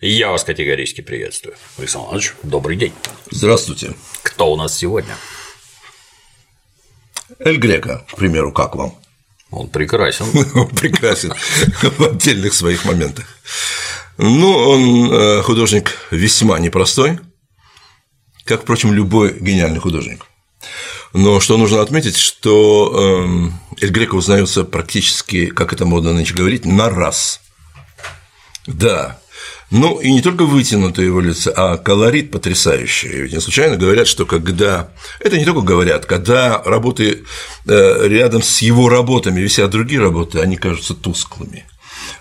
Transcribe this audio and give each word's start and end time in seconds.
Я 0.00 0.30
вас 0.30 0.44
категорически 0.44 1.00
приветствую. 1.00 1.56
Александр 1.78 2.08
Иванович, 2.08 2.34
добрый 2.42 2.76
день. 2.76 2.92
Здравствуйте. 3.30 3.94
Кто 4.22 4.52
у 4.52 4.56
нас 4.56 4.76
сегодня? 4.76 5.16
Эль 7.38 7.56
Грека, 7.56 8.04
к 8.12 8.16
примеру, 8.16 8.52
как 8.52 8.76
вам? 8.76 8.94
Он 9.50 9.68
прекрасен. 9.70 10.26
Он 10.54 10.68
прекрасен 10.68 11.32
в 11.80 12.04
отдельных 12.04 12.52
своих 12.52 12.84
моментах. 12.84 13.24
Ну, 14.18 14.50
он 14.50 15.12
э, 15.12 15.42
художник 15.42 15.96
весьма 16.10 16.58
непростой, 16.58 17.18
как, 18.44 18.62
впрочем, 18.62 18.92
любой 18.92 19.38
гениальный 19.38 19.80
художник. 19.80 20.26
Но 21.14 21.40
что 21.40 21.56
нужно 21.56 21.80
отметить, 21.80 22.18
что 22.18 23.24
эм, 23.24 23.60
Эль 23.80 23.90
Греко 23.90 24.14
узнается 24.14 24.64
практически, 24.64 25.46
как 25.46 25.72
это 25.72 25.86
модно 25.86 26.12
нынче 26.12 26.34
говорить, 26.34 26.66
на 26.66 26.90
раз. 26.90 27.40
Да, 28.66 29.20
ну, 29.70 29.98
и 29.98 30.12
не 30.12 30.22
только 30.22 30.44
вытянутое 30.44 31.06
его 31.06 31.20
лицо, 31.20 31.52
а 31.56 31.76
колорит 31.76 32.30
потрясающий. 32.30 33.08
Ведь 33.08 33.32
не 33.32 33.40
случайно 33.40 33.76
говорят, 33.76 34.06
что 34.06 34.24
когда… 34.24 34.90
Это 35.18 35.38
не 35.38 35.44
только 35.44 35.62
говорят, 35.62 36.06
когда 36.06 36.62
работы 36.62 37.24
э, 37.66 38.08
рядом 38.08 38.42
с 38.42 38.62
его 38.62 38.88
работами 38.88 39.40
висят 39.40 39.70
другие 39.70 40.00
работы, 40.00 40.38
они 40.38 40.56
кажутся 40.56 40.94
тусклыми 40.94 41.64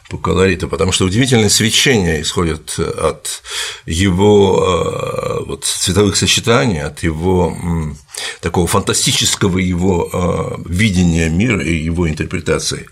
по 0.09 0.17
колориту, 0.17 0.67
потому 0.67 0.91
что 0.91 1.05
удивительное 1.05 1.49
свечение 1.49 2.21
исходит 2.21 2.79
от 2.79 3.43
его 3.85 5.43
э, 5.43 5.45
вот, 5.45 5.65
цветовых 5.65 6.15
сочетаний, 6.15 6.81
от 6.81 7.03
его 7.03 7.55
такого 8.41 8.65
фантастического 8.65 9.59
его 9.59 10.09
э, 10.11 10.63
видения 10.67 11.29
мира 11.29 11.63
и 11.63 11.75
его 11.75 12.09
интерпретации. 12.09 12.87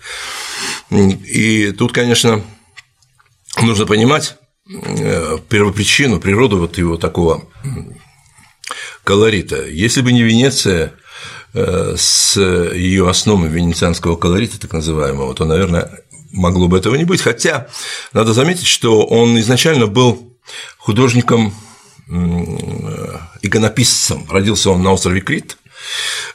И 0.92 1.72
тут, 1.72 1.92
конечно, 1.92 2.44
нужно 3.60 3.88
понимать, 3.88 4.36
Э, 4.36 4.43
первопричину, 5.50 6.20
природу 6.20 6.58
вот 6.58 6.78
его 6.78 6.98
такого 6.98 7.44
колорита. 9.04 9.68
Если 9.68 10.02
бы 10.02 10.12
не 10.14 10.24
Венеция 10.24 10.94
э, 11.54 11.96
с 11.98 12.40
ее 12.40 13.10
основами 13.10 13.54
венецианского 13.54 14.16
колорита, 14.16 14.60
так 14.60 14.74
называемого, 14.74 15.34
то, 15.36 15.46
наверное, 15.46 16.04
могло 16.32 16.68
бы 16.68 16.78
этого 16.78 16.96
не 16.96 17.04
быть. 17.04 17.22
Хотя 17.22 17.68
надо 18.14 18.34
заметить, 18.34 18.68
что 18.68 19.06
он 19.06 19.40
изначально 19.40 19.88
был 19.88 20.38
художником 20.78 21.54
иконописцем. 23.42 24.26
Родился 24.30 24.72
он 24.72 24.84
на 24.84 24.92
острове 24.92 25.22
Крит 25.22 25.58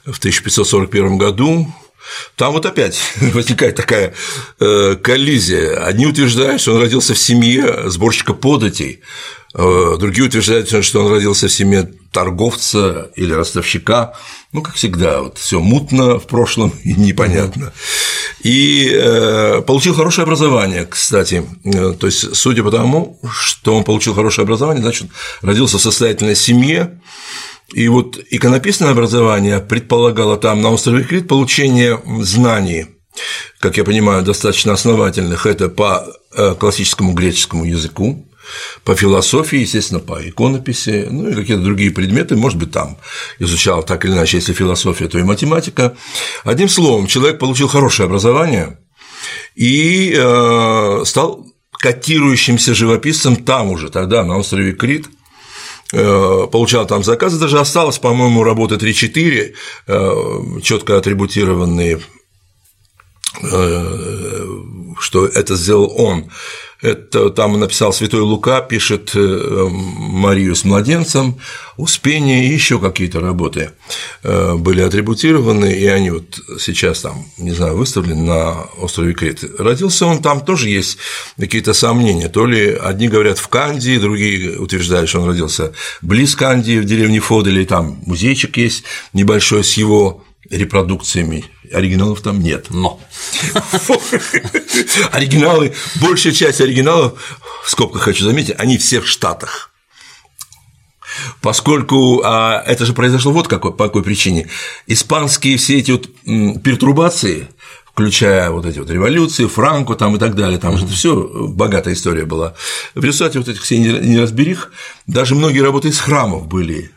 в 0.05 0.19
1541 0.19 1.19
году, 1.19 1.73
там 2.37 2.53
вот 2.53 2.67
опять 2.67 3.01
возникает 3.21 3.77
такая 3.77 4.15
э, 4.61 4.97
коллизия. 5.03 5.85
Одни 5.85 6.07
утверждают, 6.07 6.61
что 6.61 6.75
он 6.75 6.81
родился 6.81 7.15
в 7.15 7.19
семье 7.19 7.91
сборщика 7.91 8.35
податей, 8.35 9.01
э, 9.55 9.97
другие 9.99 10.27
утверждают, 10.27 10.69
что 10.85 11.05
он 11.05 11.13
родился 11.13 11.49
в 11.49 11.53
семье 11.53 11.91
торговца 12.13 13.11
или 13.17 13.33
ростовщика. 13.33 14.15
Ну, 14.53 14.63
как 14.63 14.77
всегда, 14.77 15.21
вот 15.21 15.37
все 15.37 15.61
мутно 15.61 16.19
в 16.19 16.27
прошлом 16.27 16.73
и 16.83 16.95
непонятно. 16.95 17.73
И 18.43 18.91
э, 18.93 19.63
получил 19.67 19.95
хорошее 19.95 20.25
образование, 20.25 20.87
кстати. 20.87 21.45
То 21.65 22.07
есть, 22.07 22.35
судя 22.35 22.63
по 22.63 22.71
тому, 22.71 23.21
что 23.31 23.75
он 23.75 23.85
получил 23.85 24.15
хорошее 24.15 24.45
образование, 24.45 24.83
значит, 24.83 25.09
родился 25.43 25.77
в 25.79 25.83
состоятельной 25.83 26.37
семье, 26.37 26.99
и 27.73 27.87
вот 27.89 28.19
иконописное 28.31 28.91
образование 28.91 29.61
предполагало 29.61 30.39
там 30.39 30.63
на 30.63 30.71
острове 30.71 31.05
Крит 31.05 31.29
получение 31.29 32.01
знаний, 32.21 32.87
как 33.61 33.77
я 33.77 33.85
понимаю, 33.85 34.23
достаточно 34.23 34.73
основательных. 34.73 35.45
Это 35.45 35.69
по 35.69 36.07
э, 36.35 36.55
классическому 36.59 37.13
греческому 37.13 37.65
языку, 37.65 38.27
по 38.85 38.95
философии, 38.95 39.59
естественно, 39.59 40.01
по 40.01 40.27
иконописи, 40.27 41.09
ну 41.11 41.29
и 41.29 41.35
какие-то 41.35 41.63
другие 41.63 41.91
предметы, 41.91 42.37
может 42.37 42.57
быть, 42.57 42.71
там 42.71 42.97
изучал 43.39 43.83
так 43.83 44.07
или 44.07 44.13
иначе, 44.13 44.39
если 44.39 44.55
философия, 44.55 45.09
то 45.09 45.19
и 45.19 45.23
математика. 45.23 45.95
Одним 46.45 46.71
словом, 46.71 47.07
человек 47.07 47.39
получил 47.39 47.69
хорошее 47.69 48.07
образование 48.07 48.79
и 49.55 50.15
э, 50.17 51.03
стал 51.05 51.47
котирующимся 51.73 52.73
живописцем 52.75 53.37
там 53.37 53.71
уже, 53.71 53.91
тогда 53.91 54.25
на 54.25 54.39
острове 54.39 54.73
Крит– 54.73 55.07
получал 55.91 56.87
там 56.87 57.03
заказы, 57.03 57.39
даже 57.39 57.59
осталось, 57.59 57.99
по-моему, 57.99 58.43
работы 58.43 58.77
3-4, 58.77 59.55
э, 59.87 60.61
четко 60.63 60.99
атрибутированные, 60.99 62.01
э, 63.43 64.47
что 65.01 65.27
это 65.27 65.57
сделал 65.57 65.93
он. 65.97 66.31
Это 66.81 67.31
там 67.31 67.59
написал 67.59 67.93
Святой 67.93 68.21
Лука, 68.21 68.61
пишет 68.61 69.11
э, 69.15 69.67
Марию 69.71 70.55
с 70.55 70.65
младенцем, 70.65 71.39
Успение 71.79 72.45
и 72.45 72.53
еще 72.53 72.81
какие-то 72.81 73.21
работы 73.21 73.71
э, 74.25 74.55
были 74.57 74.81
атрибутированы, 74.81 75.73
и 75.73 75.87
они 75.87 76.11
вот 76.11 76.41
сейчас 76.59 77.03
там, 77.03 77.25
не 77.39 77.53
знаю, 77.53 77.77
выставлены 77.77 78.25
на 78.25 78.63
острове 78.79 79.15
Крит. 79.15 79.45
Родился 79.59 80.07
он 80.07 80.21
там, 80.21 80.45
тоже 80.45 80.71
есть 80.71 80.99
какие-то 81.39 81.75
сомнения. 81.75 82.29
То 82.29 82.47
ли 82.47 82.71
одни 82.71 83.07
говорят 83.07 83.39
в 83.39 83.47
Кандии, 83.47 83.97
другие 83.99 84.59
утверждают, 84.59 85.09
что 85.09 85.21
он 85.21 85.29
родился 85.29 85.73
близ 86.03 86.35
Кандии, 86.35 86.81
в 86.81 86.85
деревне 86.85 87.21
Фодели, 87.21 87.65
там 87.65 88.01
музейчик 88.07 88.57
есть 88.57 88.83
небольшой 89.13 89.63
с 89.63 89.75
его 89.75 90.25
репродукциями. 90.51 91.45
Оригиналов 91.73 92.21
там 92.21 92.41
нет. 92.41 92.67
Но. 92.71 93.01
Оригиналы, 95.13 95.75
большая 96.01 96.33
часть 96.33 96.61
оригиналов, 96.61 97.39
в 97.65 97.71
скобках 97.71 98.03
хочу 98.03 98.25
заметить, 98.25 98.55
они 98.59 98.79
все 98.79 99.01
в 99.01 99.07
Штатах. 99.07 99.71
Поскольку 101.41 102.23
а, 102.25 102.63
это 102.67 102.85
же 102.85 102.93
произошло 102.93 103.33
вот 103.33 103.49
какой, 103.49 103.73
по 103.73 103.87
какой 103.87 104.03
причине. 104.03 104.49
Испанские 104.87 105.57
все 105.57 105.79
эти 105.79 105.91
вот 105.91 106.09
пертурбации, 106.63 107.49
включая 107.87 108.51
вот 108.51 108.67
эти 108.67 108.79
вот 108.79 108.91
революции, 108.91 109.47
Франко 109.47 109.95
там 109.95 110.17
и 110.17 110.19
так 110.19 110.35
далее, 110.35 110.59
там 110.59 110.77
же 110.79 110.85
это 110.85 110.95
все 110.95 111.17
богатая 111.49 111.95
история 111.95 112.25
была. 112.25 112.55
В 112.95 113.03
результате 113.03 113.39
вот 113.39 113.49
этих 113.49 113.63
всех 113.63 113.81
неразберих 113.81 114.71
даже 115.07 115.35
многие 115.35 115.61
работы 115.61 115.89
из 115.89 115.99
храмов 115.99 116.47
были 116.47 116.93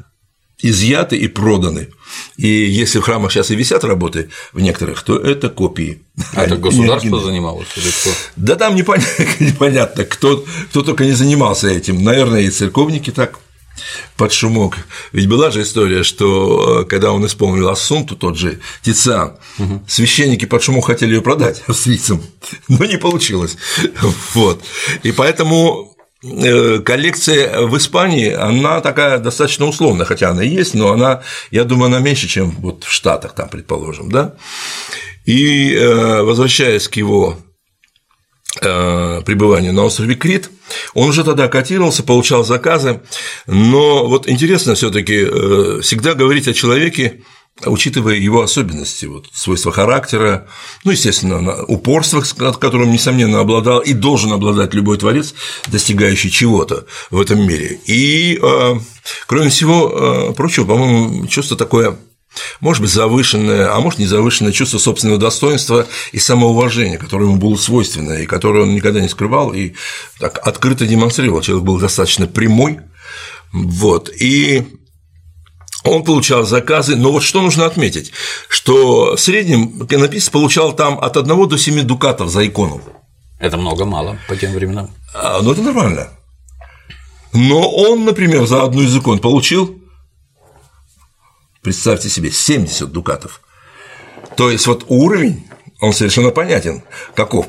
изъяты 0.61 1.17
и 1.17 1.27
проданы. 1.27 1.89
И 2.37 2.47
если 2.47 2.99
в 2.99 3.03
храмах 3.03 3.31
сейчас 3.31 3.51
и 3.51 3.55
висят 3.55 3.83
работы 3.83 4.29
в 4.53 4.59
некоторых, 4.59 5.01
то 5.03 5.17
это 5.17 5.49
копии. 5.49 6.01
А 6.33 6.43
это 6.43 6.57
государство 6.57 7.21
занималось 7.21 7.67
или 7.75 7.89
кто? 7.89 8.09
Да 8.35 8.55
там 8.55 8.75
непонятно, 8.75 9.25
непонятно 9.39 10.05
кто, 10.05 10.45
кто 10.69 10.81
только 10.81 11.05
не 11.05 11.13
занимался 11.13 11.67
этим. 11.69 12.03
Наверное, 12.03 12.41
и 12.41 12.49
церковники 12.49 13.11
так 13.11 13.39
под 14.17 14.31
шумок. 14.31 14.77
Ведь 15.11 15.27
была 15.27 15.51
же 15.51 15.63
история, 15.63 16.03
что 16.03 16.81
э, 16.81 16.85
когда 16.85 17.11
он 17.11 17.25
исполнил 17.25 17.69
Ассунту, 17.69 18.15
тот 18.15 18.37
же 18.37 18.59
Тициан, 18.81 19.37
угу. 19.57 19.83
священники 19.87 20.45
под 20.45 20.61
шумок 20.61 20.85
хотели 20.85 21.15
ее 21.15 21.21
продать 21.21 21.63
австрийцам, 21.67 22.21
но 22.67 22.85
не 22.85 22.97
получилось. 22.97 23.57
Вот. 24.33 24.61
И 25.03 25.11
поэтому 25.11 25.90
коллекция 26.21 27.61
в 27.61 27.75
Испании, 27.77 28.31
она 28.31 28.81
такая 28.81 29.17
достаточно 29.17 29.65
условная, 29.65 30.05
хотя 30.05 30.29
она 30.29 30.43
и 30.43 30.49
есть, 30.49 30.75
но 30.75 30.91
она, 30.91 31.21
я 31.49 31.63
думаю, 31.63 31.87
она 31.87 31.99
меньше, 31.99 32.27
чем 32.27 32.51
вот 32.51 32.83
в 32.83 32.91
Штатах, 32.91 33.33
там, 33.33 33.49
предположим, 33.49 34.11
да. 34.11 34.35
И 35.25 35.73
э, 35.73 36.21
возвращаясь 36.21 36.87
к 36.87 36.95
его 36.95 37.37
э, 38.61 39.21
пребыванию 39.25 39.73
на 39.73 39.83
острове 39.83 40.15
Крит, 40.15 40.51
он 40.93 41.09
уже 41.09 41.23
тогда 41.23 41.47
котировался, 41.47 42.03
получал 42.03 42.43
заказы, 42.43 43.01
но 43.47 44.07
вот 44.07 44.29
интересно 44.29 44.75
все 44.75 44.91
таки 44.91 45.25
всегда 45.81 46.13
говорить 46.13 46.47
о 46.47 46.53
человеке, 46.53 47.21
учитывая 47.65 48.15
его 48.15 48.41
особенности, 48.41 49.05
вот, 49.05 49.27
свойства 49.33 49.71
характера, 49.71 50.47
ну, 50.83 50.91
естественно, 50.91 51.63
упорство, 51.63 52.21
которым, 52.53 52.91
несомненно, 52.91 53.39
обладал 53.39 53.79
и 53.79 53.93
должен 53.93 54.31
обладать 54.31 54.73
любой 54.73 54.97
творец, 54.97 55.33
достигающий 55.67 56.29
чего-то 56.29 56.85
в 57.09 57.19
этом 57.19 57.45
мире. 57.45 57.79
И, 57.85 58.39
э, 58.41 58.73
кроме 59.27 59.49
всего 59.49 60.29
э, 60.31 60.33
прочего, 60.33 60.65
по-моему, 60.65 61.27
чувство 61.27 61.57
такое 61.57 61.97
может 62.61 62.81
быть, 62.81 62.91
завышенное, 62.91 63.75
а 63.75 63.79
может, 63.81 63.99
не 63.99 64.05
завышенное 64.05 64.53
чувство 64.53 64.77
собственного 64.77 65.19
достоинства 65.19 65.85
и 66.13 66.19
самоуважения, 66.19 66.97
которое 66.97 67.25
ему 67.25 67.35
было 67.35 67.57
свойственно, 67.57 68.13
и 68.13 68.25
которое 68.25 68.63
он 68.63 68.73
никогда 68.73 69.01
не 69.01 69.09
скрывал 69.09 69.53
и 69.53 69.73
так 70.17 70.39
открыто 70.47 70.85
демонстрировал. 70.85 71.41
Человек 71.41 71.65
был 71.65 71.77
достаточно 71.77 72.27
прямой, 72.27 72.79
вот, 73.51 74.09
и 74.09 74.65
он 75.83 76.03
получал 76.03 76.43
заказы, 76.43 76.95
но 76.95 77.11
вот 77.11 77.23
что 77.23 77.41
нужно 77.41 77.65
отметить, 77.65 78.11
что 78.47 79.15
в 79.15 79.19
среднем 79.19 79.83
иконописец 79.83 80.29
получал 80.29 80.73
там 80.73 80.99
от 80.99 81.17
1 81.17 81.47
до 81.49 81.57
7 81.57 81.81
дукатов 81.83 82.29
за 82.29 82.45
икону. 82.47 82.81
Это 83.39 83.57
много-мало 83.57 84.19
по 84.27 84.35
тем 84.35 84.53
временам. 84.53 84.91
А, 85.13 85.41
ну, 85.41 85.51
это 85.51 85.61
нормально. 85.61 86.09
Но 87.33 87.69
он, 87.71 88.05
например, 88.05 88.45
за 88.45 88.63
одну 88.63 88.83
из 88.83 88.95
икон 88.95 89.19
получил, 89.19 89.81
представьте 91.61 92.09
себе, 92.09 92.29
70 92.29 92.91
дукатов. 92.91 93.41
То 94.35 94.51
есть, 94.51 94.67
вот 94.67 94.85
уровень, 94.87 95.47
он 95.79 95.93
совершенно 95.93 96.29
понятен, 96.29 96.83
каков. 97.15 97.47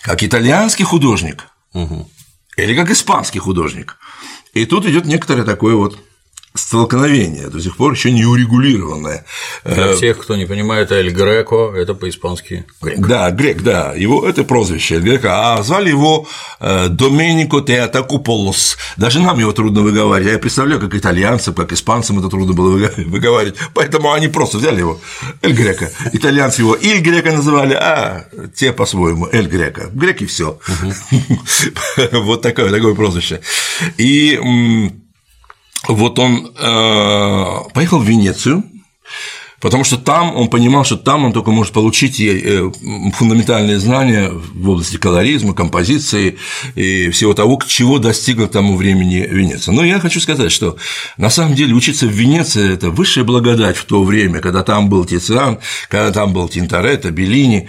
как 0.00 0.22
итальянский 0.22 0.84
художник, 0.84 1.46
угу. 1.74 2.08
или 2.56 2.74
как 2.74 2.90
испанский 2.90 3.38
художник. 3.38 3.98
И 4.52 4.66
тут 4.66 4.84
идет 4.86 5.06
некоторое 5.06 5.44
такое 5.44 5.74
вот 5.74 5.98
столкновение, 6.54 7.48
до 7.48 7.60
сих 7.60 7.76
пор 7.76 7.92
еще 7.92 8.10
не 8.10 8.24
урегулированное. 8.24 9.24
Для 9.64 9.86
э, 9.86 9.94
всех, 9.96 10.18
кто 10.18 10.36
не 10.36 10.44
понимает, 10.44 10.92
Эль 10.92 11.10
Греко– 11.10 11.72
это 11.76 11.94
по-испански 11.94 12.66
грек. 12.80 12.98
Да, 12.98 13.30
грек, 13.30 13.62
да, 13.62 13.94
его 13.94 14.26
это 14.26 14.44
прозвище 14.44 14.96
Эль 14.96 15.02
Греко, 15.02 15.30
а 15.32 15.62
звали 15.62 15.88
его 15.88 16.26
э, 16.60 16.88
Доменико 16.88 17.60
Театакуполос. 17.60 18.76
Даже 18.96 19.20
нам 19.20 19.38
его 19.38 19.52
трудно 19.52 19.80
выговаривать, 19.80 20.32
я 20.32 20.38
представляю, 20.38 20.80
как 20.80 20.94
итальянцам, 20.94 21.54
как 21.54 21.72
испанцам 21.72 22.18
это 22.18 22.28
трудно 22.28 22.52
было 22.52 22.76
выговаривать, 22.96 23.56
поэтому 23.74 24.12
они 24.12 24.28
просто 24.28 24.58
взяли 24.58 24.80
его 24.80 25.00
Эль 25.40 25.54
Греко. 25.54 25.90
Итальянцы 26.12 26.60
его 26.60 26.74
Иль 26.74 27.00
Греко 27.00 27.32
называли, 27.32 27.74
а 27.74 28.26
те 28.54 28.72
по-своему 28.72 29.26
Эль 29.32 29.46
Греко. 29.46 29.88
Греки 29.92 30.26
все. 30.26 30.58
Вот 32.12 32.42
такое, 32.42 32.70
такое 32.70 32.94
прозвище. 32.94 33.40
И 33.96 34.38
вот 35.88 36.18
он 36.18 36.52
э, 36.58 37.44
поехал 37.74 37.98
в 37.98 38.04
Венецию, 38.04 38.62
потому 39.60 39.84
что 39.84 39.96
там 39.96 40.34
он 40.36 40.48
понимал, 40.48 40.84
что 40.84 40.96
там 40.96 41.24
он 41.24 41.32
только 41.32 41.50
может 41.50 41.72
получить 41.72 42.20
э, 42.20 42.70
фундаментальные 43.14 43.78
знания 43.78 44.30
в 44.30 44.68
области 44.68 44.96
колоризма, 44.96 45.54
композиции 45.54 46.36
и 46.76 47.10
всего 47.10 47.34
того, 47.34 47.60
чего 47.66 47.98
достигла 47.98 48.46
к 48.46 48.52
тому 48.52 48.76
времени 48.76 49.26
Венеция. 49.28 49.72
Но 49.72 49.84
я 49.84 49.98
хочу 49.98 50.20
сказать, 50.20 50.52
что 50.52 50.76
на 51.16 51.30
самом 51.30 51.54
деле 51.54 51.74
учиться 51.74 52.06
в 52.06 52.10
Венеции– 52.10 52.72
это 52.74 52.90
высшая 52.90 53.24
благодать 53.24 53.76
в 53.76 53.84
то 53.84 54.04
время, 54.04 54.40
когда 54.40 54.62
там 54.62 54.88
был 54.88 55.04
Тициан, 55.04 55.58
когда 55.88 56.12
там 56.12 56.32
был 56.32 56.48
Тинторетто, 56.48 57.10
Беллини, 57.10 57.68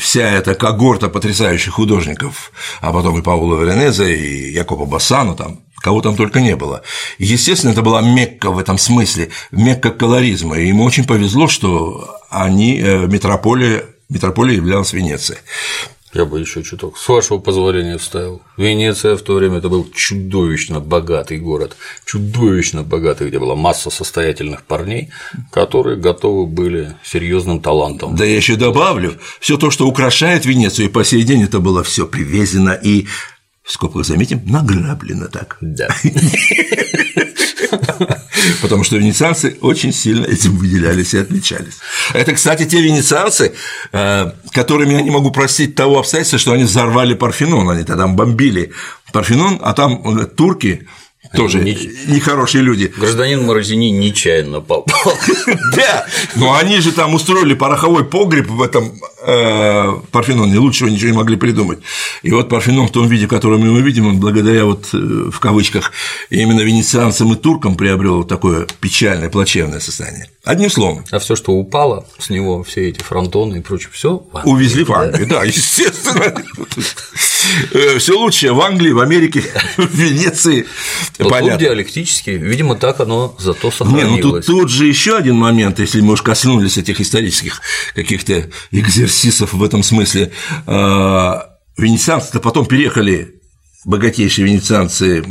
вся 0.00 0.28
эта 0.28 0.54
когорта 0.54 1.08
потрясающих 1.08 1.74
художников, 1.74 2.52
а 2.80 2.92
потом 2.92 3.18
и 3.18 3.22
Пауло 3.22 3.60
Веренезе, 3.60 4.16
и 4.16 4.52
Якоба 4.52 4.86
Бассано, 4.86 5.34
там 5.34 5.63
кого 5.84 6.00
там 6.00 6.16
только 6.16 6.40
не 6.40 6.56
было. 6.56 6.82
Естественно, 7.18 7.72
это 7.72 7.82
была 7.82 8.00
Мекка 8.00 8.50
в 8.50 8.58
этом 8.58 8.78
смысле, 8.78 9.28
Мекка 9.52 9.90
колоризма, 9.90 10.58
и 10.58 10.68
ему 10.68 10.82
очень 10.82 11.04
повезло, 11.04 11.46
что 11.46 12.16
они, 12.30 12.80
э, 12.80 13.06
метрополия, 13.06 13.84
метрополия 14.08 14.56
являлась 14.56 14.94
Венецией. 14.94 15.40
Я 16.14 16.24
бы 16.24 16.40
еще 16.40 16.62
чуток, 16.62 16.96
с 16.96 17.08
вашего 17.08 17.38
позволения, 17.38 17.98
вставил. 17.98 18.40
Венеция 18.56 19.16
в 19.16 19.22
то 19.22 19.34
время 19.34 19.58
это 19.58 19.68
был 19.68 19.86
чудовищно 19.92 20.80
богатый 20.80 21.38
город, 21.38 21.76
чудовищно 22.06 22.82
богатый, 22.82 23.28
где 23.28 23.38
была 23.38 23.56
масса 23.56 23.90
состоятельных 23.90 24.62
парней, 24.62 25.10
которые 25.50 25.96
готовы 25.96 26.46
были 26.46 26.94
серьезным 27.02 27.60
талантом. 27.60 28.16
Да 28.16 28.24
я 28.24 28.36
еще 28.36 28.54
добавлю, 28.54 29.18
все 29.40 29.58
то, 29.58 29.70
что 29.70 29.86
украшает 29.88 30.46
Венецию, 30.46 30.86
и 30.86 30.90
по 30.90 31.04
сей 31.04 31.24
день 31.24 31.42
это 31.42 31.58
было 31.58 31.82
все 31.82 32.06
привезено 32.06 32.70
и 32.70 33.06
в 33.64 33.72
скобках 33.72 34.04
заметим, 34.04 34.42
награблено 34.44 35.26
так. 35.28 35.56
Да. 35.60 35.88
Потому 38.60 38.84
что 38.84 38.96
венецианцы 38.96 39.56
очень 39.62 39.92
сильно 39.92 40.26
этим 40.26 40.56
выделялись 40.58 41.14
и 41.14 41.18
отличались. 41.18 41.78
Это, 42.12 42.34
кстати, 42.34 42.66
те 42.66 42.82
венецианцы, 42.82 43.54
э, 43.92 44.32
которыми 44.52 44.92
я 44.92 45.00
не 45.00 45.10
могу 45.10 45.30
простить 45.30 45.74
того 45.74 45.98
обстоятельства, 45.98 46.38
что 46.38 46.52
они 46.52 46.64
взорвали 46.64 47.14
Парфенон, 47.14 47.70
они 47.70 47.84
тогда 47.84 48.06
бомбили 48.06 48.72
Парфенон, 49.12 49.58
а 49.62 49.72
там 49.72 50.18
э, 50.18 50.26
турки 50.26 50.86
тоже 51.34 51.60
нехорошие 51.60 52.62
люди. 52.62 52.92
Гражданин 52.96 53.44
Морозини 53.44 53.90
нечаянно 53.90 54.60
попал. 54.60 55.14
Да, 55.74 56.06
но 56.36 56.54
они 56.54 56.78
же 56.78 56.92
там 56.92 57.14
устроили 57.14 57.54
пороховой 57.54 58.04
погреб 58.04 58.48
в 58.48 58.62
этом 58.62 58.92
э, 59.26 59.92
Парфеноне, 60.10 60.58
лучшего 60.58 60.88
ничего 60.88 61.10
не 61.10 61.16
могли 61.16 61.36
придумать. 61.36 61.80
И 62.22 62.30
вот 62.30 62.48
Парфенон 62.48 62.88
в 62.88 62.92
том 62.92 63.08
виде, 63.08 63.26
который 63.26 63.58
мы 63.58 63.80
видим, 63.80 64.06
он 64.06 64.20
благодаря 64.20 64.64
вот 64.64 64.88
э, 64.92 64.96
в 64.96 65.38
кавычках 65.40 65.92
именно 66.30 66.60
венецианцам 66.60 67.32
и 67.32 67.36
туркам 67.36 67.76
приобрел 67.76 68.24
такое 68.24 68.66
печальное, 68.80 69.28
плачевное 69.28 69.80
состояние. 69.80 70.28
Одним 70.44 70.70
словом. 70.70 71.04
А 71.10 71.18
все, 71.18 71.36
что 71.36 71.52
упало 71.52 72.06
с 72.18 72.28
него, 72.28 72.62
все 72.64 72.90
эти 72.90 73.02
фронтоны 73.02 73.56
и 73.56 73.60
прочее, 73.60 73.88
все 73.92 74.26
увезли 74.44 74.84
в 74.84 74.92
Англию, 74.92 75.26
да, 75.26 75.42
естественно. 75.42 76.34
Э, 77.72 77.98
все 77.98 78.18
лучшее 78.18 78.52
в 78.52 78.60
Англии, 78.60 78.92
в 78.92 79.00
Америке, 79.00 79.42
в 79.78 79.94
Венеции. 79.94 80.66
Но 81.18 81.30
Понятно. 81.30 81.52
тут 81.52 81.60
диалектически, 81.60 82.30
видимо, 82.30 82.76
так 82.76 83.00
оно 83.00 83.34
зато 83.38 83.70
сохранилось. 83.70 84.10
Не, 84.10 84.22
ну 84.22 84.32
тут, 84.32 84.46
тут 84.46 84.70
же 84.70 84.86
еще 84.86 85.16
один 85.16 85.36
момент, 85.36 85.78
если 85.78 86.02
мы 86.02 86.12
уж 86.12 86.22
коснулись 86.22 86.76
этих 86.76 87.00
исторических 87.00 87.62
каких-то 87.94 88.50
экзерсисов 88.70 89.54
в 89.54 89.62
этом 89.62 89.82
смысле. 89.82 90.30
А, 90.66 91.56
венецианцы-то 91.78 92.40
потом 92.40 92.66
переехали, 92.66 93.40
богатейшие 93.86 94.46
венецианцы, 94.46 95.22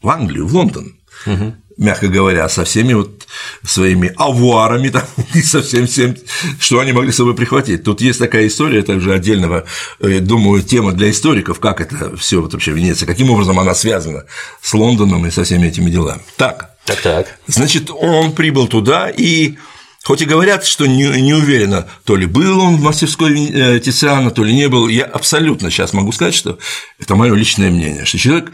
в 0.00 0.08
Англию, 0.08 0.46
в 0.46 0.54
Лондон. 0.54 0.96
Угу 1.26 1.54
мягко 1.76 2.08
говоря, 2.08 2.48
со 2.48 2.64
всеми 2.64 2.94
вот 2.94 3.26
своими 3.62 4.12
авуарами 4.16 4.88
там, 4.88 5.04
и 5.34 5.42
со 5.42 5.62
всем 5.62 5.86
всем, 5.86 6.16
что 6.58 6.80
они 6.80 6.92
могли 6.92 7.12
с 7.12 7.16
собой 7.16 7.34
прихватить. 7.34 7.84
Тут 7.84 8.00
есть 8.00 8.18
такая 8.18 8.46
история 8.46 8.82
также 8.82 9.12
отдельного, 9.12 9.64
э, 10.00 10.20
думаю, 10.20 10.62
тема 10.62 10.92
для 10.92 11.10
историков, 11.10 11.60
как 11.60 11.80
это 11.80 12.16
все 12.16 12.40
вот 12.40 12.52
вообще 12.52 12.72
Венеция, 12.72 13.06
каким 13.06 13.30
образом 13.30 13.58
она 13.58 13.74
связана 13.74 14.24
с 14.62 14.72
Лондоном 14.74 15.26
и 15.26 15.30
со 15.30 15.44
всеми 15.44 15.66
этими 15.68 15.90
делами. 15.90 16.22
Так, 16.36 16.76
так, 16.84 17.00
так. 17.00 17.38
Значит, 17.46 17.90
он 17.90 18.32
прибыл 18.32 18.66
туда 18.66 19.10
и 19.10 19.56
Хоть 20.04 20.22
и 20.22 20.24
говорят, 20.24 20.64
что 20.64 20.86
не, 20.86 21.20
не 21.20 21.34
уверенно, 21.34 21.88
то 22.04 22.14
ли 22.14 22.26
был 22.26 22.60
он 22.60 22.76
в 22.76 22.80
мастерской 22.80 23.50
э, 23.50 23.80
Тициана, 23.80 24.30
то 24.30 24.44
ли 24.44 24.54
не 24.54 24.68
был, 24.68 24.86
я 24.86 25.02
абсолютно 25.02 25.68
сейчас 25.68 25.92
могу 25.92 26.12
сказать, 26.12 26.32
что 26.32 26.60
это 27.00 27.16
мое 27.16 27.34
личное 27.34 27.72
мнение, 27.72 28.04
что 28.04 28.16
человек 28.16 28.52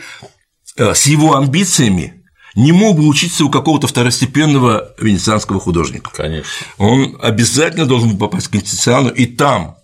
э, 0.78 0.94
с 0.94 1.04
его 1.04 1.36
амбициями 1.36 2.21
не 2.54 2.72
мог 2.72 2.96
бы 2.96 3.06
учиться 3.06 3.44
у 3.44 3.50
какого-то 3.50 3.86
второстепенного 3.86 4.94
венецианского 4.98 5.60
художника. 5.60 6.10
Конечно. 6.14 6.50
Он 6.78 7.18
обязательно 7.20 7.86
должен 7.86 8.16
попасть 8.18 8.48
к 8.48 8.52
Тициану 8.52 9.08
и 9.10 9.26
там 9.26 9.76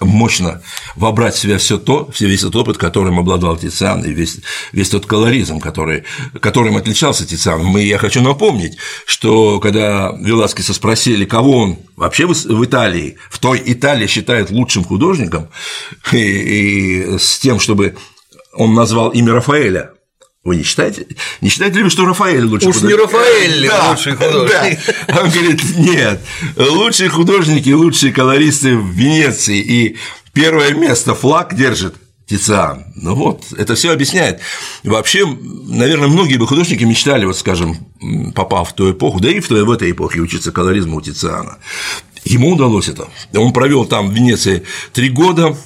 мощно 0.00 0.62
вобрать 0.96 1.34
в 1.34 1.38
себя 1.38 1.58
все 1.58 1.78
то, 1.78 2.08
весь 2.20 2.42
тот 2.42 2.54
опыт, 2.56 2.78
которым 2.78 3.18
обладал 3.18 3.56
Тициан, 3.56 4.04
и 4.04 4.12
весь, 4.12 4.38
весь 4.72 4.90
тот 4.90 5.06
колоризм, 5.06 5.60
который, 5.60 6.04
которым 6.40 6.76
отличался 6.76 7.26
Тициан. 7.26 7.64
Мы, 7.64 7.82
я 7.82 7.98
хочу 7.98 8.22
напомнить, 8.22 8.76
что 9.06 9.58
когда 9.60 10.12
Веласкеса 10.20 10.74
спросили, 10.74 11.24
кого 11.24 11.58
он 11.58 11.78
вообще 11.96 12.26
в 12.26 12.64
Италии, 12.64 13.16
в 13.30 13.38
той 13.38 13.60
Италии 13.64 14.06
считает 14.06 14.50
лучшим 14.50 14.84
художником, 14.84 15.48
и, 16.12 16.16
и 16.16 17.18
с 17.18 17.38
тем, 17.38 17.58
чтобы 17.58 17.96
он 18.54 18.74
назвал 18.74 19.10
имя 19.10 19.32
Рафаэля, 19.32 19.92
вы 20.44 20.56
не 20.56 20.62
считаете? 20.62 21.06
Не 21.40 21.50
считаете 21.50 21.78
ли 21.78 21.84
вы, 21.84 21.90
что 21.90 22.06
Рафаэль 22.06 22.44
лучший 22.44 22.68
Уж 22.68 22.76
художник? 22.76 22.96
не 22.96 23.02
Рафаэль 23.02 23.68
да, 23.68 23.90
лучший 23.90 24.12
художник? 24.14 24.78
Да. 25.08 25.20
Он 25.22 25.30
говорит, 25.30 25.76
нет, 25.76 26.20
лучшие 26.56 27.10
художники, 27.10 27.70
лучшие 27.70 28.12
колористы 28.12 28.76
в 28.76 28.90
Венеции, 28.90 29.58
и 29.58 29.96
первое 30.32 30.74
место 30.74 31.14
флаг 31.14 31.54
держит 31.54 31.96
Тициан. 32.28 32.84
Ну 32.94 33.14
вот, 33.14 33.44
это 33.56 33.74
все 33.74 33.90
объясняет. 33.90 34.40
Вообще, 34.84 35.26
наверное, 35.26 36.08
многие 36.08 36.36
бы 36.36 36.46
художники 36.46 36.84
мечтали, 36.84 37.24
вот 37.24 37.36
скажем, 37.38 37.76
попав 38.34 38.70
в 38.70 38.74
ту 38.74 38.92
эпоху, 38.92 39.20
да 39.20 39.30
и 39.30 39.40
в, 39.40 39.48
той, 39.48 39.64
в 39.64 39.70
этой 39.70 39.90
эпохе 39.90 40.20
учиться 40.20 40.52
колоризму 40.52 40.98
у 40.98 41.00
Тициана. 41.00 41.58
Ему 42.24 42.52
удалось 42.52 42.88
это. 42.88 43.08
Он 43.34 43.52
провел 43.52 43.86
там 43.86 44.10
в 44.10 44.14
Венеции 44.14 44.64
три 44.92 45.08
года, 45.08 45.56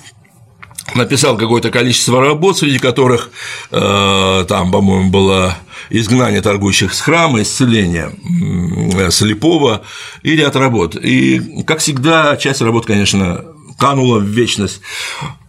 написал 0.94 1.36
какое-то 1.36 1.70
количество 1.70 2.20
работ, 2.20 2.58
среди 2.58 2.78
которых 2.78 3.30
э, 3.70 4.44
там, 4.48 4.70
по-моему, 4.70 5.10
было 5.10 5.56
изгнание 5.90 6.40
торгующих 6.40 6.94
с 6.94 7.00
храма, 7.00 7.42
исцеление 7.42 8.12
слепого 9.10 9.82
и 10.22 10.36
ряд 10.36 10.56
работ. 10.56 10.96
И, 10.96 11.62
как 11.66 11.78
всегда, 11.78 12.36
часть 12.36 12.62
работ, 12.62 12.86
конечно, 12.86 13.44
канула 13.78 14.18
в 14.18 14.24
вечность. 14.24 14.80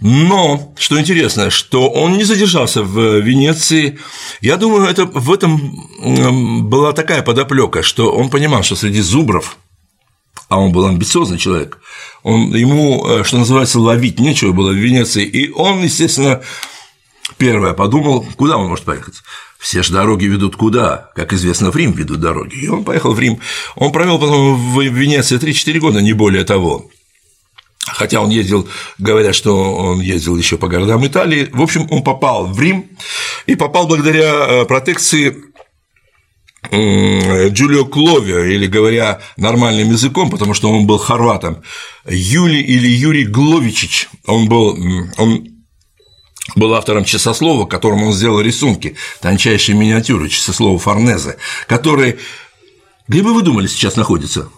Но, 0.02 0.74
что 0.78 1.00
интересно, 1.00 1.50
что 1.50 1.90
он 1.90 2.18
не 2.18 2.24
задержался 2.24 2.82
в 2.82 3.20
Венеции. 3.20 4.00
Я 4.42 4.58
думаю, 4.58 4.88
это, 4.88 5.06
в 5.06 5.32
этом 5.32 6.68
была 6.68 6.94
такая 6.94 7.22
подоплека, 7.22 7.84
что 7.84 8.12
он 8.12 8.30
понимал, 8.30 8.64
что 8.64 8.76
среди 8.76 9.02
зубров, 9.02 9.58
а 10.50 10.60
он 10.60 10.72
был 10.72 10.86
амбициозный 10.86 11.38
человек, 11.38 11.80
он, 12.24 12.54
ему, 12.56 13.06
э, 13.08 13.24
что 13.24 13.38
называется, 13.38 13.80
ловить 13.80 14.20
нечего 14.20 14.52
было 14.52 14.72
в 14.72 14.76
Венеции, 14.76 15.26
и 15.26 15.52
он, 15.52 15.84
естественно, 15.84 16.42
первое 17.38 17.74
подумал, 17.74 18.26
куда 18.38 18.58
он 18.58 18.70
может 18.70 18.86
поехать. 18.86 19.16
Все 19.60 19.82
же 19.82 19.94
дороги 19.94 20.26
ведут 20.26 20.58
куда? 20.58 21.12
Как 21.16 21.32
известно, 21.32 21.72
в 21.72 21.78
Рим 21.78 21.94
ведут 21.94 22.20
дороги. 22.20 22.56
И 22.56 22.68
он 22.68 22.84
поехал 22.84 23.14
в 23.14 23.20
Рим. 23.20 23.40
Он 23.78 23.94
провел 23.94 24.20
потом 24.20 24.74
в 24.74 24.82
Венеции 24.82 25.40
3-4 25.40 25.80
года, 25.80 26.02
не 26.02 26.12
более 26.12 26.44
того. 26.44 26.90
Хотя 27.86 28.22
он 28.22 28.30
ездил, 28.30 28.68
говорят, 28.98 29.36
что 29.36 29.76
он 29.76 30.02
ездил 30.02 30.38
еще 30.38 30.58
по 30.58 30.68
городам 30.68 31.06
Италии. 31.06 31.50
В 31.52 31.62
общем, 31.62 31.88
он 31.92 32.04
попал 32.04 32.48
в 32.48 32.60
Рим 32.60 32.90
и 33.46 33.56
попал 33.56 33.88
благодаря 33.88 34.34
э, 34.34 34.66
протекции 34.66 35.36
Джулио 36.72 37.86
Кловио, 37.86 38.46
или 38.46 38.68
говоря 38.68 39.22
нормальным 39.38 39.92
языком, 39.92 40.30
потому 40.30 40.54
что 40.54 40.72
он 40.72 40.88
был 40.88 40.98
хорватом, 40.98 41.64
Юли 42.06 42.62
или 42.62 42.88
Юрий 42.88 43.26
Гловичич, 43.26 44.10
он 44.26 44.48
был, 44.48 44.78
он 45.18 45.48
был 46.56 46.74
автором 46.74 47.06
часослова, 47.06 47.66
которым 47.66 48.04
он 48.04 48.14
сделал 48.14 48.42
рисунки, 48.42 48.96
тончайшие 49.22 49.78
миниатюры, 49.78 50.30
часослова 50.30 50.80
Форнезе, 50.80 51.38
которые, 51.68 52.18
где 53.08 53.22
бы 53.22 53.34
вы 53.34 53.42
думали, 53.42 53.68
сейчас 53.68 53.96
находится? 53.96 54.50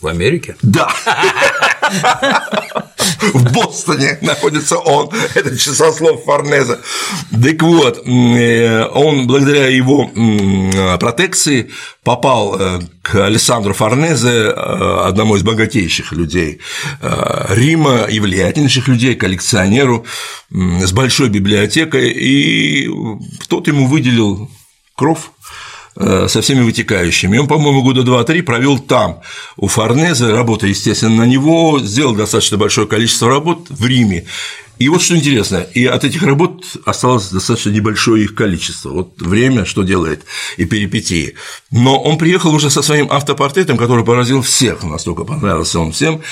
В 0.00 0.06
Америке? 0.06 0.56
Да. 0.62 0.90
В 3.20 3.52
Бостоне 3.52 4.18
находится 4.22 4.78
он, 4.78 5.10
этот 5.34 5.58
часослов 5.58 6.24
Форнеза. 6.24 6.80
Так 7.30 7.62
вот, 7.62 8.06
э, 8.06 8.86
он 8.86 9.26
благодаря 9.26 9.66
его 9.66 10.10
протекции 10.98 11.70
попал 12.02 12.56
э, 12.58 12.80
к 13.02 13.26
Александру 13.26 13.74
Форнезе, 13.74 14.28
э, 14.28 14.52
одному 15.04 15.36
из 15.36 15.42
богатейших 15.42 16.12
людей 16.12 16.60
Рима 17.48 18.04
и 18.04 18.20
влиятельнейших 18.20 18.88
людей, 18.88 19.14
коллекционеру 19.14 20.06
с 20.50 20.92
большой 20.92 21.28
библиотекой, 21.28 22.10
и 22.10 22.88
тот 23.48 23.68
ему 23.68 23.86
выделил 23.86 24.50
кров 24.96 25.32
со 26.00 26.40
всеми 26.40 26.62
вытекающими. 26.62 27.38
он, 27.38 27.46
по-моему, 27.46 27.82
года 27.82 28.02
два-три 28.02 28.42
провел 28.42 28.78
там, 28.78 29.20
у 29.56 29.68
Форнезе, 29.68 30.30
работа, 30.32 30.66
естественно, 30.66 31.16
на 31.16 31.26
него, 31.26 31.80
сделал 31.80 32.14
достаточно 32.14 32.56
большое 32.56 32.86
количество 32.86 33.28
работ 33.28 33.66
в 33.68 33.86
Риме. 33.86 34.24
И 34.80 34.88
вот 34.88 35.02
что 35.02 35.14
интересно, 35.14 35.58
и 35.58 35.84
от 35.84 36.04
этих 36.04 36.22
работ 36.22 36.64
осталось 36.86 37.28
достаточно 37.28 37.68
небольшое 37.68 38.24
их 38.24 38.34
количество. 38.34 38.88
Вот 38.88 39.20
время, 39.20 39.66
что 39.66 39.82
делает, 39.82 40.24
и 40.56 40.64
перипетии. 40.64 41.34
Но 41.70 42.00
он 42.00 42.16
приехал 42.16 42.54
уже 42.54 42.70
со 42.70 42.80
своим 42.80 43.12
автопортретом, 43.12 43.76
который 43.76 44.06
поразил 44.06 44.40
всех, 44.40 44.82
настолько 44.82 45.24
понравился 45.24 45.80
он 45.80 45.92
всем, 45.92 46.22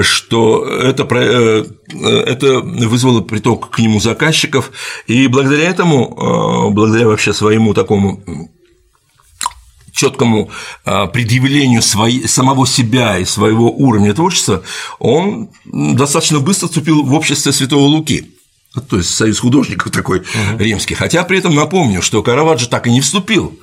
что 0.00 0.64
это, 0.64 1.08
э, 1.12 1.64
это 2.04 2.60
вызвало 2.60 3.20
приток 3.20 3.70
к 3.70 3.80
нему 3.80 3.98
заказчиков, 3.98 4.70
и 5.08 5.26
благодаря 5.26 5.68
этому, 5.68 6.68
э, 6.70 6.72
благодаря 6.72 7.08
вообще 7.08 7.32
своему 7.32 7.74
такому 7.74 8.22
четкому 9.98 10.50
а, 10.84 11.06
предъявлению 11.06 11.82
своей, 11.82 12.28
самого 12.28 12.66
себя 12.66 13.18
и 13.18 13.24
своего 13.24 13.70
уровня 13.70 14.14
творчества, 14.14 14.62
он 14.98 15.50
достаточно 15.64 16.38
быстро 16.38 16.68
вступил 16.68 17.02
в 17.02 17.12
общество 17.14 17.50
Святого 17.50 17.82
Луки. 17.82 18.30
То 18.88 18.98
есть 18.98 19.10
союз 19.10 19.40
художников 19.40 19.90
такой 19.90 20.18
угу. 20.18 20.58
римский. 20.58 20.94
Хотя 20.94 21.24
при 21.24 21.38
этом 21.38 21.54
напомню, 21.54 22.00
что 22.00 22.22
Караваджо 22.22 22.68
так 22.68 22.86
и 22.86 22.90
не 22.90 23.00
вступил 23.00 23.58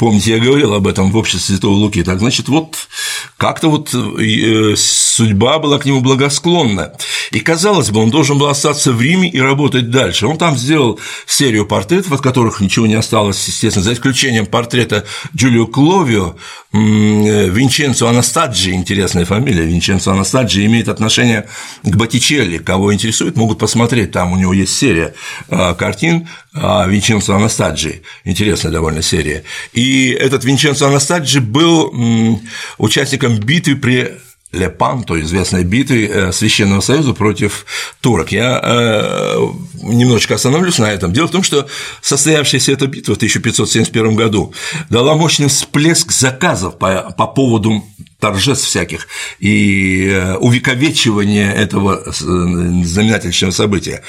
Помните, 0.00 0.30
я 0.30 0.38
говорил 0.38 0.72
об 0.72 0.86
этом 0.86 1.12
в 1.12 1.16
обществе 1.18 1.56
Святого 1.56 1.74
Луки. 1.74 2.02
Так, 2.02 2.20
значит, 2.20 2.48
вот 2.48 2.88
как-то 3.36 3.68
вот 3.68 3.94
э, 3.94 4.74
судьба 5.10 5.58
была 5.58 5.78
к 5.78 5.84
нему 5.84 6.00
благосклонна. 6.00 6.92
И, 7.32 7.40
казалось 7.40 7.90
бы, 7.90 8.00
он 8.00 8.10
должен 8.10 8.38
был 8.38 8.46
остаться 8.46 8.92
в 8.92 9.00
Риме 9.00 9.28
и 9.28 9.40
работать 9.40 9.90
дальше. 9.90 10.26
Он 10.26 10.38
там 10.38 10.56
сделал 10.56 11.00
серию 11.26 11.66
портретов, 11.66 12.12
от 12.12 12.20
которых 12.20 12.60
ничего 12.60 12.86
не 12.86 12.94
осталось, 12.94 13.46
естественно, 13.46 13.84
за 13.84 13.92
исключением 13.92 14.46
портрета 14.46 15.04
Джулио 15.34 15.66
Кловио, 15.66 16.36
э, 16.72 17.48
Винченцо 17.48 18.08
Анастаджи, 18.08 18.70
интересная 18.70 19.24
фамилия, 19.24 19.64
Винченцо 19.64 20.12
Анастаджи 20.12 20.64
имеет 20.66 20.88
отношение 20.88 21.48
к 21.82 21.96
Боттичелли. 21.96 22.58
Кого 22.58 22.94
интересует, 22.94 23.36
могут 23.36 23.58
посмотреть, 23.58 24.12
там 24.12 24.32
у 24.32 24.36
него 24.36 24.52
есть 24.52 24.76
серия 24.76 25.14
э, 25.48 25.74
картин 25.74 26.28
Винченцо 26.52 27.36
Анастаджи, 27.36 28.02
интересная 28.24 28.72
довольно 28.72 29.02
серия. 29.02 29.44
И 29.72 30.10
этот 30.10 30.44
Винченцо 30.44 30.88
Анастаджи 30.88 31.40
был 31.40 32.40
участником 32.78 33.38
битвы 33.38 33.76
при 33.76 34.18
Лепанто, 34.52 35.20
известной 35.20 35.62
битвы 35.62 36.06
э, 36.06 36.32
Священного 36.32 36.80
Союза 36.80 37.12
против 37.12 37.66
турок. 38.00 38.32
Я 38.32 38.60
э, 38.62 39.38
немножечко 39.80 40.34
остановлюсь 40.34 40.78
на 40.78 40.90
этом. 40.90 41.12
Дело 41.12 41.28
в 41.28 41.30
том, 41.30 41.44
что 41.44 41.68
состоявшаяся 42.02 42.72
эта 42.72 42.88
битва 42.88 43.14
в 43.14 43.16
1571 43.16 44.16
году 44.16 44.52
дала 44.88 45.14
мощный 45.14 45.46
всплеск 45.46 46.10
заказов 46.10 46.78
по, 46.78 47.14
по 47.16 47.28
поводу 47.28 47.84
торжеств 48.18 48.66
всяких 48.66 49.06
и 49.38 50.08
э, 50.08 50.34
увековечивания 50.38 51.52
этого 51.52 52.02
знаменательного 52.10 53.52
события. 53.52 54.02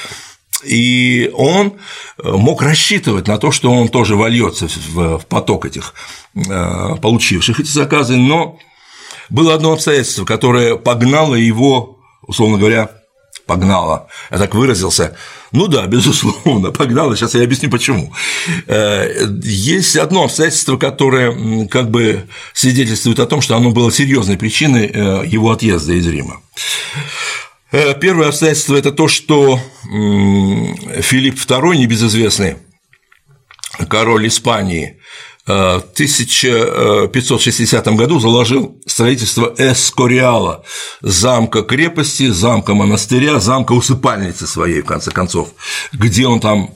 И 0.64 1.32
он 1.34 1.74
мог 2.24 2.62
рассчитывать 2.62 3.28
на 3.28 3.38
то, 3.38 3.52
что 3.52 3.72
он 3.72 3.90
тоже 3.90 4.16
вольется 4.16 4.68
в 4.90 5.20
поток 5.30 5.66
этих 5.66 5.94
получивших 7.02 7.60
эти 7.60 7.70
заказы, 7.70 8.16
но 8.16 8.60
было 9.32 9.54
одно 9.54 9.74
обстоятельство, 9.74 10.26
которое 10.26 10.76
погнало 10.76 11.36
его, 11.36 12.00
условно 12.22 12.58
говоря, 12.58 12.92
погнало, 13.46 14.08
я 14.30 14.38
так 14.38 14.54
выразился, 14.54 15.16
ну 15.52 15.68
да, 15.68 15.88
безусловно, 15.88 16.72
погнало, 16.72 17.16
сейчас 17.16 17.34
я 17.34 17.44
объясню 17.44 17.70
почему. 17.70 18.14
Э, 18.68 19.26
есть 19.42 19.96
одно 19.96 20.26
обстоятельство, 20.26 20.78
которое 20.78 21.68
как 21.68 21.90
бы 21.90 22.28
свидетельствует 22.54 23.20
о 23.20 23.26
том, 23.26 23.42
что 23.42 23.56
оно 23.56 23.72
было 23.72 23.92
серьезной 23.92 24.38
причиной 24.38 24.88
э, 24.88 25.24
его 25.26 25.52
отъезда 25.52 25.94
из 25.94 26.06
Рима. 26.08 26.42
Э, 27.72 27.98
первое 28.00 28.28
обстоятельство– 28.28 28.76
это 28.78 28.92
то, 28.92 29.08
что 29.08 29.60
Филипп 29.84 31.36
II, 31.36 31.78
небезызвестный 31.78 32.58
король 33.90 34.28
Испании, 34.28 35.00
1560 35.46 37.88
году 37.96 38.20
заложил 38.20 38.80
строительство 38.86 39.52
Эскориала, 39.58 40.64
замка-крепости, 41.02 42.30
замка-монастыря, 42.30 43.40
замка-усыпальницы 43.40 44.46
своей, 44.46 44.82
в 44.82 44.86
конце 44.86 45.10
концов, 45.12 45.50
где 45.94 46.28
он 46.28 46.40
там 46.40 46.70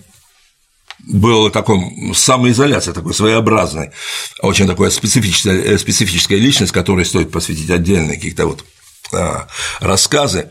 был 1.08 1.52
такой 1.52 2.12
самоизоляция, 2.16 2.96
такой 2.96 3.14
своеобразной, 3.14 3.92
очень 4.42 4.66
такая 4.68 4.90
специфическая, 4.90 5.78
специфическая 5.78 6.40
личность, 6.40 6.72
которой 6.72 7.06
стоит 7.06 7.32
посвятить 7.32 7.70
отдельные 7.70 8.16
какие-то 8.16 8.48
вот 8.48 8.66
а, 9.14 9.48
рассказы. 9.80 10.50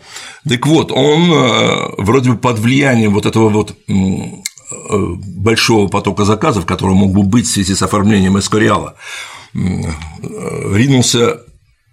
Так 0.49 0.65
вот, 0.67 0.93
он 0.93 1.31
вроде 1.99 2.31
бы 2.31 2.37
под 2.37 2.61
влиянием 2.61 3.13
вот 3.13 3.27
этого 3.27 3.49
вот 3.49 3.75
Э, 3.89 3.93
большого 4.99 5.89
потока 5.89 6.25
заказов, 6.25 6.67
который 6.67 6.95
мог 6.95 7.13
бы 7.13 7.23
быть 7.23 7.47
в 7.47 7.51
связи 7.51 7.75
с 7.75 7.83
оформлением 7.83 8.39
эскориала, 8.39 8.97
э, 9.55 9.59
ринулся 10.73 11.41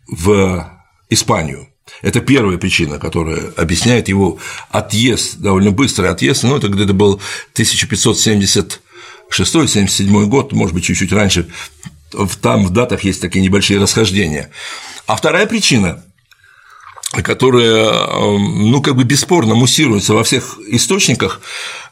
в 0.08 0.68
Испанию. 1.10 1.68
Это 2.02 2.22
первая 2.22 2.58
причина, 2.58 3.00
которая 3.00 3.52
объясняет 3.58 4.08
его 4.08 4.38
отъезд, 4.70 5.38
довольно 5.38 5.72
быстрый 5.72 6.10
отъезд, 6.10 6.44
ну, 6.44 6.56
это 6.58 6.70
где-то 6.70 6.94
был 6.94 7.20
1576-77 7.56 10.26
год, 10.26 10.54
может 10.54 10.74
быть, 10.74 10.86
чуть-чуть 10.86 11.12
раньше, 11.12 11.48
там 12.42 12.66
в 12.66 12.72
датах 12.72 13.04
есть 13.04 13.22
такие 13.22 13.44
небольшие 13.44 13.80
расхождения. 13.80 14.50
А 15.08 15.16
вторая 15.16 15.48
причина 15.48 16.04
которая, 17.12 17.92
эм, 17.92 18.72
ну, 18.72 18.82
как 18.82 18.96
бы 18.96 19.04
бесспорно 19.04 19.54
муссируется 19.54 20.14
во 20.14 20.24
всех 20.24 20.58
источниках, 20.68 21.42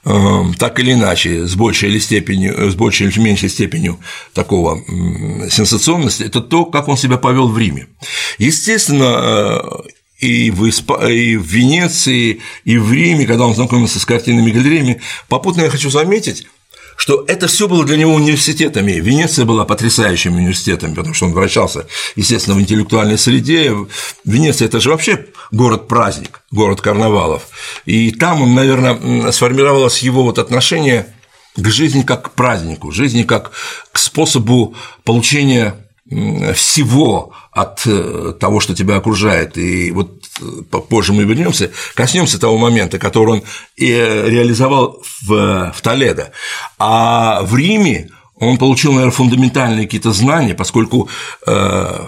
так 0.03 0.79
или 0.79 0.93
иначе, 0.93 1.45
с 1.45 1.55
большей 1.55 1.89
или 1.89 1.99
степенью, 1.99 2.71
с 2.71 2.75
большей 2.75 3.07
или 3.07 3.19
меньшей 3.19 3.49
степенью 3.49 3.99
такого 4.33 4.81
сенсационности, 5.49 6.23
это 6.23 6.41
то, 6.41 6.65
как 6.65 6.87
он 6.87 6.97
себя 6.97 7.17
повел 7.17 7.47
в 7.47 7.57
Риме. 7.57 7.87
Естественно, 8.37 9.19
э, 9.21 9.89
и 10.19 10.51
в, 10.51 10.67
Исп... 10.69 10.91
и 11.09 11.35
в 11.35 11.45
Венеции, 11.45 12.39
и 12.63 12.77
в 12.77 12.91
Риме, 12.93 13.25
когда 13.25 13.45
он 13.45 13.55
знакомился 13.55 13.99
с 13.99 14.05
картинными 14.05 14.51
галереями, 14.51 15.01
попутно 15.27 15.61
я 15.61 15.69
хочу 15.69 15.89
заметить, 15.89 16.47
что 16.99 17.23
это 17.27 17.47
все 17.47 17.69
было 17.69 17.85
для 17.85 17.95
него 17.95 18.13
университетами. 18.13 18.91
Венеция 18.91 19.45
была 19.45 19.63
потрясающим 19.63 20.35
университетом, 20.35 20.95
потому 20.95 21.13
что 21.13 21.27
он 21.27 21.33
вращался, 21.33 21.87
естественно, 22.17 22.57
в 22.57 22.61
интеллектуальной 22.61 23.17
среде. 23.17 23.73
Венеция– 24.25 24.65
это 24.67 24.81
же 24.81 24.89
вообще 24.89 25.25
город-праздник, 25.51 26.41
город 26.51 26.81
карнавалов. 26.81 27.47
И 27.85 28.11
там, 28.11 28.55
наверное, 28.55 29.31
сформировалось 29.31 29.99
его 29.99 30.23
вот 30.23 30.39
отношение 30.39 31.07
к 31.55 31.67
жизни 31.67 32.03
как 32.03 32.23
к 32.23 32.29
празднику, 32.31 32.91
жизни 32.91 33.23
как 33.23 33.51
к 33.91 33.97
способу 33.97 34.75
получения 35.03 35.75
всего 36.55 37.33
от 37.51 37.85
э, 37.85 38.33
того, 38.39 38.59
что 38.59 38.75
тебя 38.75 38.95
окружает. 38.95 39.57
И 39.57 39.91
вот 39.91 40.25
э, 40.41 40.77
позже 40.89 41.13
мы 41.13 41.23
вернемся, 41.23 41.71
коснемся 41.93 42.39
того 42.39 42.57
момента, 42.57 42.97
который 42.97 43.35
он 43.35 43.43
реализовал 43.77 45.03
в, 45.21 45.71
в 45.75 45.81
Толедо. 45.81 46.31
А 46.79 47.41
в 47.43 47.55
Риме 47.55 48.09
он 48.35 48.57
получил, 48.57 48.91
наверное, 48.93 49.13
фундаментальные 49.13 49.85
какие-то 49.85 50.11
знания, 50.11 50.55
поскольку 50.55 51.09
э, 51.45 52.05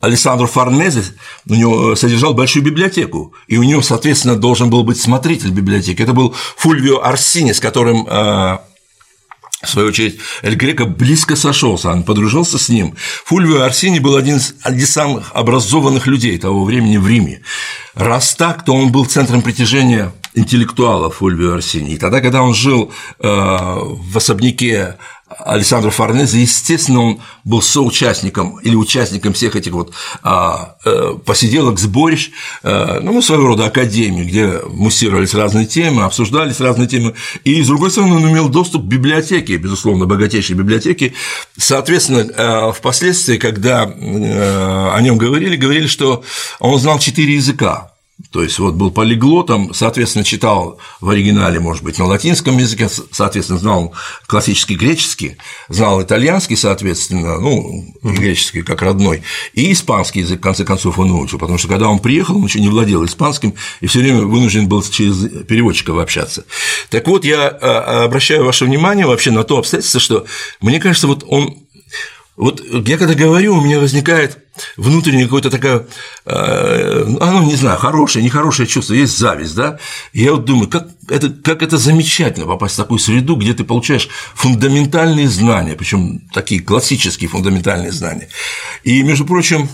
Александр 0.00 0.46
Форнезе 0.46 1.04
у 1.48 1.54
него 1.54 1.94
содержал 1.94 2.34
большую 2.34 2.64
библиотеку, 2.64 3.34
и 3.46 3.58
у 3.58 3.62
него, 3.62 3.82
соответственно, 3.82 4.36
должен 4.36 4.70
был 4.70 4.82
быть 4.82 5.00
смотритель 5.00 5.50
библиотеки. 5.50 6.02
Это 6.02 6.12
был 6.12 6.34
Фульвио 6.56 7.04
Арсини, 7.04 7.52
с 7.52 7.60
которым 7.60 8.06
в 9.62 9.68
свою 9.68 9.88
очередь, 9.88 10.18
Эль 10.42 10.54
Греко 10.54 10.86
близко 10.86 11.36
сошелся, 11.36 11.90
он 11.90 12.02
подружился 12.02 12.58
с 12.58 12.70
ним. 12.70 12.94
Фульвио 13.26 13.62
Арсини 13.62 13.98
был 13.98 14.16
один 14.16 14.36
из, 14.36 14.54
один 14.62 14.80
из 14.80 14.90
самых 14.90 15.32
образованных 15.34 16.06
людей 16.06 16.38
того 16.38 16.64
времени 16.64 16.96
в 16.96 17.06
Риме. 17.06 17.42
Раз 17.94 18.34
так, 18.34 18.64
то 18.64 18.72
он 18.72 18.90
был 18.90 19.04
центром 19.04 19.42
притяжения 19.42 20.12
интеллектуалов 20.34 21.16
Фульвио 21.16 21.54
Арсини. 21.54 21.92
И 21.92 21.98
тогда, 21.98 22.22
когда 22.22 22.42
он 22.42 22.54
жил 22.54 22.90
э, 23.18 23.28
в 23.28 24.16
особняке 24.16 24.96
Александра 25.38 25.90
Форнезе, 25.90 26.40
естественно, 26.40 27.00
он 27.00 27.20
был 27.44 27.62
соучастником 27.62 28.58
или 28.58 28.74
участником 28.74 29.32
всех 29.32 29.54
этих 29.54 29.72
вот 29.72 29.92
а, 30.22 30.76
а, 30.84 31.18
посиделок, 31.18 31.78
сборищ, 31.78 32.30
а, 32.64 33.00
ну, 33.00 33.22
своего 33.22 33.46
рода 33.46 33.66
академии, 33.66 34.24
где 34.24 34.60
муссировались 34.66 35.32
разные 35.34 35.66
темы, 35.66 36.02
обсуждались 36.02 36.60
разные 36.60 36.88
темы, 36.88 37.14
и, 37.44 37.62
с 37.62 37.68
другой 37.68 37.92
стороны, 37.92 38.16
он 38.16 38.28
имел 38.28 38.48
доступ 38.48 38.82
к 38.82 38.86
библиотеке, 38.86 39.56
безусловно, 39.56 40.06
богатейшей 40.06 40.56
библиотеке, 40.56 41.14
соответственно, 41.56 42.72
впоследствии, 42.72 43.38
когда 43.38 43.82
о 43.82 44.98
нем 45.00 45.16
говорили, 45.16 45.54
говорили, 45.56 45.86
что 45.86 46.24
он 46.58 46.78
знал 46.78 46.98
четыре 46.98 47.34
языка, 47.34 47.89
то 48.30 48.42
есть 48.42 48.58
вот 48.58 48.74
был 48.74 48.90
полиглотом, 48.90 49.72
соответственно, 49.74 50.24
читал 50.24 50.78
в 51.00 51.08
оригинале, 51.08 51.58
может 51.60 51.82
быть, 51.82 51.98
на 51.98 52.06
латинском 52.06 52.58
языке, 52.58 52.88
соответственно, 53.10 53.58
знал 53.58 53.94
классический 54.26 54.76
греческий, 54.76 55.36
знал 55.68 56.02
итальянский, 56.02 56.56
соответственно, 56.56 57.40
ну, 57.40 57.94
греческий 58.02 58.62
как 58.62 58.82
родной, 58.82 59.22
и 59.54 59.72
испанский 59.72 60.20
язык, 60.20 60.40
в 60.40 60.42
конце 60.42 60.64
концов, 60.64 60.98
он 60.98 61.12
выучил, 61.12 61.38
потому 61.38 61.58
что 61.58 61.68
когда 61.68 61.88
он 61.88 61.98
приехал, 61.98 62.36
он 62.36 62.44
еще 62.44 62.60
не 62.60 62.68
владел 62.68 63.04
испанским 63.04 63.54
и 63.80 63.86
все 63.86 64.00
время 64.00 64.22
вынужден 64.22 64.68
был 64.68 64.82
через 64.82 65.44
переводчиков 65.44 65.98
общаться. 65.98 66.44
Так 66.90 67.08
вот, 67.08 67.24
я 67.24 67.48
а, 67.48 68.04
обращаю 68.04 68.44
ваше 68.44 68.64
внимание 68.64 69.06
вообще 69.06 69.30
на 69.30 69.44
то 69.44 69.58
обстоятельство, 69.58 70.00
что 70.00 70.26
мне 70.60 70.80
кажется, 70.80 71.06
вот 71.06 71.24
он 71.26 71.56
вот 72.40 72.62
я 72.88 72.96
когда 72.96 73.12
говорю, 73.12 73.54
у 73.54 73.60
меня 73.60 73.78
возникает 73.78 74.38
внутреннее 74.78 75.24
какое-то 75.24 75.50
такое, 75.50 75.86
э, 76.24 77.04
оно, 77.20 77.42
не 77.42 77.54
знаю, 77.54 77.78
хорошее, 77.78 78.24
нехорошее 78.24 78.66
чувство, 78.66 78.94
есть 78.94 79.18
зависть, 79.18 79.54
да, 79.54 79.78
я 80.14 80.32
вот 80.32 80.46
думаю, 80.46 80.70
как 80.70 80.88
это, 81.10 81.28
как 81.28 81.62
это 81.62 81.76
замечательно 81.76 82.46
попасть 82.46 82.74
в 82.74 82.78
такую 82.78 82.98
среду, 82.98 83.36
где 83.36 83.52
ты 83.52 83.64
получаешь 83.64 84.08
фундаментальные 84.34 85.28
знания, 85.28 85.74
причем 85.76 86.20
такие 86.32 86.62
классические 86.62 87.28
фундаментальные 87.28 87.92
знания. 87.92 88.28
И, 88.84 89.02
между 89.02 89.26
прочим, 89.26 89.68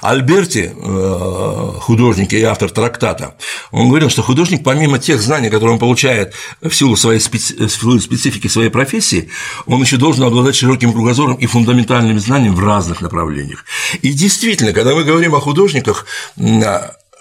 Альберти, 0.00 0.72
э, 0.74 1.72
художник 1.80 2.32
и 2.32 2.42
автор 2.42 2.70
трактата, 2.70 3.36
он 3.70 3.88
говорил, 3.88 4.10
что 4.10 4.22
художник, 4.22 4.64
помимо 4.64 4.98
тех 4.98 5.20
знаний, 5.20 5.50
которые 5.50 5.74
он 5.74 5.78
получает 5.78 6.34
в 6.60 6.72
силу 6.72 6.96
своей 6.96 7.20
специфики 7.20 8.48
своей 8.48 8.70
профессии, 8.70 9.30
он 9.66 9.80
еще 9.80 9.96
должен 9.96 10.24
обладать 10.24 10.56
широким 10.56 10.92
кругозором 10.92 11.34
и 11.34 11.46
фундаментальными 11.46 12.18
знаниями 12.18 12.54
в 12.54 12.60
разных 12.60 13.00
направлениях. 13.00 13.64
И 14.02 14.12
действительно, 14.12 14.72
когда 14.72 14.94
мы 14.94 15.04
говорим 15.04 15.34
о 15.34 15.40
художниках, 15.40 16.06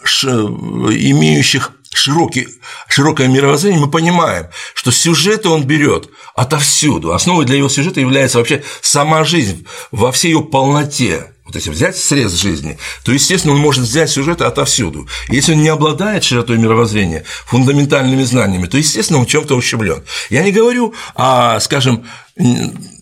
имеющих 0.06 1.72
широкий, 1.94 2.48
широкое 2.88 3.28
мировоззрение, 3.28 3.80
мы 3.80 3.90
понимаем, 3.90 4.48
что 4.74 4.92
сюжеты 4.92 5.50
он 5.50 5.63
берет 5.63 6.10
отовсюду. 6.36 7.13
Основой 7.13 7.46
для 7.46 7.58
его 7.58 7.70
сюжета 7.70 8.00
является 8.00 8.38
вообще 8.38 8.63
сама 8.82 9.24
жизнь 9.24 9.66
во 9.92 10.12
всей 10.12 10.34
ее 10.34 10.42
полноте. 10.42 11.34
Вот 11.48 11.56
если 11.56 11.70
взять 11.70 11.96
срез 11.96 12.34
жизни, 12.34 12.78
то, 13.04 13.14
естественно, 13.14 13.54
он 13.54 13.60
может 13.62 13.86
взять 13.86 14.10
сюжеты 14.10 14.44
отовсюду. 14.44 15.08
Если 15.30 15.54
он 15.54 15.62
не 15.62 15.70
обладает 15.70 16.26
широтой 16.26 16.58
мировоззрения, 16.58 17.24
фундаментальными 17.46 18.24
знаниями, 18.24 18.68
то, 18.68 18.78
естественно, 18.78 19.20
он 19.20 19.26
в 19.26 19.30
чем-то 19.30 19.56
ущемлен. 19.56 20.04
Я 20.30 20.44
не 20.44 20.52
говорю 20.52 20.94
о, 21.16 21.58
скажем, 21.62 22.06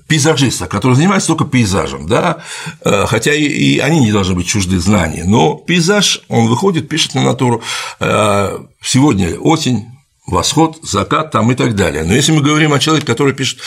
пейзажистах, 0.07 0.69
которые 0.69 0.95
занимаются 0.95 1.29
только 1.29 1.45
пейзажем, 1.45 2.07
да, 2.07 2.43
э, 2.81 3.05
хотя 3.07 3.33
и, 3.33 3.43
и 3.43 3.79
они 3.79 3.99
не 3.99 4.11
должны 4.11 4.35
быть 4.35 4.45
чужды 4.45 4.79
знаний, 4.79 5.23
но 5.23 5.55
пейзаж, 5.55 6.21
он 6.27 6.47
выходит, 6.47 6.87
пишет 6.87 7.15
на 7.15 7.23
натуру, 7.23 7.63
э, 7.99 8.59
сегодня 8.83 9.39
осень, 9.39 9.87
восход, 10.27 10.79
закат 10.81 11.31
там 11.31 11.51
и 11.51 11.55
так 11.55 11.75
далее. 11.75 12.03
Но 12.03 12.13
если 12.13 12.31
мы 12.31 12.41
говорим 12.41 12.73
о 12.73 12.79
человеке, 12.79 13.05
который 13.05 13.33
пишет 13.33 13.59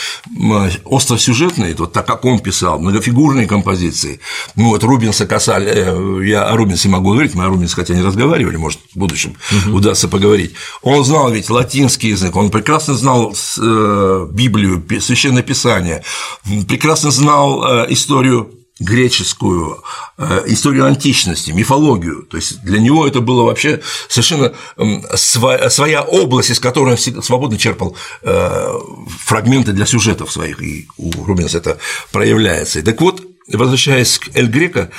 остросюжетные, 0.85 1.73
вот 1.75 1.93
так, 1.93 2.05
как 2.05 2.25
он 2.25 2.39
писал, 2.39 2.79
многофигурные 2.79 3.47
композиции, 3.47 4.19
ну 4.55 4.69
вот 4.69 4.83
Рубинса 4.83 5.25
касали, 5.25 5.71
э, 5.73 6.25
я 6.27 6.43
о 6.43 6.57
Рубинсе 6.57 6.89
могу 6.89 7.11
говорить, 7.11 7.33
мы 7.33 7.45
о 7.45 7.47
Рубинсе 7.47 7.75
хотя 7.75 7.95
не 7.95 8.01
разговаривали, 8.01 8.57
может, 8.57 8.79
в 8.93 8.97
будущем 8.97 9.35
угу. 9.51 9.77
удастся 9.77 10.07
поговорить. 10.07 10.53
Он 10.81 11.03
знал 11.05 11.31
ведь 11.31 11.49
латинский 11.49 12.09
язык, 12.09 12.35
он 12.35 12.49
прекрасно 12.49 12.93
знал 12.93 13.33
э, 13.57 14.27
Библию, 14.31 14.83
Священное 14.99 15.43
Писание, 15.43 16.03
прекрасно 16.67 17.11
знал 17.11 17.63
э, 17.63 17.85
историю 17.89 18.58
греческую 18.79 19.83
э, 20.17 20.43
историю 20.47 20.85
античности, 20.85 21.51
мифологию. 21.51 22.23
То 22.23 22.37
есть 22.37 22.61
для 22.63 22.79
него 22.79 23.07
это 23.07 23.21
было 23.21 23.43
вообще 23.43 23.81
совершенно 24.07 24.53
своя 25.15 26.01
область, 26.01 26.51
из 26.51 26.59
которой 26.59 26.91
он 26.91 27.23
свободно 27.23 27.57
черпал 27.57 27.95
э, 28.21 28.79
фрагменты 29.25 29.73
для 29.73 29.85
сюжетов 29.85 30.31
своих, 30.31 30.61
и 30.61 30.87
у 30.97 31.11
Рубинса 31.25 31.57
это 31.57 31.77
проявляется. 32.11 32.79
И 32.79 32.81
так 32.81 32.99
вот, 33.01 33.21
возвращаясь 33.47 34.19
к 34.19 34.35
Эль 34.35 34.47
Греко, 34.47 34.89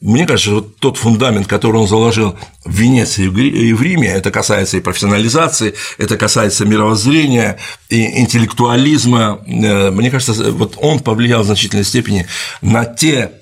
мне 0.00 0.26
кажется, 0.26 0.52
вот 0.52 0.76
тот 0.76 0.96
фундамент, 0.96 1.46
который 1.46 1.76
он 1.76 1.86
заложил 1.86 2.38
в 2.64 2.72
Венеции 2.72 3.24
и 3.24 3.72
в 3.72 3.82
Риме, 3.82 4.08
это 4.08 4.30
касается 4.30 4.78
и 4.78 4.80
профессионализации, 4.80 5.74
это 5.98 6.16
касается 6.16 6.64
мировоззрения 6.64 7.58
и 7.90 8.20
интеллектуализма. 8.20 9.40
Э, 9.46 9.90
мне 9.90 10.10
кажется, 10.10 10.52
вот 10.52 10.78
он 10.78 11.00
повлиял 11.00 11.42
в 11.42 11.46
значительной 11.46 11.84
степени 11.84 12.26
на 12.62 12.86
те 12.86 13.32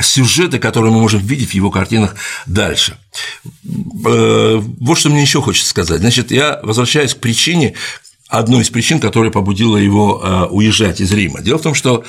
сюжеты, 0.00 0.58
которые 0.58 0.92
мы 0.92 1.00
можем 1.00 1.20
видеть 1.20 1.50
в 1.50 1.54
его 1.54 1.70
картинах 1.70 2.16
дальше. 2.46 2.98
Э, 4.04 4.60
вот 4.60 4.98
что 4.98 5.10
мне 5.10 5.22
еще 5.22 5.40
хочется 5.40 5.70
сказать. 5.70 6.00
Значит, 6.00 6.32
я 6.32 6.58
возвращаюсь 6.64 7.14
к 7.14 7.18
причине, 7.18 7.74
одной 8.28 8.62
из 8.62 8.70
причин, 8.70 9.00
которая 9.00 9.30
побудила 9.30 9.76
его 9.76 10.20
э, 10.22 10.44
уезжать 10.50 11.00
из 11.00 11.12
Рима. 11.12 11.40
Дело 11.40 11.58
в 11.58 11.62
том, 11.62 11.74
что 11.74 12.04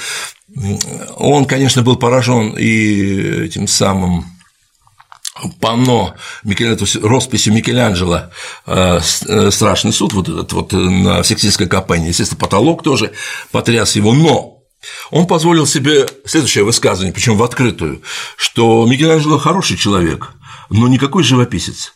он, 1.18 1.46
конечно, 1.46 1.82
был 1.82 1.98
поражен 1.98 2.56
и 2.58 3.46
этим 3.46 3.68
самым 3.68 4.26
панно, 5.60 6.16
росписью 7.02 7.54
Микеланджело 7.54 8.32
э, 8.66 9.00
э, 9.28 9.52
«Страшный 9.52 9.92
суд», 9.92 10.14
вот 10.14 10.30
этот 10.30 10.54
вот 10.54 10.72
на 10.72 11.24
Сикстинской 11.24 11.68
капелле, 11.68 12.08
естественно, 12.08 12.40
потолок 12.40 12.84
тоже 12.84 13.12
потряс 13.52 13.96
его, 13.98 14.14
но 14.14 14.64
он 15.12 15.28
позволил 15.28 15.68
себе 15.68 16.08
следующее 16.26 16.64
высказывание, 16.64 17.14
причем 17.14 17.38
в 17.38 17.44
открытую, 17.44 18.02
что 18.38 18.86
Микеланджело 18.86 19.38
хороший 19.38 19.78
человек, 19.78 20.32
но 20.70 20.88
никакой 20.88 21.24
живописец. 21.24 21.94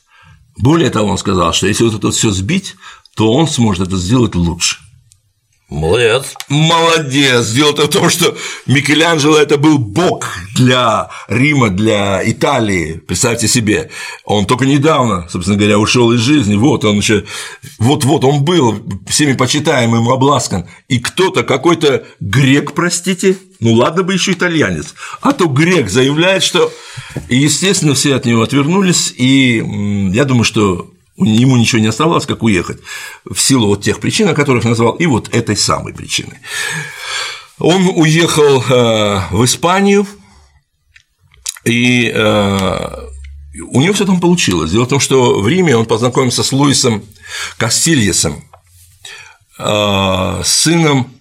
Более 0.58 0.89
того, 0.89 1.10
он 1.10 1.17
сказал, 1.17 1.54
что 1.54 1.67
если 1.67 1.86
вот 1.86 1.95
это 1.95 2.12
все 2.12 2.32
сбить, 2.32 2.76
то 3.15 3.32
он 3.32 3.48
сможет 3.48 3.88
это 3.88 3.98
сделать 3.98 4.36
лучше. 4.36 4.79
Молодец. 5.70 6.34
Молодец. 6.48 7.52
Дело-то 7.52 7.84
в 7.86 7.90
том, 7.90 8.10
что 8.10 8.36
Микеланджело 8.66 9.38
это 9.38 9.58
был 9.58 9.78
бог 9.78 10.26
для 10.56 11.10
Рима, 11.28 11.70
для 11.70 12.28
Италии. 12.28 13.02
Представьте 13.06 13.48
себе, 13.48 13.92
он 14.24 14.48
только 14.48 14.66
недавно, 14.66 15.28
собственно 15.30 15.58
говоря, 15.58 15.78
ушел 15.78 16.12
из 16.12 16.22
жизни. 16.22 16.56
Вот 16.56 16.86
он 16.86 16.98
еще, 16.98 17.24
вот-вот 17.78 18.26
он 18.26 18.44
был 18.44 18.84
всеми 19.08 19.34
почитаемым 19.34 20.10
обласкан. 20.10 20.66
И 20.88 21.00
кто-то, 21.00 21.44
какой-то 21.44 22.04
грек, 22.20 22.74
простите, 22.74 23.38
ну 23.60 23.74
ладно 23.74 24.02
бы 24.02 24.14
еще 24.14 24.32
итальянец, 24.32 24.96
а 25.22 25.34
то 25.34 25.46
грек 25.46 25.90
заявляет, 25.90 26.42
что, 26.42 26.72
и, 27.28 27.38
естественно, 27.38 27.94
все 27.94 28.16
от 28.16 28.26
него 28.26 28.42
отвернулись, 28.42 29.14
и 29.16 29.64
я 30.14 30.26
думаю, 30.26 30.46
что 30.46 30.90
ему 31.20 31.58
ничего 31.58 31.82
не 31.82 31.88
оставалось, 31.88 32.26
как 32.26 32.44
уехать, 32.44 32.80
в 33.26 33.40
силу 33.40 33.68
вот 33.68 33.84
тех 33.84 34.00
причин, 34.00 34.30
о 34.30 34.34
которых 34.34 34.64
назвал, 34.66 34.94
и 34.94 35.06
вот 35.06 35.34
этой 35.34 35.56
самой 35.58 35.94
причины. 35.94 36.40
Он 37.58 37.90
уехал 37.96 38.62
э, 38.62 39.22
в 39.32 39.44
Испанию, 39.44 40.08
и 41.66 42.12
э, 42.14 43.08
у 43.70 43.82
него 43.82 43.94
все 43.94 44.06
там 44.06 44.20
получилось. 44.22 44.72
Дело 44.72 44.86
в 44.86 44.90
том, 44.90 45.00
что 45.00 45.40
в 45.42 45.48
Риме 45.48 45.76
он 45.76 45.86
познакомился 45.86 46.44
с 46.44 46.52
Луисом 46.52 47.04
Кастильесом, 47.58 48.44
сыном 49.58 51.12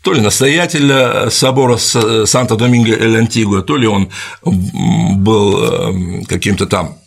то 0.00 0.12
ли 0.12 0.20
настоятеля 0.22 1.28
собора 1.28 1.76
Санта-Доминго-эль-Антигуа, 1.76 3.62
то 3.62 3.76
ли 3.76 3.86
он 3.86 4.10
был 4.42 6.24
каким-то 6.26 6.66
там 6.66 6.98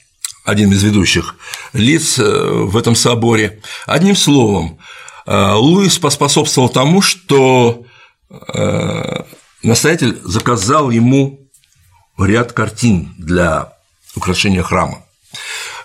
один 0.48 0.72
из 0.72 0.82
ведущих 0.82 1.36
лиц 1.74 2.18
в 2.18 2.76
этом 2.78 2.96
соборе. 2.96 3.62
Одним 3.86 4.16
словом, 4.16 4.80
Луис 5.26 6.00
поспособствовал 6.00 6.70
тому, 6.70 7.02
что 7.02 7.84
настоятель 9.62 10.18
заказал 10.24 10.90
ему 10.90 11.40
ряд 12.18 12.54
картин 12.54 13.14
для 13.18 13.74
украшения 14.16 14.64
храма 14.64 15.04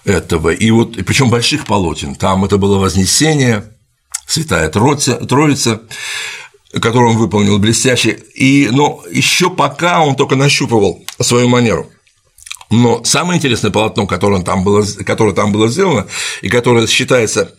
этого. 0.05 0.51
И 0.51 0.70
вот, 0.70 0.96
причем 1.05 1.29
больших 1.29 1.66
полотен. 1.66 2.14
Там 2.14 2.44
это 2.44 2.57
было 2.57 2.79
Вознесение, 2.79 3.64
Святая 4.27 4.68
Троица, 4.68 5.16
Троица 5.16 5.83
которую 6.81 7.11
он 7.11 7.18
выполнил 7.18 7.59
блестяще. 7.59 8.12
И, 8.35 8.68
но 8.72 9.03
еще 9.11 9.51
пока 9.51 10.01
он 10.01 10.16
только 10.16 10.37
нащупывал 10.37 11.05
свою 11.20 11.48
манеру. 11.48 11.90
Но 12.72 13.04
самое 13.04 13.37
интересное 13.37 13.70
полотно, 13.70 14.06
которое 14.06 14.42
там 14.42 14.64
было, 14.64 14.82
которое 15.04 15.35
там 15.35 15.52
было 15.52 15.68
сделано, 15.68 16.06
и 16.40 16.48
которое 16.48 16.87
считается 16.87 17.54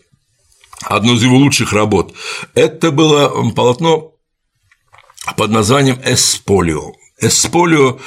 одной 0.81 1.17
из 1.17 1.23
его 1.23 1.37
лучших 1.37 1.71
работ, 1.71 2.15
это 2.55 2.89
было 2.89 3.29
полотно 3.51 4.13
под 5.37 5.51
названием 5.51 6.01
«Эсполио». 6.03 6.93
Эсполио 7.19 7.99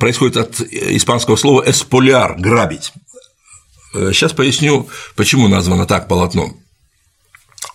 происходит 0.00 0.36
от 0.38 0.60
испанского 0.60 1.36
слова 1.36 1.62
«эсполиар»– 1.70 2.34
«грабить». 2.38 2.92
Сейчас 3.92 4.32
поясню, 4.32 4.88
почему 5.14 5.46
названо 5.46 5.86
так 5.86 6.08
полотно. 6.08 6.52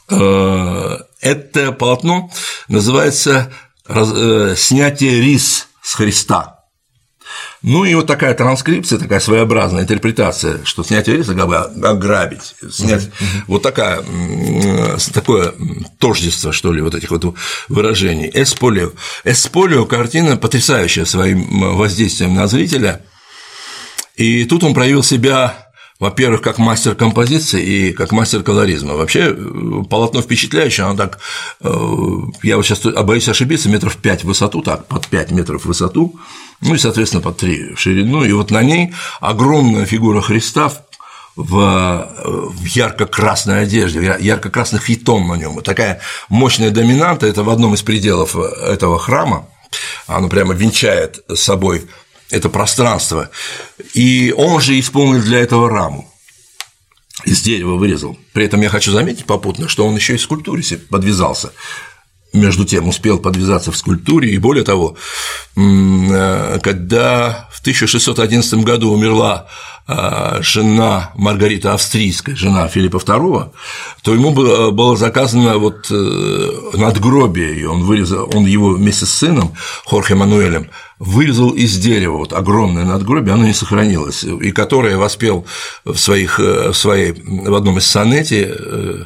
Э, 0.10 0.98
это 1.22 1.72
полотно 1.72 2.30
называется 2.68 3.54
э, 3.88 4.56
«Снятие 4.58 5.22
рис 5.22 5.70
с 5.82 5.94
Христа». 5.94 6.57
Ну 7.62 7.86
и 7.86 7.96
вот 7.96 8.08
такая 8.08 8.34
транскрипция, 8.34 9.00
такая 9.00 9.20
своеобразная 9.20 9.84
интерпретация, 9.84 10.64
что 10.64 10.84
снятие 10.84 11.18
риса 11.18 11.34
как 11.36 11.48
бы 11.48 11.58
ограбить, 11.58 12.56
снять 12.72 13.04
uh-huh. 13.04 13.44
вот 13.48 13.64
такая, 13.64 14.04
такое 15.14 15.54
тождество, 16.00 16.52
что 16.52 16.72
ли, 16.72 16.82
вот 16.82 16.96
этих 16.96 17.12
вот 17.12 17.36
выражений. 17.68 18.30
Эсполио. 18.34 18.92
Эсполио 19.24 19.86
картина 19.86 20.38
потрясающая 20.38 21.06
своим 21.06 21.76
воздействием 21.76 22.36
на 22.36 22.48
зрителя, 22.48 23.02
и 24.16 24.46
тут 24.46 24.64
он 24.64 24.74
проявил 24.74 25.04
себя 25.04 25.68
во-первых, 26.00 26.42
как 26.42 26.60
мастер 26.60 26.94
композиции 26.94 27.64
и 27.64 27.94
как 27.94 28.12
мастер 28.12 28.44
колоризма. 28.44 28.94
Вообще 28.94 29.36
э, 29.36 29.84
полотно 29.90 30.22
впечатляющее, 30.22 30.86
оно 30.86 30.96
так, 30.96 31.20
э, 31.62 31.74
я 32.44 32.58
вот 32.58 32.66
сейчас 32.66 32.82
боюсь 33.04 33.28
ошибиться, 33.28 33.70
метров 33.70 33.98
5 33.98 34.24
в 34.24 34.28
высоту, 34.28 34.62
так, 34.62 34.86
под 34.86 35.08
5 35.08 35.32
метров 35.32 35.64
в 35.64 35.66
высоту, 35.66 36.20
ну 36.62 36.76
и, 36.76 36.78
соответственно, 36.78 37.22
под 37.22 37.38
3 37.38 37.74
в 37.76 37.80
ширину, 37.80 38.24
и 38.24 38.32
вот 38.32 38.52
на 38.52 38.64
ней 38.64 38.94
огромная 39.20 39.86
фигура 39.86 40.22
Христа 40.22 40.72
в, 41.36 42.10
в 42.26 42.66
ярко-красной 42.66 43.64
одежде, 43.64 44.18
ярко-красный 44.20 44.80
хитон 44.80 45.28
на 45.28 45.36
нем. 45.36 45.62
Такая 45.62 46.02
мощная 46.30 46.72
доминанта, 46.72 47.28
это 47.28 47.44
в 47.44 47.50
одном 47.50 47.76
из 47.76 47.84
пределов 47.84 48.36
этого 48.36 48.98
храма, 48.98 49.48
оно 50.08 50.30
прямо 50.30 50.54
венчает 50.54 51.24
собой 51.36 51.88
это 52.30 52.50
пространство. 52.50 53.30
И 53.94 54.34
он 54.36 54.60
же 54.62 54.80
исполнил 54.80 55.22
для 55.22 55.40
этого 55.40 55.70
раму 55.70 56.12
из 57.26 57.42
дерева 57.42 57.76
вырезал. 57.76 58.18
При 58.34 58.46
этом 58.46 58.62
я 58.62 58.70
хочу 58.70 58.92
заметить 58.92 59.26
попутно, 59.26 59.68
что 59.68 59.86
он 59.86 59.96
еще 59.96 60.16
и 60.16 60.18
скульптуре 60.18 60.64
подвязался. 60.90 61.52
Между 62.38 62.66
тем 62.66 62.88
успел 62.88 63.18
подвязаться 63.18 63.72
в 63.72 63.78
скульптуре, 63.78 64.30
и 64.30 64.38
более 64.38 64.64
того, 64.64 64.96
э, 65.56 66.60
когда 66.62 67.48
в 67.52 67.62
1611 67.62 68.64
году 68.64 68.92
умерла 68.92 69.48
э, 69.88 70.38
жена 70.42 71.12
Маргарита 71.16 71.74
Австрийская, 71.74 72.36
жена 72.36 72.68
Филиппа 72.68 72.98
II, 72.98 73.52
то 74.04 74.14
ему 74.14 74.32
было 74.32 74.96
заказано 74.96 75.58
вот 75.58 75.88
э, 75.90 76.52
надгробие, 76.74 77.60
и 77.60 77.66
он 77.66 77.84
вырезал, 77.84 78.30
он 78.34 78.46
его 78.46 78.70
вместе 78.70 79.06
с 79.06 79.14
сыном 79.14 79.54
Хорхе 79.86 80.16
Мануэлем 80.16 80.70
вырезал 81.00 81.52
из 81.52 81.78
дерева 81.78 82.18
вот 82.18 82.34
огромное 82.34 82.84
надгробие, 82.84 83.34
оно 83.34 83.46
не 83.46 83.54
сохранилось, 83.54 84.24
и 84.24 84.52
которое 84.52 84.98
воспел 84.98 85.46
в, 85.86 85.98
своих, 85.98 86.40
в, 86.40 86.74
своей, 86.74 87.12
в 87.12 87.54
одном 87.54 87.78
из 87.78 87.86
сонете 87.86 88.56
э, 88.58 89.04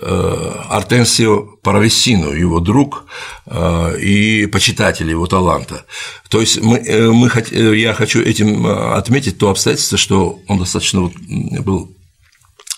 э, 0.00 0.52
Артенсио 0.70 1.42
Паравесину, 1.62 2.32
его 2.32 2.60
друг 2.60 3.04
э, 3.46 4.00
и 4.00 4.46
почитатель 4.46 5.10
его 5.10 5.26
таланта. 5.26 5.84
То 6.30 6.40
есть 6.40 6.62
мы, 6.62 6.80
мы, 7.12 7.30
я 7.76 7.92
хочу 7.92 8.20
этим 8.20 8.66
отметить 8.66 9.38
то 9.38 9.50
обстоятельство, 9.50 9.98
что 9.98 10.40
он 10.48 10.58
достаточно 10.58 11.02
вот 11.02 11.12
был 11.64 11.94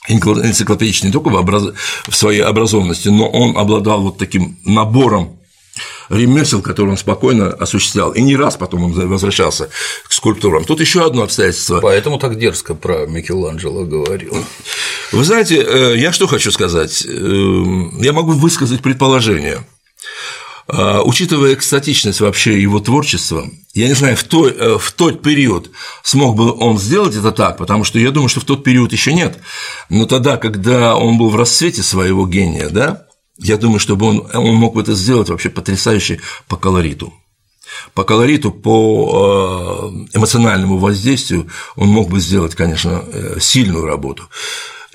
энциклопедичный 0.08 1.08
не 1.08 1.12
только 1.12 1.28
в, 1.28 1.34
образ... 1.34 1.74
в 2.08 2.16
своей 2.16 2.40
образованности, 2.40 3.08
но 3.08 3.28
он 3.28 3.56
обладал 3.56 4.02
вот 4.02 4.18
таким 4.18 4.58
набором 4.64 5.39
ремесел, 6.10 6.60
который 6.60 6.90
он 6.90 6.96
спокойно 6.96 7.48
осуществлял. 7.48 8.10
И 8.12 8.20
не 8.20 8.36
раз 8.36 8.56
потом 8.56 8.84
он 8.84 9.08
возвращался 9.08 9.70
к 10.06 10.12
скульптурам. 10.12 10.64
Тут 10.64 10.80
еще 10.80 11.06
одно 11.06 11.22
обстоятельство. 11.22 11.80
Поэтому 11.80 12.18
так 12.18 12.38
дерзко 12.38 12.74
про 12.74 13.06
Микеланджело 13.06 13.84
говорил. 13.84 14.44
Вы 15.12 15.24
знаете, 15.24 15.62
э, 15.62 15.96
я 15.96 16.12
что 16.12 16.26
хочу 16.26 16.50
сказать? 16.50 17.04
Э, 17.06 17.08
я 18.00 18.12
могу 18.12 18.32
высказать 18.32 18.82
предположение. 18.82 19.64
Э, 20.68 21.00
учитывая 21.04 21.54
экстатичность 21.54 22.20
вообще 22.20 22.60
его 22.60 22.80
творчества, 22.80 23.48
я 23.74 23.86
не 23.86 23.94
знаю, 23.94 24.16
в, 24.16 24.24
той, 24.24 24.78
в 24.78 24.92
тот 24.92 25.22
период 25.22 25.70
смог 26.02 26.36
бы 26.36 26.52
он 26.52 26.78
сделать 26.78 27.14
это 27.14 27.30
так, 27.30 27.56
потому 27.56 27.84
что 27.84 27.98
я 28.00 28.10
думаю, 28.10 28.28
что 28.28 28.40
в 28.40 28.44
тот 28.44 28.64
период 28.64 28.92
еще 28.92 29.12
нет, 29.12 29.38
но 29.88 30.06
тогда, 30.06 30.36
когда 30.36 30.96
он 30.96 31.18
был 31.18 31.30
в 31.30 31.36
расцвете 31.36 31.84
своего 31.84 32.26
гения, 32.26 32.68
да, 32.68 33.06
я 33.40 33.56
думаю, 33.56 33.78
чтобы 33.78 34.06
он, 34.06 34.26
он 34.34 34.54
мог 34.54 34.74
бы 34.74 34.82
это 34.82 34.94
сделать 34.94 35.28
вообще 35.28 35.50
потрясающе 35.50 36.20
по 36.48 36.56
колориту. 36.56 37.12
По 37.94 38.04
колориту, 38.04 38.50
по 38.52 39.90
э, 40.12 40.16
эмоциональному 40.16 40.78
воздействию 40.78 41.48
он 41.76 41.88
мог 41.88 42.10
бы 42.10 42.20
сделать, 42.20 42.54
конечно, 42.54 43.02
э, 43.06 43.38
сильную 43.40 43.86
работу. 43.86 44.28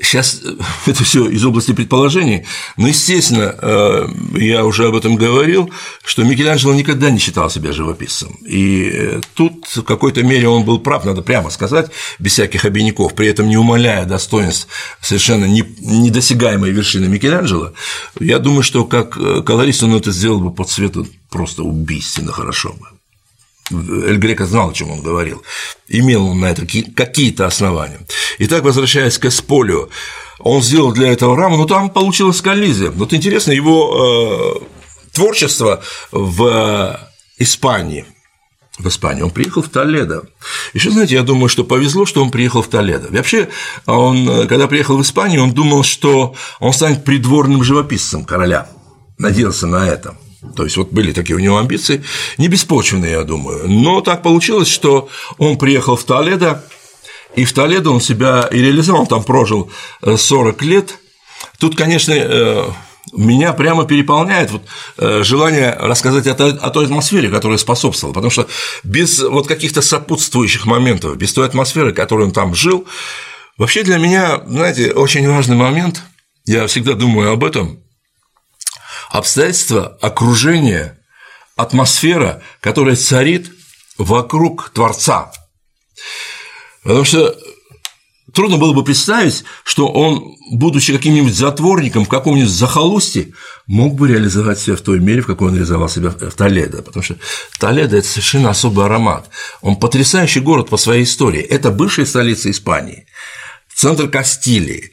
Сейчас 0.02 0.42
э, 0.44 0.56
это 0.88 1.04
все 1.04 1.28
из 1.30 1.46
области 1.46 1.72
предположений, 1.72 2.46
но, 2.78 2.88
естественно, 2.88 3.56
э, 3.62 4.08
я 4.34 4.66
уже 4.66 4.88
об 4.88 4.96
этом 4.96 5.16
говорил, 5.16 5.72
что 6.04 6.24
Микеланджело 6.24 6.74
никогда 6.74 7.10
не 7.10 7.20
считал 7.20 7.50
себя 7.50 7.72
живописцем. 7.72 8.38
И 8.46 8.90
э, 8.94 9.22
тут 9.36 9.66
в 9.68 9.84
какой-то 9.84 10.24
мере 10.24 10.50
он 10.50 10.64
был 10.64 10.80
прав, 10.80 11.06
надо 11.06 11.22
прямо 11.22 11.50
сказать, 11.50 11.92
без 12.20 12.34
всяких 12.34 12.66
обиняков, 12.66 13.16
при 13.16 13.28
этом 13.28 13.48
не 13.48 13.58
умаляя 13.58 14.06
достоинств 14.06 14.68
совершенно 15.02 15.46
недосягаемой 15.46 16.72
вершины 16.72 17.08
Микеланджело. 17.08 17.74
Я 18.20 18.40
думаю, 18.40 18.64
что 18.64 18.86
как 18.86 19.12
колорист 19.46 19.84
он 19.84 19.96
это 19.96 20.12
сделал 20.12 20.40
бы 20.40 20.54
по 20.54 20.66
цвету 20.66 21.08
просто 21.30 21.64
убийственно 21.64 22.32
хорошо 22.32 22.74
бы. 22.74 22.95
Эль 23.72 24.18
Грека 24.18 24.46
знал, 24.46 24.70
о 24.70 24.74
чем 24.74 24.92
он 24.92 25.02
говорил. 25.02 25.44
Имел 25.88 26.28
он 26.28 26.40
на 26.40 26.48
это 26.52 26.66
какие-то 26.66 27.48
основания. 27.48 28.00
Итак, 28.40 28.64
возвращаясь 28.64 29.18
к 29.18 29.26
Эсполио, 29.26 29.90
он 30.40 30.62
сделал 30.62 30.92
для 30.92 31.12
этого 31.12 31.36
раму, 31.36 31.58
но 31.58 31.66
там 31.66 31.90
получилась 31.90 32.42
коллизия. 32.42 32.92
Вот 32.92 33.14
интересно, 33.14 33.52
его 33.52 34.62
э, 34.62 35.14
творчество 35.14 35.82
в 36.12 37.00
Испании, 37.40 38.06
в 38.78 38.88
Испании. 38.88 39.24
Он 39.24 39.32
приехал 39.32 39.64
в 39.64 39.70
Толедо. 39.70 40.24
Еще, 40.74 40.92
знаете, 40.92 41.16
я 41.16 41.24
думаю, 41.24 41.50
что 41.50 41.64
повезло, 41.64 42.06
что 42.06 42.22
он 42.22 42.30
приехал 42.30 42.62
в 42.62 42.68
Толедо. 42.68 43.08
Вообще, 43.10 43.50
он, 43.88 44.48
когда 44.48 44.68
приехал 44.68 44.98
в 44.98 45.02
Испанию, 45.02 45.42
он 45.42 45.54
думал, 45.54 45.84
что 45.84 46.36
он 46.60 46.74
станет 46.74 47.04
придворным 47.04 47.64
живописцем 47.64 48.26
короля. 48.26 48.70
Надеялся 49.18 49.66
на 49.66 49.88
это. 49.88 50.18
То 50.56 50.64
есть 50.64 50.78
вот 50.78 50.92
были 50.92 51.12
такие 51.12 51.36
у 51.36 51.40
него 51.40 51.58
амбиции, 51.58 52.04
не 52.38 52.48
беспочвенные, 52.48 53.12
я 53.12 53.24
думаю. 53.24 53.68
Но 53.68 54.02
так 54.02 54.22
получилось, 54.22 54.68
что 54.68 55.10
он 55.38 55.58
приехал 55.58 55.96
в 55.96 56.04
Толедо, 56.04 56.64
и 57.36 57.46
в 57.46 57.54
Толедо 57.54 57.92
он 57.92 58.02
себя 58.02 58.48
и 58.52 58.60
реализовал, 58.60 59.08
там 59.08 59.24
прожил 59.24 59.72
40 60.02 60.62
э, 60.62 60.66
лет. 60.66 60.98
Тут, 61.60 61.76
конечно, 61.76 62.14
э, 62.14 62.66
меня 63.14 63.54
прямо 63.54 63.86
переполняет 63.86 64.52
вот 64.52 64.64
э, 64.98 65.24
желание 65.24 65.76
рассказать 65.80 66.28
о 66.28 66.70
той 66.70 66.86
атмосфере, 66.86 67.30
которая 67.30 67.58
способствовала, 67.58 68.14
потому 68.14 68.32
что 68.32 68.48
без 68.84 69.20
вот 69.20 69.48
каких-то 69.48 69.82
сопутствующих 69.82 70.66
моментов, 70.66 71.18
без 71.18 71.34
той 71.34 71.46
атмосферы, 71.46 71.94
которой 71.94 72.26
он 72.26 72.32
там 72.32 72.56
жил, 72.56 72.86
вообще 73.58 73.84
для 73.84 73.98
меня, 73.98 74.42
знаете, 74.48 74.92
очень 74.92 75.28
важный 75.30 75.56
момент, 75.56 76.04
я 76.46 76.68
всегда 76.68 76.94
думаю 76.94 77.32
об 77.32 77.44
этом, 77.44 77.80
обстоятельства, 79.10 79.98
окружение, 80.02 81.00
атмосфера, 81.56 82.42
которая 82.60 82.96
царит 82.96 83.52
вокруг 83.98 84.70
Творца. 84.74 85.32
Потому 86.84 87.06
что 87.06 87.36
трудно 88.34 88.58
было 88.58 88.74
бы 88.74 88.84
представить, 88.84 89.44
что 89.64 89.88
он, 89.88 90.36
будучи 90.52 90.96
каким-нибудь 90.96 91.34
затворником 91.34 92.06
в 92.06 92.10
каком-нибудь 92.10 92.50
захолустье, 92.50 93.34
мог 93.66 93.96
бы 93.96 94.08
реализовать 94.10 94.60
себя 94.60 94.76
в 94.76 94.82
той 94.82 95.00
мере, 95.00 95.22
в 95.22 95.28
какой 95.28 95.48
он 95.48 95.56
реализовал 95.56 95.90
себя 95.90 96.10
в 96.10 96.34
Толедо, 96.34 96.82
потому 96.82 97.04
что 97.04 97.16
Толедо– 97.60 97.98
это 97.98 98.08
совершенно 98.08 98.50
особый 98.50 98.86
аромат. 98.86 99.30
Он 99.62 99.78
потрясающий 99.78 100.42
город 100.42 100.70
по 100.70 100.78
своей 100.78 101.06
истории. 101.06 101.42
Это 101.42 101.72
бывшая 101.72 102.06
столица 102.06 102.52
Испании, 102.52 103.08
центр 103.74 104.10
Кастилии, 104.10 104.92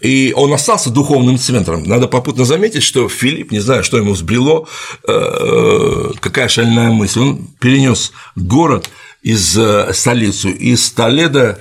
и 0.00 0.32
он 0.36 0.52
остался 0.52 0.90
духовным 0.90 1.38
центром. 1.38 1.84
Надо 1.84 2.08
попутно 2.08 2.44
заметить, 2.44 2.82
что 2.82 3.08
Филипп, 3.08 3.52
не 3.52 3.60
знаю, 3.60 3.84
что 3.84 3.98
ему 3.98 4.12
взбрело, 4.12 4.66
э, 5.06 6.12
какая 6.20 6.48
шальная 6.48 6.90
мысль, 6.90 7.20
он 7.20 7.46
перенес 7.60 8.12
город 8.34 8.90
из 9.22 9.56
э, 9.56 9.92
столицу 9.92 10.48
из 10.48 10.90
Толеда 10.92 11.60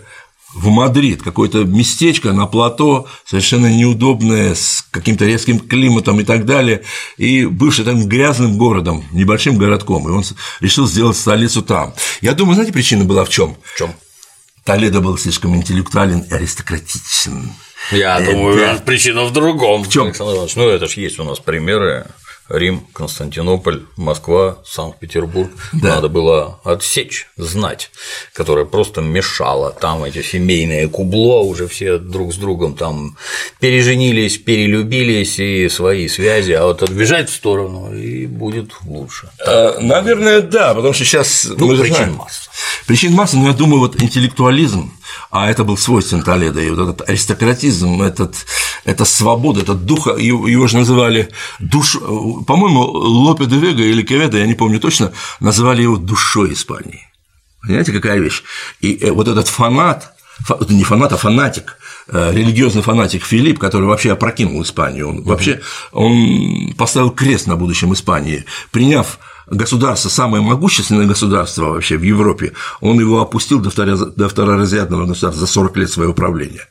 в 0.53 0.69
Мадрид, 0.69 1.21
какое-то 1.21 1.63
местечко 1.63 2.33
на 2.33 2.47
плато, 2.47 3.07
совершенно 3.25 3.71
неудобное, 3.71 4.55
с 4.55 4.83
каким-то 4.89 5.25
резким 5.25 5.59
климатом 5.59 6.19
и 6.19 6.23
так 6.23 6.45
далее, 6.45 6.81
и 7.17 7.45
бывший 7.45 7.85
там 7.85 8.07
грязным 8.07 8.57
городом, 8.57 9.05
небольшим 9.11 9.57
городком, 9.57 10.07
и 10.07 10.11
он 10.11 10.23
решил 10.59 10.87
сделать 10.87 11.17
столицу 11.17 11.61
там. 11.61 11.93
Я 12.21 12.33
думаю, 12.33 12.55
знаете, 12.55 12.73
причина 12.73 13.03
была 13.03 13.25
в 13.25 13.29
чем? 13.29 13.57
В 13.63 13.77
чем? 13.77 13.93
Толедо 14.69 15.01
был 15.01 15.17
слишком 15.17 15.55
интеллектуален 15.55 16.19
и 16.19 16.31
аристократичен. 16.31 17.53
Я 17.89 18.19
это... 18.19 18.31
думаю, 18.31 18.79
причина 18.85 19.23
в 19.23 19.33
другом. 19.33 19.83
В 19.83 19.89
чем? 19.89 20.13
Ну, 20.19 20.69
это 20.69 20.85
же 20.85 21.01
есть 21.01 21.17
у 21.17 21.23
нас 21.23 21.39
примеры 21.39 22.05
Рим, 22.49 22.85
Константинополь, 22.93 23.83
Москва, 23.95 24.57
Санкт-Петербург. 24.65 25.51
Да. 25.73 25.95
Надо 25.95 26.09
было 26.09 26.59
отсечь 26.63 27.27
знать, 27.37 27.91
которая 28.33 28.65
просто 28.65 29.01
мешала. 29.01 29.71
Там 29.71 30.03
эти 30.03 30.21
семейные 30.21 30.89
кубло 30.89 31.41
уже 31.41 31.67
все 31.67 31.97
друг 31.97 32.33
с 32.33 32.37
другом 32.37 32.75
там 32.75 33.17
переженились, 33.59 34.37
перелюбились 34.37 35.39
и 35.39 35.69
свои 35.69 36.07
связи, 36.07 36.53
а 36.53 36.65
вот 36.65 36.81
отбежать 36.81 37.29
в 37.29 37.35
сторону 37.35 37.93
и 37.93 38.25
будет 38.25 38.71
лучше. 38.83 39.29
А, 39.45 39.79
наверное, 39.79 40.41
да, 40.41 40.73
потому 40.73 40.93
что 40.93 41.05
сейчас 41.05 41.45
ну, 41.45 41.69
причин 41.77 41.95
знаем. 41.95 42.13
масса. 42.15 42.49
Причин 42.87 43.13
масса, 43.13 43.37
но 43.37 43.47
я 43.47 43.53
думаю, 43.53 43.79
вот 43.79 44.01
интеллектуализм 44.01 44.91
а 45.31 45.49
это 45.49 45.63
был 45.63 45.77
свойствен 45.77 46.23
Толедо, 46.23 46.59
и 46.59 46.69
вот 46.69 46.79
этот 46.79 47.07
аристократизм, 47.07 48.01
этот, 48.01 48.35
эта 48.89 49.05
свобода, 49.05 49.61
этот 49.61 49.85
дух, 49.85 50.07
его 50.17 50.67
же 50.67 50.77
называли 50.77 51.29
душ, 51.59 51.97
по-моему, 52.47 52.81
Лопе 52.81 53.45
де 53.45 53.57
Вега 53.57 53.83
или 53.83 54.01
Кеведа, 54.01 54.37
я 54.37 54.47
не 54.47 54.55
помню 54.55 54.79
точно, 54.79 55.11
называли 55.39 55.83
его 55.83 55.97
душой 55.97 56.53
Испании. 56.53 57.07
Понимаете, 57.61 57.91
какая 57.91 58.19
вещь? 58.19 58.43
И 58.81 58.95
э, 58.95 59.11
вот 59.11 59.27
этот 59.27 59.47
фанат, 59.47 60.15
не 60.69 60.83
фанат, 60.83 61.13
а 61.13 61.17
фанатик, 61.17 61.77
э, 62.07 62.31
религиозный 62.33 62.81
фанатик 62.81 63.23
Филипп, 63.23 63.59
который 63.59 63.85
вообще 63.85 64.13
опрокинул 64.13 64.63
Испанию, 64.63 65.09
он 65.09 65.23
вообще 65.23 65.61
он 65.91 66.73
поставил 66.77 67.11
крест 67.11 67.47
на 67.47 67.57
будущем 67.57 67.93
Испании, 67.93 68.45
приняв 68.71 69.19
государство, 69.47 70.09
самое 70.09 70.41
могущественное 70.41 71.05
государство 71.05 71.65
вообще 71.65 71.97
в 71.97 72.03
Европе, 72.03 72.53
он 72.81 72.99
его 72.99 73.21
опустил 73.21 73.59
до, 73.59 73.69
до 73.95 74.29
второразрядного 74.29 75.05
государства 75.05 75.45
за 75.45 75.51
40 75.51 75.77
лет 75.77 75.91
своего 75.91 76.13
правления. 76.13 76.67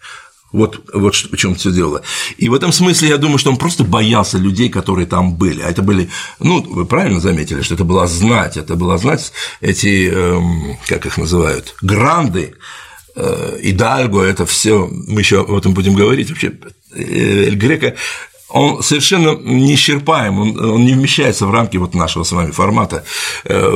Вот, 0.50 0.80
вот 0.94 1.14
в 1.14 1.36
чем 1.36 1.54
все 1.54 1.70
дело. 1.70 2.02
И 2.38 2.48
в 2.48 2.54
этом 2.54 2.72
смысле 2.72 3.08
я 3.08 3.18
думаю, 3.18 3.38
что 3.38 3.50
он 3.50 3.58
просто 3.58 3.84
боялся 3.84 4.38
людей, 4.38 4.70
которые 4.70 5.06
там 5.06 5.34
были. 5.34 5.60
А 5.60 5.68
это 5.68 5.82
были, 5.82 6.08
ну, 6.38 6.62
вы 6.62 6.86
правильно 6.86 7.20
заметили, 7.20 7.62
что 7.62 7.74
это 7.74 7.84
была 7.84 8.06
знать, 8.06 8.56
это 8.56 8.74
была 8.74 8.96
знать 8.96 9.32
эти, 9.60 10.08
эм, 10.08 10.78
как 10.86 11.04
их 11.04 11.18
называют, 11.18 11.74
гранды, 11.82 12.54
э, 13.14 13.58
Идальго, 13.62 14.22
это 14.22 14.46
все, 14.46 14.88
мы 14.90 15.20
еще 15.20 15.40
об 15.40 15.54
этом 15.54 15.74
будем 15.74 15.94
говорить. 15.94 16.30
Вообще, 16.30 16.52
э, 16.94 17.46
Эль 17.46 17.56
Грека 17.56 17.94
он 18.48 18.82
совершенно 18.82 19.36
неисчерпаем, 19.36 20.38
он, 20.38 20.58
он 20.58 20.86
не 20.86 20.94
вмещается 20.94 21.46
в 21.46 21.50
рамки 21.50 21.76
вот 21.76 21.94
нашего 21.94 22.24
с 22.24 22.32
вами 22.32 22.50
формата. 22.50 23.04
Э, 23.44 23.70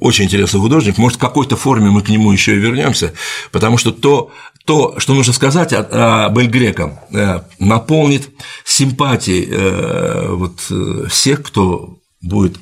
очень 0.00 0.24
интересный 0.24 0.60
художник, 0.60 0.98
может, 0.98 1.18
в 1.18 1.20
какой-то 1.20 1.56
форме 1.56 1.90
мы 1.90 2.02
к 2.02 2.08
нему 2.08 2.32
еще 2.32 2.56
и 2.56 2.58
вернемся, 2.58 3.12
потому 3.52 3.78
что 3.78 3.92
то, 3.92 4.32
то 4.66 4.98
что 4.98 5.14
нужно 5.14 5.32
сказать 5.32 5.72
об 5.72 6.36
Эль 6.38 6.48
Греко, 6.48 7.02
э, 7.12 7.40
наполнит 7.58 8.28
симпатией 8.64 9.48
э, 9.48 10.28
вот 10.32 10.60
всех, 11.10 11.42
кто 11.42 11.98
будет 12.20 12.58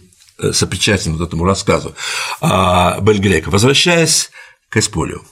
сопричастен 0.53 1.17
вот 1.17 1.27
этому 1.27 1.45
рассказу 1.45 1.95
об 2.41 3.09
Эль 3.09 3.19
Греко. 3.19 3.51
Возвращаясь 3.51 4.31
к 4.69 4.77
Эсполю. 4.77 5.23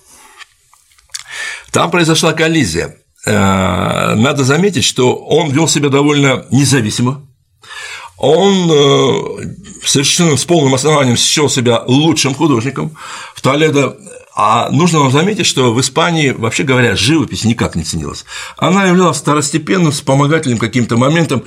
Там 1.71 1.91
произошла 1.91 2.33
коллизия 2.33 2.97
Э, 3.25 4.15
надо 4.15 4.45
заметить, 4.45 4.85
что 4.85 5.15
он 5.15 5.51
вел 5.51 5.69
себя 5.69 5.89
довольно 5.89 6.47
независимо. 6.51 7.27
Он 8.17 8.71
э, 8.71 9.55
совершенно 9.85 10.37
с 10.37 10.45
полным 10.45 10.75
основанием 10.75 11.17
счел 11.17 11.49
себя 11.49 11.83
лучшим 11.87 12.35
художником 12.35 12.97
в 13.35 13.41
Толедо. 13.41 13.97
А 14.35 14.71
нужно 14.71 15.01
вам 15.01 15.11
заметить, 15.11 15.47
что 15.47 15.75
в 15.75 15.81
Испании, 15.81 16.31
вообще 16.31 16.63
говоря, 16.63 16.97
живопись 16.97 17.45
никак 17.45 17.77
не 17.77 17.85
ценилась. 17.85 18.25
Она 18.57 18.85
являлась 18.85 19.19
второстепенным, 19.19 19.93
вспомогательным 19.93 20.59
каким-то 20.59 20.97
моментом, 20.97 21.45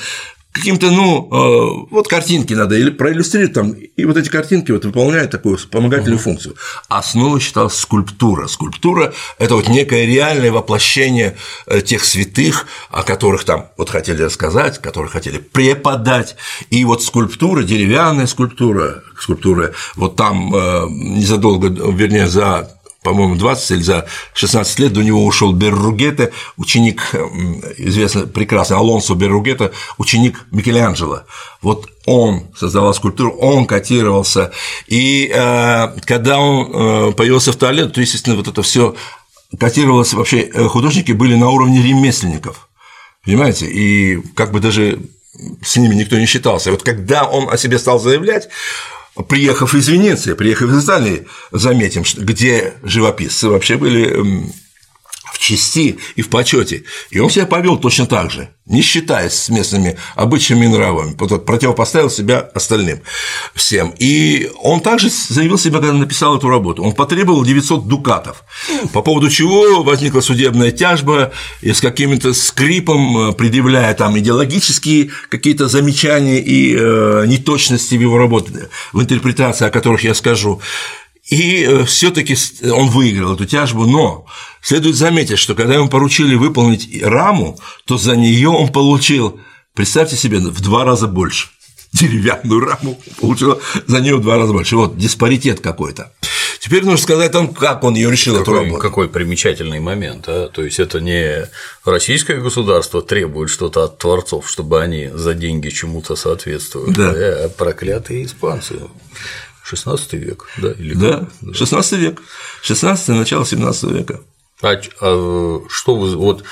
каким-то, 0.55 0.89
ну, 0.89 1.27
э, 1.29 1.87
вот 1.91 2.07
картинки 2.07 2.53
надо 2.53 2.75
или 2.75 2.89
проиллюстрировать 2.89 3.53
там, 3.53 3.71
и 3.71 4.05
вот 4.05 4.15
эти 4.15 4.29
картинки 4.29 4.71
вот 4.71 4.85
выполняют 4.85 5.29
такую 5.29 5.57
вспомогательную 5.57 6.17
uh-huh. 6.17 6.23
функцию. 6.23 6.55
Основой 6.87 7.41
считалась 7.41 7.75
скульптура. 7.75 8.47
Скульптура– 8.47 9.13
это 9.37 9.55
вот 9.55 9.67
некое 9.67 10.05
реальное 10.05 10.53
воплощение 10.53 11.35
э, 11.67 11.81
тех 11.81 12.05
святых, 12.05 12.67
о 12.89 13.03
которых 13.03 13.43
там 13.43 13.67
вот 13.75 13.89
хотели 13.89 14.21
рассказать, 14.21 14.79
которых 14.81 15.11
хотели 15.11 15.39
преподать. 15.39 16.37
И 16.69 16.85
вот 16.85 17.03
скульптура, 17.03 17.63
деревянная 17.63 18.25
скульптура, 18.25 19.03
скульптура, 19.19 19.73
вот 19.95 20.15
там 20.15 20.55
э, 20.55 20.85
незадолго, 20.89 21.67
вернее, 21.67 22.27
за 22.27 22.71
по-моему, 23.05 23.35
20 23.35 23.71
или 23.71 23.83
за 23.83 24.07
16 24.33 24.79
лет 24.79 24.93
до 24.93 25.03
него 25.03 25.23
ушел 25.23 25.53
Берругета, 25.53 26.31
ученик, 26.57 27.13
известно 27.77 28.25
прекрасно, 28.25 28.77
Алонсо 28.77 29.13
Берругета, 29.13 29.71
ученик 29.99 30.43
Микеланджело. 30.49 31.21
Вот 31.61 31.87
он 32.07 32.47
создавал 32.57 32.95
скульптуру, 32.95 33.31
он 33.37 33.67
котировался. 33.67 34.51
И 34.87 35.31
э, 35.31 35.87
когда 36.05 36.39
он 36.39 36.71
э, 36.71 37.11
появился 37.11 37.51
в 37.51 37.57
туалет, 37.57 37.93
то, 37.93 38.01
естественно, 38.01 38.35
вот 38.35 38.47
это 38.47 38.63
все 38.63 38.95
котировалось, 39.59 40.13
вообще 40.13 40.41
э, 40.41 40.67
художники 40.67 41.11
были 41.11 41.35
на 41.35 41.49
уровне 41.51 41.83
ремесленников. 41.83 42.67
Понимаете? 43.23 43.67
И 43.67 44.19
как 44.33 44.51
бы 44.51 44.59
даже 44.59 44.99
с 45.61 45.77
ними 45.77 45.93
никто 45.93 46.17
не 46.17 46.25
считался. 46.25 46.69
И 46.69 46.71
вот 46.71 46.81
когда 46.81 47.25
он 47.25 47.49
о 47.51 47.57
себе 47.57 47.77
стал 47.77 47.99
заявлять, 47.99 48.49
приехав 49.23 49.73
из 49.75 49.87
Венеции, 49.87 50.33
приехав 50.33 50.71
из 50.71 50.85
Италии, 50.85 51.27
заметим, 51.51 52.03
где 52.17 52.73
живописцы 52.83 53.49
вообще 53.49 53.77
были 53.77 54.51
в 55.35 55.39
чести 55.39 55.97
и 56.15 56.21
в 56.21 56.29
почете. 56.29 56.83
И 57.09 57.19
он 57.19 57.29
себя 57.29 57.45
повел 57.45 57.77
точно 57.77 58.05
так 58.05 58.31
же, 58.31 58.49
не 58.65 58.81
считаясь 58.81 59.33
с 59.33 59.49
местными 59.49 59.97
обычными 60.15 60.65
нравами, 60.65 61.13
противопоставил 61.13 62.09
себя 62.09 62.39
остальным 62.39 63.01
всем. 63.53 63.93
И 63.99 64.49
он 64.61 64.79
также 64.79 65.09
заявил 65.09 65.57
себя, 65.57 65.79
когда 65.79 65.91
написал 65.91 66.37
эту 66.37 66.47
работу. 66.47 66.83
Он 66.83 66.93
потребовал 66.93 67.43
900 67.43 67.85
дукатов, 67.85 68.45
по 68.93 69.01
поводу 69.01 69.29
чего 69.29 69.83
возникла 69.83 70.21
судебная 70.21 70.71
тяжба 70.71 71.33
и 71.61 71.73
с 71.73 71.81
каким-то 71.81 72.33
скрипом, 72.33 73.17
э, 73.17 73.33
предъявляя 73.33 73.93
там 73.93 74.17
идеологические 74.17 75.09
какие-то 75.27 75.67
замечания 75.67 76.39
и 76.39 76.73
э, 76.73 77.25
неточности 77.27 77.95
в 77.95 78.01
его 78.01 78.17
работе, 78.17 78.69
в 78.93 79.01
интерпретации, 79.01 79.67
о 79.67 79.69
которых 79.69 80.05
я 80.05 80.13
скажу. 80.13 80.61
И 81.29 81.63
э, 81.63 81.85
все-таки 81.85 82.35
он 82.63 82.89
выиграл 82.89 83.33
эту 83.33 83.45
тяжбу, 83.45 83.85
но 83.85 84.25
следует 84.61 84.95
заметить, 84.95 85.39
что 85.39 85.55
когда 85.55 85.75
ему 85.75 85.89
поручили 85.89 86.35
выполнить 86.35 87.01
раму, 87.01 87.59
то 87.85 87.97
за 87.97 88.15
нее 88.15 88.49
он 88.49 88.71
получил, 88.71 89.39
представьте 89.73 90.15
себе, 90.15 90.37
в 90.37 90.61
два 90.61 90.85
раза 90.85 91.07
больше 91.07 91.49
деревянную 91.93 92.59
раму, 92.59 92.99
получил 93.19 93.59
за 93.87 93.99
нее 94.01 94.17
в 94.17 94.21
два 94.21 94.37
раза 94.37 94.53
больше. 94.53 94.75
Вот 94.75 94.97
диспаритет 94.97 95.61
какой-то. 95.61 96.11
Теперь 96.59 96.83
нужно 96.83 96.97
сказать, 96.97 97.33
он, 97.35 97.53
как 97.53 97.83
он 97.83 97.93
ее 97.93 98.09
решил, 98.11 98.37
какой, 98.37 98.55
эту 98.55 98.63
работу. 98.63 98.81
Какой 98.81 99.07
примечательный 99.07 99.79
момент, 99.79 100.25
а? 100.27 100.49
то 100.49 100.63
есть 100.63 100.79
это 100.79 100.99
не 100.99 101.47
российское 101.85 102.37
государство 102.37 103.03
требует 103.03 103.51
что-то 103.51 103.83
от 103.83 103.99
творцов, 103.99 104.49
чтобы 104.49 104.81
они 104.81 105.09
за 105.13 105.35
деньги 105.35 105.69
чему-то 105.69 106.15
соответствовали, 106.15 106.91
да. 106.91 107.11
а 107.11 107.49
проклятые 107.49 108.25
испанцы. 108.25 108.79
16 109.65 110.13
век, 110.13 110.47
да? 110.57 110.71
Или 110.71 110.93
да, 110.93 111.27
16 111.53 111.99
век. 111.99 112.21
16 112.61 113.09
начало 113.09 113.45
17 113.45 113.91
века. 113.91 114.21
А, 114.61 114.75
а 115.01 115.61
что 115.69 115.95
вы 115.95 116.15
вот 116.15 116.43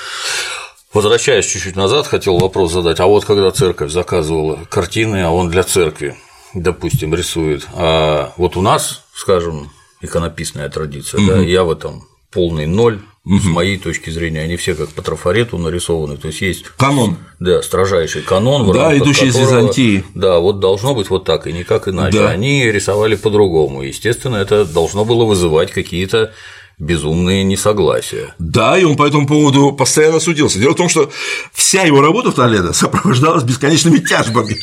Возвращаясь 0.92 1.44
чуть-чуть 1.44 1.74
назад, 1.74 2.06
хотел 2.06 2.38
вопрос 2.38 2.72
задать. 2.72 3.00
А 3.00 3.06
вот 3.06 3.24
когда 3.24 3.50
церковь 3.50 3.90
заказывала 3.90 4.60
картины, 4.70 5.24
а 5.24 5.30
он 5.30 5.50
для 5.50 5.64
церкви, 5.64 6.16
допустим, 6.54 7.12
рисует, 7.12 7.66
а 7.74 8.32
вот 8.36 8.56
у 8.56 8.62
нас, 8.62 9.02
скажем, 9.12 9.72
иконописная 10.00 10.68
традиция, 10.68 11.20
угу. 11.20 11.30
да, 11.30 11.38
я 11.40 11.64
в 11.64 11.72
этом 11.72 12.06
полный 12.30 12.66
ноль, 12.66 13.00
угу. 13.24 13.38
с 13.38 13.44
моей 13.44 13.78
точки 13.78 14.10
зрения, 14.10 14.40
они 14.40 14.56
все 14.56 14.74
как 14.74 14.90
по 14.90 15.02
трафарету 15.02 15.58
нарисованы, 15.58 16.16
то 16.16 16.28
есть 16.28 16.40
есть 16.40 16.64
канон, 16.76 17.18
да, 17.40 17.62
строжайший 17.62 18.22
канон, 18.22 18.70
да, 18.72 18.96
идущий 18.96 19.26
из 19.26 19.36
Византии, 19.36 20.04
да, 20.14 20.38
вот 20.38 20.60
должно 20.60 20.94
быть 20.94 21.10
вот 21.10 21.24
так 21.24 21.46
и 21.46 21.52
никак 21.52 21.88
иначе, 21.88 22.18
да. 22.18 22.30
они 22.30 22.64
рисовали 22.70 23.16
по-другому, 23.16 23.82
естественно, 23.82 24.36
это 24.36 24.64
должно 24.64 25.04
было 25.04 25.24
вызывать 25.24 25.72
какие-то 25.72 26.32
безумные 26.78 27.44
несогласия. 27.44 28.34
Да, 28.40 28.76
и 28.76 28.82
он 28.82 28.96
по 28.96 29.06
этому 29.06 29.28
поводу 29.28 29.72
постоянно 29.72 30.18
судился. 30.18 30.58
Дело 30.58 30.72
в 30.72 30.76
том, 30.76 30.88
что 30.88 31.08
вся 31.52 31.82
его 31.82 32.00
работа 32.00 32.32
в 32.32 32.34
Толедо 32.34 32.72
сопровождалась 32.72 33.44
бесконечными 33.44 33.98
тяжбами, 33.98 34.56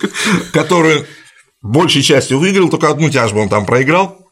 которые 0.52 1.06
большей 1.62 2.02
частью 2.02 2.38
выиграл, 2.38 2.68
только 2.68 2.88
одну 2.88 3.10
тяжбу 3.10 3.40
он 3.40 3.48
там 3.48 3.66
проиграл, 3.66 4.25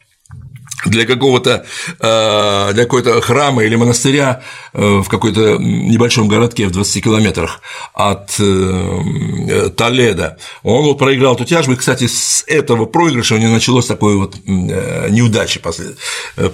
для 0.94 1.06
какого-то 1.06 1.66
э, 2.00 2.72
для 2.72 2.84
какой-то 2.84 3.20
храма 3.20 3.64
или 3.64 3.74
монастыря 3.76 4.42
э, 4.72 4.78
в 4.80 5.08
какой-то 5.08 5.58
небольшом 5.58 6.28
городке 6.28 6.66
в 6.66 6.70
20 6.70 7.04
километрах 7.04 7.60
от 7.92 8.36
э, 8.38 9.70
Толеда. 9.76 10.38
Он 10.62 10.84
вот 10.84 10.98
проиграл 10.98 11.34
эту 11.34 11.44
тяжбу, 11.44 11.72
и, 11.72 11.76
кстати, 11.76 12.06
с 12.06 12.44
этого 12.46 12.86
проигрыша 12.86 13.34
у 13.34 13.38
него 13.38 13.52
началось 13.52 13.86
такое 13.86 14.16
вот 14.16 14.36
неудачи 14.46 15.60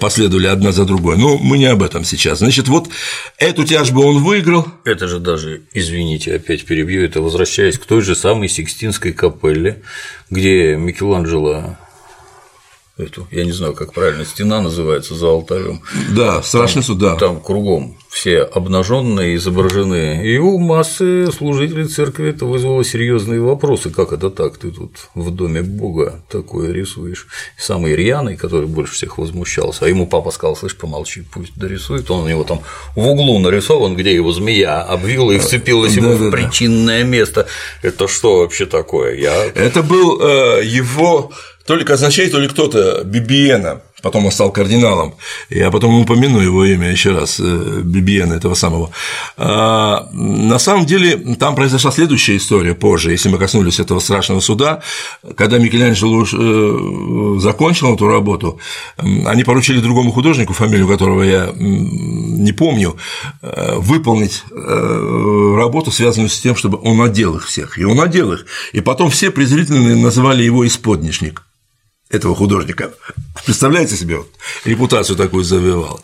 последовали 0.01 0.47
одна 0.47 0.73
за 0.73 0.85
другой. 0.85 1.19
Но 1.19 1.39
мы 1.39 1.59
не 1.59 1.67
об 1.67 1.83
этом 1.83 2.05
сейчас. 2.05 2.39
Значит, 2.39 2.69
вот 2.69 2.89
эту 3.39 3.65
тяжбу 3.65 4.03
он 4.03 4.23
выиграл. 4.23 4.67
Это 4.85 5.07
же 5.09 5.19
даже, 5.19 5.63
извините, 5.73 6.37
опять 6.37 6.65
перебью, 6.65 7.05
это 7.05 7.21
возвращаясь 7.21 7.79
к 7.79 7.85
той 7.85 8.01
же 8.01 8.15
самой 8.15 8.49
Сикстинской 8.49 9.13
капелле, 9.13 9.83
где 10.31 10.77
Микеланджело 10.77 11.77
эту, 13.01 13.27
я 13.31 13.45
не 13.45 13.53
знаю, 13.53 13.75
как 13.75 13.93
правильно, 13.93 14.25
стена 14.25 14.61
называется 14.61 15.15
за 15.15 15.29
алтарем. 15.29 15.83
Да, 16.11 16.43
страшный 16.43 16.83
суд, 16.83 16.99
да. 16.99 17.17
Там 17.17 17.41
кругом 17.41 17.97
все 18.11 18.43
обнаженные 18.43 19.37
изображены. 19.37 20.27
И 20.27 20.37
у 20.37 20.59
массы 20.59 21.31
служителей 21.31 21.87
церкви 21.87 22.31
это 22.31 22.45
вызвало 22.45 22.85
серьезные 22.85 23.41
вопросы. 23.41 23.91
Как 23.91 24.13
это 24.13 24.31
так? 24.31 24.59
Ты 24.59 24.73
тут 24.73 24.93
в 25.15 25.31
доме 25.31 25.63
Бога 25.63 26.21
такое 26.29 26.73
рисуешь. 26.73 27.29
самый 27.57 27.95
рьяный, 27.95 28.37
который 28.37 28.67
больше 28.67 28.95
всех 28.95 29.17
возмущался, 29.17 29.85
а 29.85 29.89
ему 29.89 30.09
папа 30.09 30.33
сказал: 30.33 30.57
слышь, 30.57 30.77
помолчи, 30.77 31.25
пусть 31.33 31.57
дорисует. 31.57 32.11
Он 32.11 32.25
у 32.25 32.29
него 32.29 32.43
там 32.43 32.61
в 32.97 33.07
углу 33.07 33.39
нарисован, 33.39 33.95
где 33.95 34.13
его 34.13 34.33
змея 34.33 34.83
обвила 34.83 35.33
и 35.33 35.39
вцепилась 35.39 35.95
ему 35.95 36.15
в 36.15 36.31
причинное 36.31 37.05
место. 37.05 37.47
Это 37.83 38.09
что 38.09 38.39
вообще 38.39 38.67
такое? 38.67 39.15
Я... 39.15 39.45
Это 39.55 39.83
был 39.83 40.21
э, 40.21 40.65
его 40.65 41.31
то 41.71 41.77
ли 41.77 41.85
казначей, 41.85 42.29
то 42.29 42.41
ли 42.41 42.49
кто-то 42.49 43.05
Бибиена, 43.05 43.81
потом 44.03 44.27
он 44.27 44.33
стал 44.33 44.51
кардиналом, 44.51 45.15
я 45.51 45.71
потом 45.71 46.01
упомяну 46.01 46.41
его 46.41 46.65
имя 46.65 46.91
еще 46.91 47.13
раз, 47.13 47.39
э, 47.39 47.83
Бибиена 47.85 48.35
этого 48.35 48.55
самого. 48.55 48.91
А, 49.37 50.09
на 50.13 50.59
самом 50.59 50.85
деле 50.85 51.17
там 51.37 51.55
произошла 51.55 51.93
следующая 51.93 52.37
история 52.39 52.75
позже, 52.75 53.13
если 53.13 53.29
мы 53.29 53.39
коснулись 53.39 53.79
этого 53.79 54.01
страшного 54.01 54.41
суда, 54.41 54.83
когда 55.37 55.59
Микеланджело 55.59 56.25
э, 56.25 57.39
закончил 57.39 57.95
эту 57.95 58.09
работу, 58.09 58.59
они 58.97 59.45
поручили 59.45 59.79
другому 59.79 60.11
художнику, 60.11 60.55
фамилию 60.55 60.89
которого 60.89 61.23
я 61.23 61.53
не 61.57 62.53
помню, 62.53 62.97
э, 63.43 63.77
выполнить 63.77 64.43
работу, 64.51 65.93
связанную 65.93 66.31
с 66.31 66.41
тем, 66.41 66.57
чтобы 66.57 66.81
он 66.83 67.01
одел 67.01 67.37
их 67.37 67.47
всех, 67.47 67.79
и 67.79 67.85
он 67.85 68.01
одел 68.01 68.33
их, 68.33 68.47
и 68.73 68.81
потом 68.81 69.09
все 69.09 69.31
презрительно 69.31 69.95
называли 69.95 70.43
его 70.43 70.67
исподничник 70.67 71.45
этого 72.11 72.35
художника. 72.35 72.91
Представляете 73.45 73.97
себе, 73.97 74.17
вот, 74.17 74.31
репутацию 74.65 75.17
такую 75.17 75.45
завоевал. 75.45 76.01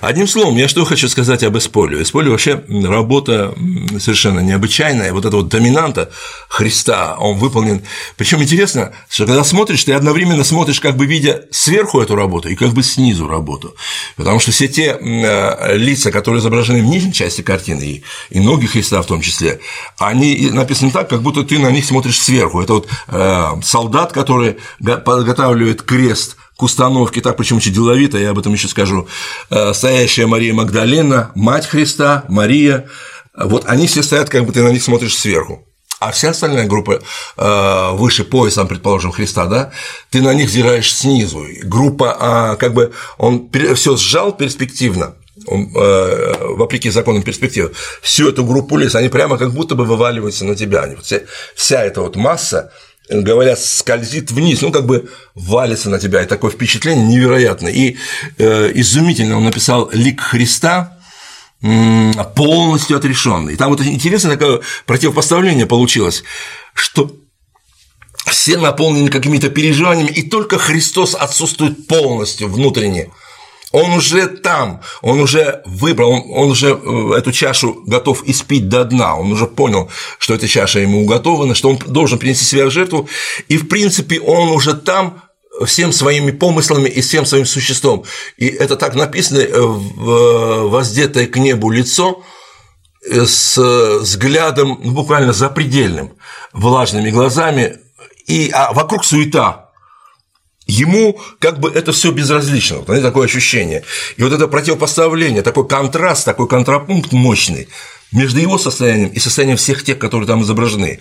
Одним 0.00 0.26
словом, 0.26 0.56
я 0.56 0.66
что 0.66 0.84
хочу 0.84 1.08
сказать 1.08 1.42
об 1.44 1.56
Эсполио. 1.56 2.02
Эсполио 2.02 2.32
вообще 2.32 2.64
работа 2.84 3.54
совершенно 4.00 4.40
необычайная. 4.40 5.12
Вот 5.12 5.26
эта 5.26 5.36
вот 5.36 5.48
доминанта 5.48 6.10
Христа, 6.48 7.16
он 7.18 7.36
выполнен. 7.38 7.82
Причем 8.16 8.42
интересно, 8.42 8.92
что 9.10 9.26
когда 9.26 9.44
смотришь, 9.44 9.84
ты 9.84 9.92
одновременно 9.92 10.42
смотришь, 10.42 10.80
как 10.80 10.96
бы 10.96 11.04
видя 11.04 11.44
сверху 11.50 12.00
эту 12.00 12.16
работу 12.16 12.48
и 12.48 12.56
как 12.56 12.70
бы 12.70 12.82
снизу 12.82 13.28
работу. 13.28 13.74
Потому 14.16 14.40
что 14.40 14.50
все 14.52 14.68
те 14.68 14.96
э, 14.98 15.76
лица, 15.76 16.10
которые 16.10 16.40
изображены 16.40 16.80
в 16.80 16.86
нижней 16.86 17.12
части 17.12 17.42
картины, 17.42 18.02
и, 18.30 18.40
ноги 18.40 18.66
Христа 18.66 19.02
в 19.02 19.06
том 19.06 19.20
числе, 19.20 19.60
они 19.98 20.48
написаны 20.50 20.90
так, 20.90 21.10
как 21.10 21.20
будто 21.22 21.42
ты 21.42 21.58
на 21.58 21.70
них 21.70 21.84
смотришь 21.84 22.20
сверху. 22.20 22.62
Это 22.62 22.72
вот 22.74 22.88
э, 23.08 23.48
солдат, 23.62 24.12
который 24.12 24.56
готовится 24.80 25.41
подготавливает 25.42 25.82
крест 25.82 26.36
к 26.56 26.62
установке, 26.62 27.20
так 27.20 27.36
причем 27.36 27.56
очень 27.56 27.72
деловито, 27.72 28.18
я 28.18 28.30
об 28.30 28.38
этом 28.38 28.52
еще 28.52 28.68
скажу, 28.68 29.08
э, 29.50 29.72
стоящая 29.74 30.26
Мария 30.26 30.54
Магдалена, 30.54 31.32
мать 31.34 31.66
Христа, 31.66 32.24
Мария, 32.28 32.88
вот 33.34 33.64
они 33.66 33.86
все 33.86 34.02
стоят, 34.02 34.28
как 34.28 34.44
бы 34.44 34.52
ты 34.52 34.62
на 34.62 34.68
них 34.68 34.82
смотришь 34.82 35.16
сверху. 35.16 35.66
А 35.98 36.10
вся 36.10 36.30
остальная 36.30 36.66
группа 36.66 37.00
э, 37.36 37.90
выше 37.92 38.24
поясом, 38.24 38.68
предположим, 38.68 39.12
Христа, 39.12 39.46
да, 39.46 39.70
ты 40.10 40.20
на 40.20 40.34
них 40.34 40.48
взираешь 40.48 40.92
снизу. 40.92 41.44
Группа, 41.62 42.16
а, 42.18 42.56
как 42.56 42.74
бы 42.74 42.92
он 43.18 43.48
все 43.74 43.96
сжал 43.96 44.32
перспективно, 44.32 45.14
э, 45.48 46.34
вопреки 46.56 46.90
законам 46.90 47.22
перспективы, 47.22 47.72
всю 48.02 48.28
эту 48.28 48.44
группу 48.44 48.76
лиц, 48.76 48.94
они 48.94 49.08
прямо 49.08 49.38
как 49.38 49.52
будто 49.52 49.74
бы 49.74 49.84
вываливаются 49.84 50.44
на 50.44 50.56
тебя. 50.56 50.82
Они, 50.82 50.96
вся 51.54 51.84
эта 51.84 52.00
вот 52.00 52.16
масса, 52.16 52.72
говорят, 53.12 53.58
скользит 53.60 54.30
вниз, 54.30 54.62
ну, 54.62 54.72
как 54.72 54.86
бы 54.86 55.10
валится 55.34 55.90
на 55.90 55.98
тебя, 55.98 56.22
и 56.22 56.26
такое 56.26 56.50
впечатление 56.50 57.06
невероятное. 57.06 57.72
И 57.72 57.96
э, 58.38 58.72
изумительно 58.74 59.36
он 59.36 59.44
написал 59.44 59.90
«Лик 59.92 60.20
Христа», 60.20 60.98
полностью 62.34 62.96
отрешенный. 62.96 63.54
Там 63.56 63.70
вот 63.70 63.80
интересное 63.82 64.36
такое 64.36 64.62
противопоставление 64.84 65.64
получилось, 65.64 66.24
что 66.74 67.14
все 68.26 68.56
наполнены 68.56 69.10
какими-то 69.10 69.48
переживаниями, 69.48 70.10
и 70.10 70.28
только 70.28 70.58
Христос 70.58 71.14
отсутствует 71.14 71.86
полностью 71.86 72.48
внутренне. 72.48 73.10
Он 73.72 73.92
уже 73.92 74.26
там, 74.28 74.82
он 75.00 75.20
уже 75.20 75.62
выбрал, 75.64 76.10
он, 76.10 76.22
он 76.28 76.50
уже 76.50 76.68
э, 76.68 77.14
эту 77.16 77.32
чашу 77.32 77.82
готов 77.86 78.22
испить 78.26 78.68
до 78.68 78.84
дна, 78.84 79.16
он 79.16 79.32
уже 79.32 79.46
понял, 79.46 79.90
что 80.18 80.34
эта 80.34 80.46
чаша 80.46 80.80
ему 80.80 81.02
уготована, 81.02 81.54
что 81.54 81.70
он 81.70 81.78
должен 81.78 82.18
принести 82.18 82.44
себя 82.44 82.66
в 82.66 82.70
жертву, 82.70 83.08
и, 83.48 83.56
в 83.56 83.68
принципе, 83.68 84.20
он 84.20 84.50
уже 84.50 84.74
там 84.74 85.22
всем 85.66 85.92
своими 85.92 86.30
помыслами 86.30 86.88
и 86.88 87.00
всем 87.00 87.26
своим 87.26 87.46
существом. 87.46 88.04
И 88.36 88.46
это 88.46 88.76
так 88.76 88.94
написано 88.94 89.38
э, 89.38 89.60
в 89.60 90.10
э, 90.10 90.68
воздетое 90.68 91.26
к 91.26 91.36
небу 91.36 91.70
лицо 91.70 92.22
с 93.04 93.58
взглядом 93.58 94.78
ну, 94.80 94.92
буквально 94.92 95.32
запредельным, 95.32 96.12
влажными 96.52 97.10
глазами, 97.10 97.78
и, 98.28 98.50
а 98.52 98.72
вокруг 98.72 99.04
суета, 99.04 99.71
Ему 100.66 101.20
как 101.40 101.58
бы 101.58 101.70
это 101.70 101.92
все 101.92 102.12
безразлично, 102.12 102.76
вот, 102.76 102.86
знаете, 102.86 103.04
такое 103.04 103.26
ощущение. 103.26 103.84
И 104.16 104.22
вот 104.22 104.32
это 104.32 104.46
противопоставление, 104.46 105.42
такой 105.42 105.66
контраст, 105.66 106.24
такой 106.24 106.46
контрапункт 106.46 107.12
мощный 107.12 107.68
между 108.12 108.38
его 108.38 108.58
состоянием 108.58 109.08
и 109.08 109.18
состоянием 109.18 109.56
всех 109.56 109.84
тех, 109.84 109.98
которые 109.98 110.26
там 110.26 110.42
изображены. 110.42 111.00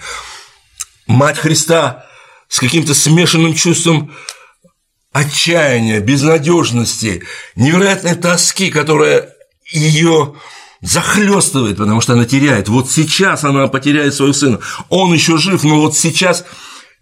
Мать 1.06 1.38
Христа 1.38 2.06
с 2.48 2.60
каким-то 2.60 2.94
смешанным 2.94 3.54
чувством 3.54 4.14
отчаяния, 5.12 6.00
безнадежности, 6.00 7.24
невероятной 7.56 8.16
тоски, 8.16 8.72
которая 8.72 9.30
ее 9.72 10.36
захлестывает, 10.82 11.78
потому 11.78 12.02
что 12.02 12.14
она 12.14 12.26
теряет. 12.26 12.68
Вот 12.68 12.90
сейчас 12.90 13.44
она 13.44 13.68
потеряет 13.68 14.14
своего 14.14 14.34
сына. 14.34 14.60
Он 14.90 15.14
еще 15.14 15.38
жив, 15.38 15.64
но 15.64 15.80
вот 15.80 15.96
сейчас 15.96 16.46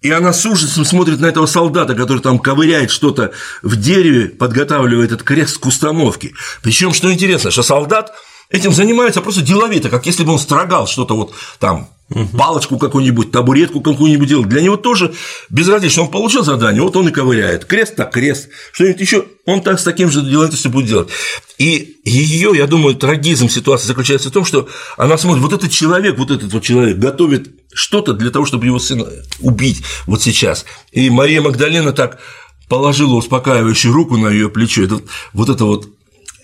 и 0.01 0.11
она 0.11 0.31
с 0.31 0.45
ужасом 0.45 0.85
смотрит 0.85 1.19
на 1.19 1.25
этого 1.25 1.45
солдата, 1.45 1.93
который 1.93 2.19
там 2.19 2.39
ковыряет 2.39 2.89
что-то 2.89 3.31
в 3.61 3.75
дереве, 3.75 4.29
подготавливает 4.29 5.11
этот 5.11 5.23
крест 5.23 5.57
к 5.57 5.65
установке. 5.65 6.33
Причем, 6.61 6.93
что 6.93 7.11
интересно, 7.11 7.51
что 7.51 7.63
солдат 7.63 8.13
этим 8.49 8.73
занимается 8.73 9.21
просто 9.21 9.41
деловито, 9.41 9.89
как 9.89 10.05
если 10.05 10.23
бы 10.23 10.33
он 10.33 10.39
строгал 10.39 10.87
что-то 10.87 11.15
вот 11.15 11.33
там 11.59 11.89
палочку 12.35 12.77
какую-нибудь, 12.77 13.31
табуретку 13.31 13.81
какую-нибудь 13.81 14.27
делал. 14.27 14.43
Для 14.43 14.61
него 14.61 14.77
тоже 14.77 15.13
безразлично. 15.49 16.03
Он 16.03 16.07
получил 16.09 16.43
задание, 16.43 16.81
вот 16.81 16.95
он 16.95 17.07
и 17.07 17.11
ковыряет. 17.11 17.65
Крест 17.65 17.95
так 17.95 18.11
крест, 18.11 18.49
что-нибудь 18.71 18.99
еще, 18.99 19.25
он 19.45 19.61
так 19.61 19.79
с 19.79 19.83
таким 19.83 20.09
же 20.09 20.21
деловитостью 20.21 20.71
будет 20.71 20.87
делать. 20.87 21.09
И 21.57 21.97
ее, 22.05 22.51
я 22.55 22.65
думаю, 22.65 22.95
трагизм 22.95 23.47
ситуации 23.47 23.87
заключается 23.87 24.29
в 24.29 24.31
том, 24.31 24.43
что 24.43 24.67
она 24.97 25.17
смотрит, 25.17 25.43
вот 25.43 25.53
этот 25.53 25.71
человек, 25.71 26.17
вот 26.17 26.31
этот 26.31 26.51
вот 26.51 26.63
человек 26.63 26.97
готовит 26.97 27.51
что-то 27.73 28.13
для 28.13 28.31
того, 28.31 28.45
чтобы 28.45 28.65
его 28.65 28.79
сына 28.79 29.05
убить 29.39 29.83
вот 30.07 30.21
сейчас. 30.23 30.65
И 30.91 31.09
Мария 31.11 31.41
Магдалена 31.41 31.93
так 31.93 32.19
положила 32.67 33.15
успокаивающую 33.15 33.93
руку 33.93 34.17
на 34.17 34.29
ее 34.29 34.49
плечо. 34.49 34.83
Это, 34.83 35.01
вот 35.33 35.49
это 35.49 35.65
вот 35.65 35.89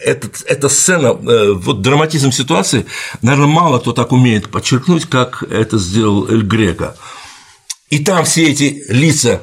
этот, 0.06 0.43
эта 0.45 0.70
сцена, 0.70 1.08
э, 1.08 1.53
вот 1.53 1.82
драматизм 1.82 2.32
ситуации, 2.32 2.86
наверное, 3.22 3.47
мало 3.47 3.80
кто 3.80 3.91
так 3.91 4.12
умеет 4.12 4.49
подчеркнуть, 4.49 5.06
как 5.06 5.43
это 5.43 5.78
сделал 5.80 6.30
Эль 6.30 6.43
Грека. 6.43 6.95
И 7.89 7.99
там 8.03 8.24
все 8.26 8.45
эти 8.51 8.84
лица 8.88 9.41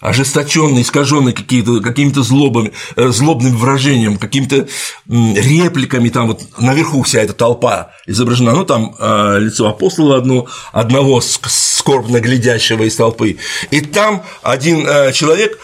ожесточенный, 0.00 0.82
искаженный 0.82 1.32
какие-то, 1.32 1.80
какими-то 1.80 2.22
злобами, 2.22 2.72
э, 2.96 3.08
злобным 3.08 3.56
выражением, 3.56 4.18
какими-то 4.18 4.68
репликами, 5.08 6.10
там 6.10 6.28
вот 6.28 6.42
наверху 6.58 7.02
вся 7.02 7.22
эта 7.22 7.32
толпа 7.32 7.92
изображена, 8.06 8.52
ну 8.52 8.64
там 8.66 8.94
э, 8.98 9.38
лицо 9.40 9.68
апостола 9.68 10.18
одно, 10.18 10.46
одного 10.72 11.22
скорбно 11.22 12.20
глядящего 12.20 12.82
из 12.82 12.94
толпы, 12.94 13.38
и 13.70 13.80
там 13.80 14.22
один 14.42 14.86
человек 15.12 15.58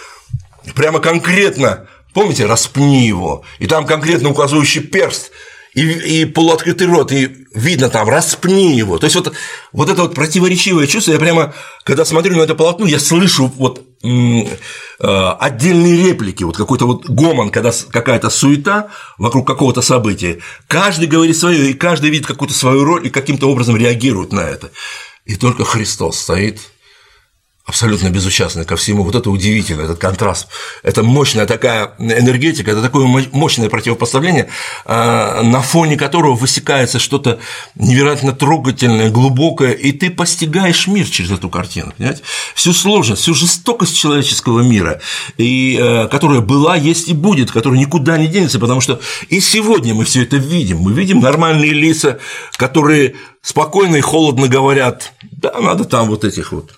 прямо 0.74 0.98
конкретно, 0.98 1.86
помните, 2.12 2.46
распни 2.46 3.06
его, 3.06 3.42
и 3.58 3.66
там 3.66 3.86
конкретно 3.86 4.30
указывающий 4.30 4.82
перст– 4.82 5.30
и, 5.74 6.20
и 6.20 6.24
полуоткрытый 6.26 6.86
рот, 6.86 7.12
и 7.12 7.46
видно 7.54 7.88
там, 7.88 8.08
распни 8.08 8.76
его. 8.76 8.98
То 8.98 9.06
есть 9.06 9.16
вот, 9.16 9.32
вот 9.72 9.88
это 9.88 10.02
вот 10.02 10.14
противоречивое 10.14 10.86
чувство, 10.86 11.12
я 11.12 11.18
прямо, 11.18 11.54
когда 11.84 12.04
смотрю 12.04 12.36
на 12.36 12.42
это 12.42 12.54
полотно, 12.54 12.86
я 12.86 12.98
слышу 12.98 13.50
вот 13.56 13.82
э, 14.02 14.46
отдельные 15.00 16.08
реплики, 16.08 16.44
вот 16.44 16.56
какой-то 16.56 16.86
вот 16.86 17.08
гомон, 17.08 17.50
когда 17.50 17.72
какая-то 17.90 18.28
суета 18.28 18.88
вокруг 19.16 19.46
какого-то 19.46 19.80
события. 19.80 20.40
Каждый 20.68 21.08
говорит 21.08 21.38
свое, 21.38 21.70
и 21.70 21.74
каждый 21.74 22.10
видит 22.10 22.26
какую-то 22.26 22.54
свою 22.54 22.84
роль 22.84 23.06
и 23.06 23.10
каким-то 23.10 23.50
образом 23.50 23.76
реагирует 23.76 24.32
на 24.32 24.40
это. 24.40 24.70
И 25.24 25.36
только 25.36 25.64
Христос 25.64 26.18
стоит 26.18 26.60
абсолютно 27.64 28.10
безучастны 28.10 28.64
ко 28.64 28.76
всему. 28.76 29.04
Вот 29.04 29.14
это 29.14 29.30
удивительно, 29.30 29.82
этот 29.82 29.98
контраст. 29.98 30.48
Это 30.82 31.02
мощная 31.02 31.46
такая 31.46 31.92
энергетика, 31.98 32.72
это 32.72 32.82
такое 32.82 33.06
мощное 33.32 33.68
противопоставление, 33.68 34.48
а, 34.84 35.42
на 35.42 35.62
фоне 35.62 35.96
которого 35.96 36.34
высекается 36.34 36.98
что-то 36.98 37.38
невероятно 37.76 38.32
трогательное, 38.32 39.10
глубокое, 39.10 39.72
и 39.72 39.92
ты 39.92 40.10
постигаешь 40.10 40.88
мир 40.88 41.06
через 41.06 41.30
эту 41.30 41.48
картину, 41.48 41.92
понимаете? 41.96 42.22
Всю 42.54 42.72
сложность, 42.72 43.22
всю 43.22 43.34
жестокость 43.34 43.96
человеческого 43.96 44.60
мира, 44.60 45.00
и, 45.38 45.78
э, 45.80 46.08
которая 46.08 46.40
была, 46.40 46.76
есть 46.76 47.08
и 47.08 47.14
будет, 47.14 47.52
которая 47.52 47.78
никуда 47.78 48.18
не 48.18 48.26
денется, 48.26 48.58
потому 48.58 48.80
что 48.80 49.00
и 49.28 49.38
сегодня 49.40 49.94
мы 49.94 50.04
все 50.04 50.22
это 50.22 50.36
видим. 50.36 50.78
Мы 50.78 50.92
видим 50.92 51.20
нормальные 51.20 51.72
лица, 51.72 52.18
которые 52.56 53.14
спокойно 53.40 53.96
и 53.96 54.00
холодно 54.00 54.48
говорят, 54.48 55.12
да, 55.30 55.52
надо 55.60 55.84
там 55.84 56.08
вот 56.08 56.24
этих 56.24 56.52
вот 56.52 56.72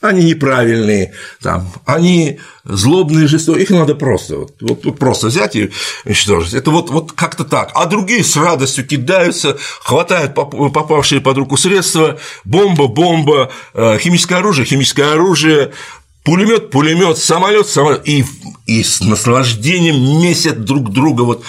они 0.00 0.24
неправильные, 0.24 1.12
там, 1.40 1.68
они 1.86 2.38
злобные, 2.64 3.26
жестокие, 3.26 3.64
их 3.64 3.70
надо 3.70 3.94
просто, 3.94 4.36
вот, 4.36 4.54
вот 4.60 4.98
просто 4.98 5.28
взять 5.28 5.56
и 5.56 5.70
уничтожить. 6.04 6.54
Это 6.54 6.70
вот, 6.70 6.90
вот 6.90 7.12
как-то 7.12 7.44
так. 7.44 7.70
А 7.74 7.86
другие 7.86 8.24
с 8.24 8.36
радостью 8.36 8.86
кидаются, 8.86 9.56
хватают 9.80 10.34
попавшие 10.34 11.20
под 11.20 11.38
руку 11.38 11.56
средства, 11.56 12.18
бомба, 12.44 12.88
бомба, 12.88 13.50
э, 13.74 13.98
химическое 13.98 14.36
оружие, 14.36 14.66
химическое 14.66 15.12
оружие, 15.12 15.72
пулемет, 16.24 16.70
пулемет, 16.70 17.18
самолет, 17.18 17.66
самолет, 17.66 18.02
и, 18.06 18.24
и 18.66 18.82
с 18.82 19.00
наслаждением 19.00 20.20
месят 20.20 20.64
друг 20.64 20.90
друга. 20.90 21.22
Вот. 21.22 21.44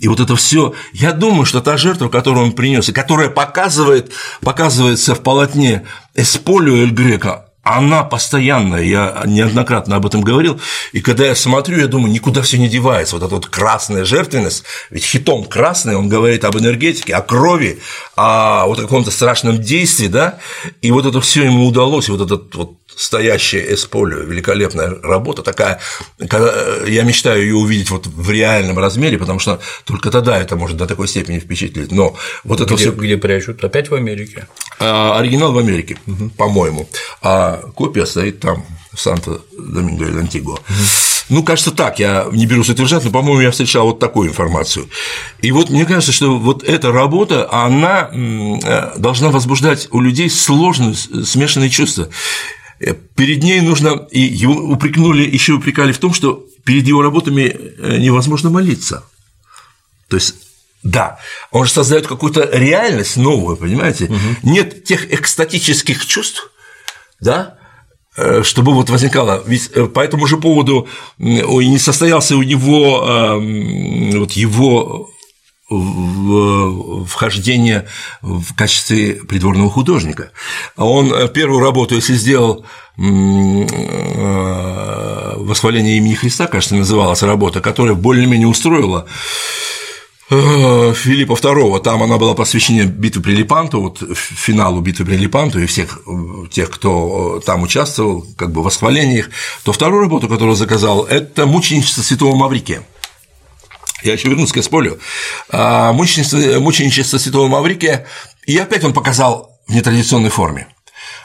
И 0.00 0.08
вот 0.08 0.18
это 0.18 0.34
все, 0.34 0.74
я 0.94 1.12
думаю, 1.12 1.44
что 1.44 1.60
та 1.60 1.76
жертва, 1.76 2.08
которую 2.08 2.46
он 2.46 2.52
принес, 2.52 2.88
и 2.88 2.92
которая 2.92 3.28
показывает, 3.28 4.12
показывается 4.40 5.14
в 5.14 5.20
полотне 5.20 5.86
Эсполио 6.14 6.76
Эль 6.76 6.90
Грека, 6.90 7.46
она 7.62 8.04
постоянная, 8.04 8.82
я 8.82 9.22
неоднократно 9.26 9.96
об 9.96 10.06
этом 10.06 10.22
говорил, 10.22 10.60
и 10.92 11.00
когда 11.00 11.26
я 11.26 11.34
смотрю, 11.34 11.78
я 11.78 11.88
думаю, 11.88 12.10
никуда 12.10 12.40
все 12.42 12.58
не 12.58 12.68
девается, 12.68 13.16
вот 13.16 13.24
эта 13.24 13.34
вот 13.34 13.46
красная 13.46 14.04
жертвенность, 14.04 14.64
ведь 14.90 15.04
хитом 15.04 15.44
красный, 15.44 15.94
он 15.94 16.08
говорит 16.08 16.44
об 16.44 16.56
энергетике, 16.56 17.14
о 17.14 17.20
крови, 17.20 17.80
о 18.16 18.66
вот 18.66 18.80
каком-то 18.80 19.10
страшном 19.10 19.60
действии, 19.60 20.06
да, 20.06 20.38
и 20.80 20.90
вот 20.90 21.04
это 21.04 21.20
все 21.20 21.44
ему 21.44 21.66
удалось, 21.66 22.08
вот 22.08 22.22
этот 22.22 22.54
вот 22.54 22.79
стоящая 22.96 23.74
Эсполио, 23.74 24.18
великолепная 24.18 24.94
работа, 25.02 25.42
такая, 25.42 25.80
когда 26.28 26.84
я 26.86 27.02
мечтаю 27.02 27.42
ее 27.42 27.56
увидеть 27.56 27.90
вот 27.90 28.06
в 28.06 28.30
реальном 28.30 28.78
размере, 28.78 29.18
потому 29.18 29.38
что 29.38 29.60
только 29.84 30.10
тогда 30.10 30.38
это 30.38 30.56
может 30.56 30.76
до 30.76 30.86
такой 30.86 31.08
степени 31.08 31.38
впечатлить. 31.38 31.92
Но 31.92 32.16
вот 32.44 32.60
это 32.60 32.76
все. 32.76 32.92
Где 32.92 33.16
прячут? 33.16 33.62
Опять 33.64 33.90
в 33.90 33.94
Америке? 33.94 34.46
А, 34.78 35.18
оригинал 35.18 35.52
в 35.52 35.58
Америке, 35.58 35.96
угу. 36.06 36.30
по-моему, 36.30 36.88
а 37.22 37.56
копия 37.74 38.06
стоит 38.06 38.40
там 38.40 38.64
в 38.92 39.00
Санта-Доминго 39.00 40.06
или 40.06 40.18
Антигуа. 40.18 40.54
Угу. 40.54 40.60
Ну, 41.30 41.44
кажется, 41.44 41.70
так, 41.70 42.00
я 42.00 42.26
не 42.32 42.44
берусь 42.44 42.70
утверждать, 42.70 43.04
но, 43.04 43.10
по-моему, 43.12 43.40
я 43.40 43.52
встречал 43.52 43.86
вот 43.86 44.00
такую 44.00 44.28
информацию. 44.28 44.88
И 45.40 45.52
вот 45.52 45.70
мне 45.70 45.86
кажется, 45.86 46.10
что 46.10 46.36
вот 46.36 46.64
эта 46.64 46.90
работа, 46.90 47.48
она 47.52 48.10
э, 48.12 48.98
должна 48.98 49.30
возбуждать 49.30 49.86
у 49.92 50.00
людей 50.00 50.28
сложные, 50.28 50.94
смешанные 50.94 51.70
чувства. 51.70 52.08
Э, 52.80 52.94
перед 52.94 53.42
ней 53.42 53.60
нужно, 53.60 54.06
и 54.10 54.20
его 54.20 54.54
упрекнули, 54.54 55.28
еще 55.28 55.52
упрекали 55.52 55.92
в 55.92 55.98
том, 55.98 56.14
что 56.14 56.46
перед 56.64 56.86
его 56.86 57.02
работами 57.02 57.42
э, 57.42 57.98
невозможно 57.98 58.50
молиться. 58.50 59.04
То 60.08 60.16
есть 60.16 60.34
да, 60.82 61.18
он 61.50 61.66
же 61.66 61.72
создает 61.72 62.06
какую-то 62.06 62.48
реальность 62.52 63.18
новую, 63.18 63.58
понимаете? 63.58 64.06
Угу. 64.06 64.50
Нет 64.50 64.84
тех 64.84 65.12
экстатических 65.12 66.06
чувств, 66.06 66.50
да, 67.20 67.58
э, 68.16 68.42
чтобы 68.42 68.72
вот 68.72 68.88
возникало. 68.88 69.42
Ведь 69.46 69.70
по 69.92 70.00
этому 70.00 70.26
же 70.26 70.38
поводу 70.38 70.88
не 71.18 71.78
состоялся 71.78 72.34
у 72.36 72.42
него 72.42 73.38
вот 74.18 74.32
его 74.32 75.10
вхождение 75.70 77.86
в 78.22 78.54
качестве 78.54 79.14
придворного 79.14 79.70
художника. 79.70 80.32
Он 80.76 81.12
э, 81.12 81.28
первую 81.28 81.60
работу, 81.60 81.94
если 81.94 82.14
сделал 82.14 82.66
э, 82.98 83.02
восхваление 85.36 85.98
имени 85.98 86.14
Христа, 86.14 86.48
кажется, 86.48 86.74
называлась 86.74 87.22
работа, 87.22 87.60
которая 87.60 87.94
более-менее 87.94 88.48
устроила 88.48 89.06
э, 90.28 90.92
Филиппа 90.92 91.34
II, 91.34 91.80
там 91.82 92.02
она 92.02 92.18
была 92.18 92.34
посвящена 92.34 92.86
битве 92.86 93.22
при 93.22 93.36
Лепанту, 93.36 93.80
вот 93.80 94.02
финалу 94.12 94.80
битвы 94.80 95.06
при 95.06 95.16
Лепанту 95.16 95.60
и 95.60 95.66
всех 95.66 96.00
тех, 96.50 96.68
кто 96.68 97.40
там 97.46 97.62
участвовал, 97.62 98.26
как 98.36 98.50
бы 98.50 98.62
в 98.62 98.64
восхвалениях, 98.64 99.30
то 99.62 99.72
вторую 99.72 100.02
работу, 100.02 100.28
которую 100.28 100.56
заказал, 100.56 101.04
это 101.04 101.46
мученичество 101.46 102.02
святого 102.02 102.34
Маврикия 102.34 102.82
я 104.02 104.12
еще 104.12 104.28
вернусь 104.28 104.52
к 104.52 104.56
Эсполю, 104.56 104.98
а, 105.50 105.92
мученичество, 105.92 106.38
мученичество 106.60 107.18
святого 107.18 107.48
Маврикия, 107.48 108.06
и 108.46 108.56
опять 108.58 108.84
он 108.84 108.92
показал 108.92 109.58
в 109.66 109.74
нетрадиционной 109.74 110.30
форме. 110.30 110.68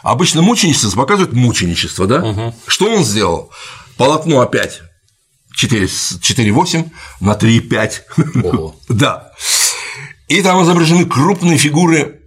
Обычно 0.04 0.42
мученичество 0.42 0.92
показывает 0.92 1.34
мученичество, 1.34 2.06
да? 2.06 2.24
Угу. 2.24 2.56
Что 2.68 2.92
он 2.92 3.04
сделал? 3.04 3.52
Полотно 3.98 4.42
опять 4.42 4.82
4,8 5.60 6.90
на 7.22 7.32
3,5. 7.34 8.74
да. 8.90 9.32
И 10.28 10.42
там 10.42 10.64
изображены 10.64 11.06
крупные 11.06 11.58
фигуры 11.58 12.22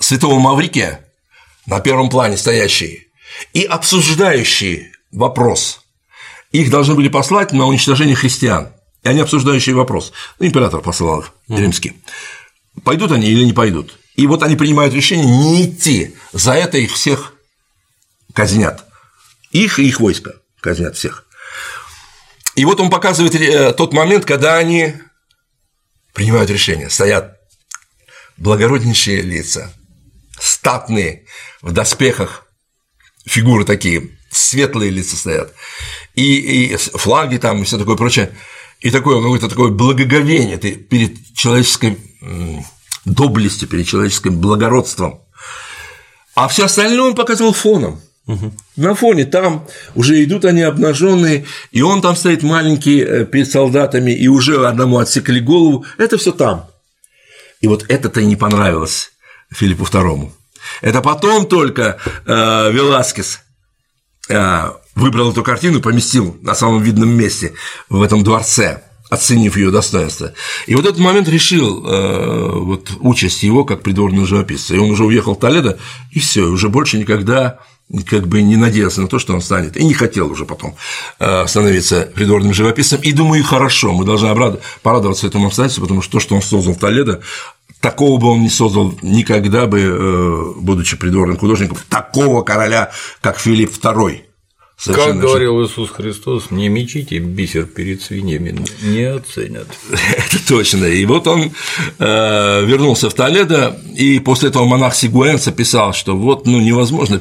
святого 0.00 0.38
Маврикия, 0.38 1.04
на 1.66 1.80
первом 1.80 2.10
плане 2.10 2.36
стоящие, 2.36 3.04
и 3.52 3.64
обсуждающие 3.64 4.92
вопрос. 5.12 5.80
Их 6.52 6.70
должны 6.70 6.94
были 6.94 7.08
послать 7.08 7.52
на 7.52 7.66
уничтожение 7.66 8.14
христиан 8.14 8.73
и 9.04 9.08
они 9.08 9.20
обсуждающие 9.20 9.74
вопрос. 9.74 10.12
Император 10.40 10.80
посылал 10.80 11.20
их, 11.20 11.32
mm. 11.48 11.60
римский. 11.60 12.02
Пойдут 12.82 13.12
они 13.12 13.28
или 13.28 13.44
не 13.44 13.52
пойдут? 13.52 13.98
И 14.16 14.26
вот 14.26 14.42
они 14.42 14.56
принимают 14.56 14.94
решение 14.94 15.26
не 15.26 15.66
идти. 15.66 16.16
За 16.32 16.54
это 16.54 16.78
их 16.78 16.92
всех 16.92 17.34
казнят. 18.32 18.84
Их 19.50 19.78
и 19.78 19.86
их 19.86 20.00
войска 20.00 20.32
казнят 20.60 20.96
всех. 20.96 21.26
И 22.56 22.64
вот 22.64 22.80
он 22.80 22.90
показывает 22.90 23.34
э, 23.34 23.72
тот 23.74 23.92
момент, 23.92 24.24
когда 24.24 24.56
они 24.56 24.94
принимают 26.14 26.50
решение. 26.50 26.88
Стоят 26.88 27.36
благороднейшие 28.36 29.20
лица, 29.22 29.72
статные, 30.40 31.24
в 31.60 31.72
доспехах, 31.72 32.46
фигуры 33.26 33.64
такие, 33.64 34.16
светлые 34.30 34.90
лица 34.90 35.16
стоят, 35.16 35.52
и, 36.14 36.72
и 36.72 36.76
флаги 36.76 37.36
там, 37.36 37.62
и 37.62 37.64
все 37.64 37.78
такое 37.78 37.96
прочее 37.96 38.34
и 38.84 38.90
такое 38.90 39.16
какое-то 39.16 39.48
такое 39.48 39.70
благоговение 39.70 40.58
ты 40.58 40.72
перед 40.72 41.34
человеческой 41.34 41.98
доблестью, 43.06 43.66
перед 43.66 43.86
человеческим 43.86 44.38
благородством. 44.40 45.22
А 46.34 46.48
все 46.48 46.66
остальное 46.66 47.08
он 47.08 47.14
показывал 47.14 47.54
фоном. 47.54 48.00
Угу. 48.26 48.52
На 48.76 48.94
фоне 48.94 49.24
там 49.24 49.66
уже 49.94 50.22
идут 50.22 50.44
они 50.44 50.60
обнаженные, 50.60 51.46
и 51.70 51.80
он 51.80 52.02
там 52.02 52.14
стоит 52.14 52.42
маленький 52.42 53.00
э, 53.00 53.24
перед 53.24 53.50
солдатами, 53.50 54.10
и 54.12 54.28
уже 54.28 54.66
одному 54.66 54.98
отсекли 54.98 55.40
голову. 55.40 55.86
Это 55.96 56.18
все 56.18 56.32
там. 56.32 56.66
И 57.60 57.68
вот 57.68 57.84
это-то 57.88 58.20
и 58.20 58.26
не 58.26 58.36
понравилось 58.36 59.12
Филиппу 59.50 59.84
II. 59.84 60.30
Это 60.82 61.00
потом 61.00 61.46
только 61.46 61.98
э, 62.26 62.72
Веласкес 62.72 63.40
э, 64.28 64.70
выбрал 64.94 65.32
эту 65.32 65.42
картину, 65.42 65.80
поместил 65.80 66.36
на 66.42 66.54
самом 66.54 66.82
видном 66.82 67.10
месте 67.10 67.54
в 67.88 68.02
этом 68.02 68.22
дворце, 68.24 68.82
оценив 69.10 69.56
ее 69.56 69.70
достоинство. 69.70 70.32
И 70.66 70.74
вот 70.74 70.86
этот 70.86 70.98
момент 70.98 71.28
решил 71.28 71.84
э, 71.86 72.50
вот, 72.60 72.90
участь 73.00 73.42
его 73.42 73.64
как 73.64 73.82
придворного 73.82 74.26
живописца. 74.26 74.74
И 74.74 74.78
он 74.78 74.90
уже 74.90 75.04
уехал 75.04 75.34
в 75.34 75.38
Толедо, 75.38 75.78
и 76.10 76.20
все, 76.20 76.42
уже 76.42 76.68
больше 76.68 76.98
никогда 76.98 77.58
как 78.06 78.26
бы 78.26 78.40
не 78.42 78.56
надеялся 78.56 79.02
на 79.02 79.08
то, 79.08 79.18
что 79.18 79.34
он 79.34 79.42
станет, 79.42 79.76
и 79.76 79.84
не 79.84 79.92
хотел 79.92 80.30
уже 80.30 80.46
потом 80.46 80.74
э, 81.20 81.46
становиться 81.46 82.10
придворным 82.14 82.54
живописцем. 82.54 83.00
И 83.02 83.12
думаю, 83.12 83.44
хорошо, 83.44 83.92
мы 83.92 84.04
должны 84.04 84.58
порадоваться 84.82 85.26
этому 85.26 85.48
обстоятельству, 85.48 85.82
потому 85.82 86.02
что 86.02 86.12
то, 86.12 86.20
что 86.20 86.34
он 86.34 86.42
создал 86.42 86.74
в 86.74 86.78
Толедо, 86.78 87.20
такого 87.80 88.18
бы 88.18 88.28
он 88.28 88.40
не 88.40 88.48
создал 88.48 88.94
никогда 89.02 89.66
бы, 89.66 89.80
э, 89.80 90.52
будучи 90.56 90.96
придворным 90.96 91.36
художником, 91.36 91.76
такого 91.90 92.42
короля, 92.42 92.90
как 93.20 93.38
Филипп 93.38 93.72
II. 93.72 94.22
Совершенно 94.84 95.12
как 95.12 95.22
говорил 95.22 95.64
Иисус 95.64 95.88
Христос, 95.88 96.50
не 96.50 96.68
мечите 96.68 97.18
бисер 97.18 97.64
перед 97.64 98.02
свиньями, 98.02 98.54
не 98.82 99.04
оценят. 99.04 99.66
Это 99.90 100.46
точно. 100.46 100.84
И 100.84 101.06
вот 101.06 101.26
он 101.26 101.52
э, 101.98 102.64
вернулся 102.66 103.08
в 103.08 103.14
Толедо, 103.14 103.80
и 103.96 104.18
после 104.18 104.50
этого 104.50 104.66
монах 104.66 104.94
Сигуэнса 104.94 105.52
писал, 105.52 105.94
что 105.94 106.14
вот 106.14 106.46
ну, 106.46 106.60
невозможно 106.60 107.18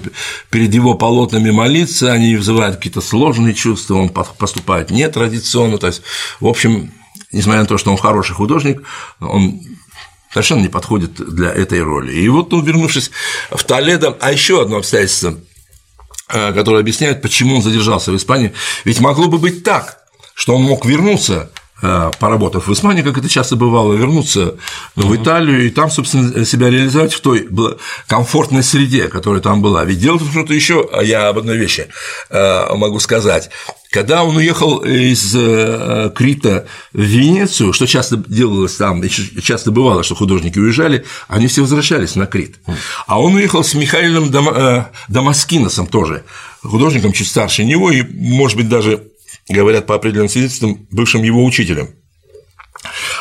перед 0.49 0.74
его 0.74 0.95
полотнами 0.95 1.51
молиться, 1.51 2.11
они 2.11 2.36
вызывают 2.36 2.76
какие-то 2.76 2.99
сложные 2.99 3.53
чувства, 3.53 3.95
он 3.95 4.09
поступает 4.09 4.91
нетрадиционно. 4.91 5.78
То 5.78 5.88
есть, 5.88 6.01
в 6.41 6.47
общем, 6.47 6.91
несмотря 7.32 7.61
на 7.61 7.68
то, 7.68 7.78
что 7.78 7.91
он 7.91 7.97
хороший 7.97 8.34
художник, 8.34 8.84
он 9.22 9.61
совершенно 10.34 10.59
не 10.64 10.68
подходит 10.68 11.14
для 11.14 11.49
этой 11.49 11.82
роли. 11.82 12.11
И 12.11 12.28
вот, 12.28 12.51
ну, 12.51 12.61
вернувшись 12.61 13.09
в 13.51 13.64
Толедо, 13.64 14.18
а 14.20 14.34
еще 14.34 14.61
одно 14.61 14.80
обстоятельство– 14.80 15.36
Э, 16.34 16.51
который 16.51 16.79
объясняет, 16.79 17.21
почему 17.21 17.57
он 17.57 17.61
задержался 17.61 18.11
в 18.11 18.15
Испании. 18.15 18.53
Ведь 18.86 18.99
могло 18.99 19.27
бы 19.27 19.38
быть 19.38 19.63
так, 19.63 19.99
что 20.34 20.55
он 20.55 20.63
мог 20.63 20.84
вернуться 20.84 21.51
поработав 22.19 22.67
в 22.67 22.73
Испании, 22.73 23.01
как 23.01 23.17
это 23.17 23.27
часто 23.27 23.55
бывало, 23.55 23.93
вернуться 23.93 24.55
в 24.95 25.15
Италию 25.15 25.65
и 25.65 25.69
там, 25.69 25.91
собственно, 25.91 26.45
себя 26.45 26.69
реализовать 26.69 27.13
в 27.13 27.21
той 27.21 27.47
комфортной 28.07 28.63
среде, 28.63 29.07
которая 29.07 29.41
там 29.41 29.61
была. 29.61 29.84
Ведь 29.84 29.99
дело 29.99 30.17
в 30.17 30.34
том, 30.34 30.45
что 30.45 30.53
еще 30.53 30.89
я 31.03 31.27
об 31.27 31.39
одной 31.39 31.57
вещи 31.57 31.88
э, 32.29 32.75
могу 32.75 32.99
сказать. 32.99 33.49
Когда 33.91 34.23
он 34.23 34.36
уехал 34.38 34.79
из 34.79 35.36
э, 35.36 36.11
Крита 36.15 36.65
в 36.93 37.01
Венецию, 37.01 37.73
что 37.73 37.86
часто 37.86 38.17
делалось 38.17 38.75
там, 38.75 39.03
часто 39.07 39.69
бывало, 39.69 40.01
что 40.01 40.15
художники 40.15 40.57
уезжали, 40.57 41.05
они 41.27 41.45
все 41.45 41.61
возвращались 41.61 42.15
на 42.15 42.25
Крит. 42.25 42.55
А 43.05 43.21
он 43.21 43.36
уехал 43.36 43.63
с 43.63 43.75
Михаилом 43.75 44.31
э, 44.34 44.86
Дамаскиносом 45.09 45.86
тоже, 45.86 46.23
художником 46.63 47.11
чуть 47.13 47.27
старше 47.27 47.63
него, 47.65 47.91
и, 47.91 48.01
может 48.01 48.57
быть, 48.57 48.67
даже, 48.67 49.03
говорят 49.49 49.85
по 49.85 49.95
определенным 49.95 50.29
свидетельствам, 50.29 50.87
бывшим 50.91 51.23
его 51.23 51.43
учителем. 51.43 51.89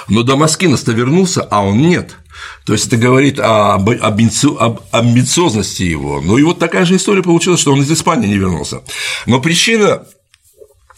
Но 0.08 0.22
Дамаскинос-то 0.22 0.92
вернулся, 0.92 1.42
а 1.42 1.62
он 1.62 1.78
нет. 1.78 2.16
То 2.64 2.72
есть 2.72 2.86
это 2.86 2.96
говорит 2.96 3.38
об, 3.38 3.88
об 3.88 4.80
амбициозности 4.90 5.82
его. 5.82 6.20
Ну 6.20 6.38
и 6.38 6.42
вот 6.42 6.58
такая 6.58 6.84
же 6.84 6.96
история 6.96 7.22
получилась, 7.22 7.60
что 7.60 7.72
он 7.72 7.82
из 7.82 7.90
Испании 7.90 8.28
не 8.28 8.38
вернулся. 8.38 8.82
Но 9.26 9.40
причина 9.40 10.06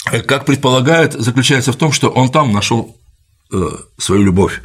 как 0.05 0.45
предполагают, 0.45 1.14
заключается 1.14 1.72
в 1.72 1.77
том, 1.77 1.93
что 1.93 2.11
он 2.11 2.31
там 2.31 2.53
нашел 2.53 2.97
э, 3.53 3.70
свою 3.99 4.22
любовь. 4.22 4.61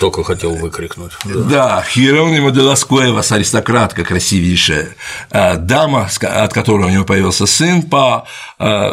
Только 0.00 0.24
хотел 0.24 0.54
выкрикнуть. 0.54 1.12
Да, 1.24 1.40
да 1.40 1.84
Хиронима 1.88 2.50
де 2.50 2.60
Ласкуэвас, 2.60 3.32
аристократка 3.32 4.04
красивейшая, 4.04 4.94
э, 5.30 5.56
дама, 5.56 6.08
от 6.20 6.52
которой 6.52 6.86
у 6.86 6.90
него 6.90 7.04
появился 7.04 7.46
сын 7.46 7.82
по 7.82 8.26
э, 8.58 8.92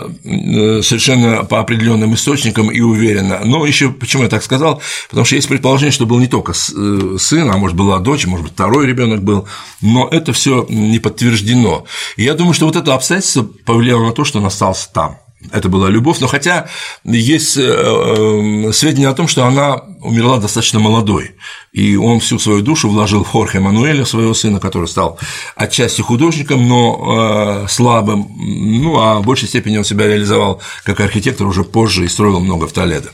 совершенно 0.82 1.44
по 1.44 1.60
определенным 1.60 2.14
источникам 2.14 2.72
и 2.72 2.80
уверенно. 2.80 3.42
Но 3.44 3.66
еще 3.66 3.90
почему 3.90 4.24
я 4.24 4.30
так 4.30 4.44
сказал? 4.44 4.82
Потому 5.10 5.26
что 5.26 5.36
есть 5.36 5.50
предположение, 5.50 5.92
что 5.92 6.06
был 6.06 6.20
не 6.20 6.28
только 6.28 6.54
сын, 6.54 7.52
а 7.52 7.58
может 7.58 7.76
была 7.76 8.00
дочь, 8.00 8.26
может 8.26 8.46
быть 8.46 8.54
второй 8.54 8.88
ребенок 8.88 9.24
был, 9.24 9.48
но 9.82 10.08
это 10.10 10.32
все 10.32 10.66
не 10.70 11.00
подтверждено. 11.00 11.86
И 12.16 12.24
я 12.24 12.34
думаю, 12.34 12.54
что 12.54 12.66
вот 12.66 12.76
это 12.76 12.94
обстоятельство 12.94 13.44
повлияло 13.66 14.06
на 14.06 14.14
то, 14.14 14.24
что 14.24 14.40
он 14.40 14.46
остался 14.46 14.92
там 14.94 15.18
это 15.52 15.70
была 15.70 15.90
любовь, 15.90 16.20
но 16.20 16.28
хотя 16.28 16.68
есть 17.04 17.58
э, 17.58 17.62
э, 17.62 18.72
сведения 18.72 19.10
о 19.10 19.14
том, 19.14 19.28
что 19.28 19.46
она 19.46 19.84
умерла 20.02 20.38
достаточно 20.38 20.80
молодой, 20.80 21.36
и 21.72 21.96
он 21.96 22.20
всю 22.20 22.40
свою 22.40 22.62
душу 22.62 22.90
вложил 22.90 23.24
в 23.24 23.30
Хорхе 23.30 23.60
Мануэля, 23.60 24.06
своего 24.06 24.34
сына, 24.34 24.60
который 24.60 24.88
стал 24.88 25.20
отчасти 25.56 26.02
художником, 26.02 26.68
но 26.68 27.64
э, 27.66 27.68
слабым, 27.70 28.28
ну, 28.38 29.00
а 29.00 29.20
в 29.20 29.26
большей 29.26 29.48
степени 29.48 29.78
он 29.78 29.84
себя 29.84 30.08
реализовал 30.08 30.62
как 30.84 31.00
архитектор 31.00 31.48
уже 31.48 31.64
позже 31.64 32.06
и 32.06 32.10
строил 32.10 32.40
много 32.40 32.68
в 32.68 32.74
Толедо. 32.74 33.12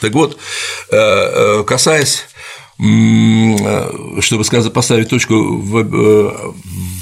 Так 0.00 0.12
вот, 0.14 0.36
касаясь 1.64 2.24
чтобы 2.82 4.44
сказать, 4.44 4.72
поставить 4.72 5.08
точку 5.08 5.34
в, 5.34 6.54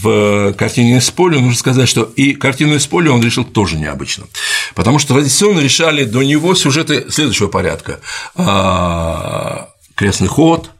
в 0.02 0.52
картине 0.52 0.98
из 0.98 1.10
нужно 1.16 1.54
сказать, 1.54 1.88
что 1.88 2.02
и 2.02 2.34
картину 2.34 2.74
из 2.74 2.86
он 2.92 3.22
решил 3.22 3.44
тоже 3.44 3.78
необычно. 3.78 4.24
Потому 4.74 4.98
что 4.98 5.14
традиционно 5.14 5.60
решали 5.60 6.04
до 6.04 6.22
него 6.22 6.54
сюжеты 6.54 7.06
следующего 7.10 7.48
порядка. 7.48 8.00
А, 8.34 9.70
крестный 9.94 10.28
ход, 10.28 10.70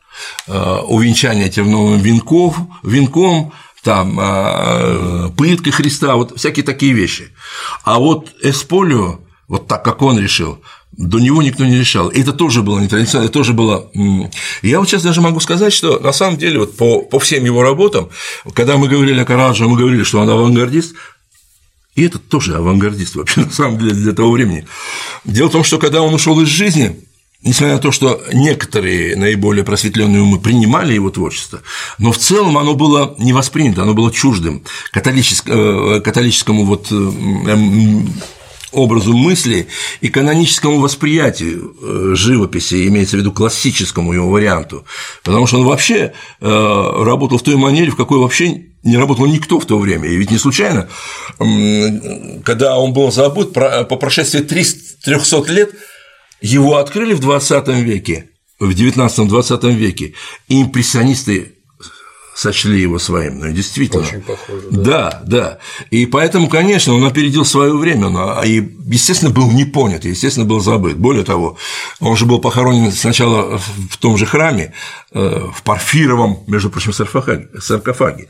а, 0.46 0.82
увенчание 0.82 1.48
терновым 1.48 2.00
венков, 2.00 2.56
венком, 2.82 3.52
там 3.82 4.18
а, 4.20 5.30
пытка 5.30 5.70
Христа, 5.70 6.16
вот 6.16 6.38
всякие 6.38 6.64
такие 6.64 6.92
вещи. 6.92 7.32
А 7.84 7.98
вот 7.98 8.32
Эсполио, 8.42 9.20
вот 9.48 9.66
так, 9.66 9.82
как 9.82 10.02
он 10.02 10.18
решил, 10.18 10.60
до 10.92 11.18
него 11.18 11.42
никто 11.42 11.64
не 11.64 11.78
решал. 11.78 12.08
И 12.08 12.20
это 12.20 12.32
тоже 12.32 12.62
было 12.62 12.78
нетрадиционно, 12.78 13.24
это 13.24 13.32
тоже 13.32 13.52
было… 13.52 13.90
Я 14.62 14.80
вот 14.80 14.88
сейчас 14.88 15.02
даже 15.02 15.20
могу 15.20 15.40
сказать, 15.40 15.72
что 15.72 15.98
на 15.98 16.12
самом 16.12 16.36
деле 16.36 16.58
вот 16.58 16.76
по, 16.76 17.00
по 17.02 17.18
всем 17.18 17.44
его 17.44 17.62
работам, 17.62 18.10
когда 18.54 18.76
мы 18.76 18.88
говорили 18.88 19.20
о 19.20 19.24
Караджо, 19.24 19.68
мы 19.68 19.78
говорили, 19.78 20.02
что 20.02 20.20
он 20.20 20.28
авангардист, 20.28 20.94
и 21.94 22.04
этот 22.04 22.28
тоже 22.28 22.56
авангардист 22.56 23.16
вообще 23.16 23.40
на 23.44 23.50
самом 23.50 23.78
деле 23.78 23.92
для 23.92 24.12
того 24.12 24.32
времени. 24.32 24.66
Дело 25.24 25.48
в 25.48 25.52
том, 25.52 25.64
что 25.64 25.78
когда 25.78 26.02
он 26.02 26.12
ушел 26.14 26.40
из 26.40 26.48
жизни, 26.48 27.00
несмотря 27.42 27.76
на 27.76 27.80
то, 27.80 27.92
что 27.92 28.22
некоторые 28.32 29.16
наиболее 29.16 29.64
просветленные 29.64 30.22
умы 30.22 30.40
принимали 30.40 30.92
его 30.92 31.10
творчество, 31.10 31.62
но 31.98 32.12
в 32.12 32.18
целом 32.18 32.58
оно 32.58 32.74
было 32.74 33.14
не 33.18 33.32
воспринято, 33.32 33.82
оно 33.82 33.94
было 33.94 34.12
чуждым 34.12 34.62
католическому, 34.92 35.96
э, 35.96 36.00
католическому 36.00 36.64
вот 36.64 36.88
э, 36.90 36.94
образу 38.72 39.16
мысли 39.16 39.68
и 40.00 40.08
каноническому 40.08 40.80
восприятию 40.80 41.76
э, 41.80 42.14
живописи, 42.14 42.86
имеется 42.88 43.16
в 43.16 43.20
виду 43.20 43.32
классическому 43.32 44.12
его 44.12 44.30
варианту, 44.30 44.84
потому 45.22 45.46
что 45.46 45.58
он 45.58 45.64
вообще 45.64 46.12
э, 46.40 47.02
работал 47.04 47.38
в 47.38 47.42
той 47.42 47.56
манере, 47.56 47.90
в 47.90 47.96
какой 47.96 48.18
вообще 48.18 48.64
не 48.82 48.96
работал 48.96 49.26
никто 49.26 49.60
в 49.60 49.66
то 49.66 49.78
время. 49.78 50.08
И 50.08 50.16
ведь 50.16 50.30
не 50.30 50.38
случайно, 50.38 50.88
когда 52.44 52.78
он 52.78 52.92
был 52.92 53.12
забыт, 53.12 53.52
по 53.52 53.96
прошествии 53.96 54.40
300 54.40 55.52
лет 55.52 55.70
его 56.40 56.76
открыли 56.76 57.12
в 57.12 57.20
20 57.20 57.68
веке, 57.68 58.30
в 58.58 58.70
19-20 58.70 59.74
веке, 59.74 60.14
и 60.48 60.62
импрессионисты 60.62 61.56
сочли 62.40 62.80
его 62.80 62.98
своим. 62.98 63.38
Ну, 63.38 63.52
действительно. 63.52 64.02
Очень 64.02 64.22
похоже. 64.22 64.68
Да. 64.70 64.80
да, 64.80 65.22
да. 65.26 65.58
И 65.90 66.06
поэтому, 66.06 66.48
конечно, 66.48 66.94
он 66.94 67.04
опередил 67.04 67.44
свое 67.44 67.76
время, 67.76 68.08
но, 68.08 68.42
и, 68.42 68.66
естественно, 68.86 69.30
был 69.30 69.50
не 69.50 69.66
понят, 69.66 70.06
естественно, 70.06 70.46
был 70.46 70.60
забыт. 70.60 70.96
Более 70.96 71.24
того, 71.24 71.58
он 72.00 72.16
же 72.16 72.24
был 72.24 72.38
похоронен 72.40 72.92
сначала 72.92 73.58
в 73.58 73.98
том 73.98 74.16
же 74.16 74.24
храме, 74.24 74.72
э, 75.12 75.48
в 75.54 75.62
Парфировом, 75.62 76.38
между 76.46 76.70
прочим, 76.70 76.94
саркофаге, 76.94 78.28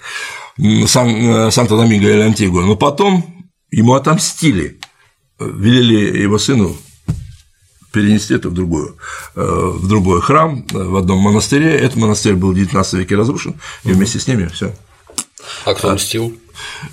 Сан, 0.86 1.08
э, 1.08 1.50
Санто-Доминго 1.50 2.11
или 2.11 2.22
Антигуа, 2.22 2.62
но 2.62 2.74
потом 2.74 3.46
ему 3.70 3.94
отомстили, 3.94 4.80
велели 5.38 6.18
его 6.18 6.38
сыну 6.38 6.76
перенести 7.93 8.34
это 8.34 8.49
в, 8.49 8.55
другую, 8.55 8.97
э, 9.36 9.41
в 9.41 9.88
другой 9.88 10.20
храм, 10.20 10.64
э, 10.72 10.76
в 10.76 10.97
одном 10.97 11.18
монастыре. 11.18 11.74
Этот 11.74 11.97
монастырь 11.97 12.34
был 12.34 12.53
в 12.53 12.57
XIX 12.57 12.99
веке 12.99 13.16
разрушен, 13.16 13.55
и 13.84 13.93
вместе 13.93 14.18
с 14.18 14.26
ними 14.26 14.47
все. 14.47 14.74
А 15.64 15.74
кто 15.74 15.93
мстил? 15.95 16.36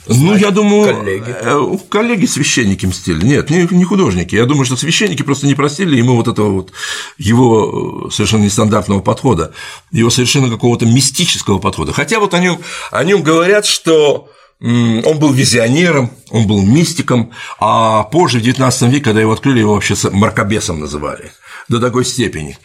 Ну, 0.08 0.36
я 0.36 0.52
думаю, 0.52 0.96
коллеги. 0.96 1.36
Э, 1.42 1.78
коллеги 1.90 2.26
священники 2.26 2.86
мстили. 2.86 3.26
Нет, 3.26 3.50
не, 3.50 3.68
не 3.70 3.84
художники. 3.84 4.36
Я 4.36 4.46
думаю, 4.46 4.66
что 4.66 4.78
священники 4.78 5.24
просто 5.24 5.46
не 5.46 5.56
простили 5.56 5.98
ему 5.98 6.16
вот 6.16 6.28
этого 6.28 6.50
вот 6.52 6.72
его 7.18 8.10
совершенно 8.10 8.44
нестандартного 8.44 9.02
подхода, 9.02 9.54
его 9.92 10.10
совершенно 10.10 10.50
какого-то 10.50 10.86
мистического 10.86 11.60
подхода. 11.60 11.92
Хотя 11.94 12.20
вот 12.20 12.34
о 12.34 12.40
нем, 12.40 12.60
о 12.92 13.04
нем 13.04 13.24
говорят, 13.24 13.66
что 13.66 14.30
он 14.60 15.20
был 15.20 15.32
визионером, 15.34 16.12
он 16.30 16.48
был 16.48 16.62
мистиком, 16.62 17.32
а 17.60 18.04
позже, 18.04 18.40
в 18.40 18.44
XIX 18.44 18.90
веке, 18.90 19.04
когда 19.04 19.22
его 19.22 19.34
открыли, 19.34 19.60
его 19.60 19.76
вообще 19.76 19.96
мракобесом 20.12 20.80
называли 20.80 21.32
до 21.68 21.80
такой 21.80 22.06
степени. 22.06 22.58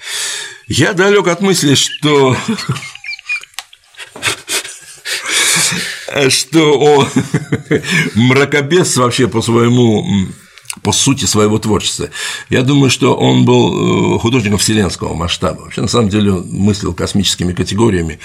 Я 0.69 0.95
далек 0.95 1.27
от 1.27 1.41
мысли, 1.41 1.75
что 1.75 2.37
что 6.29 6.79
он 6.79 7.09
мракобес 8.15 8.97
вообще 8.97 9.29
по 9.29 9.43
своему 9.43 10.29
по 10.83 10.93
сути 10.93 11.27
своего 11.27 11.59
творчества. 11.59 12.09
Я 12.49 12.63
думаю, 12.63 12.91
что 12.91 13.15
он 13.15 13.45
был 13.45 14.17
э, 14.17 14.19
художником 14.19 14.59
вселенского 14.59 15.15
масштаба. 15.15 15.61
Вообще, 15.63 15.83
на 15.83 15.89
самом 15.89 16.09
деле, 16.09 16.33
он 16.33 16.49
мыслил 16.49 16.95
космическими 16.95 17.53
категориями. 17.53 18.19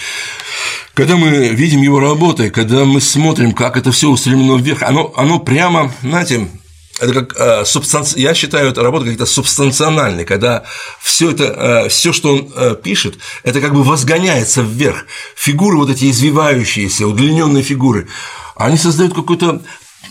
Когда 0.98 1.16
мы 1.16 1.50
видим 1.50 1.84
его 1.84 2.00
работы, 2.00 2.50
когда 2.50 2.84
мы 2.84 3.02
смотрим, 3.02 3.52
как 3.52 3.78
это 3.78 3.92
все 3.92 4.10
устремлено 4.10 4.58
вверх, 4.58 4.82
оно, 4.82 5.14
оно 5.16 5.38
прямо, 5.38 5.94
знаете, 6.02 6.48
это 7.00 7.14
как 7.14 7.36
э, 7.40 7.66
субстанци... 7.66 8.20
я 8.20 8.34
считаю, 8.34 8.72
это 8.72 8.82
работа 8.82 9.06
как-то 9.06 9.28
субстанциональной, 9.28 10.26
когда 10.26 10.64
все 11.00 11.30
это, 11.30 11.44
э, 11.86 11.90
все, 11.90 12.12
что 12.14 12.34
он 12.34 12.52
э, 12.56 12.76
пишет, 12.84 13.20
это 13.44 13.62
как 13.62 13.76
бы 13.76 13.84
возгоняется 13.84 14.64
вверх. 14.64 15.06
Фигуры 15.36 15.78
вот 15.78 15.92
эти 15.92 16.10
извивающиеся, 16.10 17.06
удлиненные 17.06 17.62
фигуры, 17.62 18.08
они 18.56 18.76
создают 18.76 19.14
какую-то 19.14 19.62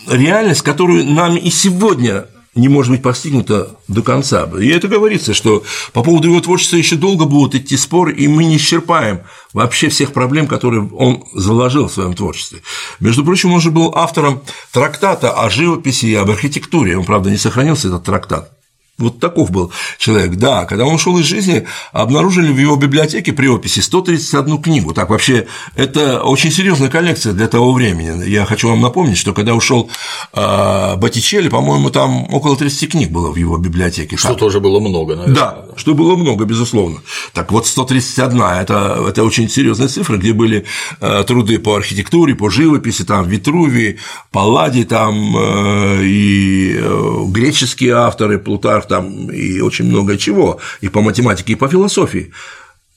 реальность, 0.06 0.62
которую 0.62 1.04
нам 1.04 1.36
и 1.36 1.50
сегодня 1.50 2.26
не 2.56 2.68
может 2.68 2.90
быть 2.90 3.02
постигнута 3.02 3.76
до 3.86 4.02
конца. 4.02 4.48
И 4.58 4.68
это 4.68 4.88
говорится, 4.88 5.34
что 5.34 5.62
по 5.92 6.02
поводу 6.02 6.28
его 6.28 6.40
творчества 6.40 6.76
еще 6.76 6.96
долго 6.96 7.26
будут 7.26 7.54
идти 7.54 7.76
споры, 7.76 8.14
и 8.14 8.26
мы 8.26 8.44
не 8.44 8.56
исчерпаем 8.56 9.20
вообще 9.52 9.88
всех 9.88 10.12
проблем, 10.12 10.46
которые 10.46 10.88
он 10.88 11.24
заложил 11.34 11.88
в 11.88 11.92
своем 11.92 12.14
творчестве. 12.14 12.62
Между 12.98 13.24
прочим, 13.24 13.52
он 13.52 13.60
же 13.60 13.70
был 13.70 13.92
автором 13.94 14.42
трактата 14.72 15.30
о 15.30 15.50
живописи 15.50 16.06
и 16.06 16.14
об 16.14 16.30
архитектуре. 16.30 16.98
Он, 16.98 17.04
правда, 17.04 17.30
не 17.30 17.36
сохранился, 17.36 17.88
этот 17.88 18.04
трактат. 18.04 18.55
Вот 18.98 19.20
таков 19.20 19.50
был 19.50 19.70
человек. 19.98 20.36
Да, 20.36 20.64
когда 20.64 20.86
он 20.86 20.94
ушел 20.94 21.18
из 21.18 21.26
жизни, 21.26 21.66
обнаружили 21.92 22.50
в 22.50 22.58
его 22.58 22.76
библиотеке 22.76 23.34
при 23.34 23.46
описи 23.46 23.80
131 23.80 24.62
книгу. 24.62 24.94
Так 24.94 25.10
вообще, 25.10 25.46
это 25.74 26.22
очень 26.22 26.50
серьезная 26.50 26.88
коллекция 26.88 27.34
для 27.34 27.46
того 27.46 27.74
времени. 27.74 28.26
Я 28.26 28.46
хочу 28.46 28.70
вам 28.70 28.80
напомнить, 28.80 29.18
что 29.18 29.34
когда 29.34 29.54
ушел 29.54 29.90
а, 30.32 30.96
Боттичелли, 30.96 31.50
по-моему, 31.50 31.90
там 31.90 32.32
около 32.32 32.56
30 32.56 32.90
книг 32.90 33.10
было 33.10 33.30
в 33.30 33.36
его 33.36 33.58
библиотеке. 33.58 34.16
Что 34.16 34.28
так. 34.28 34.38
тоже 34.38 34.60
было 34.60 34.80
много, 34.80 35.14
наверное. 35.14 35.34
Да, 35.34 35.64
что 35.76 35.92
было 35.92 36.16
много, 36.16 36.46
безусловно. 36.46 37.00
Так 37.34 37.52
вот, 37.52 37.66
131 37.66 38.40
это, 38.40 39.04
это 39.06 39.24
очень 39.24 39.50
серьезная 39.50 39.88
цифра, 39.88 40.16
где 40.16 40.32
были 40.32 40.64
а, 41.02 41.22
труды 41.24 41.58
по 41.58 41.76
архитектуре, 41.76 42.34
по 42.34 42.48
живописи, 42.48 43.04
там 43.04 43.28
Витрувий, 43.28 43.98
Палладий, 44.32 44.84
там 44.84 45.36
э, 45.36 46.02
и 46.02 46.76
э, 46.78 47.24
греческие 47.28 47.94
авторы, 47.94 48.38
Плутарх, 48.38 48.85
там 48.88 49.30
и 49.30 49.60
очень 49.60 49.86
много 49.86 50.16
чего, 50.16 50.60
и 50.80 50.88
по 50.88 51.00
математике, 51.00 51.52
и 51.52 51.56
по 51.56 51.68
философии. 51.68 52.32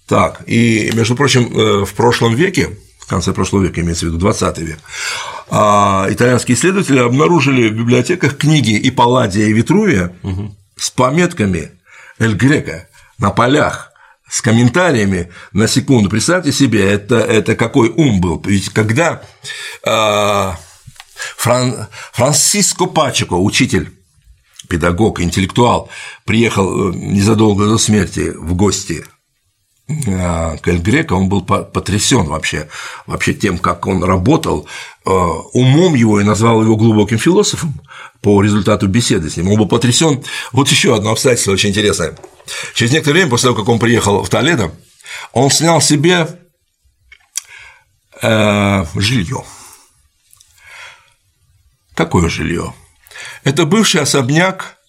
Так, 0.08 0.42
и, 0.48 0.92
между 0.94 1.16
прочим, 1.16 1.56
э, 1.56 1.86
в 1.86 1.94
прошлом 1.94 2.36
веке, 2.36 2.70
в 3.00 3.08
конце 3.08 3.32
прошлого 3.32 3.64
века, 3.64 3.82
имеется 3.82 4.06
в 4.06 4.10
виду 4.10 4.18
20 4.18 4.58
век, 4.60 4.80
а, 5.50 6.08
итальянские 6.10 6.56
исследователи 6.56 7.00
обнаружили 7.00 7.70
в 7.70 7.74
библиотеках 7.74 8.38
книги 8.38 8.72
и 8.72 8.92
Палладия, 8.92 9.46
и 9.46 9.54
Витрувия 9.54 10.14
угу. 10.24 10.56
с 10.76 10.90
пометками 10.90 11.72
Эль 12.18 12.36
Грека 12.36 12.88
на 13.20 13.30
полях, 13.30 13.92
с 14.30 14.42
комментариями 14.42 15.32
на 15.54 15.68
секунду. 15.68 16.10
Представьте 16.10 16.52
себе, 16.52 16.92
это, 16.92 17.18
это 17.18 17.56
какой 17.56 17.90
ум 17.90 18.22
был. 18.22 18.42
Ведь 18.46 18.70
когда 18.70 19.24
э, 19.84 20.52
Фран, 21.38 21.88
Франциско 22.14 22.86
Пачеко, 22.86 23.34
учитель 23.34 23.92
педагог, 24.70 25.20
интеллектуал, 25.20 25.90
приехал 26.26 26.92
э, 26.92 26.96
незадолго 26.96 27.66
до 27.66 27.78
смерти 27.78 28.32
в 28.36 28.54
гости 28.54 29.04
э, 29.88 30.58
к 30.58 30.68
Эль 30.68 30.78
Греко, 30.78 31.14
он 31.14 31.28
был 31.28 31.42
потрясен 31.42 32.28
вообще, 32.28 32.70
вообще 33.08 33.34
тем, 33.34 33.58
как 33.58 33.88
он 33.88 34.04
работал, 34.04 34.68
э, 35.06 35.10
умом 35.10 35.96
его 35.96 36.22
и 36.22 36.24
назвал 36.24 36.62
его 36.62 36.78
глубоким 36.78 37.18
философом 37.18 37.82
по 38.22 38.42
результату 38.44 38.88
беседы 38.88 39.30
с 39.30 39.38
ним. 39.38 39.50
Он 39.50 39.58
был 39.58 39.68
потрясен. 39.68 40.24
Вот 40.52 40.70
еще 40.70 40.96
одно 40.96 41.12
обстоятельство 41.12 41.52
очень 41.52 41.70
интересное. 41.70 42.16
Через 42.76 42.92
некоторое 42.92 43.16
время, 43.16 43.32
после 43.32 43.48
того, 43.48 43.58
как 43.58 43.70
он 43.70 43.80
приехал 43.80 44.24
в 44.24 44.30
Толедо, 44.30 44.72
он 45.34 45.50
снял 45.50 45.82
себе 45.82 46.28
жилье. 48.22 49.46
Какое 51.96 52.28
жилье? 52.28 52.74
Это 53.44 53.66
бывший 53.66 54.02
особняк 54.02 54.80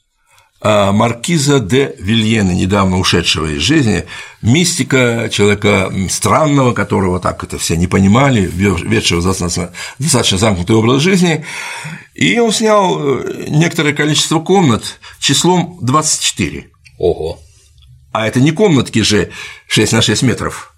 а, 0.63 0.93
маркиза 0.93 1.59
де 1.59 1.95
Вильена, 1.99 2.51
недавно 2.51 2.99
ушедшего 2.99 3.47
из 3.47 3.63
жизни, 3.63 4.05
мистика 4.43 5.31
человека 5.33 5.91
странного, 6.11 6.75
которого 6.75 7.19
так 7.19 7.43
это 7.43 7.57
все 7.57 7.77
не 7.77 7.87
понимали, 7.87 8.43
ведшего 8.43 9.23
достаточно, 9.23 9.73
достаточно 9.99 10.37
замкнутый 10.37 10.77
образ 10.77 11.01
жизни, 11.01 11.47
и 12.15 12.39
он 12.39 12.53
снял 12.53 13.01
э, 13.01 13.47
некоторое 13.49 13.95
количество 13.95 14.39
комнат 14.41 15.01
числом 15.19 15.79
24. 15.81 16.69
Ого. 16.99 17.39
А 18.13 18.27
это 18.27 18.41
не 18.41 18.51
комнатки 18.51 18.99
же 18.99 19.31
6 19.67 19.93
на 19.93 20.03
6 20.03 20.23
метров, 20.23 20.75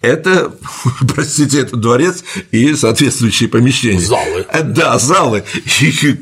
это, 0.00 0.52
простите, 1.14 1.60
это 1.60 1.76
дворец 1.76 2.22
и 2.52 2.74
соответствующие 2.74 3.48
помещения. 3.48 4.00
Залы. 4.00 4.46
Э, 4.52 4.62
да, 4.62 4.98
залы. 4.98 5.44
И 5.80 6.16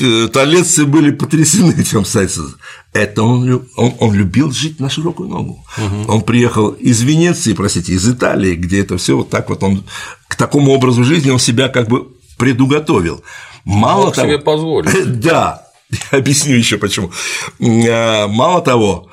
э, 0.00 0.28
толеццы 0.28 0.84
были 0.84 1.10
потрясены 1.10 1.72
этим 1.72 2.04
сайтом. 2.04 2.54
Это 2.92 3.22
он, 3.22 3.66
он, 3.76 3.94
он 3.98 4.14
любил 4.14 4.52
жить 4.52 4.80
на 4.80 4.90
широкую 4.90 5.30
ногу. 5.30 5.64
Угу. 5.78 6.12
Он 6.12 6.22
приехал 6.22 6.70
из 6.70 7.00
Венеции, 7.02 7.54
простите, 7.54 7.94
из 7.94 8.06
Италии, 8.08 8.54
где 8.54 8.80
это 8.80 8.98
все 8.98 9.16
вот 9.16 9.30
так 9.30 9.48
вот 9.48 9.62
он 9.62 9.84
к 10.28 10.36
такому 10.36 10.72
образу 10.72 11.04
жизни 11.04 11.30
он 11.30 11.38
себя 11.38 11.68
как 11.68 11.88
бы 11.88 12.08
предуготовил. 12.36 13.22
Мало 13.64 14.06
Мог 14.06 14.14
того, 14.14 14.28
себе 14.28 14.38
позволить. 14.38 14.90
Да, 15.20 15.68
я 16.12 16.18
объясню 16.18 16.54
еще 16.54 16.76
почему. 16.76 17.12
Э, 17.60 18.26
мало 18.26 18.60
того, 18.60 19.10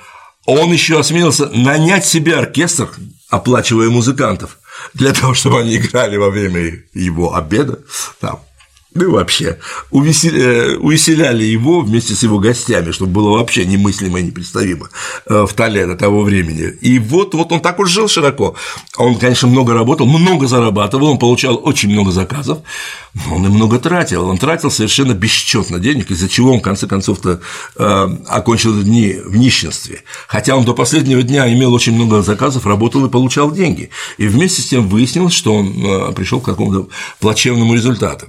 он 0.48 0.72
еще 0.72 1.00
осмелился 1.00 1.50
нанять 1.50 2.08
себе 2.08 2.36
оркестр 2.36 2.90
оплачивая 3.30 3.90
музыкантов, 3.90 4.60
для 4.94 5.14
того, 5.14 5.34
чтобы 5.34 5.60
они 5.60 5.78
играли 5.78 6.18
во 6.18 6.30
время 6.30 6.84
его 6.94 7.36
обеда 7.36 7.80
там, 8.20 8.40
ну 8.98 9.04
и 9.04 9.08
вообще, 9.08 9.60
э, 9.92 10.76
увеселяли 10.78 11.44
его 11.44 11.82
вместе 11.82 12.16
с 12.16 12.24
его 12.24 12.40
гостями, 12.40 12.92
чтобы 12.92 13.12
было 13.12 13.38
вообще 13.38 13.66
немыслимо 13.66 14.20
и 14.20 14.24
непредставимо 14.24 14.90
э, 15.28 15.46
в 15.46 15.54
Толедо 15.54 15.96
того 15.96 16.24
времени. 16.24 16.74
И 16.82 16.98
вот, 16.98 17.34
вот 17.36 17.52
он 17.52 17.60
так 17.60 17.80
уж 17.80 17.90
жил 17.90 18.08
широко. 18.08 18.56
Он, 18.98 19.16
конечно, 19.16 19.48
много 19.48 19.74
работал, 19.74 20.08
много 20.08 20.48
зарабатывал, 20.48 21.12
он 21.12 21.20
получал 21.20 21.60
очень 21.64 21.90
много 21.90 22.12
заказов, 22.12 22.60
но 23.14 23.36
он 23.36 23.46
и 23.46 23.50
много 23.50 23.78
тратил. 23.78 24.28
Он 24.28 24.38
тратил 24.38 24.72
совершенно 24.72 25.14
бесчетно 25.14 25.80
денег, 25.80 26.10
из-за 26.10 26.28
чего 26.30 26.54
он, 26.54 26.60
в 26.60 26.64
конце 26.64 26.88
концов-то, 26.88 27.42
э, 27.76 28.08
окончил 28.28 28.82
дни 28.82 29.18
в 29.24 29.36
нищенстве. 29.36 30.04
Хотя 30.28 30.56
он 30.56 30.66
до 30.66 30.74
последнего 30.74 31.22
дня 31.22 31.52
имел 31.54 31.74
очень 31.74 31.94
много 31.94 32.22
заказов, 32.22 32.66
работал 32.66 33.06
и 33.06 33.10
получал 33.10 33.52
деньги. 33.52 33.90
И 34.18 34.28
вместе 34.28 34.62
с 34.62 34.68
тем 34.68 34.88
выяснилось, 34.88 35.34
что 35.34 35.54
он 35.54 36.14
пришел 36.16 36.40
к 36.40 36.46
какому-то 36.46 36.90
плачевному 37.20 37.74
результату. 37.74 38.28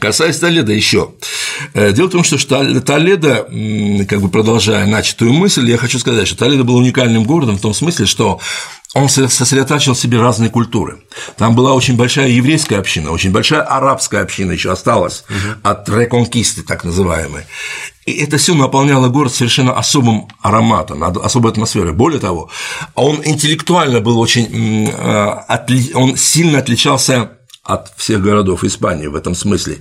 Касаясь 0.00 0.38
Толеда 0.38 0.72
еще. 0.72 1.12
Э, 1.74 1.92
дело 1.92 2.08
в 2.08 2.10
том, 2.10 2.24
что 2.24 2.38
Толедо, 2.80 3.46
как 4.08 4.20
бы 4.20 4.28
продолжая 4.28 4.86
начатую 4.86 5.32
мысль, 5.32 5.70
я 5.70 5.76
хочу 5.76 5.98
сказать, 5.98 6.26
что 6.26 6.36
Толедо 6.36 6.64
был 6.64 6.76
уникальным 6.76 7.24
городом 7.24 7.58
в 7.58 7.60
том 7.60 7.74
смысле, 7.74 8.06
что 8.06 8.40
он 8.94 9.08
сосредотачивал 9.08 9.94
в 9.94 9.98
себе 9.98 10.20
разные 10.20 10.50
культуры. 10.50 10.98
Там 11.36 11.54
была 11.56 11.74
очень 11.74 11.96
большая 11.96 12.28
еврейская 12.28 12.78
община, 12.78 13.10
очень 13.10 13.32
большая 13.32 13.62
арабская 13.62 14.20
община 14.22 14.52
еще 14.52 14.70
осталась 14.70 15.24
угу. 15.28 15.68
от 15.68 15.88
реконкисты, 15.88 16.62
так 16.62 16.84
называемой. 16.84 17.42
И 18.06 18.12
это 18.12 18.36
все 18.36 18.54
наполняло 18.54 19.08
город 19.08 19.34
совершенно 19.34 19.72
особым 19.72 20.28
ароматом, 20.40 21.02
особой 21.02 21.50
атмосферой. 21.50 21.92
Более 21.92 22.20
того, 22.20 22.50
он 22.94 23.20
интеллектуально 23.24 24.00
был 24.00 24.18
очень, 24.18 24.88
э, 24.88 25.92
он 25.94 26.16
сильно 26.16 26.58
отличался 26.58 27.32
от 27.64 27.92
всех 27.96 28.22
городов 28.22 28.62
Испании 28.62 29.06
в 29.06 29.16
этом 29.16 29.34
смысле. 29.34 29.80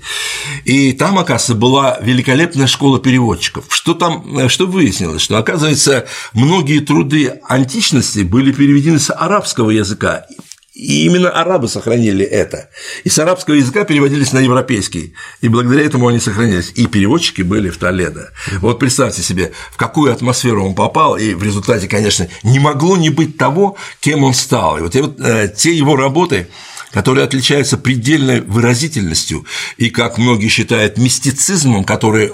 И 0.64 0.94
там, 0.94 1.20
оказывается, 1.20 1.56
была 1.56 2.00
великолепная 2.02 2.68
школа 2.68 3.00
переводчиков. 3.00 3.66
Что 3.70 3.94
там, 3.94 4.50
что 4.50 4.68
выяснилось? 4.68 5.22
Что, 5.22 5.38
оказывается, 5.38 6.08
многие 6.34 6.80
труды 6.80 7.42
античности 7.48 8.20
были 8.20 8.52
переведены 8.54 9.00
с 9.00 9.14
арабского 9.14 9.70
языка, 9.70 10.26
и 10.74 11.06
именно 11.06 11.30
арабы 11.30 11.68
сохранили 11.68 12.26
это. 12.26 12.70
И 13.04 13.10
с 13.10 13.20
арабского 13.20 13.54
языка 13.54 13.84
переводились 13.84 14.34
на 14.34 14.40
европейский. 14.40 15.14
И 15.42 15.48
благодаря 15.48 15.86
этому 15.86 16.08
они 16.08 16.20
сохранились. 16.20 16.72
И 16.74 16.88
переводчики 16.88 17.44
были 17.44 17.70
в 17.70 17.78
Толедо. 17.78 18.32
Вот 18.60 18.80
представьте 18.80 19.22
себе, 19.22 19.52
в 19.72 19.78
какую 19.78 20.12
атмосферу 20.12 20.66
он 20.66 20.74
попал, 20.74 21.16
и 21.16 21.36
в 21.36 21.44
результате, 21.44 21.88
конечно, 21.88 22.28
не 22.42 22.58
могло 22.58 22.98
не 22.98 23.10
быть 23.12 23.38
того, 23.38 23.78
кем 24.00 24.24
он 24.24 24.34
стал. 24.34 24.80
И 24.80 24.82
вот 24.82 24.96
э, 24.96 25.54
те 25.56 25.76
его 25.76 25.96
работы, 25.96 26.48
которые 26.94 27.26
отличаются 27.26 27.78
предельной 27.78 28.42
выразительностью 28.42 29.46
и, 29.78 29.90
как 29.90 30.20
многие 30.20 30.48
считают, 30.48 30.98
мистицизмом, 30.98 31.84
который 31.84 32.32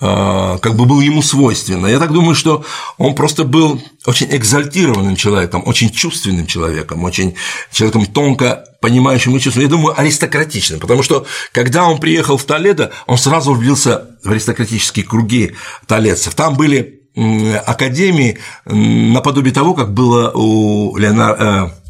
а, 0.00 0.58
как 0.58 0.76
бы 0.76 0.84
был 0.84 1.00
ему 1.00 1.22
свойственно. 1.22 1.86
Я 1.86 1.98
так 1.98 2.12
думаю, 2.12 2.34
что 2.34 2.64
он 2.98 3.14
просто 3.14 3.44
был 3.44 3.82
очень 4.04 4.28
экзальтированным 4.30 5.16
человеком, 5.16 5.62
очень 5.64 5.90
чувственным 5.90 6.46
человеком, 6.46 7.04
очень 7.04 7.34
человеком 7.72 8.04
тонко 8.04 8.64
понимающим 8.82 9.34
и 9.34 9.40
чувствующим, 9.40 9.70
я 9.70 9.76
думаю, 9.76 9.98
аристократичным, 9.98 10.78
потому 10.78 11.02
что 11.02 11.26
когда 11.52 11.88
он 11.88 11.98
приехал 11.98 12.36
в 12.36 12.44
Толедо, 12.44 12.92
он 13.06 13.16
сразу 13.16 13.54
влился 13.54 14.10
в 14.22 14.30
аристократические 14.30 15.06
круги 15.06 15.54
толедцев. 15.86 16.34
Там 16.34 16.54
были 16.54 17.00
академии 17.64 18.38
наподобие 18.66 19.54
того, 19.54 19.72
как 19.72 19.94
было 19.94 20.30
у 20.34 20.96
Леонардо 20.98 21.72
э, 21.72 21.85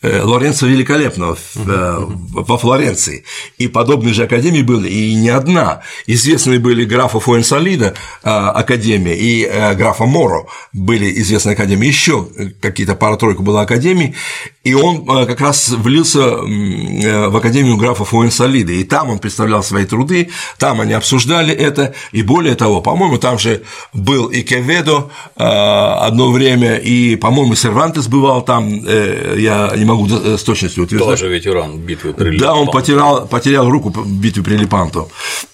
Лоренцо 0.00 0.66
Великолепного 0.66 1.36
во 1.54 2.58
Флоренции. 2.58 3.24
И 3.58 3.66
подобные 3.66 4.14
же 4.14 4.24
академии 4.24 4.62
были, 4.62 4.88
и 4.88 5.14
не 5.14 5.30
одна. 5.30 5.82
Известные 6.06 6.60
были 6.60 6.84
графа 6.84 7.18
Фуэнсалида 7.18 7.94
академия 8.22 9.16
и 9.16 9.74
графа 9.74 10.04
Моро. 10.04 10.46
Были 10.72 11.20
известные 11.20 11.54
академии, 11.54 11.88
еще 11.88 12.28
какие-то 12.60 12.94
пара-тройка 12.94 13.42
была 13.42 13.62
академий, 13.62 14.14
и 14.62 14.74
он 14.74 15.04
как 15.26 15.40
раз 15.40 15.70
влился 15.70 16.20
в 16.20 17.36
академию 17.36 17.76
графа 17.76 18.04
Фуэнсалида, 18.04 18.72
и 18.72 18.84
там 18.84 19.10
он 19.10 19.18
представлял 19.18 19.62
свои 19.64 19.84
труды, 19.84 20.30
там 20.58 20.80
они 20.80 20.92
обсуждали 20.92 21.52
это, 21.54 21.94
и 22.12 22.22
более 22.22 22.54
того, 22.54 22.80
по-моему, 22.82 23.18
там 23.18 23.38
же 23.38 23.62
был 23.92 24.26
и 24.26 24.42
Кеведо 24.42 25.10
одно 25.34 26.30
время, 26.30 26.76
и, 26.76 27.16
по-моему, 27.16 27.56
Сервантес 27.56 28.06
бывал 28.06 28.42
там, 28.42 28.68
э, 28.86 29.36
я 29.38 29.72
не 29.76 29.84
могу 29.88 30.08
с 30.08 30.42
точностью 30.42 30.84
утверждать. 30.84 31.18
Тоже 31.18 31.28
ветеран 31.28 31.78
битвы 31.78 32.12
при 32.12 32.38
Да, 32.38 32.54
он 32.54 32.70
потерял, 32.70 33.26
потерял 33.26 33.68
руку 33.68 33.90
в 33.90 34.20
битве 34.20 34.42
при 34.42 34.56
Лепанту. 34.56 35.10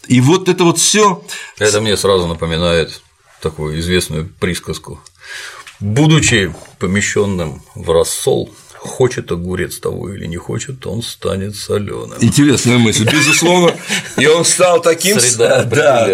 И 0.09 0.21
вот 0.21 0.49
это 0.49 0.65
вот 0.65 0.79
все. 0.79 1.23
Это 1.59 1.81
мне 1.81 1.97
сразу 1.97 2.27
напоминает 2.27 3.03
такую 3.41 3.79
известную 3.81 4.29
присказку. 4.41 5.01
Будучи 5.81 6.55
помещенным 6.79 7.63
в 7.75 7.91
рассол, 7.91 8.51
хочет 8.85 9.33
огурец 9.33 9.79
того 9.79 10.13
или 10.13 10.27
не 10.27 10.37
хочет, 10.37 10.87
он 10.87 11.03
станет 11.03 11.57
соленым. 11.57 12.19
Интересная 12.21 12.79
мысль, 12.79 13.09
безусловно. 13.11 13.75
И 14.19 14.27
он 14.27 14.45
стал 14.45 14.81
таким, 14.83 15.19
да, 15.39 15.65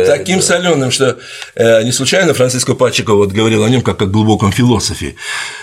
таким 0.06 0.38
да. 0.38 0.42
соленым, 0.42 0.90
что 0.90 1.18
э, 1.54 1.82
не 1.82 1.92
случайно 1.92 2.32
Франциско 2.32 2.74
Пачико 2.74 3.14
вот 3.14 3.32
говорил 3.32 3.64
о 3.64 3.68
нем 3.68 3.82
как 3.82 4.00
о 4.02 4.06
глубоком 4.06 4.52
философе. 4.52 5.16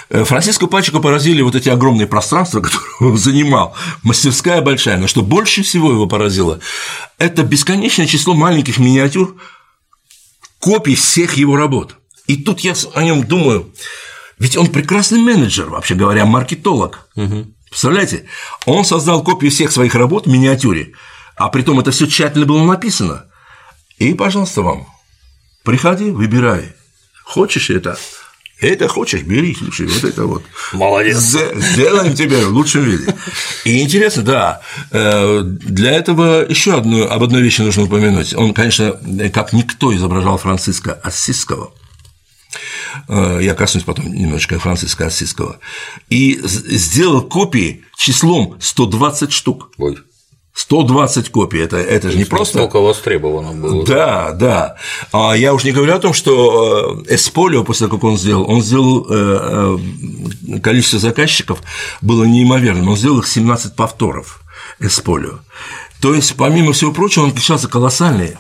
Э, 0.10 0.24
Франциско 0.26 0.68
Пачико 0.68 1.00
поразили 1.00 1.42
вот 1.42 1.56
эти 1.56 1.70
огромные 1.70 2.08
пространства, 2.08 2.62
которые 2.62 3.12
он 3.12 3.18
занимал, 3.18 3.76
мастерская 4.04 4.62
большая, 4.62 4.98
но 4.98 5.08
что 5.08 5.22
больше 5.22 5.64
всего 5.64 5.92
его 5.92 6.08
поразило, 6.08 6.60
это 7.18 7.44
бесконечное 7.44 8.06
число 8.06 8.34
маленьких 8.34 8.80
миниатюр, 8.80 9.36
копий 10.60 10.96
всех 10.96 11.38
его 11.38 11.56
работ. 11.56 11.96
И 12.28 12.36
тут 12.36 12.60
я 12.60 12.74
о 12.94 13.04
нем 13.04 13.24
думаю, 13.24 13.72
ведь 14.40 14.56
он 14.56 14.68
прекрасный 14.68 15.20
менеджер, 15.20 15.70
вообще 15.70 15.96
говоря, 15.96 16.26
маркетолог. 16.26 17.10
Угу. 17.16 17.48
Представляете? 17.70 18.26
Он 18.66 18.86
создал 18.86 19.24
копию 19.24 19.52
всех 19.52 19.72
своих 19.72 19.96
работ 19.96 20.26
в 20.26 20.30
миниатюре, 20.30 20.94
а 21.36 21.50
при 21.50 21.64
том 21.64 21.80
это 21.80 21.92
все 21.92 22.08
тщательно 22.08 22.46
было 22.46 22.64
написано. 22.64 23.26
И, 23.98 24.14
пожалуйста, 24.14 24.62
вам, 24.62 24.88
приходи, 25.64 26.12
выбирай. 26.12 26.74
Хочешь 27.24 27.70
это? 27.70 27.98
Это 28.60 28.88
хочешь, 28.88 29.22
бери, 29.22 29.54
слушай, 29.56 29.86
вот 29.86 30.04
это 30.04 30.26
вот. 30.26 30.44
Молодец. 30.74 31.18
Сделаем 31.18 32.16
тебе 32.16 32.44
в 32.46 32.50
лучшем 32.50 32.84
виде. 32.84 33.16
И 33.66 33.82
интересно, 33.82 34.24
да, 34.24 34.62
э, 34.92 35.42
для 35.44 35.92
этого 35.92 36.44
еще 36.48 36.76
одну, 36.76 37.08
об 37.08 37.22
одной 37.22 37.42
вещи 37.44 37.62
нужно 37.62 37.84
упомянуть. 37.84 38.34
Он, 38.34 38.54
конечно, 38.54 39.00
как 39.32 39.54
никто 39.54 39.96
изображал 39.96 40.38
Франциска 40.38 40.94
Ассизского– 40.94 41.72
я 43.08 43.54
коснусь 43.56 43.84
потом 43.84 44.12
немножечко 44.12 44.60
Франциска 44.60 45.08
Ассизского, 45.08 45.60
и 46.10 46.40
сделал 46.44 47.22
копии 47.22 47.84
числом 47.98 48.58
120 48.60 49.32
штук. 49.32 49.72
Ой. 49.78 49.98
120 50.58 51.30
копий, 51.30 51.60
это, 51.60 51.78
это 51.78 52.10
же 52.10 52.18
не 52.18 52.26
просто… 52.26 52.58
Сколько 52.58 52.80
востребовано 52.80 53.54
было. 53.54 53.86
Да, 53.86 54.32
да. 54.32 54.76
А 55.12 55.38
я 55.38 55.54
уж 55.54 55.64
не 55.64 55.72
говорю 55.72 55.94
о 55.94 56.00
том, 56.00 56.14
что 56.14 57.04
э, 57.08 57.14
Эсполио, 57.14 57.64
после 57.64 57.86
того, 57.86 58.00
как 58.00 58.04
он 58.06 58.18
сделал, 58.18 58.50
он 58.50 58.64
сделал 58.64 59.06
э, 59.08 59.78
количество 60.64 60.98
заказчиков 60.98 61.62
было 62.02 62.24
неимоверным, 62.24 62.90
он 62.90 62.98
сделал 62.98 63.20
их 63.20 63.28
17 63.28 63.76
повторов 63.76 64.42
Эсполио. 64.80 65.42
То 66.02 66.16
есть, 66.16 66.36
помимо 66.36 66.74
всего 66.74 66.92
прочего, 66.92 67.26
он 67.26 67.30
отличался 67.30 67.68
колоссальной 67.68 68.36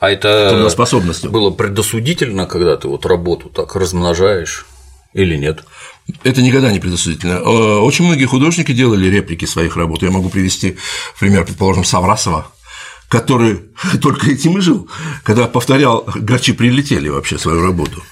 а 0.00 0.10
это 0.10 0.68
было 1.28 1.50
предосудительно, 1.50 2.46
когда 2.46 2.76
ты 2.76 2.88
вот 2.88 3.06
работу 3.06 3.48
так 3.48 3.74
размножаешь 3.76 4.66
или 5.12 5.36
нет? 5.36 5.64
Это 6.22 6.42
никогда 6.42 6.70
не 6.70 6.80
предосудительно. 6.80 7.34
Э, 7.34 7.78
очень 7.78 8.04
многие 8.04 8.26
художники 8.26 8.72
делали 8.72 9.08
реплики 9.08 9.46
своих 9.46 9.76
работ. 9.76 10.02
Я 10.02 10.10
могу 10.10 10.28
привести 10.28 10.76
пример, 11.18 11.44
предположим, 11.44 11.84
Саврасова, 11.84 12.46
который 13.08 13.62
только 14.02 14.30
этим 14.30 14.58
и 14.58 14.60
жил, 14.60 14.88
когда 15.22 15.46
повторял 15.46 16.04
«Гачи 16.14 16.52
прилетели» 16.52 17.08
вообще 17.08 17.38
свою 17.38 17.62
работу. 17.62 18.02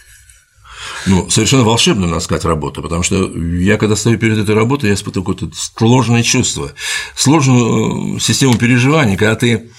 Ну, 1.07 1.29
совершенно 1.31 1.65
волшебную, 1.65 2.09
надо 2.09 2.23
сказать, 2.23 2.45
работу, 2.45 2.81
потому 2.81 3.03
что 3.03 3.31
я, 3.37 3.77
когда 3.77 3.97
стою 3.97 4.19
перед 4.19 4.39
этой 4.39 4.55
работой, 4.55 4.89
я 4.89 4.95
испытываю 4.95 5.35
какое-то 5.35 5.57
сложное 5.57 6.23
чувство, 6.23 6.73
сложную 7.17 8.17
э, 8.17 8.21
систему 8.21 8.55
переживаний, 8.55 9.17
когда 9.17 9.35
ты 9.35 9.71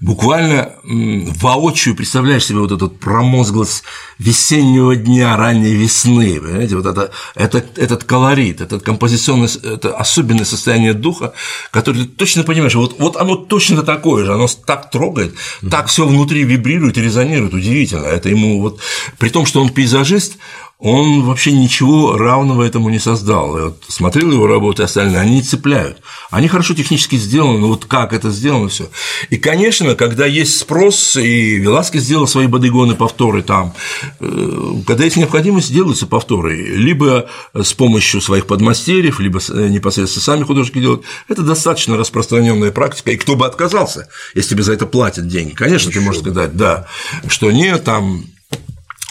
буквально 0.00 0.72
воочию 0.82 1.94
представляешь 1.94 2.46
себе 2.46 2.58
вот 2.58 2.72
этот 2.72 2.98
промозглость 2.98 3.84
весеннего 4.18 4.96
дня, 4.96 5.36
ранней 5.36 5.74
весны, 5.74 6.40
понимаете, 6.40 6.76
вот 6.76 6.86
это, 6.86 7.10
это, 7.34 7.64
этот 7.76 8.04
колорит, 8.04 8.60
этот 8.60 8.82
композиционный, 8.82 9.48
это 9.62 9.96
особенное 9.96 10.44
состояние 10.44 10.94
духа, 10.94 11.32
которое 11.70 12.04
ты 12.04 12.06
точно 12.06 12.42
понимаешь, 12.42 12.74
вот, 12.74 12.98
вот 12.98 13.16
оно 13.16 13.36
точно 13.36 13.82
такое 13.82 14.24
же, 14.24 14.32
оно 14.32 14.46
так 14.66 14.90
трогает, 14.90 15.34
так 15.70 15.86
все 15.86 16.06
внутри 16.06 16.44
вибрирует 16.44 16.98
и 16.98 17.02
резонирует, 17.02 17.54
удивительно, 17.54 18.06
это 18.06 18.28
ему 18.28 18.60
вот, 18.60 18.80
при 19.18 19.28
том, 19.28 19.46
что 19.46 19.60
он 19.60 19.70
пейзажист, 19.70 20.38
он 20.82 21.22
вообще 21.22 21.52
ничего 21.52 22.16
равного 22.16 22.64
этому 22.64 22.88
не 22.88 22.98
создал. 22.98 23.56
Я 23.56 23.64
вот 23.66 23.84
смотрел 23.86 24.32
его 24.32 24.48
работы 24.48 24.82
остальные, 24.82 25.20
они 25.20 25.36
не 25.36 25.42
цепляют. 25.42 25.98
Они 26.28 26.48
хорошо 26.48 26.74
технически 26.74 27.14
сделаны, 27.14 27.60
но 27.60 27.68
вот 27.68 27.84
как 27.84 28.12
это 28.12 28.30
сделано 28.30 28.68
все. 28.68 28.90
И, 29.30 29.36
конечно, 29.36 29.94
когда 29.94 30.26
есть 30.26 30.58
спрос, 30.58 31.16
и 31.16 31.54
Веласки 31.54 31.98
сделал 31.98 32.26
свои 32.26 32.48
бодегоны 32.48 32.96
повторы 32.96 33.42
там, 33.42 33.74
э, 34.18 34.72
когда 34.84 35.04
есть 35.04 35.16
необходимость, 35.16 35.72
делаются 35.72 36.08
повторы, 36.08 36.56
либо 36.56 37.30
с 37.54 37.72
помощью 37.74 38.20
своих 38.20 38.48
подмастерьев, 38.48 39.20
либо 39.20 39.38
э, 39.38 39.68
непосредственно 39.68 40.24
сами 40.24 40.42
художники 40.42 40.80
делают. 40.80 41.04
Это 41.28 41.42
достаточно 41.42 41.96
распространенная 41.96 42.72
практика, 42.72 43.12
и 43.12 43.16
кто 43.16 43.36
бы 43.36 43.46
отказался, 43.46 44.08
если 44.34 44.50
тебе 44.54 44.64
за 44.64 44.72
это 44.72 44.86
платят 44.86 45.28
деньги. 45.28 45.54
Конечно, 45.54 45.90
Еще 45.90 46.00
ты 46.00 46.04
можешь 46.04 46.22
сказать, 46.22 46.56
да, 46.56 46.88
что 47.28 47.52
нет, 47.52 47.84
там 47.84 48.24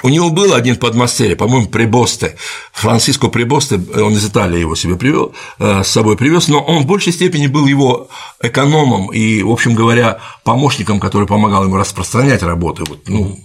у 0.04 0.10
него 0.10 0.30
был 0.30 0.54
один 0.54 0.76
подмастерье, 0.76 1.36
по-моему, 1.36 1.68
Прибосте, 1.68 2.36
Франциско 2.74 3.28
Прибосте, 3.28 3.76
он 3.96 4.14
из 4.14 4.26
Италии 4.26 4.60
его 4.60 4.76
себе 4.76 4.96
привел, 4.96 5.34
э, 5.60 5.84
с 5.84 5.88
собой 5.88 6.18
привез, 6.18 6.48
но 6.48 6.62
он 6.62 6.84
в 6.84 6.86
большей 6.86 7.14
степени 7.14 7.48
был 7.48 7.66
его 7.66 8.08
экономом 8.42 9.12
и, 9.12 9.44
в 9.44 9.52
общем 9.52 9.76
говоря, 9.76 10.20
помощником, 10.44 11.00
который 11.00 11.28
помогал 11.28 11.64
ему 11.64 11.78
распространять 11.78 12.44
работы 12.44 12.84
вот, 12.88 13.08
ну, 13.08 13.40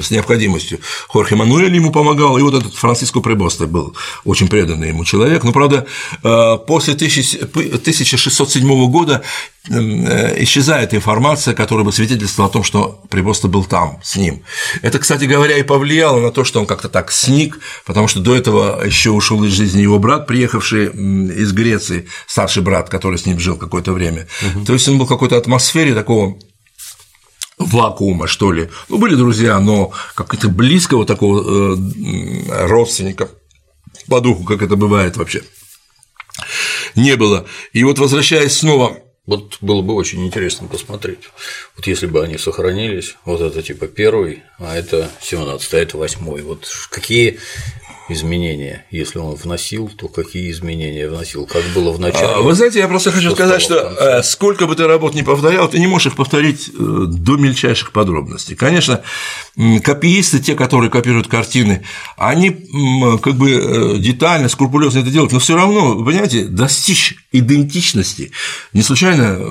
с 0.00 0.10
необходимостью. 0.10 0.80
Хорхе 1.08 1.36
Мануэль 1.36 1.74
ему 1.74 1.90
помогал, 1.90 2.38
и 2.38 2.42
вот 2.42 2.54
этот 2.54 2.74
Франциско 2.74 3.20
Прибосте 3.20 3.66
был 3.66 3.94
очень 4.24 4.48
преданный 4.48 4.88
ему 4.88 5.04
человек. 5.04 5.44
Но, 5.44 5.52
правда, 5.52 5.86
э, 6.22 6.58
после 6.66 6.94
1607 6.94 8.90
года 8.90 9.22
Э, 9.61 9.61
исчезает 9.68 10.92
информация, 10.92 11.54
которая 11.54 11.84
бы 11.84 11.92
свидетельствовала 11.92 12.50
о 12.50 12.52
том, 12.52 12.64
что 12.64 13.00
Прибоста 13.10 13.46
был 13.46 13.64
там 13.64 14.00
с 14.02 14.16
ним. 14.16 14.42
Это, 14.82 14.98
кстати 14.98 15.24
говоря, 15.24 15.56
и 15.56 15.62
повлияло 15.62 16.20
на 16.20 16.32
то, 16.32 16.44
что 16.44 16.58
он 16.58 16.66
как-то 16.66 16.88
так 16.88 17.12
сник, 17.12 17.60
потому 17.86 18.08
что 18.08 18.20
до 18.20 18.34
этого 18.34 18.84
еще 18.84 19.10
ушел 19.10 19.42
из 19.44 19.52
жизни 19.52 19.82
его 19.82 20.00
брат, 20.00 20.26
приехавший 20.26 20.86
из 20.86 21.52
Греции, 21.52 22.08
старший 22.26 22.62
брат, 22.62 22.88
который 22.88 23.18
с 23.18 23.26
ним 23.26 23.38
жил 23.38 23.56
какое-то 23.56 23.92
время. 23.92 24.26
Угу. 24.54 24.64
То 24.64 24.72
есть 24.72 24.88
он 24.88 24.98
был 24.98 25.06
в 25.06 25.08
какой-то 25.08 25.36
атмосфере 25.36 25.94
такого 25.94 26.36
вакуума, 27.58 28.26
что 28.26 28.50
ли. 28.50 28.68
Ну, 28.88 28.98
были 28.98 29.14
друзья, 29.14 29.60
но 29.60 29.92
как-то 30.14 30.48
близкого 30.48 31.06
такого 31.06 31.76
э, 31.76 32.66
родственника 32.66 33.28
по 34.08 34.20
духу, 34.20 34.42
как 34.42 34.62
это 34.62 34.74
бывает 34.74 35.16
вообще, 35.16 35.42
не 36.96 37.14
было. 37.14 37.46
И 37.72 37.84
вот 37.84 38.00
возвращаясь 38.00 38.56
снова 38.56 38.96
вот 39.24 39.58
было 39.60 39.82
бы 39.82 39.94
очень 39.94 40.26
интересно 40.26 40.66
посмотреть. 40.66 41.20
Вот 41.76 41.86
если 41.86 42.06
бы 42.06 42.24
они 42.24 42.38
сохранились, 42.38 43.16
вот 43.24 43.40
это 43.40 43.62
типа 43.62 43.86
первый, 43.86 44.42
а 44.58 44.76
это 44.76 45.10
17, 45.20 45.74
а 45.74 45.78
это 45.78 45.96
восьмой. 45.96 46.42
Вот 46.42 46.68
какие 46.90 47.38
изменения, 48.12 48.84
если 48.90 49.18
он 49.18 49.34
вносил, 49.34 49.88
то 49.88 50.08
какие 50.08 50.50
изменения 50.50 51.08
вносил, 51.08 51.46
как 51.46 51.62
было 51.74 51.92
в 51.92 52.00
начале. 52.00 52.26
А, 52.26 52.40
вы 52.40 52.54
знаете, 52.54 52.78
я 52.78 52.88
просто 52.88 53.10
хочу 53.10 53.30
сказать, 53.30 53.60
что 53.62 53.76
э, 53.76 54.22
сколько 54.22 54.66
бы 54.66 54.76
ты 54.76 54.86
работ 54.86 55.14
не 55.14 55.22
повторял, 55.22 55.68
ты 55.68 55.78
не 55.78 55.86
можешь 55.86 56.08
их 56.08 56.16
повторить 56.16 56.68
э, 56.68 57.04
до 57.06 57.36
мельчайших 57.36 57.92
подробностей. 57.92 58.56
Конечно, 58.56 59.02
копиисты, 59.82 60.40
те, 60.40 60.54
которые 60.54 60.90
копируют 60.90 61.28
картины, 61.28 61.84
они 62.16 62.50
как 63.22 63.34
бы 63.34 63.50
э, 63.50 63.98
детально, 63.98 64.48
скрупулезно 64.48 65.00
это 65.00 65.10
делают, 65.10 65.32
но 65.32 65.38
все 65.38 65.56
равно, 65.56 66.02
понимаете, 66.04 66.44
достичь 66.44 67.16
идентичности. 67.32 68.32
Не 68.72 68.82
случайно 68.82 69.50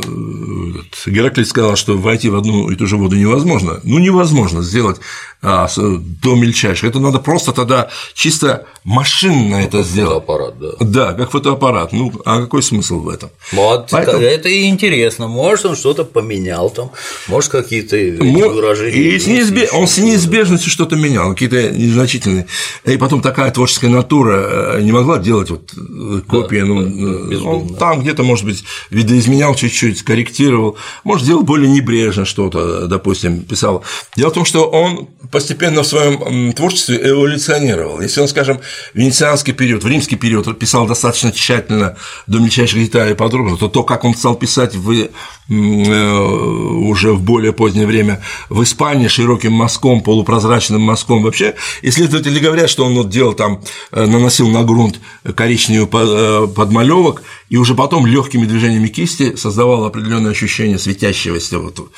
Гераклит 1.06 1.48
сказал, 1.48 1.76
что 1.76 1.98
войти 1.98 2.30
в 2.30 2.36
одну 2.36 2.70
и 2.70 2.76
ту 2.76 2.88
же 2.88 2.98
воду 2.98 3.16
невозможно. 3.16 3.80
Ну, 3.84 4.00
невозможно 4.00 4.62
сделать 4.62 5.00
до 5.44 6.36
мельчайших. 6.36 6.90
Это 6.90 7.00
надо 7.00 7.20
просто 7.20 7.52
тогда 7.52 7.90
чисто 8.14 8.66
машинно 8.84 9.56
это 9.56 9.82
сделать. 9.84 10.24
Фотоаппарат, 10.24 10.60
да. 10.60 10.68
Да, 10.80 11.14
как 11.14 11.32
фотоаппарат. 11.32 11.94
Ну, 11.94 12.12
а 12.26 12.42
какой 12.42 12.62
смысл 12.62 13.00
в 13.00 13.10
этом? 13.10 13.30
Вот, 13.52 13.88
Поэтому- 13.90 14.20
это 14.24 14.50
и 14.50 14.68
интересно. 14.70 15.28
Может, 15.28 15.66
он 15.66 15.76
что-то 15.76 16.04
поменял 16.04 16.70
там, 16.70 16.92
может, 17.28 17.52
какие-то 17.52 17.96
Мо- 18.24 18.50
выражения. 18.50 18.92
И 19.16 19.20
с 19.20 19.28
неизбе- 19.28 19.70
он 19.74 19.88
с 19.88 19.98
неизбежностью 19.98 20.70
что-то 20.72 20.96
менял, 20.96 21.32
какие-то 21.32 21.72
незначительные. 21.72 22.46
И 22.86 22.98
потом 22.98 23.22
такая 23.22 23.50
творческая 23.52 23.90
натура 23.90 24.76
э, 24.78 24.82
не 24.82 24.92
могла 24.92 25.18
делать 25.18 25.50
вот 25.50 25.74
э, 25.76 26.22
копии. 26.28 26.58
ну, 26.58 27.32
э, 27.32 27.38
он 27.44 27.76
там 27.76 28.02
где-то, 28.02 28.24
может 28.24 28.46
быть, 28.46 28.64
видоизменял 28.92 29.56
чуть-чуть, 29.56 30.04
корректировал, 30.04 30.78
может, 31.04 31.26
делал 31.26 31.44
более 31.44 31.70
небрежно 31.70 32.26
что-то, 32.26 32.88
допустим, 32.88 33.42
писал. 33.42 33.84
Дело 34.16 34.30
в 34.30 34.34
том, 34.34 34.46
что 34.46 34.70
он 34.70 35.08
постепенно 35.32 35.84
в 35.84 35.88
своем 35.88 36.54
творчестве 36.54 37.00
эволюционировал. 37.02 38.02
Если 38.02 38.22
он, 38.22 38.28
скажем, 38.28 38.60
венецианский 38.94 39.54
период, 39.54 39.84
в 39.84 39.88
римский 39.88 40.18
период 40.18 40.60
писал 40.60 40.86
достаточно 40.86 41.32
тщательно, 41.32 41.96
до 42.28 42.40
мельчайших 42.40 42.80
деталей 42.80 43.16
подробно, 43.16 43.58
то 43.58 43.68
то, 43.68 43.84
как 43.84 44.04
он 44.04 44.14
стал 44.14 44.36
писать 44.36 44.76
в, 44.76 44.92
э, 44.92 45.08
уже 45.50 47.14
в 47.14 47.22
более 47.22 47.54
позднее 47.54 47.88
время 47.88 48.22
в 48.50 48.62
Испании 48.64 49.08
широким 49.08 49.54
мазком, 49.54 50.02
полупрозрачным 50.02 50.82
мазком, 50.82 51.24
вообще 51.24 51.56
исследователи 51.82 52.40
говорят, 52.40 52.70
что 52.70 52.86
он 52.86 52.96
вот 52.96 53.10
делал 53.10 53.34
там, 53.34 53.62
э, 53.92 54.06
наносил 54.06 54.50
на 54.50 54.64
грунт 54.64 55.00
коричневый 55.36 55.88
э, 55.92 56.48
подмалевок, 56.54 57.24
и 57.52 57.58
уже 57.58 57.76
потом 57.76 58.06
легкими 58.06 58.46
движениями 58.46 58.88
кисти 58.88 59.36
создавал 59.36 59.84
определенное 59.84 60.32
ощущение 60.32 60.80
светящегося, 60.80 61.60
вот, 61.60 61.92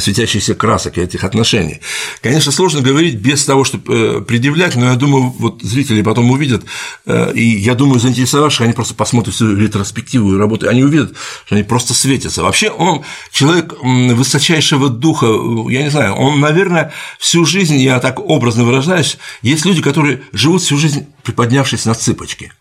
светящихся 0.00 0.56
красок 0.56 0.98
этих 0.98 1.22
отношений. 1.22 1.80
Конечно, 2.20 2.50
сложно 2.50 2.80
говорить 2.80 3.14
без 3.14 3.44
того, 3.44 3.62
чтобы 3.62 4.24
предъявлять, 4.26 4.74
но 4.74 4.86
я 4.86 4.96
думаю, 4.96 5.32
вот 5.38 5.62
зрители 5.62 6.02
потом 6.02 6.28
увидят, 6.32 6.64
э, 7.06 7.32
и 7.34 7.44
я 7.60 7.76
думаю, 7.76 8.00
заинтересовавших, 8.00 8.62
они 8.62 8.72
просто 8.72 8.94
посмотрят 8.94 9.36
всю 9.36 9.54
ретроспективу 9.54 10.34
и 10.34 10.38
работу, 10.38 10.68
они 10.68 10.82
увидят, 10.82 11.14
что 11.46 11.54
они 11.54 11.62
просто 11.62 11.94
светятся. 11.94 12.42
Вообще 12.42 12.68
он 12.70 13.04
человек 13.30 13.74
высочайшего 13.80 14.88
духа, 14.90 15.26
э, 15.26 15.72
я 15.72 15.84
не 15.84 15.90
знаю, 15.90 16.14
он, 16.14 16.40
наверное, 16.40 16.92
всю 17.20 17.44
жизнь, 17.44 17.76
я 17.76 18.00
так 18.00 18.18
образно 18.18 18.64
выражаюсь, 18.64 19.18
есть 19.40 19.64
люди, 19.64 19.82
которые 19.82 20.22
живут 20.32 20.62
всю 20.62 20.76
жизнь 20.78 21.06
приподнявшись 21.24 21.86
на 21.86 21.94
цыпочки. 21.94 22.52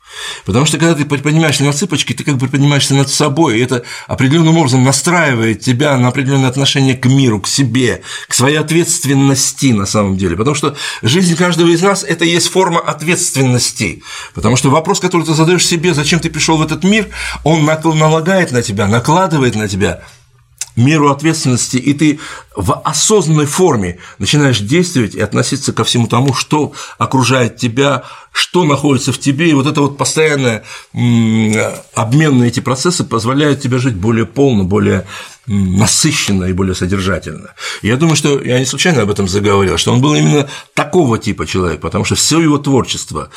Потому 0.45 0.65
что 0.65 0.77
когда 0.77 0.95
ты 0.95 1.05
приподнимаешься 1.05 1.63
на 1.63 1.73
цыпочки, 1.73 2.13
ты 2.13 2.23
как 2.23 2.35
бы 2.35 2.47
приподнимаешься 2.47 2.95
над 2.95 3.09
собой, 3.09 3.57
и 3.57 3.63
это 3.63 3.83
определенным 4.07 4.57
образом 4.57 4.83
настраивает 4.83 5.61
тебя 5.61 5.97
на 5.97 6.09
определенное 6.09 6.49
отношение 6.49 6.95
к 6.95 7.05
миру, 7.05 7.39
к 7.39 7.47
себе, 7.47 8.01
к 8.27 8.33
своей 8.33 8.57
ответственности 8.57 9.67
на 9.67 9.85
самом 9.85 10.17
деле. 10.17 10.35
Потому 10.35 10.55
что 10.55 10.75
жизнь 11.01 11.35
каждого 11.35 11.69
из 11.69 11.81
нас– 11.81 12.03
это 12.07 12.25
и 12.25 12.29
есть 12.29 12.49
форма 12.49 12.79
ответственности. 12.79 14.03
Потому 14.33 14.55
что 14.55 14.69
вопрос, 14.69 14.99
который 14.99 15.25
ты 15.25 15.33
задаешь 15.33 15.65
себе, 15.65 15.93
зачем 15.93 16.19
ты 16.19 16.29
пришел 16.29 16.57
в 16.57 16.61
этот 16.61 16.83
мир, 16.83 17.09
он 17.43 17.65
налагает 17.65 18.51
на 18.51 18.61
тебя, 18.61 18.87
накладывает 18.87 19.55
на 19.55 19.67
тебя 19.67 20.03
меру 20.75 21.09
ответственности, 21.11 21.77
и 21.77 21.93
ты 21.93 22.19
в 22.55 22.73
осознанной 22.83 23.45
форме 23.45 23.99
начинаешь 24.19 24.59
действовать 24.59 25.15
и 25.15 25.21
относиться 25.21 25.73
ко 25.73 25.83
всему 25.83 26.07
тому, 26.07 26.33
что 26.33 26.73
окружает 26.97 27.57
тебя, 27.57 28.03
что 28.31 28.63
находится 28.63 29.11
в 29.11 29.19
тебе, 29.19 29.49
и 29.49 29.53
вот 29.53 29.67
это 29.67 29.81
вот 29.81 29.97
постоянное 29.97 30.63
обмен 31.93 32.39
на 32.39 32.43
эти 32.45 32.59
процессы 32.59 33.03
позволяет 33.03 33.61
тебе 33.61 33.77
жить 33.77 33.95
более 33.95 34.25
полно, 34.25 34.63
более 34.63 35.05
насыщенно 35.45 36.45
и 36.45 36.53
более 36.53 36.73
содержательно. 36.73 37.53
Я 37.81 37.97
думаю, 37.97 38.15
что 38.15 38.41
я 38.41 38.59
не 38.59 38.65
случайно 38.65 39.01
об 39.01 39.11
этом 39.11 39.27
заговорил, 39.27 39.77
что 39.77 39.91
он 39.91 40.01
был 40.01 40.15
именно 40.15 40.47
такого 40.73 41.19
типа 41.19 41.45
человек, 41.45 41.81
потому 41.81 42.05
что 42.05 42.15
все 42.15 42.39
его 42.39 42.57
творчество 42.57 43.29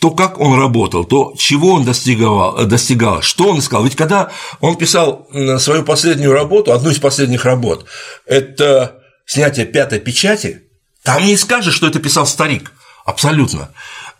то, 0.00 0.10
как 0.10 0.40
он 0.40 0.58
работал, 0.58 1.04
то, 1.04 1.34
чего 1.36 1.74
он 1.74 1.84
достигал, 1.84 2.66
достигал, 2.66 3.20
что 3.20 3.48
он 3.48 3.58
искал. 3.58 3.84
Ведь 3.84 3.96
когда 3.96 4.30
он 4.60 4.76
писал 4.76 5.28
свою 5.58 5.84
последнюю 5.84 6.32
работу, 6.32 6.72
одну 6.72 6.88
из 6.90 6.98
последних 6.98 7.44
работ, 7.44 7.84
это 8.24 9.02
снятие 9.26 9.66
пятой 9.66 10.00
печати, 10.00 10.62
там 11.02 11.24
не 11.24 11.36
скажешь, 11.36 11.74
что 11.74 11.86
это 11.86 11.98
писал 11.98 12.26
старик. 12.26 12.72
Абсолютно. 13.04 13.70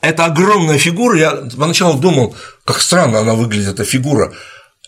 Это 0.02 0.26
огромная 0.26 0.78
фигура. 0.78 1.18
Я 1.18 1.30
поначалу 1.56 1.98
думал, 1.98 2.34
как 2.64 2.80
странно 2.80 3.20
она 3.20 3.34
выглядит, 3.34 3.74
эта 3.74 3.84
фигура, 3.84 4.34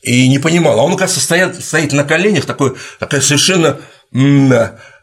и 0.03 0.28
не 0.28 0.38
понимал. 0.38 0.78
А 0.78 0.82
он, 0.82 0.93
оказывается, 0.93 1.20
стоит, 1.20 1.64
стоит 1.64 1.93
на 1.93 2.05
коленях, 2.05 2.45
такой, 2.45 2.76
такая 2.99 3.22
совершенно 3.22 3.78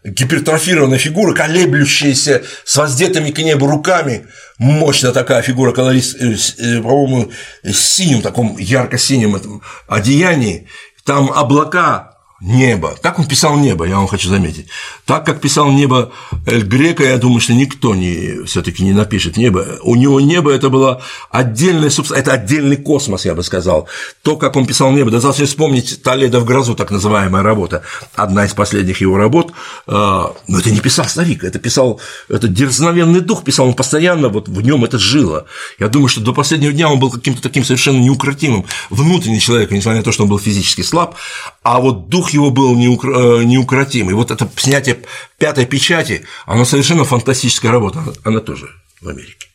гипертрофированная 0.03 0.97
фигура, 0.97 1.33
колеблющаяся 1.33 2.43
с 2.63 2.77
воздетыми 2.77 3.31
к 3.31 3.39
небу 3.39 3.67
руками, 3.67 4.27
мощная 4.57 5.11
такая 5.11 5.41
фигура, 5.41 5.71
колорист, 5.71 6.15
э, 6.21 6.35
э, 6.57 6.81
по-моему, 6.81 7.31
с 7.63 7.77
синим, 7.77 8.21
таком 8.21 8.57
ярко-синем 8.57 9.35
этом 9.35 9.61
одеянии, 9.87 10.67
там 11.05 11.31
облака, 11.31 12.18
небо. 12.41 12.95
Как 13.01 13.19
он 13.19 13.25
писал 13.25 13.57
небо, 13.57 13.85
я 13.85 13.97
вам 13.97 14.07
хочу 14.07 14.29
заметить. 14.29 14.67
Так 15.05 15.25
как 15.25 15.41
писал 15.41 15.71
небо 15.71 16.11
Эль 16.45 16.63
Грека, 16.63 17.03
я 17.03 17.17
думаю, 17.17 17.41
что 17.41 17.53
никто 17.53 17.95
не, 17.95 18.45
все-таки 18.45 18.83
не 18.83 18.93
напишет 18.93 19.37
небо. 19.37 19.65
У 19.83 19.95
него 19.95 20.21
небо 20.21 20.51
это 20.51 20.69
было 20.69 21.01
субстанция, 21.33 22.19
это 22.19 22.33
отдельный 22.33 22.77
космос, 22.77 23.25
я 23.25 23.35
бы 23.35 23.43
сказал. 23.43 23.87
То, 24.21 24.37
как 24.37 24.55
он 24.55 24.65
писал 24.65 24.91
небо, 24.91 25.11
достаточно 25.11 25.45
вспомнить 25.45 26.01
Толедо 26.01 26.39
в 26.39 26.45
грозу, 26.45 26.75
так 26.75 26.91
называемая 26.91 27.43
работа, 27.43 27.83
одна 28.15 28.45
из 28.45 28.53
последних 28.53 29.01
его 29.01 29.17
работ. 29.17 29.51
А, 29.87 30.33
Но 30.47 30.59
это 30.59 30.71
не 30.71 30.79
писал 30.79 31.05
старик, 31.05 31.43
это 31.43 31.59
писал, 31.59 31.99
это 32.29 32.47
дерзновенный 32.47 33.21
дух 33.21 33.43
писал, 33.43 33.67
он 33.67 33.73
постоянно 33.73 34.29
вот 34.29 34.47
в 34.47 34.61
нем 34.61 34.85
это 34.85 34.97
жило. 34.97 35.45
Я 35.77 35.87
думаю, 35.87 36.07
что 36.07 36.21
до 36.21 36.33
последнего 36.33 36.71
дня 36.71 36.89
он 36.89 36.99
был 36.99 37.11
каким-то 37.11 37.41
таким 37.41 37.65
совершенно 37.65 37.99
неукротимым, 37.99 38.65
внутренний 38.89 39.41
человек, 39.41 39.71
несмотря 39.71 39.99
на 39.99 40.03
то, 40.03 40.11
что 40.11 40.23
он 40.23 40.29
был 40.29 40.39
физически 40.39 40.81
слаб, 40.81 41.15
а 41.63 41.79
вот 41.79 42.09
дух 42.09 42.28
его 42.33 42.49
был 42.51 42.75
неукр- 42.77 43.41
э, 43.41 43.43
неукротим. 43.43 44.09
И 44.09 44.13
вот 44.13 44.31
это 44.31 44.49
снятие 44.57 44.99
пятой 45.37 45.65
печати, 45.65 46.23
оно 46.45 46.65
совершенно 46.65 47.03
фантастическая 47.05 47.71
работа, 47.71 47.99
она, 47.99 48.13
она 48.23 48.39
тоже 48.39 48.69
в 49.01 49.07
Америке. 49.09 49.47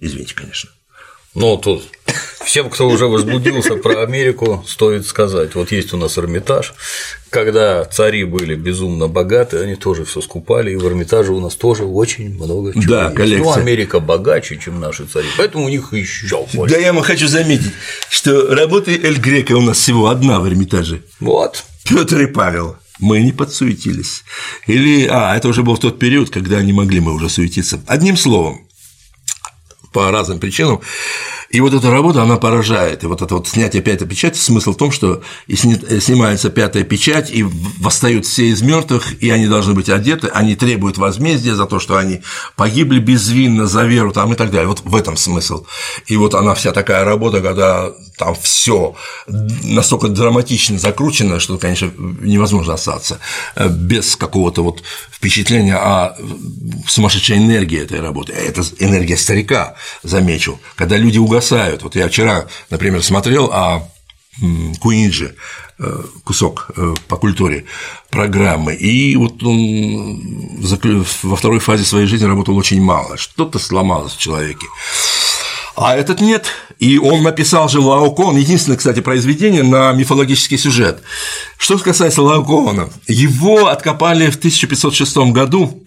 Извините, 0.00 0.34
конечно. 0.34 0.70
Ну, 1.34 1.56
тут 1.56 1.84
всем, 2.44 2.68
кто 2.70 2.88
уже 2.88 3.06
возбудился 3.06 3.76
про 3.76 4.02
Америку, 4.02 4.64
стоит 4.66 5.06
сказать. 5.06 5.54
Вот 5.54 5.70
есть 5.70 5.92
у 5.92 5.96
нас 5.96 6.18
Эрмитаж. 6.18 6.72
Когда 7.30 7.84
цари 7.84 8.24
были 8.24 8.54
безумно 8.54 9.06
богаты, 9.08 9.58
они 9.58 9.76
тоже 9.76 10.04
все 10.06 10.20
скупали, 10.22 10.72
и 10.72 10.76
в 10.76 10.86
Эрмитаже 10.86 11.32
у 11.32 11.40
нас 11.40 11.54
тоже 11.54 11.84
очень 11.84 12.34
много 12.34 12.72
чего 12.72 12.82
Да, 12.88 13.04
есть. 13.04 13.16
коллекция. 13.16 13.44
Ну, 13.44 13.52
Америка 13.60 14.00
богаче, 14.00 14.56
чем 14.58 14.80
наши 14.80 15.04
цари, 15.04 15.26
поэтому 15.36 15.66
у 15.66 15.68
них 15.68 15.92
еще 15.92 16.46
больше. 16.54 16.74
Да 16.74 16.80
я 16.80 16.92
вам 16.94 17.02
хочу 17.02 17.28
заметить, 17.28 17.72
что 18.08 18.54
работы 18.54 18.98
Эль 19.00 19.18
Грека 19.18 19.52
у 19.52 19.60
нас 19.60 19.78
всего 19.78 20.08
одна 20.08 20.40
в 20.40 20.48
Эрмитаже. 20.48 21.02
Вот. 21.20 21.62
Петр 21.88 22.20
и 22.20 22.26
Павел. 22.26 22.76
Мы 22.98 23.22
не 23.22 23.32
подсуетились. 23.32 24.24
Или, 24.66 25.06
а, 25.06 25.34
это 25.36 25.48
уже 25.48 25.62
был 25.62 25.78
тот 25.78 25.98
период, 25.98 26.30
когда 26.30 26.62
не 26.62 26.72
могли 26.72 27.00
мы 27.00 27.14
уже 27.14 27.28
суетиться. 27.30 27.80
Одним 27.86 28.16
словом, 28.16 28.66
по 29.92 30.10
разным 30.10 30.38
причинам. 30.38 30.80
И 31.50 31.60
вот 31.60 31.72
эта 31.72 31.90
работа, 31.90 32.22
она 32.22 32.36
поражает. 32.36 33.04
И 33.04 33.06
вот 33.06 33.22
это 33.22 33.36
вот 33.36 33.48
снятие 33.48 33.82
пятой 33.82 34.06
печати, 34.06 34.38
смысл 34.38 34.72
в 34.72 34.76
том, 34.76 34.92
что 34.92 35.22
и 35.46 35.56
сни- 35.56 36.00
снимается 36.00 36.50
пятая 36.50 36.84
печать, 36.84 37.30
и 37.30 37.42
восстают 37.42 38.26
все 38.26 38.48
из 38.48 38.60
мертвых, 38.60 39.22
и 39.22 39.30
они 39.30 39.46
должны 39.46 39.74
быть 39.74 39.88
одеты, 39.88 40.28
они 40.28 40.56
требуют 40.56 40.98
возмездия 40.98 41.54
за 41.54 41.66
то, 41.66 41.78
что 41.78 41.96
они 41.96 42.20
погибли 42.56 42.98
безвинно 42.98 43.66
за 43.66 43.84
веру 43.84 44.12
там, 44.12 44.32
и 44.32 44.36
так 44.36 44.50
далее. 44.50 44.68
Вот 44.68 44.82
в 44.84 44.94
этом 44.94 45.16
смысл. 45.16 45.64
И 46.06 46.16
вот 46.16 46.34
она 46.34 46.54
вся 46.54 46.72
такая 46.72 47.04
работа, 47.04 47.40
когда 47.40 47.92
там 48.18 48.36
все 48.40 48.94
настолько 49.26 50.08
драматично 50.08 50.78
закручено, 50.78 51.40
что, 51.40 51.56
конечно, 51.56 51.90
невозможно 51.96 52.74
остаться 52.74 53.20
э, 53.54 53.68
без 53.68 54.16
какого-то 54.16 54.62
вот 54.62 54.82
впечатления 55.10 55.76
о 55.76 56.16
сумасшедшей 56.86 57.38
энергии 57.38 57.80
этой 57.80 58.00
работы. 58.00 58.32
Это 58.32 58.62
энергия 58.78 59.16
старика, 59.16 59.76
замечу, 60.02 60.60
когда 60.76 60.96
люди 60.96 61.18
угасают. 61.38 61.82
Вот 61.82 61.94
я 61.94 62.08
вчера, 62.08 62.46
например, 62.70 63.02
смотрел 63.02 63.50
о 63.52 63.88
м, 64.42 64.74
Куинджи, 64.76 65.34
э, 65.78 66.02
кусок 66.24 66.70
э, 66.76 66.94
по 67.08 67.16
культуре 67.16 67.64
программы, 68.10 68.74
и 68.74 69.16
вот 69.16 69.42
он 69.42 70.60
во 71.22 71.36
второй 71.36 71.60
фазе 71.60 71.84
своей 71.84 72.06
жизни 72.06 72.26
работал 72.26 72.56
очень 72.56 72.82
мало, 72.82 73.16
что-то 73.16 73.58
сломалось 73.58 74.14
в 74.14 74.18
человеке. 74.18 74.66
А 75.76 75.96
этот 75.96 76.20
нет. 76.20 76.46
И 76.80 76.98
он 76.98 77.22
написал 77.22 77.68
же 77.68 77.78
Лаокон, 77.78 78.36
единственное, 78.36 78.76
кстати, 78.78 79.00
произведение 79.00 79.62
на 79.62 79.92
мифологический 79.92 80.58
сюжет. 80.58 81.02
Что 81.56 81.78
касается 81.78 82.22
Лаокона, 82.22 82.90
его 83.06 83.68
откопали 83.68 84.28
в 84.30 84.36
1506 84.36 85.16
году, 85.32 85.84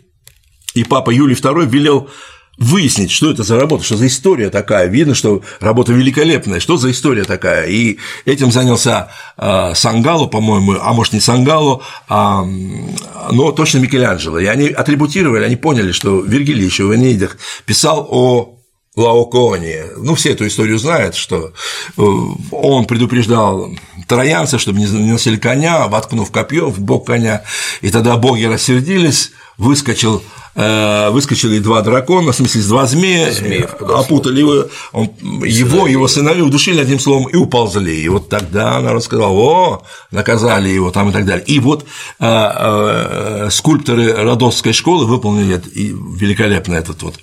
и 0.74 0.86
папа 0.86 1.10
Юлий 1.12 1.36
II 1.36 1.66
велел 1.68 2.10
выяснить, 2.58 3.12
что 3.12 3.32
это 3.32 3.43
за 3.43 3.60
работа, 3.60 3.84
что 3.84 3.97
за 3.97 4.08
история 4.08 4.49
такая. 4.49 4.88
Видно, 4.88 5.16
что 5.16 5.41
работа 5.60 5.93
великолепная, 5.93 6.60
что 6.60 6.78
за 6.78 6.91
история 6.91 7.24
такая. 7.24 7.68
И 7.68 7.97
этим 8.26 8.52
занялся 8.52 9.10
э, 9.38 9.74
Сангало, 9.74 10.28
по-моему, 10.28 10.76
а 10.80 10.93
может 10.93 11.14
не 11.14 11.20
Сангало, 11.20 11.82
а, 12.08 12.45
но 13.32 13.52
точно 13.52 13.80
Микеланджело. 13.80 14.39
И 14.39 14.45
они 14.45 14.68
атрибутировали, 14.70 15.43
они 15.43 15.56
поняли, 15.56 15.91
что 15.91 16.22
Вергилий 16.22 16.66
еще 16.66 16.86
в 16.86 16.93
Энеидах 16.93 17.38
писал 17.66 18.08
о 18.10 18.58
Лаоконе. 18.95 19.86
Ну, 19.97 20.16
все 20.16 20.34
эту 20.34 20.45
историю 20.45 20.78
знают, 20.78 21.16
что 21.16 21.54
э, 21.97 22.02
он 22.52 22.86
предупреждал 22.86 23.72
троянцев, 24.08 24.60
чтобы 24.60 24.80
не 24.80 24.88
носили 24.88 25.38
коня, 25.38 25.88
воткнув 25.88 26.30
копье 26.30 26.70
в 26.70 26.80
бок 26.82 27.08
коня, 27.08 27.43
и 27.80 27.89
тогда 27.89 28.18
боги 28.18 28.43
рассердились, 28.43 29.32
выскочил 29.58 30.22
Э, 30.54 31.12
выскочили 31.12 31.60
два 31.60 31.82
дракона, 31.82 32.34
в 32.34 32.36
смысле, 32.36 32.62
два 32.64 32.86
змея, 32.86 33.32
Змеев 33.32 33.74
опутали 33.82 34.41
его, 34.41 34.66
он, 34.91 35.10
его, 35.45 35.88
его 35.88 36.10
сыновей 36.10 36.41
удушили 36.41 36.82
одним 36.82 36.99
словом 36.99 37.30
и 37.30 37.38
уползли. 37.38 38.02
И 38.02 38.10
вот 38.10 38.28
тогда 38.28 38.76
она 38.76 38.91
рассказала, 38.91 39.32
о, 39.32 39.84
наказали 40.12 40.68
его 40.68 40.91
там 40.91 41.10
и 41.10 41.14
так 41.14 41.26
далее. 41.26 41.45
И 41.45 41.60
вот 41.60 41.84
э, 41.84 41.86
э, 42.20 43.47
скульпторы 43.49 44.12
Родосской 44.12 44.74
школы 44.74 45.06
выполнили 45.06 45.62
великолепно 45.74 46.76
этот 46.76 47.02
вот 47.02 47.16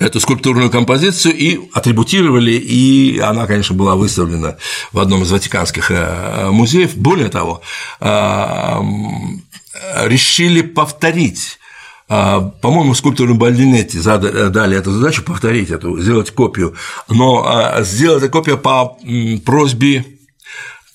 эту 0.00 0.20
скульптурную 0.20 0.70
композицию 0.70 1.36
и 1.36 1.60
атрибутировали, 1.72 2.52
и 2.52 3.18
она, 3.18 3.46
конечно, 3.46 3.74
была 3.74 3.96
выставлена 3.96 4.56
в 4.92 4.98
одном 4.98 5.22
из 5.22 5.30
ватиканских 5.32 5.90
музеев. 6.50 6.96
Более 6.96 7.28
того, 7.28 7.62
решили 10.04 10.62
повторить 10.62 11.58
а, 12.08 12.40
по-моему, 12.40 12.94
скульптору 12.94 13.34
Бальдинетти 13.34 13.98
дали 14.00 14.76
эту 14.76 14.92
задачу 14.92 15.24
повторить 15.24 15.70
эту, 15.70 15.98
сделать 16.00 16.30
копию, 16.30 16.76
но 17.08 17.44
а, 17.44 17.82
сделать 17.82 18.22
эту 18.22 18.30
копию 18.30 18.58
по 18.58 18.96
просьбе 19.44 20.04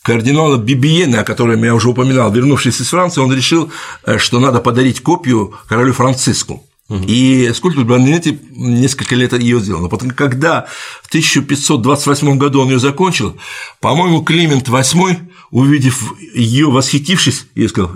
кардинала 0.04 0.58
Бибиена, 0.58 1.20
о 1.20 1.24
котором 1.24 1.64
я 1.64 1.76
уже 1.76 1.90
упоминал, 1.90 2.32
вернувшись 2.32 2.80
из 2.80 2.88
Франции, 2.88 3.22
он 3.22 3.34
решил, 3.34 3.72
э, 4.06 4.18
что 4.18 4.40
надо 4.40 4.60
подарить 4.60 5.02
копию 5.02 5.54
королю 5.68 5.94
Франциску. 5.94 6.66
И 7.08 7.52
скульптор 7.56 7.86
Бандинетти 7.86 8.38
несколько 8.52 9.16
лет 9.16 9.32
ее 9.32 9.62
сделал. 9.62 9.82
Но 9.82 9.88
потом, 9.88 10.10
когда 10.10 10.68
в 11.02 11.08
1528 11.08 12.38
году 12.38 12.62
он 12.62 12.70
ее 12.70 12.80
закончил, 12.80 13.38
по-моему, 13.80 14.24
Климент 14.24 14.68
VIII, 14.68 15.18
увидев 15.52 16.14
ее, 16.36 16.70
восхитившись, 16.70 17.46
ей 17.56 17.70
сказал: 17.70 17.92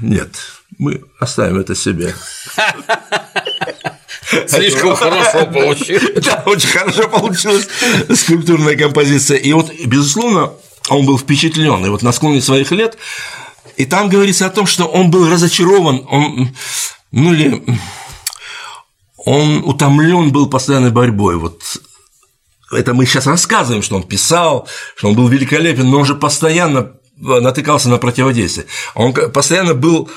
Нет, 0.00 0.34
мы 0.78 1.02
оставим 1.18 1.58
это 1.58 1.74
себе. 1.74 2.14
Слишком 4.46 4.94
хорошо 4.94 5.46
получилось. 5.46 6.04
Да, 6.24 6.42
очень 6.46 6.68
хорошо 6.68 7.08
получилась 7.08 7.68
скульптурная 8.14 8.76
композиция. 8.76 9.38
И 9.38 9.52
вот, 9.52 9.72
безусловно, 9.86 10.52
он 10.88 11.06
был 11.06 11.18
впечатлен. 11.18 11.84
И 11.84 11.88
вот 11.88 12.02
на 12.02 12.12
склоне 12.12 12.40
своих 12.40 12.70
лет, 12.70 12.96
и 13.76 13.86
там 13.86 14.08
говорится 14.08 14.46
о 14.46 14.50
том, 14.50 14.66
что 14.66 14.86
он 14.86 15.10
был 15.10 15.28
разочарован, 15.28 16.06
он, 16.08 16.54
ну 17.12 17.32
или 17.32 17.62
он 19.16 19.64
утомлен 19.64 20.30
был 20.30 20.48
постоянной 20.48 20.90
борьбой. 20.90 21.36
Вот 21.36 21.62
это 22.72 22.94
мы 22.94 23.06
сейчас 23.06 23.26
рассказываем, 23.26 23.82
что 23.82 23.96
он 23.96 24.04
писал, 24.04 24.68
что 24.96 25.08
он 25.08 25.14
был 25.14 25.28
великолепен, 25.28 25.90
но 25.90 25.98
он 25.98 26.04
же 26.04 26.14
постоянно 26.14 26.92
натыкался 27.20 27.88
на 27.88 27.98
противодействие. 27.98 28.66
Он 28.94 29.12
постоянно 29.12 29.74
был 29.74 30.08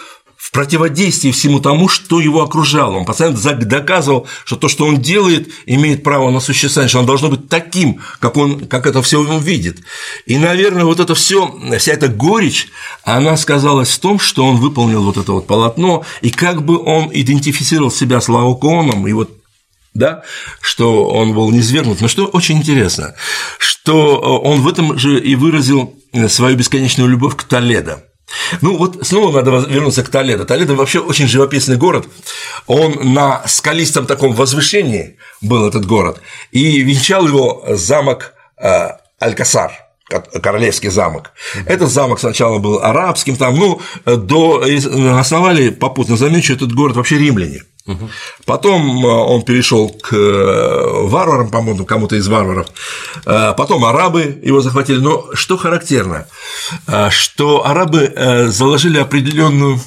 в 0.43 0.51
противодействии 0.51 1.31
всему 1.31 1.61
тому, 1.61 1.87
что 1.87 2.19
его 2.19 2.41
окружало. 2.41 2.97
Он 2.97 3.05
постоянно 3.05 3.37
доказывал, 3.37 4.27
что 4.43 4.57
то, 4.57 4.67
что 4.67 4.85
он 4.85 4.97
делает, 4.97 5.47
имеет 5.65 6.03
право 6.03 6.31
на 6.31 6.41
существование, 6.41 6.89
что 6.89 6.99
он 6.99 7.05
должно 7.05 7.29
быть 7.29 7.47
таким, 7.47 8.01
как, 8.19 8.35
он, 8.35 8.65
как 8.67 8.85
это 8.85 9.01
все 9.01 9.21
он 9.21 9.39
видит. 9.39 9.79
И, 10.25 10.37
наверное, 10.37 10.83
вот 10.83 10.99
это 10.99 11.15
все, 11.15 11.57
вся 11.79 11.93
эта 11.93 12.09
горечь, 12.09 12.67
она 13.05 13.37
сказалась 13.37 13.91
в 13.91 13.99
том, 13.99 14.19
что 14.19 14.45
он 14.45 14.57
выполнил 14.57 15.01
вот 15.03 15.15
это 15.15 15.31
вот 15.31 15.47
полотно, 15.47 16.03
и 16.19 16.29
как 16.29 16.65
бы 16.65 16.77
он 16.77 17.09
идентифицировал 17.13 17.89
себя 17.89 18.19
с 18.19 18.27
Лаоконом, 18.27 19.07
и 19.07 19.13
вот 19.13 19.29
да, 19.93 20.23
что 20.61 21.07
он 21.07 21.33
был 21.33 21.51
низвергнут. 21.51 22.01
Но 22.01 22.07
что 22.07 22.25
очень 22.25 22.57
интересно, 22.57 23.15
что 23.57 24.17
он 24.17 24.61
в 24.61 24.67
этом 24.67 24.97
же 24.97 25.19
и 25.19 25.35
выразил 25.35 25.93
свою 26.27 26.57
бесконечную 26.57 27.09
любовь 27.09 27.35
к 27.35 27.43
Толедо. 27.43 28.03
Ну 28.61 28.77
вот 28.77 29.05
снова 29.05 29.31
надо 29.31 29.67
вернуться 29.69 30.03
к 30.03 30.09
Толедо. 30.09 30.45
Толедо 30.45 30.75
вообще 30.75 30.99
очень 30.99 31.27
живописный 31.27 31.77
город. 31.77 32.07
Он 32.67 33.13
на 33.13 33.43
скалистом 33.47 34.05
таком 34.05 34.33
возвышении 34.33 35.17
был 35.41 35.67
этот 35.67 35.85
город, 35.85 36.21
и 36.51 36.81
венчал 36.81 37.27
его 37.27 37.63
замок 37.69 38.33
э, 38.57 38.89
Алькасар 39.19 39.71
королевский 40.41 40.89
замок. 40.89 41.31
Этот 41.65 41.89
замок 41.89 42.19
сначала 42.19 42.59
был 42.59 42.79
арабским, 42.83 43.35
там, 43.35 43.55
ну, 43.55 43.81
до 44.05 44.63
основали, 45.17 45.69
попутно 45.69 46.17
замечу, 46.17 46.53
этот 46.53 46.73
город 46.73 46.95
вообще 46.97 47.17
римляне. 47.17 47.63
Потом 48.45 49.05
э, 49.05 49.09
он 49.09 49.43
перешел 49.43 49.89
к 49.89 50.13
э, 50.13 51.07
варварам, 51.07 51.49
по-моему, 51.51 51.85
кому-то 51.85 52.15
из 52.15 52.27
варваров. 52.27 52.67
Э, 53.25 53.53
потом 53.57 53.83
арабы 53.83 54.39
его 54.41 54.61
захватили. 54.61 54.99
Но 54.99 55.27
что 55.33 55.57
характерно, 55.57 56.27
что 57.09 57.65
арабы 57.65 58.47
заложили 58.49 58.99
определенную 58.99 59.81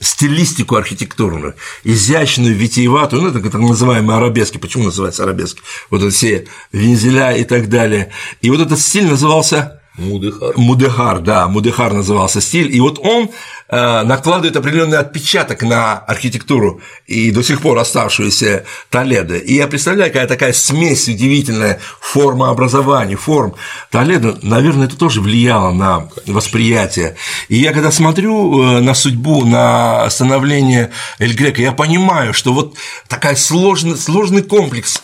стилистику 0.00 0.76
архитектурную, 0.76 1.56
изящную, 1.84 2.54
витиеватую, 2.54 3.22
ну, 3.22 3.28
это 3.28 3.40
так 3.50 3.60
называемые 3.60 4.16
арабески. 4.16 4.56
Почему 4.56 4.84
называется 4.84 5.24
арабески? 5.24 5.60
Вот 5.90 6.02
это 6.02 6.10
все 6.10 6.46
вензеля 6.72 7.36
и 7.36 7.44
так 7.44 7.68
далее. 7.68 8.10
И 8.40 8.50
вот 8.50 8.60
этот 8.60 8.78
стиль 8.78 9.06
назывался 9.06 9.80
Мудехар. 9.98 10.56
Мудехар, 10.56 11.20
да, 11.20 11.48
Мудехар 11.48 11.92
назывался 11.92 12.40
стиль. 12.40 12.74
И 12.74 12.80
вот 12.80 12.98
он 12.98 13.30
накладывает 13.70 14.56
определенный 14.56 14.98
отпечаток 14.98 15.62
на 15.62 15.98
архитектуру 15.98 16.80
и 17.06 17.30
до 17.30 17.42
сих 17.42 17.60
пор 17.60 17.78
оставшуюся 17.78 18.64
Толедо. 18.90 19.36
И 19.36 19.54
я 19.54 19.66
представляю, 19.66 20.12
какая 20.12 20.26
такая 20.26 20.52
смесь 20.52 21.08
удивительная 21.08 21.78
форма 22.00 22.50
образования, 22.50 23.16
форм 23.16 23.54
Толедо, 23.90 24.38
наверное, 24.42 24.86
это 24.86 24.96
тоже 24.96 25.20
влияло 25.20 25.72
на 25.72 26.08
восприятие. 26.26 27.16
И 27.48 27.56
я 27.56 27.72
когда 27.72 27.90
смотрю 27.90 28.62
э, 28.62 28.80
на 28.80 28.94
судьбу, 28.94 29.44
на 29.44 30.08
становление 30.10 30.90
Эль 31.18 31.34
Грека, 31.34 31.62
я 31.62 31.72
понимаю, 31.72 32.34
что 32.34 32.52
вот 32.52 32.76
такая 33.08 33.36
сложный, 33.36 33.96
сложный 33.96 34.42
комплекс 34.42 35.02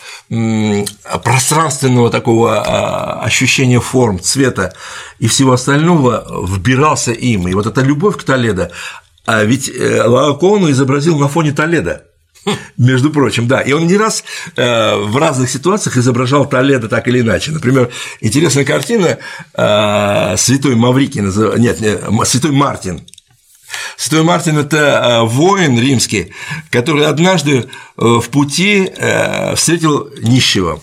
пространственного 1.23 2.09
такого 2.09 2.61
а, 2.61 3.21
ощущения 3.21 3.79
форм, 3.79 4.19
цвета 4.19 4.73
и 5.19 5.27
всего 5.27 5.53
остального 5.53 6.45
вбирался 6.47 7.11
им. 7.11 7.47
И 7.47 7.53
вот 7.53 7.65
эта 7.65 7.81
любовь 7.81 8.17
к 8.17 8.23
Толедо, 8.23 8.71
а 9.27 9.43
ведь 9.43 9.69
э, 9.69 10.03
Лаокону 10.03 10.71
изобразил 10.71 11.19
на 11.19 11.27
фоне 11.27 11.51
Толедо. 11.51 12.03
Между 12.77 13.09
прочим, 13.09 13.45
да. 13.45 13.59
И 13.59 13.73
он 13.73 13.87
не 13.87 13.97
раз 13.97 14.23
э, 14.55 14.95
в 14.95 15.17
разных 15.17 15.49
ситуациях 15.49 15.97
изображал 15.97 16.47
Толедо 16.47 16.87
так 16.87 17.09
или 17.09 17.19
иначе. 17.19 17.51
Например, 17.51 17.91
интересная 18.21 18.63
картина 18.63 19.17
э, 19.53 20.35
Святой 20.37 20.75
Маврикий, 20.75 21.19
нет, 21.59 21.81
нет, 21.81 22.01
Святой 22.23 22.51
Мартин. 22.51 23.05
Святой 23.97 24.23
Мартин– 24.23 24.57
это 24.59 25.23
воин 25.25 25.77
римский, 25.77 26.31
который 26.71 27.05
однажды 27.05 27.67
в 27.97 28.29
пути 28.29 28.89
встретил 29.55 30.09
нищего 30.21 30.81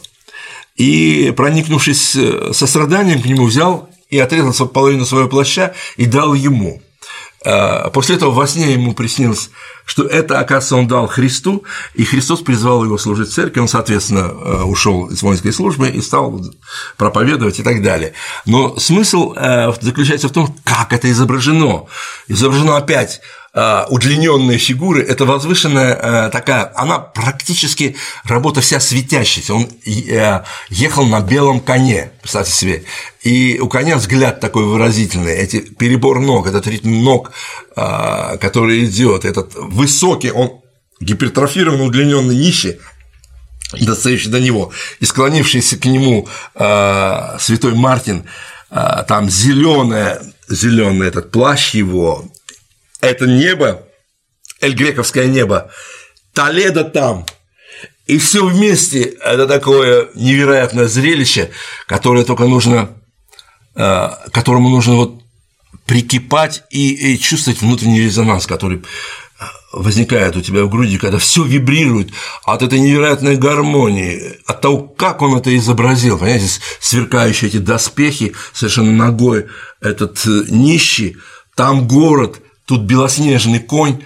и, 0.76 1.32
проникнувшись 1.34 2.16
состраданием 2.52 3.22
к 3.22 3.24
нему, 3.24 3.46
взял 3.46 3.88
и 4.14 4.18
отрезал 4.20 4.68
половину 4.68 5.04
своего 5.04 5.28
плаща 5.28 5.74
и 5.96 6.06
дал 6.06 6.34
ему. 6.34 6.80
А, 7.44 7.90
после 7.90 8.14
этого 8.14 8.30
во 8.30 8.46
сне 8.46 8.72
ему 8.72 8.94
приснилось, 8.94 9.50
что 9.84 10.04
это, 10.04 10.38
оказывается, 10.38 10.76
он 10.76 10.86
дал 10.86 11.08
Христу, 11.08 11.64
и 11.94 12.04
Христос 12.04 12.40
призвал 12.40 12.84
его 12.84 12.96
служить 12.96 13.28
в 13.28 13.34
церкви, 13.34 13.58
он, 13.58 13.66
соответственно, 13.66 14.26
а, 14.26 14.64
ушел 14.66 15.06
из 15.06 15.20
воинской 15.20 15.52
службы 15.52 15.88
и 15.88 16.00
стал 16.00 16.40
проповедовать 16.96 17.58
и 17.58 17.64
так 17.64 17.82
далее. 17.82 18.12
Но 18.46 18.78
смысл 18.78 19.34
а, 19.36 19.74
заключается 19.80 20.28
в 20.28 20.32
том, 20.32 20.56
как 20.62 20.92
это 20.92 21.10
изображено. 21.10 21.86
Изображено 22.28 22.76
опять 22.76 23.20
удлиненные 23.54 24.58
фигуры, 24.58 25.02
это 25.02 25.24
возвышенная 25.24 25.94
э, 25.94 26.30
такая, 26.30 26.72
она 26.74 26.98
практически 26.98 27.94
работа 28.24 28.60
вся 28.60 28.80
светящаяся. 28.80 29.54
Он 29.54 29.68
э, 29.86 30.42
ехал 30.70 31.06
на 31.06 31.20
белом 31.20 31.60
коне, 31.60 32.10
представьте 32.20 32.52
себе, 32.52 32.84
и 33.22 33.60
у 33.60 33.68
коня 33.68 33.96
взгляд 33.96 34.40
такой 34.40 34.64
выразительный, 34.64 35.34
эти 35.34 35.60
перебор 35.60 36.18
ног, 36.18 36.48
этот 36.48 36.66
ритм 36.66 37.04
ног, 37.04 37.30
который 37.74 38.84
идет, 38.86 39.24
этот 39.24 39.54
высокий, 39.54 40.32
он 40.32 40.60
гипертрофированный, 41.00 41.86
удлиненный 41.86 42.36
нищий, 42.36 42.78
достающий 43.80 44.30
до 44.30 44.40
него, 44.40 44.72
и 44.98 45.04
склонившийся 45.04 45.78
к 45.78 45.84
нему 45.84 46.28
святой 46.54 47.74
Мартин, 47.74 48.24
там 48.68 49.30
зеленое, 49.30 50.20
зеленый 50.48 51.08
этот 51.08 51.30
плащ 51.30 51.74
его, 51.74 52.24
это 53.04 53.26
небо, 53.26 53.82
Эль-Грековское 54.60 55.26
небо, 55.26 55.70
Толедо 56.32 56.84
там, 56.84 57.26
И 58.06 58.18
все 58.18 58.44
вместе 58.44 59.02
это 59.02 59.46
такое 59.46 60.08
невероятное 60.14 60.88
зрелище, 60.88 61.50
которое 61.86 62.24
только 62.24 62.44
нужно, 62.44 62.90
э, 63.76 64.08
которому 64.32 64.68
нужно 64.68 64.96
вот 64.96 65.22
прикипать 65.86 66.64
и, 66.70 67.14
и 67.14 67.18
чувствовать 67.18 67.60
внутренний 67.60 68.00
резонанс, 68.00 68.46
который 68.46 68.82
возникает 69.74 70.36
у 70.36 70.40
тебя 70.40 70.64
в 70.64 70.70
груди, 70.70 70.98
когда 70.98 71.18
все 71.18 71.44
вибрирует 71.44 72.10
от 72.44 72.62
этой 72.62 72.78
невероятной 72.78 73.36
гармонии, 73.36 74.38
от 74.46 74.60
того, 74.60 74.82
как 74.82 75.22
он 75.22 75.36
это 75.36 75.54
изобразил, 75.56 76.18
понимаете, 76.18 76.60
сверкающие 76.80 77.48
эти 77.48 77.58
доспехи, 77.58 78.34
совершенно 78.52 78.92
ногой 78.92 79.46
этот 79.80 80.24
э, 80.26 80.44
нищий, 80.48 81.16
там 81.56 81.88
город, 81.88 82.40
тут 82.66 82.82
белоснежный 82.82 83.60
конь 83.60 84.02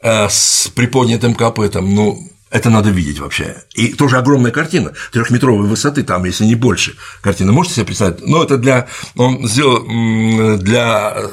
э, 0.00 0.28
с 0.28 0.68
приподнятым 0.74 1.34
копытом, 1.34 1.94
ну, 1.94 2.18
это 2.50 2.68
надо 2.68 2.90
видеть 2.90 3.18
вообще. 3.18 3.56
И 3.74 3.94
тоже 3.94 4.18
огромная 4.18 4.50
картина, 4.50 4.92
трехметровой 5.10 5.66
высоты, 5.66 6.02
там, 6.02 6.24
если 6.24 6.44
не 6.44 6.54
больше. 6.54 6.96
Картина, 7.22 7.50
можете 7.52 7.76
себе 7.76 7.86
представить? 7.86 8.26
Ну, 8.26 8.42
это 8.42 8.58
для, 8.58 8.88
он 9.16 9.46
сделал 9.48 10.58
для 10.58 11.14
э, 11.16 11.28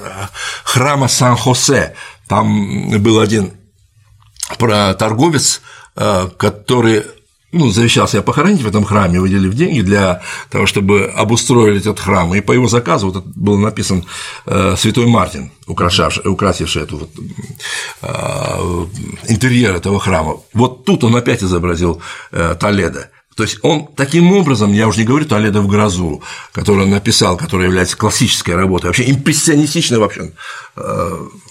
храма 0.64 1.10
Сан-Хосе. 1.10 1.96
Там 2.28 2.90
был 3.02 3.20
один 3.20 3.52
про 4.58 4.94
торговец, 4.94 5.62
э, 5.96 6.30
который 6.38 7.04
ну, 7.52 7.70
завещал 7.70 8.08
себя 8.08 8.22
похоронить 8.22 8.62
в 8.62 8.68
этом 8.68 8.84
храме, 8.84 9.20
выделив 9.20 9.54
деньги 9.54 9.82
для 9.82 10.22
того, 10.50 10.66
чтобы 10.66 11.06
обустроили 11.06 11.80
этот 11.80 12.00
храм. 12.00 12.34
И 12.36 12.42
по 12.42 12.52
его 12.52 12.68
заказу 12.68 13.12
вот 13.12 13.26
был 13.26 13.58
написан 13.58 14.06
э, 14.46 14.76
Святой 14.78 15.08
Мартин, 15.08 15.52
украшавший, 15.66 16.24
украсивший 16.26 16.84
эту 16.84 16.98
вот, 16.98 17.10
э, 18.02 18.86
интерьер 19.30 19.76
этого 19.76 20.00
храма. 20.00 20.38
Вот 20.54 20.86
тут 20.86 21.04
он 21.04 21.16
опять 21.16 21.44
изобразил 21.44 22.02
Толедо. 22.60 23.10
То 23.36 23.44
есть 23.44 23.60
он 23.62 23.88
таким 23.96 24.34
образом, 24.34 24.74
я 24.74 24.88
уже 24.88 25.00
не 25.00 25.06
говорю 25.06 25.26
Толедо 25.26 25.62
в 25.62 25.68
грозу, 25.68 26.22
который 26.52 26.84
он 26.84 26.90
написал, 26.90 27.38
которая 27.38 27.68
является 27.68 27.96
классической 27.96 28.54
работой, 28.54 28.88
вообще 28.88 29.10
импрессионистичной 29.10 29.98
вообще, 29.98 30.34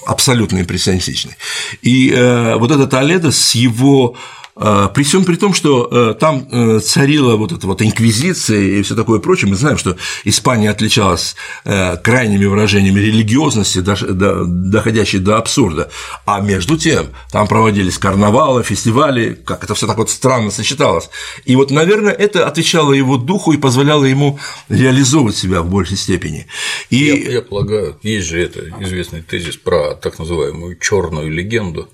абсолютно 0.04 0.60
импрессионистичной. 0.60 1.36
И 1.80 2.10
вот 2.58 2.70
этот 2.70 2.90
Толедо 2.90 3.30
с 3.30 3.54
его 3.54 4.16
при 4.58 5.04
всем 5.04 5.24
при 5.24 5.36
том, 5.36 5.54
что 5.54 5.88
э, 5.90 6.14
там 6.18 6.46
э, 6.50 6.80
царила 6.80 7.36
вот 7.36 7.52
эта 7.52 7.66
вот 7.66 7.80
инквизиция 7.80 8.60
и 8.60 8.82
все 8.82 8.96
такое 8.96 9.20
прочее, 9.20 9.48
мы 9.48 9.56
знаем, 9.56 9.78
что 9.78 9.96
Испания 10.24 10.70
отличалась 10.70 11.36
э, 11.64 11.96
крайними 11.96 12.44
выражениями 12.44 12.98
религиозности, 12.98 13.80
доходящей 13.80 15.20
до 15.20 15.36
абсурда, 15.36 15.90
а 16.26 16.40
между 16.40 16.76
тем 16.76 17.08
там 17.30 17.46
проводились 17.46 17.98
карнавалы, 17.98 18.62
фестивали, 18.62 19.34
как 19.34 19.64
это 19.64 19.74
все 19.74 19.86
так 19.86 19.98
вот 19.98 20.10
странно 20.10 20.50
сочеталось. 20.50 21.08
И 21.44 21.54
вот, 21.54 21.70
наверное, 21.70 22.12
это 22.12 22.46
отвечало 22.46 22.92
его 22.92 23.16
духу 23.16 23.52
и 23.52 23.56
позволяло 23.56 24.04
ему 24.04 24.38
реализовывать 24.68 25.36
себя 25.36 25.62
в 25.62 25.70
большей 25.70 25.96
степени. 25.96 26.46
И... 26.90 27.04
Я, 27.04 27.32
я 27.32 27.42
полагаю, 27.42 27.96
есть 28.02 28.26
же 28.28 28.42
это 28.42 28.60
известный 28.80 29.22
тезис 29.22 29.56
про 29.56 29.94
так 29.94 30.18
называемую 30.18 30.78
черную 30.78 31.30
легенду, 31.30 31.88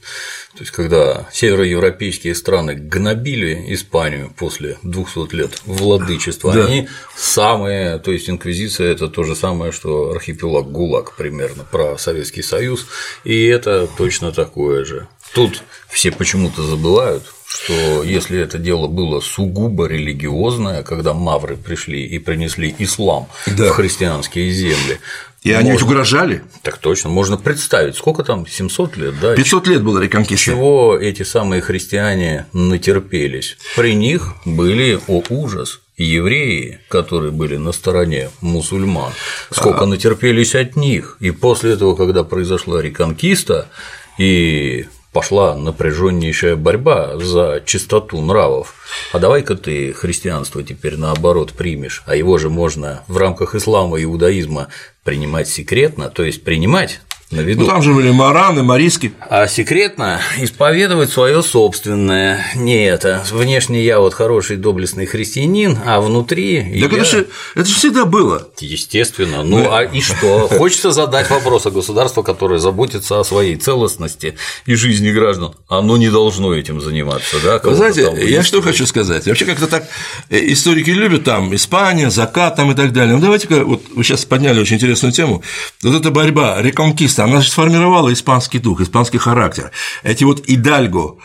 то 0.54 0.60
есть, 0.60 0.70
когда 0.70 1.28
североевропейские 1.32 2.34
страны 2.36 2.74
гнобили 2.74 3.74
Испанию 3.74 4.32
после 4.36 4.78
200 4.84 5.34
лет 5.34 5.62
владычества, 5.64 6.52
да. 6.52 6.66
они 6.66 6.88
самые, 7.16 7.98
то 7.98 8.12
есть 8.12 8.30
инквизиция 8.30 8.92
это 8.92 9.08
то 9.08 9.24
же 9.24 9.34
самое, 9.34 9.72
что 9.72 10.12
архипелаг 10.12 10.70
ГУЛАГ 10.70 11.16
примерно 11.16 11.64
про 11.64 11.98
Советский 11.98 12.42
Союз, 12.42 12.86
и 13.24 13.46
это 13.46 13.88
точно 13.96 14.30
такое 14.30 14.84
же. 14.84 15.08
Тут 15.34 15.64
все 15.88 16.12
почему-то 16.12 16.62
забывают, 16.62 17.24
что 17.46 18.04
если 18.04 18.38
это 18.38 18.58
дело 18.58 18.86
было 18.86 19.18
сугубо 19.18 19.86
религиозное, 19.86 20.84
когда 20.84 21.14
мавры 21.14 21.56
пришли 21.56 22.06
и 22.06 22.20
принесли 22.20 22.74
ислам 22.78 23.28
да. 23.46 23.70
в 23.70 23.70
христианские 23.70 24.50
земли, 24.50 25.00
и 25.44 25.48
можно. 25.48 25.60
они 25.60 25.70
ведь 25.72 25.82
угрожали. 25.82 26.42
Так 26.62 26.78
точно, 26.78 27.10
можно 27.10 27.36
представить, 27.36 27.96
сколько 27.96 28.24
там, 28.24 28.46
700 28.46 28.96
лет, 28.96 29.14
да? 29.20 29.36
500 29.36 29.66
лет 29.68 29.82
было 29.82 30.00
реконкиста. 30.00 30.52
Чего 30.52 30.98
эти 30.98 31.22
самые 31.22 31.60
христиане 31.60 32.46
натерпелись? 32.54 33.58
При 33.76 33.94
них 33.94 34.34
были, 34.46 34.98
о 35.06 35.22
ужас, 35.28 35.80
евреи, 35.98 36.80
которые 36.88 37.30
были 37.30 37.58
на 37.58 37.72
стороне 37.72 38.30
мусульман, 38.40 39.12
сколько 39.50 39.82
а... 39.82 39.86
натерпелись 39.86 40.54
от 40.54 40.76
них. 40.76 41.18
И 41.20 41.30
после 41.30 41.72
этого, 41.72 41.94
когда 41.94 42.24
произошла 42.24 42.80
реконкиста, 42.80 43.68
и 44.16 44.86
пошла 45.14 45.54
напряженнейшая 45.54 46.56
борьба 46.56 47.16
за 47.18 47.62
чистоту 47.64 48.20
нравов. 48.20 48.74
А 49.12 49.20
давай-ка 49.20 49.54
ты 49.54 49.92
христианство 49.92 50.62
теперь 50.64 50.96
наоборот 50.96 51.52
примешь, 51.52 52.02
а 52.04 52.16
его 52.16 52.36
же 52.36 52.50
можно 52.50 53.04
в 53.06 53.16
рамках 53.16 53.54
ислама 53.54 53.98
и 53.98 54.04
иудаизма 54.04 54.68
принимать 55.04 55.48
секретно, 55.48 56.10
то 56.10 56.24
есть 56.24 56.42
принимать 56.42 57.00
на 57.34 57.40
виду. 57.40 57.62
Ну, 57.62 57.66
там 57.66 57.82
же 57.82 57.92
были 57.92 58.10
мараны, 58.10 58.62
мариски. 58.62 59.12
А 59.20 59.46
секретно 59.46 60.20
исповедовать 60.38 61.10
свое 61.10 61.42
собственное. 61.42 62.46
Не 62.54 62.86
это. 62.86 63.24
Внешне 63.30 63.84
я 63.84 64.00
вот 64.00 64.14
хороший 64.14 64.56
доблестный 64.56 65.06
христианин, 65.06 65.78
а 65.84 66.00
внутри. 66.00 66.80
Так 66.80 66.92
я... 66.92 66.98
это, 66.98 67.04
же, 67.04 67.26
это 67.54 67.64
же 67.64 67.74
всегда 67.74 68.04
было. 68.04 68.48
Естественно. 68.60 69.42
Ну 69.42 69.70
а 69.70 69.82
и 69.82 70.00
что? 70.00 70.48
Хочется 70.48 70.92
задать 70.92 71.28
вопрос 71.30 71.66
о 71.66 71.70
государстве, 71.70 72.22
которое 72.22 72.58
заботится 72.58 73.20
о 73.20 73.24
своей 73.24 73.56
целостности 73.56 74.36
и 74.66 74.74
жизни 74.74 75.10
граждан. 75.10 75.54
Оно 75.68 75.96
не 75.96 76.08
должно 76.10 76.54
этим 76.54 76.80
заниматься, 76.80 77.36
да? 77.42 77.60
Вы 77.62 77.74
знаете, 77.74 78.12
я 78.28 78.42
что 78.42 78.62
хочу 78.62 78.86
сказать. 78.86 79.26
Вообще 79.26 79.44
как-то 79.44 79.66
так 79.66 79.88
э, 80.30 80.38
историки 80.52 80.90
любят 80.90 81.24
там 81.24 81.54
Испания, 81.54 82.10
закат 82.10 82.56
там 82.56 82.70
и 82.70 82.74
так 82.74 82.92
далее. 82.92 83.16
Ну 83.16 83.20
давайте-ка, 83.20 83.64
вот 83.64 83.82
вы 83.94 84.04
сейчас 84.04 84.24
подняли 84.24 84.60
очень 84.60 84.76
интересную 84.76 85.12
тему. 85.12 85.42
Вот 85.82 85.94
эта 85.94 86.10
борьба, 86.10 86.60
реконкиста, 86.62 87.23
она 87.24 87.40
же 87.40 87.50
сформировала 87.50 88.12
испанский 88.12 88.58
дух, 88.58 88.80
испанский 88.80 89.18
характер. 89.18 89.70
Эти 90.02 90.24
вот 90.24 90.44
идальго, 90.46 91.16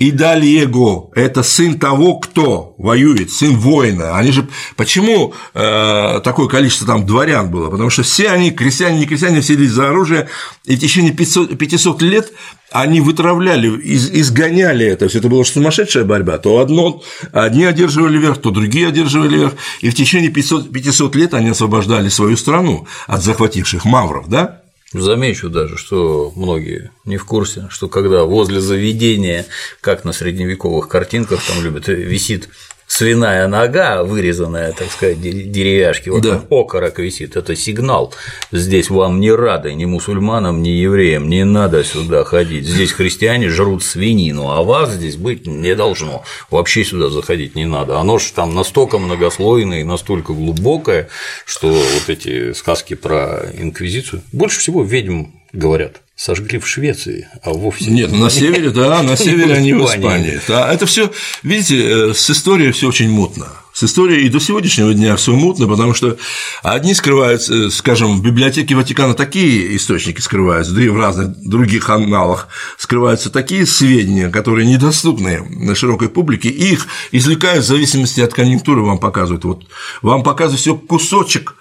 Идальего– 0.00 1.10
это 1.16 1.42
сын 1.42 1.76
того, 1.76 2.20
кто 2.20 2.76
воюет, 2.78 3.32
сын 3.32 3.56
воина. 3.56 4.16
Они 4.16 4.30
же 4.30 4.46
почему 4.76 5.34
э, 5.54 6.20
такое 6.22 6.46
количество 6.46 6.86
там 6.86 7.04
дворян 7.04 7.50
было? 7.50 7.68
Потому 7.68 7.90
что 7.90 8.04
все 8.04 8.28
они, 8.28 8.52
крестьяне, 8.52 9.00
не 9.00 9.06
крестьяне, 9.06 9.40
все 9.40 9.56
за 9.66 9.88
оружие, 9.88 10.28
и 10.66 10.76
в 10.76 10.78
течение 10.78 11.12
500, 11.12 11.58
500 11.58 12.02
лет 12.02 12.32
они 12.70 13.00
вытравляли, 13.00 13.76
из, 13.80 14.08
изгоняли 14.12 14.86
это, 14.86 15.08
все 15.08 15.18
это 15.18 15.28
была 15.28 15.42
сумасшедшая 15.42 16.04
борьба, 16.04 16.38
то 16.38 16.60
одно, 16.60 17.02
одни 17.32 17.64
одерживали 17.64 18.18
верх, 18.18 18.38
то 18.38 18.52
другие 18.52 18.86
одерживали 18.86 19.36
верх, 19.36 19.54
и 19.80 19.90
в 19.90 19.96
течение 19.96 20.30
500, 20.30 20.70
500 20.70 21.16
лет 21.16 21.34
они 21.34 21.48
освобождали 21.48 22.08
свою 22.08 22.36
страну 22.36 22.86
от 23.08 23.24
захвативших 23.24 23.84
мавров, 23.84 24.28
да? 24.28 24.62
Замечу 24.92 25.50
даже, 25.50 25.76
что 25.76 26.32
многие 26.34 26.90
не 27.04 27.18
в 27.18 27.26
курсе, 27.26 27.66
что 27.68 27.88
когда 27.88 28.24
возле 28.24 28.60
заведения, 28.60 29.44
как 29.82 30.04
на 30.04 30.12
средневековых 30.12 30.88
картинках, 30.88 31.42
там 31.46 31.62
любят, 31.62 31.88
висит 31.88 32.48
свиная 32.88 33.46
нога, 33.46 34.02
вырезанная, 34.02 34.72
так 34.72 34.90
сказать, 34.90 35.20
деревяшки, 35.20 36.08
вот 36.08 36.22
да. 36.22 36.42
окорок 36.50 36.98
висит, 36.98 37.36
это 37.36 37.54
сигнал. 37.54 38.12
Здесь 38.50 38.90
вам 38.90 39.20
не 39.20 39.30
рады 39.30 39.74
ни 39.74 39.84
мусульманам, 39.84 40.62
ни 40.62 40.70
евреям, 40.70 41.28
не 41.28 41.44
надо 41.44 41.84
сюда 41.84 42.24
ходить. 42.24 42.66
Здесь 42.66 42.92
христиане 42.92 43.50
жрут 43.50 43.84
свинину, 43.84 44.50
а 44.50 44.62
вас 44.62 44.92
здесь 44.94 45.16
быть 45.16 45.46
не 45.46 45.76
должно. 45.76 46.24
Вообще 46.50 46.82
сюда 46.82 47.10
заходить 47.10 47.54
не 47.54 47.66
надо. 47.66 47.98
Оно 48.00 48.18
же 48.18 48.32
там 48.32 48.54
настолько 48.54 48.98
многослойное 48.98 49.82
и 49.82 49.84
настолько 49.84 50.32
глубокое, 50.32 51.08
что 51.44 51.68
вот 51.68 52.08
эти 52.08 52.52
сказки 52.54 52.94
про 52.94 53.44
инквизицию 53.52 54.22
больше 54.32 54.60
всего 54.60 54.82
ведьм 54.82 55.26
говорят 55.52 56.00
сожгли 56.18 56.58
в 56.58 56.66
Швеции, 56.66 57.28
а 57.44 57.52
вовсе 57.52 57.92
нет. 57.92 58.10
На 58.10 58.28
севере, 58.28 58.70
да, 58.70 59.04
на 59.04 59.16
севере 59.16 59.54
они 59.54 59.72
в 59.72 59.84
Испании. 59.84 60.40
Да, 60.48 60.70
это 60.70 60.84
все, 60.84 61.12
видите, 61.44 62.10
э, 62.10 62.12
с 62.12 62.28
историей 62.28 62.72
все 62.72 62.88
очень 62.88 63.08
мутно. 63.08 63.46
С 63.72 63.84
историей 63.84 64.26
и 64.26 64.28
до 64.28 64.40
сегодняшнего 64.40 64.92
дня 64.92 65.14
все 65.14 65.32
мутно, 65.32 65.68
потому 65.68 65.94
что 65.94 66.16
одни 66.64 66.92
скрываются, 66.94 67.54
э, 67.54 67.70
скажем, 67.70 68.16
в 68.16 68.22
библиотеке 68.22 68.74
Ватикана 68.74 69.14
такие 69.14 69.76
источники 69.76 70.20
скрываются, 70.20 70.74
да 70.74 70.82
и 70.82 70.88
в 70.88 70.98
разных 70.98 71.40
других 71.48 71.88
аналах 71.88 72.48
скрываются 72.78 73.30
такие 73.30 73.64
сведения, 73.64 74.28
которые 74.28 74.66
недоступны 74.66 75.46
на 75.48 75.76
широкой 75.76 76.08
публике, 76.08 76.48
и 76.48 76.72
их 76.72 76.88
извлекают 77.12 77.64
в 77.64 77.68
зависимости 77.68 78.20
от 78.20 78.34
конъюнктуры, 78.34 78.82
вам 78.82 78.98
показывают. 78.98 79.44
Вот 79.44 79.66
вам 80.02 80.24
показывают 80.24 80.60
все 80.60 80.74
кусочек 80.74 81.54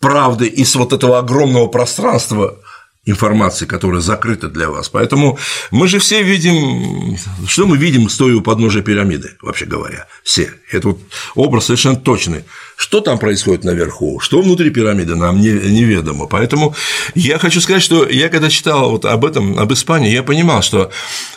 правды 0.00 0.48
из 0.48 0.74
вот 0.74 0.92
этого 0.92 1.20
огромного 1.20 1.68
пространства 1.68 2.58
информации, 3.04 3.66
которая 3.66 4.00
закрыта 4.00 4.48
для 4.48 4.70
вас. 4.70 4.88
Поэтому 4.88 5.36
мы 5.72 5.88
же 5.88 5.98
все 5.98 6.22
видим, 6.22 7.18
что 7.48 7.66
мы 7.66 7.76
видим, 7.76 8.08
стоя 8.08 8.36
у 8.36 8.40
подножия 8.42 8.82
пирамиды, 8.82 9.36
вообще 9.42 9.66
говоря, 9.66 10.06
все. 10.22 10.50
Это 10.70 10.88
вот 10.88 11.00
образ 11.34 11.66
совершенно 11.66 11.96
точный. 11.96 12.44
Что 12.76 13.00
там 13.00 13.18
происходит 13.18 13.64
наверху, 13.64 14.20
что 14.20 14.40
внутри 14.40 14.70
пирамиды, 14.70 15.16
нам 15.16 15.40
не, 15.40 15.50
неведомо. 15.50 16.26
Поэтому 16.26 16.76
я 17.14 17.38
хочу 17.38 17.60
сказать, 17.60 17.82
что 17.82 18.08
я 18.08 18.28
когда 18.28 18.48
читал 18.48 18.90
вот 18.90 19.04
об 19.04 19.24
этом, 19.24 19.58
об 19.58 19.72
Испании, 19.72 20.12
я 20.12 20.22
понимал, 20.22 20.62
что 20.62 20.92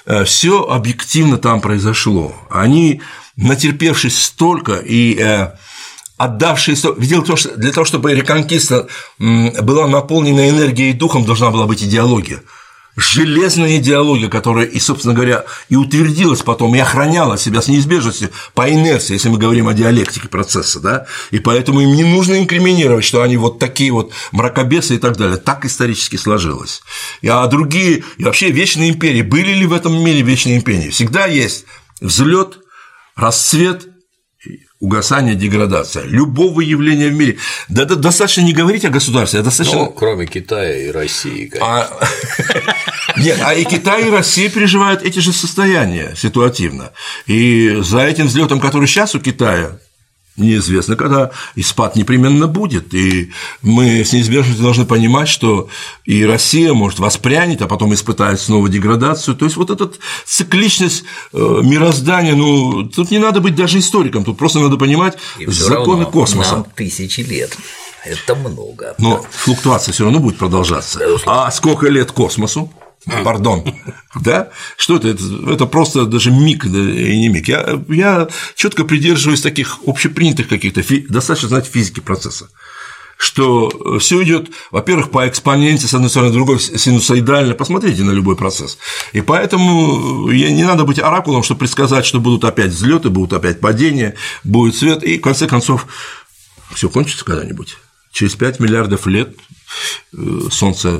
э, 0.06 0.24
все 0.24 0.62
объективно 0.64 1.38
там 1.38 1.62
произошло. 1.62 2.36
Они 2.52 3.02
натерпевшись 3.38 4.22
столько 4.22 4.76
и 4.76 5.18
отдавший, 6.18 6.76
видел 6.98 7.24
то, 7.24 7.36
что 7.36 7.56
для 7.56 7.72
того, 7.72 7.86
чтобы 7.86 8.14
реконкиста 8.14 8.88
была 9.18 9.88
наполнена 9.88 10.50
энергией 10.50 10.92
и 10.92 10.94
духом, 10.94 11.26
должна 11.26 11.52
была 11.52 11.66
быть 11.66 11.84
идеология 11.84 12.42
железная 12.96 13.78
идеология, 13.78 14.30
которая 14.30 14.66
и, 14.66 14.80
собственно 14.80 15.14
говоря, 15.14 15.46
и 15.70 15.76
утвердилась 15.76 16.42
потом, 16.42 16.76
и 16.76 16.80
охраняла 16.80 17.38
себя 17.38 17.62
с 17.62 17.68
неизбежностью 17.68 18.30
по 18.54 18.70
инерции, 18.70 19.14
если 19.14 19.30
мы 19.30 19.38
говорим 19.38 19.68
о 19.68 19.74
диалектике 19.74 20.30
процесса, 20.30 20.80
да, 20.80 21.06
и 21.32 21.40
поэтому 21.40 21.82
им 21.82 21.94
не 21.94 22.04
нужно 22.04 22.40
инкриминировать, 22.40 23.04
что 23.04 23.22
они 23.22 23.38
вот 23.38 23.60
такие 23.60 23.92
вот 23.92 24.12
мракобесы 24.32 24.96
и 24.96 24.98
так 24.98 25.18
далее, 25.18 25.38
так 25.38 25.66
исторически 25.66 26.16
сложилось. 26.16 26.82
А 27.28 27.46
другие, 27.48 28.04
и 28.18 28.24
вообще 28.24 28.50
вечные 28.50 28.92
империи, 28.92 29.22
были 29.22 29.52
ли 29.54 29.66
в 29.66 29.74
этом 29.74 30.02
мире 30.02 30.22
вечные 30.22 30.58
империи? 30.58 30.90
Всегда 30.90 31.26
есть 31.26 31.66
взлет, 32.00 32.60
расцвет 33.16 33.90
угасание, 34.80 35.36
деградация 35.36 36.04
любого 36.04 36.62
явления 36.62 37.10
в 37.10 37.14
мире. 37.14 37.38
Да, 37.70 37.86
да 37.86 37.96
достаточно 37.96 38.42
не 38.42 38.54
говорить 38.54 38.86
о 38.86 38.90
государстве, 38.90 39.40
а 39.40 39.44
достаточно. 39.44 39.80
Ну, 39.80 39.86
кроме 39.88 40.26
Китая 40.26 40.88
и 40.88 40.92
России, 40.92 41.48
конечно. 41.48 41.68
А... 41.68 42.08
Нет, 43.18 43.40
а 43.42 43.54
и 43.54 43.64
Китай, 43.64 44.08
и 44.08 44.12
Россия 44.12 44.50
переживают 44.50 45.02
эти 45.04 45.20
же 45.20 45.32
состояния 45.32 46.14
ситуативно. 46.18 46.92
И 47.26 47.78
за 47.82 48.02
этим 48.02 48.28
взлетом, 48.28 48.60
который 48.60 48.88
сейчас 48.88 49.16
у 49.16 49.20
Китая, 49.20 49.80
неизвестно, 50.38 50.96
когда 50.96 51.32
и 51.56 51.62
спад 51.62 51.96
непременно 51.96 52.48
будет. 52.48 52.94
И 52.94 53.32
мы 53.62 54.04
с 54.04 54.14
неизбежностью 54.14 54.64
должны 54.64 54.86
понимать, 54.86 55.28
что 55.28 55.70
и 56.04 56.26
Россия 56.26 56.74
может 56.74 57.00
воспрянет, 57.00 57.62
а 57.62 57.68
потом 57.68 57.94
испытает 57.94 58.40
снова 58.40 58.70
деградацию. 58.70 59.36
То 59.36 59.46
есть 59.46 59.58
вот 59.58 59.70
эта 59.70 59.92
цикличность 60.26 61.04
э, 61.34 61.38
мироздания, 61.64 62.36
ну, 62.36 62.84
тут 62.84 63.12
не 63.12 63.20
надо 63.20 63.42
быть 63.42 63.56
даже 63.56 63.80
историком, 63.80 64.24
тут 64.24 64.38
просто 64.38 64.60
надо 64.60 64.78
понимать 64.78 65.18
и 65.40 65.46
законы 65.48 66.06
космоса. 66.06 66.54
Нам 66.54 66.66
тысячи 66.76 67.22
лет. 67.22 67.58
Это 68.04 68.36
много. 68.36 68.94
Но 69.00 69.26
флуктуация 69.32 69.92
все 69.92 70.04
равно 70.04 70.20
будет 70.20 70.38
продолжаться. 70.38 71.00
А 71.26 71.50
сколько 71.50 71.88
лет 71.88 72.12
космосу? 72.12 72.72
Пардон, 73.06 73.64
да? 74.16 74.50
Что 74.78 74.98
это? 74.98 75.10
Это 75.50 75.66
просто 75.66 76.06
даже 76.06 76.32
миг, 76.32 76.66
да, 76.66 76.80
и 76.80 77.18
не 77.18 77.30
миг. 77.30 77.48
Я, 77.48 77.82
я 77.90 78.28
четко 78.56 78.84
придерживаюсь 78.84 79.42
таких 79.42 79.80
общепринятых 79.86 80.48
каких-то, 80.48 80.82
достаточно 81.10 81.50
знать 81.50 81.68
физики 81.68 82.00
процесса 82.00 82.50
что 83.18 83.98
все 84.00 84.22
идет, 84.24 84.50
во-первых, 84.72 85.10
по 85.10 85.28
экспоненте, 85.28 85.88
с 85.88 85.94
одной 85.94 86.10
стороны, 86.10 86.32
с 86.32 86.34
другой 86.34 86.60
синусоидально. 86.60 87.54
Посмотрите 87.54 88.04
на 88.04 88.12
любой 88.12 88.36
процесс. 88.36 88.78
И 89.14 89.22
поэтому 89.22 90.30
не 90.32 90.64
надо 90.64 90.84
быть 90.84 91.00
оракулом, 91.00 91.44
чтобы 91.44 91.60
предсказать, 91.60 92.06
что 92.06 92.20
будут 92.20 92.44
опять 92.44 92.72
взлеты, 92.72 93.10
будут 93.10 93.34
опять 93.34 93.62
падения, 93.62 94.16
будет 94.44 94.76
свет, 94.76 95.04
и 95.04 95.18
в 95.18 95.22
конце 95.22 95.48
концов 95.48 95.88
все 96.74 96.90
кончится 96.90 97.24
когда-нибудь. 97.24 97.78
Через 98.12 98.36
5 98.36 98.60
миллиардов 98.60 99.08
лет 99.08 99.30
э, 99.30 99.65
Солнце 100.52 101.00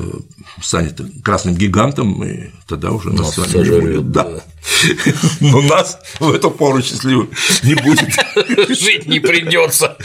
станет 0.62 1.00
красным 1.22 1.54
гигантом, 1.54 2.22
и 2.24 2.50
тогда 2.66 2.90
уже 2.90 3.10
нас, 3.10 3.36
нас 3.36 3.48
с 3.50 3.54
вами 3.54 3.68
не 3.68 3.80
будет. 3.80 4.10
Да. 4.10 4.24
да. 4.24 4.42
Но 5.40 5.62
нас 5.62 5.98
в 6.18 6.30
эту 6.30 6.50
пору 6.50 6.82
счастливых 6.82 7.28
не 7.62 7.74
будет. 7.74 8.08
Жить 8.68 9.06
не 9.06 9.20
придется. 9.20 9.96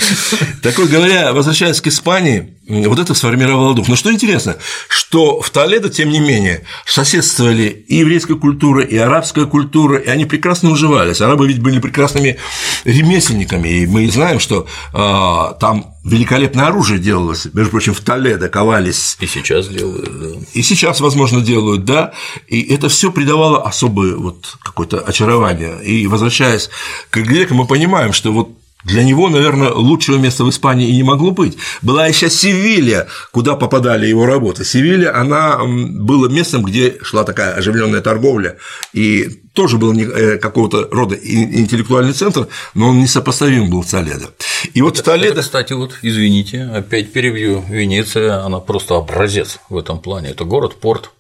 Так 0.61 0.77
вот, 0.77 0.89
говоря, 0.89 1.33
возвращаясь 1.33 1.81
к 1.81 1.87
Испании, 1.87 2.55
вот 2.67 2.99
это 2.99 3.13
сформировало 3.13 3.73
дух. 3.73 3.87
Но 3.87 3.95
что 3.95 4.11
интересно, 4.11 4.57
что 4.87 5.41
в 5.41 5.49
Толедо, 5.49 5.89
тем 5.89 6.09
не 6.09 6.19
менее, 6.19 6.65
соседствовали 6.85 7.63
и 7.87 7.97
еврейская 7.97 8.35
культура, 8.35 8.83
и 8.83 8.95
арабская 8.97 9.45
культура, 9.45 9.97
и 9.97 10.07
они 10.07 10.25
прекрасно 10.25 10.69
уживались. 10.71 11.21
Арабы 11.21 11.47
ведь 11.47 11.61
были 11.61 11.79
прекрасными 11.79 12.37
ремесленниками, 12.85 13.67
и 13.67 13.87
мы 13.87 14.09
знаем, 14.09 14.39
что 14.39 14.67
э, 14.93 15.59
там 15.59 15.95
великолепное 16.03 16.67
оружие 16.67 16.99
делалось, 16.99 17.47
между 17.53 17.71
прочим, 17.71 17.93
в 17.93 18.01
Толедо 18.01 18.49
ковались. 18.51 19.17
И 19.19 19.27
сейчас 19.27 19.67
делают, 19.67 20.19
да. 20.19 20.39
И 20.53 20.61
сейчас, 20.61 21.01
возможно, 21.01 21.41
делают, 21.41 21.85
да. 21.85 22.13
И 22.47 22.61
это 22.61 22.89
все 22.89 23.11
придавало 23.11 23.63
особое 23.63 24.15
вот 24.15 24.57
какое-то 24.63 24.99
очарование. 24.99 25.83
И 25.83 26.07
возвращаясь 26.07 26.69
к 27.09 27.17
грекам, 27.17 27.57
мы 27.57 27.67
понимаем, 27.67 28.13
что 28.13 28.31
вот 28.31 28.60
для 28.83 29.03
него, 29.03 29.29
наверное, 29.29 29.71
лучшего 29.71 30.17
места 30.17 30.43
в 30.43 30.49
Испании 30.49 30.89
и 30.89 30.95
не 30.95 31.03
могло 31.03 31.31
быть. 31.31 31.57
Была 31.81 32.07
еще 32.07 32.29
Севилья, 32.29 33.07
куда 33.31 33.55
попадали 33.55 34.07
его 34.07 34.25
работы. 34.25 34.65
Севилья, 34.65 35.15
она 35.15 35.59
была 35.63 36.29
местом, 36.29 36.63
где 36.63 36.97
шла 37.01 37.23
такая 37.23 37.53
оживленная 37.53 38.01
торговля, 38.01 38.57
и 38.93 39.41
тоже 39.53 39.77
был 39.77 39.93
э, 39.93 40.37
какого-то 40.37 40.87
рода 40.91 41.15
интеллектуальный 41.15 42.13
центр, 42.13 42.47
но 42.73 42.89
он 42.89 43.01
несопоставим 43.01 43.69
был 43.69 43.83
с 43.83 43.91
Толедо. 43.91 44.29
И 44.73 44.81
вот 44.81 44.95
это, 44.95 45.03
Толедо… 45.03 45.33
Это, 45.33 45.41
кстати, 45.41 45.73
вот, 45.73 45.97
извините, 46.01 46.63
опять 46.63 47.11
перебью, 47.11 47.63
Венеция, 47.67 48.43
она 48.45 48.59
просто 48.59 48.95
образец 48.95 49.59
в 49.69 49.77
этом 49.77 49.99
плане. 49.99 50.29
Это 50.29 50.45
город-порт, 50.45 51.11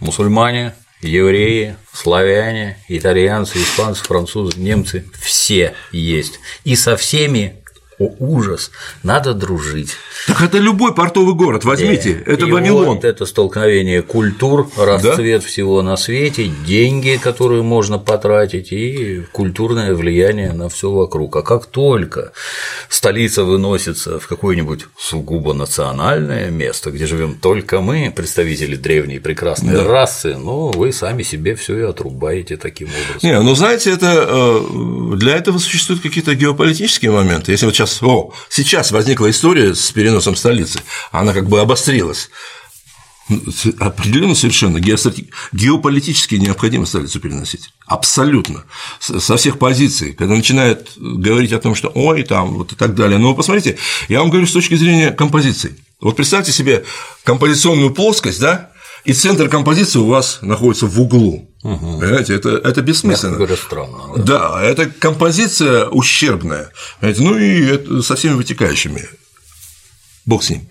мусульмане, 0.00 0.74
евреи, 1.06 1.76
славяне, 1.92 2.78
итальянцы, 2.88 3.58
испанцы, 3.58 4.02
французы, 4.04 4.58
немцы– 4.58 5.04
все 5.20 5.74
есть. 5.92 6.40
И 6.64 6.76
со 6.76 6.96
всеми 6.96 7.62
о, 7.98 8.14
ужас, 8.18 8.70
надо 9.02 9.32
дружить. 9.32 9.92
Так 10.26 10.42
это 10.42 10.58
любой 10.58 10.94
портовый 10.94 11.34
город, 11.34 11.64
возьмите, 11.64 12.22
да. 12.26 12.32
это 12.32 12.46
и 12.46 12.50
Вавилон. 12.50 12.96
Вот 12.96 13.04
это 13.04 13.24
столкновение 13.24 14.02
культур, 14.02 14.68
расцвет 14.76 15.40
да? 15.40 15.46
всего 15.46 15.80
на 15.80 15.96
свете, 15.96 16.50
деньги, 16.66 17.18
которые 17.22 17.62
можно 17.62 17.98
потратить, 17.98 18.70
и 18.72 19.22
культурное 19.32 19.94
влияние 19.94 20.52
на 20.52 20.68
все 20.68 20.90
вокруг. 20.90 21.36
А 21.36 21.42
как 21.42 21.66
только 21.66 22.32
столица 22.90 23.44
выносится 23.44 24.18
в 24.18 24.26
какое-нибудь 24.26 24.86
сугубо 24.98 25.54
национальное 25.54 26.50
место, 26.50 26.90
где 26.90 27.06
живем 27.06 27.34
только 27.34 27.80
мы, 27.80 28.12
представители 28.14 28.76
древней 28.76 29.20
прекрасной 29.20 29.72
да. 29.72 29.84
расы, 29.84 30.36
ну, 30.36 30.70
вы 30.70 30.92
сами 30.92 31.22
себе 31.22 31.54
все 31.54 31.78
и 31.78 31.82
отрубаете 31.82 32.58
таким 32.58 32.88
образом. 32.88 33.20
Не, 33.22 33.40
ну 33.40 33.54
знаете, 33.54 33.90
это 33.90 34.26
э, 34.28 35.16
для 35.16 35.36
этого 35.36 35.58
существуют 35.58 36.02
какие-то 36.02 36.34
геополитические 36.34 37.10
моменты. 37.10 37.52
Если 37.52 37.64
вот 37.64 37.74
сейчас 37.74 37.85
сейчас, 37.86 38.02
о, 38.02 38.32
сейчас 38.48 38.90
возникла 38.90 39.30
история 39.30 39.74
с 39.74 39.90
переносом 39.92 40.36
столицы, 40.36 40.80
она 41.12 41.32
как 41.32 41.48
бы 41.48 41.60
обострилась. 41.60 42.30
Определенно 43.80 44.36
совершенно 44.36 44.78
геополитически 44.78 46.36
необходимо 46.36 46.86
столицу 46.86 47.18
переносить. 47.18 47.70
Абсолютно. 47.86 48.64
Со 49.00 49.36
всех 49.36 49.58
позиций. 49.58 50.12
Когда 50.12 50.34
начинают 50.36 50.92
говорить 50.96 51.52
о 51.52 51.58
том, 51.58 51.74
что 51.74 51.90
ой, 51.92 52.22
там, 52.22 52.54
вот 52.54 52.72
и 52.72 52.76
так 52.76 52.94
далее. 52.94 53.18
Но 53.18 53.34
посмотрите, 53.34 53.78
я 54.08 54.20
вам 54.20 54.30
говорю 54.30 54.46
с 54.46 54.52
точки 54.52 54.76
зрения 54.76 55.10
композиции. 55.10 55.76
Вот 56.00 56.14
представьте 56.14 56.52
себе 56.52 56.84
композиционную 57.24 57.90
плоскость, 57.92 58.38
да, 58.38 58.70
и 59.04 59.12
центр 59.12 59.48
композиции 59.48 59.98
у 59.98 60.06
вас 60.06 60.38
находится 60.42 60.86
в 60.86 61.00
углу. 61.00 61.50
Угу. 61.66 61.98
Понимаете, 61.98 62.34
это, 62.36 62.50
это 62.50 62.80
бессмысленно. 62.80 63.36
Говоря, 63.36 63.56
странно. 63.56 63.98
Да. 64.18 64.50
да, 64.50 64.62
это 64.62 64.86
композиция 64.86 65.86
ущербная. 65.86 66.70
Понимаете? 67.00 67.22
Ну 67.22 67.36
и 67.36 67.66
это 67.66 68.02
со 68.02 68.14
всеми 68.14 68.34
вытекающими. 68.34 69.02
Бог 70.26 70.44
с 70.44 70.50
ним. 70.50 70.68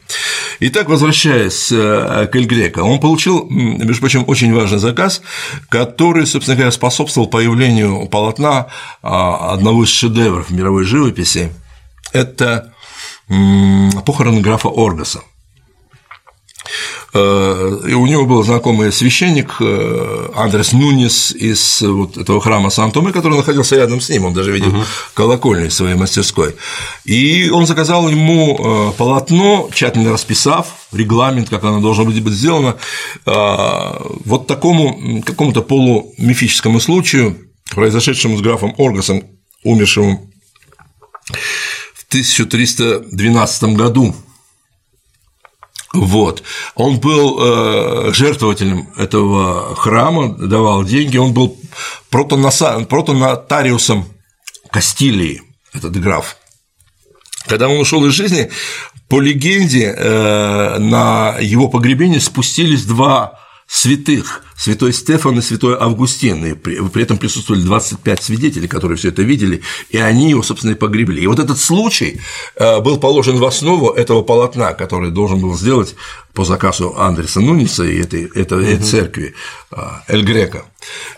Итак, 0.61 0.87
возвращаясь 0.87 1.69
э, 1.69 2.27
к 2.31 2.35
Эль 2.35 2.45
Греко, 2.45 2.79
он 2.79 3.01
получил, 3.01 3.45
между 3.49 3.99
прочим, 3.99 4.23
очень 4.27 4.53
важный 4.53 4.79
заказ, 4.79 5.21
который, 5.67 6.25
собственно 6.25 6.55
говоря, 6.55 6.71
способствовал 6.71 7.27
появлению 7.27 8.07
полотна 8.07 8.67
а, 9.01 9.53
одного 9.53 9.83
из 9.83 9.89
шедевров 9.89 10.49
мировой 10.49 10.85
живописи. 10.85 11.51
Это 12.13 12.73
похороны 14.05 14.39
графа 14.39 14.69
Оргаса. 14.69 15.21
Э, 17.13 17.79
и 17.87 17.93
у 17.93 18.05
него 18.05 18.25
был 18.25 18.43
знакомый 18.43 18.91
священник 18.91 19.55
э, 19.59 20.29
Андрес 20.35 20.73
Нунис 20.73 21.31
из 21.31 21.81
вот 21.81 22.17
этого 22.17 22.41
храма 22.41 22.69
Сан-Томе, 22.69 23.11
который 23.11 23.37
находился 23.37 23.75
рядом 23.75 24.01
с 24.01 24.09
ним, 24.09 24.25
он 24.25 24.33
даже 24.33 24.51
видел 24.51 24.69
uh-huh. 24.69 24.85
колокольню 25.13 25.71
своей 25.71 25.95
мастерской. 25.95 26.55
И 27.05 27.49
он 27.49 27.65
заказал 27.65 28.09
ему 28.09 28.57
э, 28.57 28.97
полотно, 28.97 29.69
тщательно 29.73 30.11
расписав 30.11 30.67
регламент, 30.91 31.49
как 31.49 31.63
оно 31.63 31.81
должно 31.81 32.05
быть 32.05 32.15
сделано, 32.25 32.77
вот 33.25 34.47
такому 34.47 35.21
какому-то 35.25 35.61
полумифическому 35.61 36.79
случаю, 36.79 37.37
произошедшему 37.71 38.37
с 38.37 38.41
графом 38.41 38.73
Оргасом, 38.77 39.23
умершим 39.63 40.31
в 41.93 42.05
1312 42.07 43.63
году 43.75 44.15
вот. 46.01 46.43
Он 46.75 46.99
был 46.99 47.39
э, 47.39 48.13
жертвователем 48.13 48.89
этого 48.97 49.75
храма, 49.75 50.35
давал 50.35 50.83
деньги, 50.83 51.17
он 51.17 51.33
был 51.33 51.57
протонотариусом 52.09 54.05
Кастилии, 54.71 55.41
этот 55.73 55.99
граф. 55.99 56.37
Когда 57.47 57.67
он 57.67 57.79
ушел 57.79 58.05
из 58.05 58.13
жизни, 58.13 58.49
по 59.07 59.21
легенде, 59.21 59.93
э, 59.95 60.77
на 60.79 61.37
его 61.39 61.67
погребение 61.67 62.19
спустились 62.19 62.85
два 62.85 63.39
святых, 63.67 64.43
святой 64.57 64.93
Стефан 64.93 65.39
и 65.39 65.41
святой 65.41 65.75
Августин, 65.79 66.45
и 66.45 66.53
при, 66.53 66.87
при 66.87 67.03
этом 67.03 67.17
присутствовали 67.17 67.61
25 67.63 68.23
свидетелей, 68.23 68.67
которые 68.67 68.97
все 68.97 69.09
это 69.09 69.23
видели, 69.23 69.61
и 69.89 69.97
они 69.97 70.29
его, 70.29 70.43
собственно, 70.43 70.71
и 70.71 70.75
погребли. 70.75 71.23
И 71.23 71.27
вот 71.27 71.39
этот 71.39 71.59
случай 71.59 72.21
э, 72.55 72.79
был 72.81 72.99
положен 72.99 73.37
в 73.37 73.45
основу 73.45 73.89
этого 73.89 74.21
полотна, 74.21 74.73
который 74.73 75.11
должен 75.11 75.39
был 75.39 75.57
сделать 75.57 75.95
по 76.35 76.43
заказу 76.43 76.95
Андреса 76.97 77.39
Нуниса 77.39 77.83
и 77.83 77.99
этой, 77.99 78.25
этой 78.35 78.75
угу. 78.75 78.83
церкви 78.83 79.33
э, 79.71 79.77
Эль 80.09 80.23
Грека. 80.23 80.65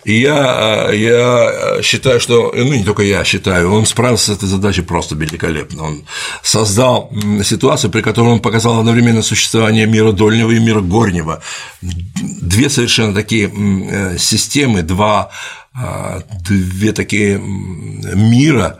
И 0.05 0.19
я, 0.19 0.89
э, 0.89 0.95
я 0.95 1.81
считаю, 1.81 2.19
что, 2.19 2.53
ну 2.55 2.73
не 2.73 2.83
только 2.83 3.01
я 3.01 3.23
считаю, 3.23 3.73
он 3.73 3.85
справился 3.85 4.27
с 4.27 4.37
этой 4.37 4.47
задачей 4.47 4.83
просто 4.83 5.15
великолепно. 5.15 5.83
Он 5.83 6.03
создал 6.43 7.11
ситуацию, 7.43 7.91
при 7.91 8.01
которой 8.01 8.29
он 8.29 8.39
показал 8.39 8.79
одновременно 8.79 9.23
существование 9.23 9.87
мира 9.87 10.11
дольнего 10.11 10.51
и 10.51 10.59
мира 10.59 10.81
горнего. 10.81 11.41
Две 11.81 12.69
совершенно 12.69 13.13
такие 13.13 13.51
э, 13.51 14.17
системы, 14.19 14.83
два, 14.83 15.29
а, 15.29 15.66
две 16.47 16.91
такие 16.91 17.37
мира, 17.39 18.79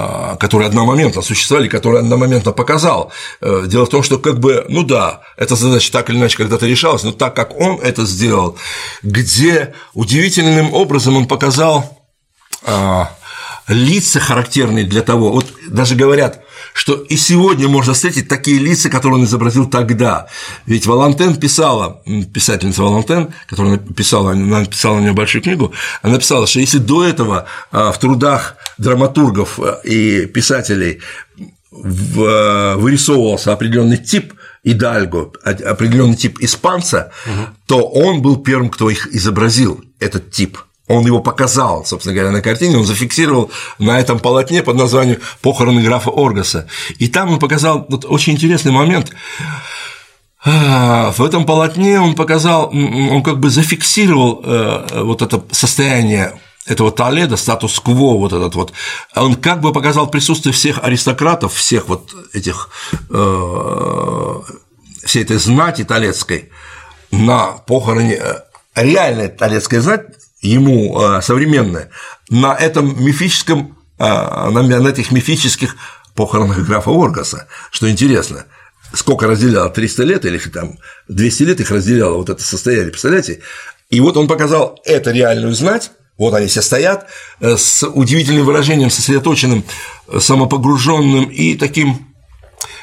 а, 0.00 0.36
которые 0.36 0.68
одномоментно 0.68 1.22
существовали, 1.22 1.66
которые 1.66 2.00
одномоментно 2.00 2.52
показал. 2.52 3.12
Э, 3.40 3.64
дело 3.66 3.84
в 3.84 3.88
том, 3.88 4.04
что 4.04 4.18
как 4.18 4.38
бы, 4.38 4.64
ну 4.68 4.84
да, 4.84 5.22
эта 5.36 5.56
задача 5.56 5.90
так 5.90 6.08
или 6.08 6.16
иначе 6.16 6.36
когда-то 6.36 6.66
решалась, 6.66 7.02
но 7.02 7.10
так 7.10 7.34
как 7.34 7.58
он 7.58 7.80
это 7.80 8.06
сделал, 8.06 8.56
где 9.02 9.74
удивительным 9.94 10.72
образом 10.72 11.16
он 11.16 11.26
показал 11.26 11.98
а, 12.64 13.10
лица 13.66 14.20
характерные 14.20 14.84
для 14.84 15.02
того, 15.02 15.32
вот 15.32 15.46
даже 15.68 15.96
говорят, 15.96 16.44
что 16.78 16.94
и 16.94 17.16
сегодня 17.16 17.66
можно 17.66 17.92
встретить 17.92 18.28
такие 18.28 18.60
лица, 18.60 18.88
которые 18.88 19.18
он 19.18 19.24
изобразил 19.24 19.68
тогда. 19.68 20.28
Ведь 20.64 20.86
Валантен 20.86 21.34
писала, 21.34 22.00
писательница 22.32 22.84
Валантен, 22.84 23.34
которая 23.48 23.80
написала, 23.80 24.30
она 24.30 24.60
написала 24.60 24.98
на 24.98 25.00
нее 25.00 25.12
большую 25.12 25.42
книгу, 25.42 25.72
она 26.02 26.12
написала, 26.14 26.46
что 26.46 26.60
если 26.60 26.78
до 26.78 27.04
этого 27.04 27.46
а, 27.72 27.90
в 27.90 27.98
трудах 27.98 28.54
драматургов 28.78 29.58
а, 29.58 29.80
и 29.82 30.26
писателей 30.26 31.00
вырисовывался 31.72 33.52
определенный 33.52 33.98
тип 33.98 34.34
Идальго, 34.62 35.32
определенный 35.42 36.16
тип 36.16 36.38
испанца, 36.40 37.10
угу. 37.26 37.56
то 37.66 37.88
он 37.88 38.22
был 38.22 38.36
первым, 38.36 38.70
кто 38.70 38.88
их 38.88 39.08
изобразил, 39.08 39.84
этот 39.98 40.30
тип– 40.30 40.58
он 40.88 41.04
его 41.06 41.20
показал, 41.20 41.84
собственно 41.84 42.14
говоря, 42.14 42.32
на 42.32 42.40
картине, 42.40 42.78
он 42.78 42.84
зафиксировал 42.84 43.50
на 43.78 44.00
этом 44.00 44.18
полотне 44.18 44.62
под 44.62 44.76
названием 44.76 45.20
«Похороны 45.42 45.82
графа 45.82 46.10
Оргаса». 46.10 46.66
И 46.98 47.08
там 47.08 47.30
он 47.30 47.38
показал 47.38 47.86
вот 47.88 48.06
очень 48.06 48.32
интересный 48.32 48.72
момент. 48.72 49.12
А, 50.44 51.12
в 51.12 51.22
этом 51.22 51.44
полотне 51.44 52.00
он 52.00 52.14
показал, 52.14 52.70
он 52.70 53.22
как 53.22 53.38
бы 53.38 53.50
зафиксировал 53.50 54.42
э, 54.44 55.02
вот 55.02 55.20
это 55.20 55.42
состояние 55.50 56.40
этого 56.64 56.92
Толеда, 56.92 57.36
статус-кво 57.36 58.18
вот 58.18 58.32
этот 58.32 58.54
вот, 58.54 58.72
он 59.14 59.34
как 59.34 59.60
бы 59.60 59.72
показал 59.72 60.08
присутствие 60.08 60.52
всех 60.52 60.82
аристократов, 60.84 61.54
всех 61.54 61.88
вот 61.88 62.14
этих, 62.32 62.70
э, 63.10 64.34
всей 65.04 65.22
этой 65.22 65.38
знати 65.38 65.84
толецкой 65.84 66.50
на 67.10 67.52
похороне, 67.66 68.14
э, 68.14 68.42
реальная 68.74 69.28
толецкая 69.28 69.80
знать 69.80 70.06
ему 70.40 71.00
э, 71.00 71.22
современное, 71.22 71.90
на 72.30 72.54
этом 72.54 73.04
мифическом, 73.04 73.76
э, 73.98 74.04
на 74.04 74.88
этих 74.88 75.10
мифических 75.10 75.76
похоронах 76.14 76.58
графа 76.64 76.90
Оргаса, 76.90 77.48
что 77.70 77.90
интересно, 77.90 78.46
сколько 78.92 79.26
разделяло 79.26 79.70
300 79.70 80.02
лет 80.04 80.24
или 80.24 80.38
там 80.38 80.78
200 81.08 81.42
лет 81.42 81.60
их 81.60 81.70
разделяло 81.70 82.16
вот 82.16 82.30
это 82.30 82.42
состояние, 82.42 82.90
представляете? 82.90 83.40
И 83.90 84.00
вот 84.00 84.16
он 84.16 84.28
показал 84.28 84.80
это 84.84 85.10
реальную 85.10 85.52
знать, 85.54 85.90
вот 86.16 86.34
они 86.34 86.46
все 86.46 86.62
стоят 86.62 87.06
э, 87.40 87.56
с 87.56 87.86
удивительным 87.86 88.44
выражением, 88.44 88.90
сосредоточенным, 88.90 89.64
самопогруженным 90.18 91.26
и 91.26 91.54
таким 91.54 92.14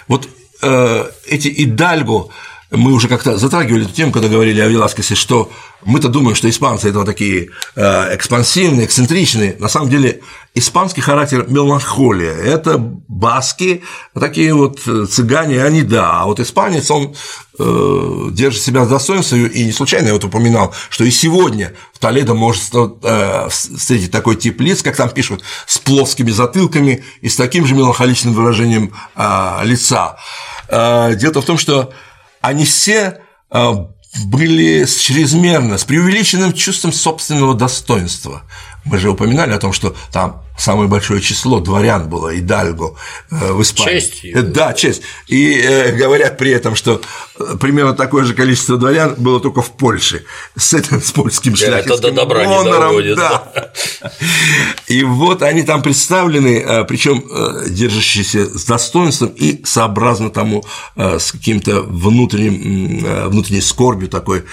вот 0.08 0.30
эти 0.62 1.64
идальго, 1.64 2.30
мы 2.72 2.94
уже 2.94 3.08
как-то 3.08 3.38
затрагивали 3.38 3.86
эту 3.86 3.94
тему, 3.94 4.12
когда 4.12 4.28
говорили 4.28 4.60
о 4.60 4.68
Веласкесе, 4.68 5.16
что 5.16 5.52
мы-то 5.84 6.10
думаем, 6.10 6.36
что 6.36 6.50
испанцы 6.50 6.90
это 6.90 7.00
вот 7.00 7.06
такие 7.06 7.50
э, 7.76 8.16
экспансивные, 8.16 8.86
эксцентричные. 8.86 9.56
На 9.60 9.68
самом 9.68 9.90
деле 9.90 10.22
испанский 10.56 11.02
характер 11.02 11.46
меланхолия. 11.48 12.34
Это 12.34 12.78
баски, 12.80 13.84
такие 14.20 14.54
вот 14.54 14.80
э, 14.88 15.06
цыгане, 15.06 15.64
они 15.64 15.84
да. 15.84 16.22
А 16.22 16.26
вот 16.26 16.40
испанец, 16.40 16.90
он 16.90 17.16
э, 17.60 18.28
держит 18.32 18.64
себя 18.64 18.86
с 18.86 18.90
достоинством, 18.90 19.46
и 19.46 19.64
не 19.64 19.72
случайно 19.72 20.08
я 20.08 20.14
вот 20.14 20.24
упоминал, 20.24 20.74
что 20.90 21.04
и 21.04 21.12
сегодня 21.12 21.74
в 21.94 22.00
Толедо 22.00 22.34
может 22.34 22.64
встретить 23.52 24.12
такой 24.12 24.36
тип 24.38 24.60
лиц, 24.62 24.82
как 24.82 24.96
там 24.96 25.10
пишут, 25.10 25.44
с 25.68 25.78
плоскими 25.78 26.32
затылками 26.32 27.04
и 27.22 27.30
с 27.30 27.36
таким 27.36 27.66
же 27.68 27.76
меланхоличным 27.76 28.34
выражением 28.34 28.94
лица. 29.64 30.18
Дело 30.70 31.42
в 31.42 31.46
том, 31.46 31.58
что 31.58 31.94
они 32.48 32.66
все 32.66 33.22
э, 33.52 33.74
были 34.26 34.86
с 34.86 34.98
чрезмерно, 35.00 35.78
с 35.78 35.84
преувеличенным 35.84 36.54
чувством 36.54 36.94
собственного 36.94 37.56
достоинства. 37.56 38.44
Мы 38.86 39.00
же 39.00 39.10
упоминали 39.10 39.52
о 39.52 39.60
том, 39.60 39.74
что 39.74 39.96
там 40.12 40.44
самое 40.58 40.88
большое 40.88 41.22
число 41.22 41.60
дворян 41.60 42.08
было, 42.10 42.30
и 42.30 42.40
Дальго 42.40 42.96
э, 43.32 43.52
в 43.52 43.62
Испании. 43.62 44.00
Честь. 44.00 44.26
Э, 44.26 44.42
да, 44.42 44.74
честь. 44.74 45.02
И 45.28 45.60
э, 45.60 45.96
говорят 45.96 46.38
при 46.38 46.52
этом, 46.52 46.76
что 46.76 47.02
примерно 47.60 47.94
такое 47.94 48.24
же 48.24 48.34
количество 48.34 48.78
дворян 48.78 49.16
было 49.18 49.40
только 49.40 49.62
в 49.62 49.72
Польше 49.72 50.24
с 50.56 50.74
этим 50.74 51.02
с 51.02 51.12
польским 51.12 51.56
шляхетским 51.56 52.02
до 52.02 52.12
добра 52.12 52.44
онором, 52.44 53.02
не 53.02 53.16
да. 53.16 53.72
И 54.88 55.04
вот 55.04 55.42
они 55.42 55.64
там 55.64 55.82
представлены, 55.82 56.86
причем 56.86 57.24
держащиеся 57.68 58.58
с 58.58 58.66
достоинством 58.66 59.30
и 59.30 59.64
сообразно 59.66 60.30
тому 60.30 60.64
с 60.96 61.32
каким-то 61.32 61.82
внутренним, 61.82 63.30
внутренней 63.30 63.62
скорбью 63.62 64.10
такой 64.10 64.46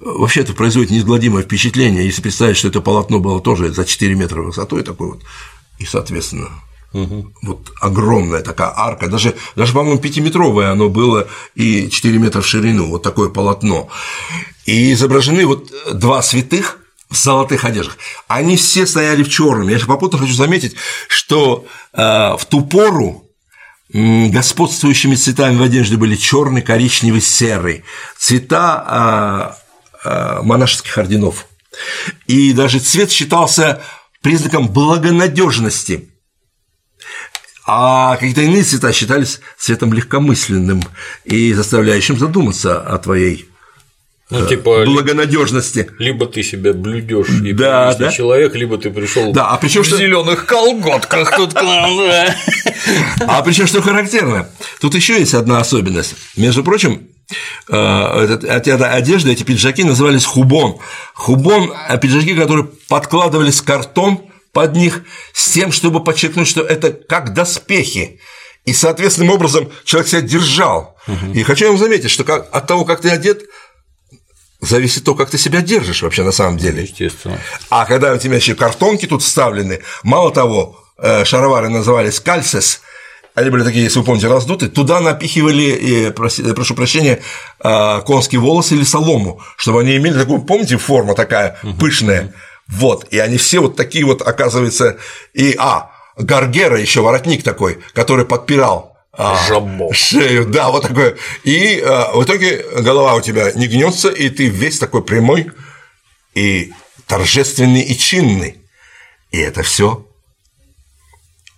вообще 0.00 0.40
это 0.40 0.52
производит 0.54 0.90
неизгладимое 0.90 1.42
впечатление, 1.42 2.06
если 2.06 2.22
представить, 2.22 2.56
что 2.56 2.68
это 2.68 2.80
полотно 2.80 3.20
было 3.20 3.40
тоже 3.40 3.72
за 3.72 3.84
4 3.84 4.14
метра 4.14 4.42
высотой 4.42 4.82
такой 4.82 5.08
вот, 5.08 5.22
и, 5.78 5.84
соответственно, 5.84 6.50
Угу. 6.92 7.34
Вот 7.42 7.70
огромная 7.80 8.40
такая 8.40 8.72
арка, 8.74 9.06
даже, 9.06 9.36
даже 9.54 9.72
по-моему, 9.72 10.00
пятиметровое 10.00 10.72
оно 10.72 10.88
было 10.88 11.28
и 11.54 11.88
4 11.88 12.18
метра 12.18 12.40
в 12.40 12.46
ширину, 12.48 12.88
вот 12.88 13.04
такое 13.04 13.28
полотно. 13.28 13.88
И 14.66 14.92
изображены 14.92 15.46
вот 15.46 15.70
два 15.92 16.20
святых 16.20 16.78
в 17.08 17.16
золотых 17.16 17.64
одеждах. 17.64 17.96
Они 18.26 18.56
все 18.56 18.86
стояли 18.86 19.22
в 19.22 19.28
черном. 19.28 19.68
Я 19.68 19.78
же 19.78 19.86
попутно 19.86 20.18
хочу 20.18 20.34
заметить, 20.34 20.74
что 21.06 21.64
э, 21.92 22.00
в 22.36 22.44
ту 22.48 22.62
пору 22.62 23.24
господствующими 23.92 25.14
цветами 25.14 25.58
в 25.58 25.62
одежде 25.62 25.96
были 25.96 26.16
черный, 26.16 26.62
коричневый, 26.62 27.20
серый. 27.20 27.84
Цвета 28.18 29.54
Э, 29.56 29.69
монашеских 30.04 30.96
орденов. 30.98 31.46
И 32.26 32.52
даже 32.52 32.80
цвет 32.80 33.10
считался 33.10 33.82
признаком 34.22 34.68
благонадежности, 34.68 36.10
а 37.66 38.16
какие-то 38.16 38.40
иные 38.40 38.64
цвета 38.64 38.92
считались 38.92 39.40
цветом 39.56 39.92
легкомысленным 39.92 40.82
и 41.24 41.52
заставляющим 41.52 42.18
задуматься 42.18 42.80
о 42.80 42.98
твоей 42.98 43.48
ну, 44.30 44.44
э, 44.44 44.48
типа, 44.48 44.84
благонадежности. 44.86 45.88
Либо 45.98 46.26
ты 46.26 46.42
себя 46.42 46.72
блюдешь 46.72 47.28
и 47.28 47.52
да, 47.52 47.94
да? 47.94 48.10
человек, 48.10 48.54
либо 48.54 48.76
ты 48.76 48.90
пришел 48.90 49.32
да, 49.32 49.48
а 49.48 49.56
причем 49.56 49.82
в 49.82 49.86
что... 49.86 49.98
зеленых 49.98 50.46
колготках 50.46 51.36
тут 51.36 51.54
к 51.54 51.62
нам. 51.62 52.00
А 53.20 53.42
причем 53.42 53.66
что 53.66 53.82
характерно? 53.82 54.48
Тут 54.80 54.94
еще 54.94 55.18
есть 55.18 55.34
одна 55.34 55.60
особенность. 55.60 56.16
Между 56.36 56.64
прочим, 56.64 57.09
Э, 57.09 57.09
эта 57.68 58.92
одежда, 58.92 59.30
эти 59.30 59.42
пиджаки 59.42 59.84
назывались 59.84 60.24
хубон. 60.24 60.78
Хубон– 61.14 61.72
пиджаки, 62.00 62.34
которые 62.34 62.66
подкладывались 62.88 63.60
картон 63.60 64.30
под 64.52 64.74
них 64.74 65.04
с 65.32 65.50
тем, 65.50 65.72
чтобы 65.72 66.02
подчеркнуть, 66.02 66.48
что 66.48 66.62
это 66.62 66.92
как 66.92 67.34
доспехи. 67.34 68.20
И 68.64 68.72
соответственным 68.72 69.30
образом 69.30 69.70
человек 69.84 70.08
себя 70.08 70.20
держал. 70.20 70.96
Угу. 71.06 71.32
И 71.34 71.42
хочу 71.42 71.68
вам 71.68 71.78
заметить, 71.78 72.10
что 72.10 72.24
как, 72.24 72.48
от 72.52 72.66
того, 72.66 72.84
как 72.84 73.00
ты 73.00 73.10
одет, 73.10 73.44
зависит 74.60 75.04
то, 75.04 75.14
как 75.14 75.30
ты 75.30 75.38
себя 75.38 75.62
держишь 75.62 76.02
вообще 76.02 76.22
на 76.22 76.32
самом 76.32 76.58
деле. 76.58 76.82
Естественно. 76.82 77.40
А 77.70 77.86
когда 77.86 78.12
у 78.12 78.18
тебя 78.18 78.36
еще 78.36 78.54
картонки 78.54 79.06
тут 79.06 79.22
вставлены, 79.22 79.80
мало 80.02 80.30
того, 80.30 80.78
э, 80.98 81.24
шаровары 81.24 81.68
назывались 81.68 82.20
кальсес, 82.20 82.82
они 83.34 83.50
были 83.50 83.62
такие, 83.62 83.84
если 83.84 83.98
вы 83.98 84.04
помните, 84.04 84.28
раздуты, 84.28 84.68
туда 84.68 85.00
напихивали, 85.00 86.10
прошу 86.10 86.74
прощения, 86.74 87.20
а, 87.60 88.00
конские 88.00 88.40
волосы 88.40 88.74
или 88.74 88.84
солому, 88.84 89.40
чтобы 89.56 89.80
они 89.80 89.96
имели 89.96 90.18
такую, 90.18 90.42
помните, 90.42 90.76
форма 90.76 91.14
такая 91.14 91.58
пышная, 91.78 92.32
вот, 92.68 93.06
и 93.10 93.18
они 93.18 93.36
все 93.36 93.60
вот 93.60 93.76
такие 93.76 94.04
вот, 94.04 94.22
оказывается, 94.22 94.98
и, 95.34 95.54
а, 95.58 95.90
Гаргера 96.16 96.78
еще 96.78 97.00
воротник 97.00 97.42
такой, 97.42 97.78
который 97.94 98.24
подпирал 98.24 98.96
а, 99.12 99.38
Жабо. 99.46 99.92
шею, 99.92 100.46
да, 100.46 100.70
вот 100.70 100.82
такое. 100.82 101.16
И 101.44 101.80
а, 101.80 102.12
в 102.14 102.24
итоге 102.24 102.64
голова 102.78 103.14
у 103.14 103.20
тебя 103.20 103.52
не 103.52 103.66
гнется, 103.66 104.08
и 104.08 104.28
ты 104.28 104.46
весь 104.46 104.78
такой 104.78 105.02
прямой 105.02 105.50
и 106.34 106.72
торжественный 107.06 107.82
и 107.82 107.96
чинный. 107.98 108.62
И 109.30 109.38
это 109.38 109.62
все 109.62 110.06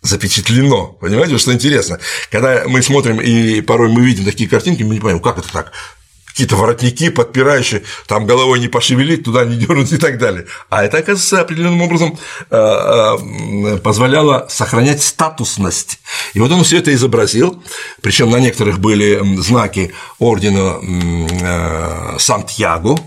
запечатлено. 0.02 0.96
Понимаете, 1.00 1.38
что 1.38 1.52
интересно? 1.52 1.98
Когда 2.30 2.64
мы 2.66 2.82
смотрим, 2.82 3.20
и 3.20 3.60
порой 3.60 3.88
мы 3.88 4.04
видим 4.04 4.24
такие 4.24 4.48
картинки, 4.48 4.82
мы 4.82 4.94
не 4.94 5.00
понимаем, 5.00 5.20
как 5.20 5.38
это 5.38 5.50
так? 5.50 5.72
какие-то 6.32 6.56
воротники, 6.56 7.10
подпирающие, 7.10 7.82
там 8.06 8.24
головой 8.24 8.58
не 8.58 8.68
пошевелить, 8.68 9.24
туда 9.24 9.44
не 9.44 9.56
дернуть 9.56 9.92
и 9.92 9.98
так 9.98 10.18
далее. 10.18 10.46
А 10.70 10.82
это, 10.82 10.98
оказывается, 10.98 11.42
определенным 11.42 11.82
образом 11.82 12.18
э, 12.50 12.56
э, 12.56 13.76
позволяло 13.76 14.46
сохранять 14.48 15.02
статусность. 15.02 15.98
И 16.32 16.40
вот 16.40 16.50
он 16.50 16.64
все 16.64 16.78
это 16.78 16.92
изобразил, 16.94 17.62
причем 18.00 18.30
на 18.30 18.38
некоторых 18.38 18.80
были 18.80 19.20
знаки 19.42 19.92
ордена 20.18 20.78
э, 20.80 22.18
Сантьяго, 22.18 22.98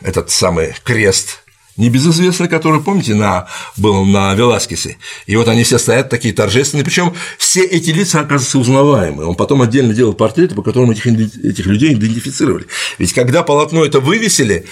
этот 0.00 0.30
самый 0.30 0.74
крест 0.84 1.42
небезызвестный, 1.78 2.48
который, 2.48 2.80
помните, 2.80 3.14
на, 3.14 3.48
был 3.76 4.04
на 4.04 4.34
Веласкесе. 4.34 4.98
И 5.26 5.36
вот 5.36 5.48
они 5.48 5.62
все 5.62 5.78
стоят 5.78 6.10
такие 6.10 6.34
торжественные, 6.34 6.84
причем 6.84 7.14
все 7.38 7.64
эти 7.64 7.90
лица 7.90 8.20
оказываются 8.20 8.58
узнаваемые. 8.58 9.26
Он 9.26 9.34
потом 9.34 9.62
отдельно 9.62 9.94
делал 9.94 10.12
портреты, 10.12 10.54
по 10.54 10.62
которым 10.62 10.90
этих, 10.90 11.06
этих 11.06 11.66
людей 11.66 11.94
идентифицировали. 11.94 12.66
Ведь 12.98 13.12
когда 13.12 13.42
полотно 13.42 13.84
это 13.84 14.00
вывесили, 14.00 14.66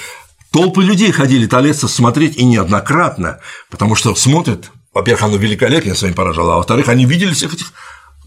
толпы 0.50 0.82
людей 0.82 1.12
ходили 1.12 1.46
Толецов 1.46 1.90
смотреть 1.90 2.36
и 2.36 2.44
неоднократно, 2.44 3.38
потому 3.70 3.94
что 3.94 4.14
смотрят, 4.14 4.70
во-первых, 4.92 5.22
оно 5.22 5.36
великолепно 5.36 5.94
своим 5.94 6.14
поражало, 6.14 6.54
а 6.54 6.56
во-вторых, 6.56 6.88
они 6.88 7.06
видели 7.06 7.32
всех 7.32 7.54
этих 7.54 7.72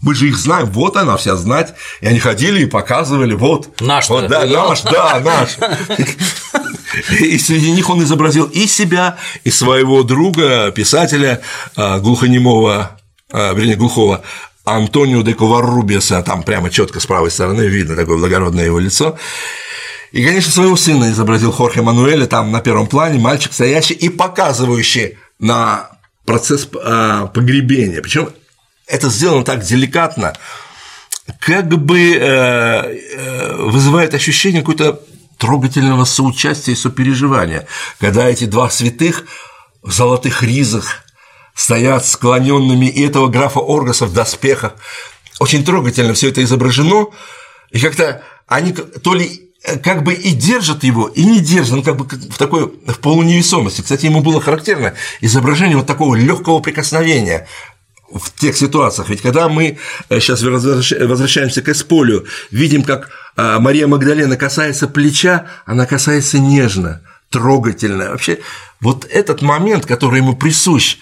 мы 0.02 0.14
же 0.14 0.28
их 0.28 0.36
знаем, 0.36 0.66
вот 0.70 0.96
она 0.96 1.16
вся 1.16 1.36
знать. 1.36 1.74
И 2.00 2.06
они 2.06 2.18
ходили 2.18 2.62
и 2.62 2.66
показывали, 2.66 3.34
вот. 3.34 3.80
Наш, 3.82 4.08
вот, 4.08 4.28
да, 4.28 4.46
наш, 4.46 4.80
да, 4.82 5.20
наш. 5.20 5.58
И 7.20 7.38
среди 7.38 7.70
них 7.70 7.88
он 7.90 8.02
изобразил 8.02 8.46
и 8.46 8.66
себя, 8.66 9.16
и 9.44 9.50
своего 9.50 10.02
друга, 10.02 10.70
писателя 10.70 11.40
а, 11.76 11.98
глухонемого, 11.98 12.98
а, 13.32 13.52
вернее, 13.54 13.76
глухого 13.76 14.22
Антонио 14.64 15.22
де 15.22 15.34
Коваррубиса, 15.34 16.22
там 16.22 16.42
прямо 16.42 16.70
четко 16.70 17.00
с 17.00 17.06
правой 17.06 17.30
стороны 17.30 17.62
видно 17.62 17.96
такое 17.96 18.18
благородное 18.18 18.66
его 18.66 18.78
лицо. 18.78 19.18
И, 20.12 20.24
конечно, 20.24 20.50
своего 20.50 20.76
сына 20.76 21.10
изобразил 21.10 21.52
Хорхе 21.52 21.82
Мануэля, 21.82 22.26
там 22.26 22.50
на 22.50 22.60
первом 22.60 22.86
плане 22.86 23.18
мальчик, 23.20 23.52
стоящий 23.52 23.94
и 23.94 24.08
показывающий 24.08 25.18
на 25.38 25.90
процесс 26.24 26.68
а, 26.74 27.26
погребения. 27.26 28.02
Причем 28.02 28.30
это 28.86 29.08
сделано 29.08 29.44
так 29.44 29.62
деликатно, 29.62 30.32
как 31.38 31.68
бы 31.68 32.12
э, 32.12 32.18
э, 32.18 33.56
вызывает 33.56 34.14
ощущение 34.14 34.62
какой-то 34.62 35.00
трогательного 35.40 36.04
соучастия 36.04 36.74
и 36.74 36.76
сопереживания, 36.76 37.66
когда 37.98 38.28
эти 38.28 38.44
два 38.44 38.70
святых 38.70 39.24
в 39.82 39.90
золотых 39.90 40.42
ризах 40.42 41.02
стоят 41.54 42.06
склоненными, 42.06 42.86
и 42.86 43.04
этого 43.04 43.28
графа 43.28 43.58
Оргаса 43.58 44.06
в 44.06 44.12
доспехах. 44.12 44.74
Очень 45.40 45.64
трогательно 45.64 46.12
все 46.12 46.28
это 46.28 46.44
изображено, 46.44 47.06
и 47.70 47.80
как-то 47.80 48.22
они 48.46 48.72
то 48.72 49.14
ли 49.14 49.50
как 49.82 50.04
бы 50.04 50.14
и 50.14 50.32
держат 50.32 50.84
его, 50.84 51.08
и 51.08 51.24
не 51.24 51.40
держат, 51.40 51.74
он 51.74 51.82
как 51.82 51.96
бы 51.96 52.04
в 52.04 52.38
такой 52.38 52.66
в 52.66 52.98
полуневесомости. 52.98 53.82
Кстати, 53.82 54.06
ему 54.06 54.20
было 54.20 54.40
характерно 54.40 54.94
изображение 55.20 55.76
вот 55.76 55.86
такого 55.86 56.14
легкого 56.14 56.60
прикосновения 56.60 57.46
в 58.12 58.32
тех 58.38 58.56
ситуациях. 58.56 59.08
Ведь 59.08 59.22
когда 59.22 59.48
мы 59.48 59.78
сейчас 60.08 60.42
э, 60.42 61.06
возвращаемся 61.06 61.62
к 61.62 61.68
Эсполю, 61.68 62.26
видим, 62.50 62.82
как 62.82 63.10
а, 63.36 63.60
Мария 63.60 63.86
Магдалена 63.86 64.36
касается 64.36 64.88
плеча, 64.88 65.46
она 65.64 65.86
касается 65.86 66.38
нежно, 66.38 67.00
трогательно. 67.30 68.10
Вообще, 68.10 68.40
вот 68.80 69.06
этот 69.10 69.42
момент, 69.42 69.86
который 69.86 70.18
ему 70.18 70.36
присущ, 70.36 70.98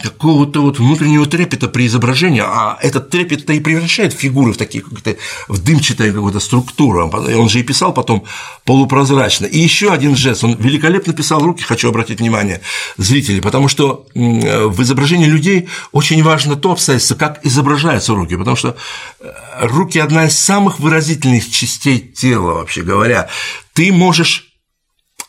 какого-то 0.00 0.62
вот 0.62 0.78
внутреннего 0.78 1.26
трепета 1.26 1.68
при 1.68 1.86
изображении, 1.86 2.42
а 2.44 2.78
этот 2.80 3.10
трепет-то 3.10 3.52
и 3.52 3.60
превращает 3.60 4.14
фигуры 4.14 4.52
в 4.52 4.56
такие 4.56 4.82
какие-то 4.82 5.16
в 5.48 5.62
дымчатую 5.62 6.14
какую-то 6.14 6.40
структуру. 6.40 7.10
Он 7.10 7.48
же 7.48 7.60
и 7.60 7.62
писал 7.62 7.92
потом 7.92 8.24
полупрозрачно. 8.64 9.46
И 9.46 9.58
еще 9.58 9.92
один 9.92 10.16
жест, 10.16 10.44
он 10.44 10.54
великолепно 10.54 11.12
писал 11.12 11.40
руки, 11.40 11.62
хочу 11.62 11.88
обратить 11.90 12.20
внимание 12.20 12.62
зрителей, 12.96 13.42
потому 13.42 13.68
что 13.68 14.06
в 14.14 14.82
изображении 14.82 15.26
людей 15.26 15.68
очень 15.92 16.22
важно 16.22 16.56
то 16.56 16.72
обстоятельство, 16.72 17.14
как 17.16 17.44
изображаются 17.44 18.14
руки, 18.14 18.36
потому 18.36 18.56
что 18.56 18.76
э, 19.20 19.26
руки– 19.60 19.98
одна 20.02 20.26
из 20.26 20.38
самых 20.38 20.80
выразительных 20.80 21.50
частей 21.50 21.98
тела, 21.98 22.54
вообще 22.54 22.82
говоря. 22.82 23.28
Ты 23.74 23.92
можешь 23.92 24.51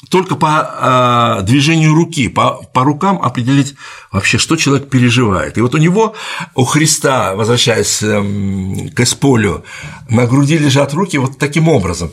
только 0.09 0.35
по 0.35 1.39
э, 1.39 1.43
движению 1.43 1.93
руки, 1.93 2.27
по, 2.27 2.63
по 2.73 2.83
рукам 2.83 3.21
определить 3.21 3.75
вообще, 4.11 4.37
что 4.37 4.55
человек 4.55 4.89
переживает. 4.89 5.57
И 5.57 5.61
вот 5.61 5.75
у 5.75 5.77
него, 5.77 6.15
у 6.55 6.65
Христа, 6.65 7.35
возвращаясь 7.35 8.01
э, 8.03 8.21
к 8.93 8.99
Эсполю, 8.99 9.63
на 10.09 10.25
груди 10.25 10.57
лежат 10.57 10.93
руки 10.93 11.17
вот 11.17 11.37
таким 11.37 11.69
образом. 11.69 12.11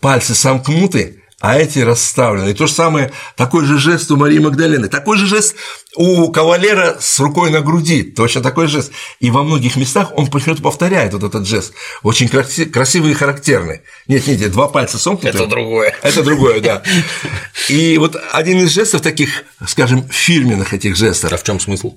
Пальцы 0.00 0.34
сомкнуты, 0.34 1.17
а 1.40 1.56
эти 1.56 1.78
расставлены. 1.78 2.50
И 2.50 2.54
то 2.54 2.66
же 2.66 2.72
самое, 2.72 3.12
такой 3.36 3.64
же 3.64 3.78
жест 3.78 4.10
у 4.10 4.16
Марии 4.16 4.38
Магдалены, 4.38 4.88
такой 4.88 5.16
же 5.18 5.26
жест 5.26 5.54
у 5.94 6.30
кавалера 6.32 6.96
с 7.00 7.20
рукой 7.20 7.50
на 7.50 7.60
груди, 7.60 8.02
точно 8.02 8.42
такой 8.42 8.66
жест. 8.66 8.90
И 9.20 9.30
во 9.30 9.44
многих 9.44 9.76
местах 9.76 10.12
он 10.16 10.26
почему-то 10.26 10.62
повторяет 10.62 11.12
вот 11.12 11.22
этот 11.22 11.46
жест, 11.46 11.74
очень 12.02 12.28
красивый 12.28 13.12
и 13.12 13.14
характерный. 13.14 13.82
Нет, 14.08 14.26
нет, 14.26 14.50
два 14.50 14.68
пальца 14.68 14.98
сомкнуты. 14.98 15.36
Это 15.38 15.46
другое. 15.46 15.94
Это 16.02 16.22
другое, 16.22 16.60
да. 16.60 16.82
И 17.68 17.98
вот 17.98 18.16
один 18.32 18.58
из 18.60 18.70
жестов 18.70 19.02
таких, 19.02 19.44
скажем, 19.66 20.08
фирменных 20.08 20.74
этих 20.74 20.96
жестов. 20.96 21.32
А 21.32 21.36
в 21.36 21.44
чем 21.44 21.60
смысл? 21.60 21.94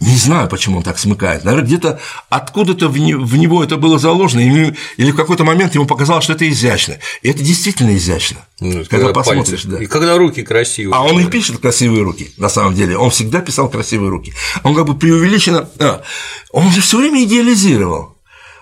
Не 0.00 0.16
знаю, 0.16 0.48
почему 0.48 0.78
он 0.78 0.84
так 0.84 0.96
смыкает. 0.96 1.44
Наверное, 1.44 1.66
где-то 1.66 2.00
откуда-то 2.28 2.88
в 2.88 2.96
него 3.36 3.64
это 3.64 3.76
было 3.76 3.98
заложено, 3.98 4.40
или 4.40 5.10
в 5.10 5.16
какой-то 5.16 5.42
момент 5.42 5.74
ему 5.74 5.86
показалось, 5.86 6.22
что 6.22 6.34
это 6.34 6.48
изящно. 6.48 6.98
И 7.22 7.30
это 7.30 7.42
действительно 7.42 7.96
изящно. 7.96 8.38
Ну, 8.60 8.84
когда, 8.84 9.08
когда 9.08 9.12
посмотришь, 9.12 9.62
пальцы. 9.62 9.68
да. 9.68 9.82
И 9.82 9.86
когда 9.86 10.16
руки 10.16 10.42
красивые. 10.42 10.94
А 10.94 11.02
он 11.02 11.20
и 11.20 11.26
пишет 11.26 11.58
красивые 11.58 12.04
руки, 12.04 12.32
на 12.36 12.48
самом 12.48 12.74
деле. 12.74 12.96
Он 12.96 13.10
всегда 13.10 13.40
писал 13.40 13.68
красивые 13.68 14.10
руки. 14.10 14.32
Он 14.62 14.76
как 14.76 14.86
бы 14.86 14.96
преувеличенно. 14.96 15.68
А, 15.80 16.02
он 16.52 16.70
же 16.70 16.80
все 16.80 16.98
время 16.98 17.24
идеализировал. 17.24 18.16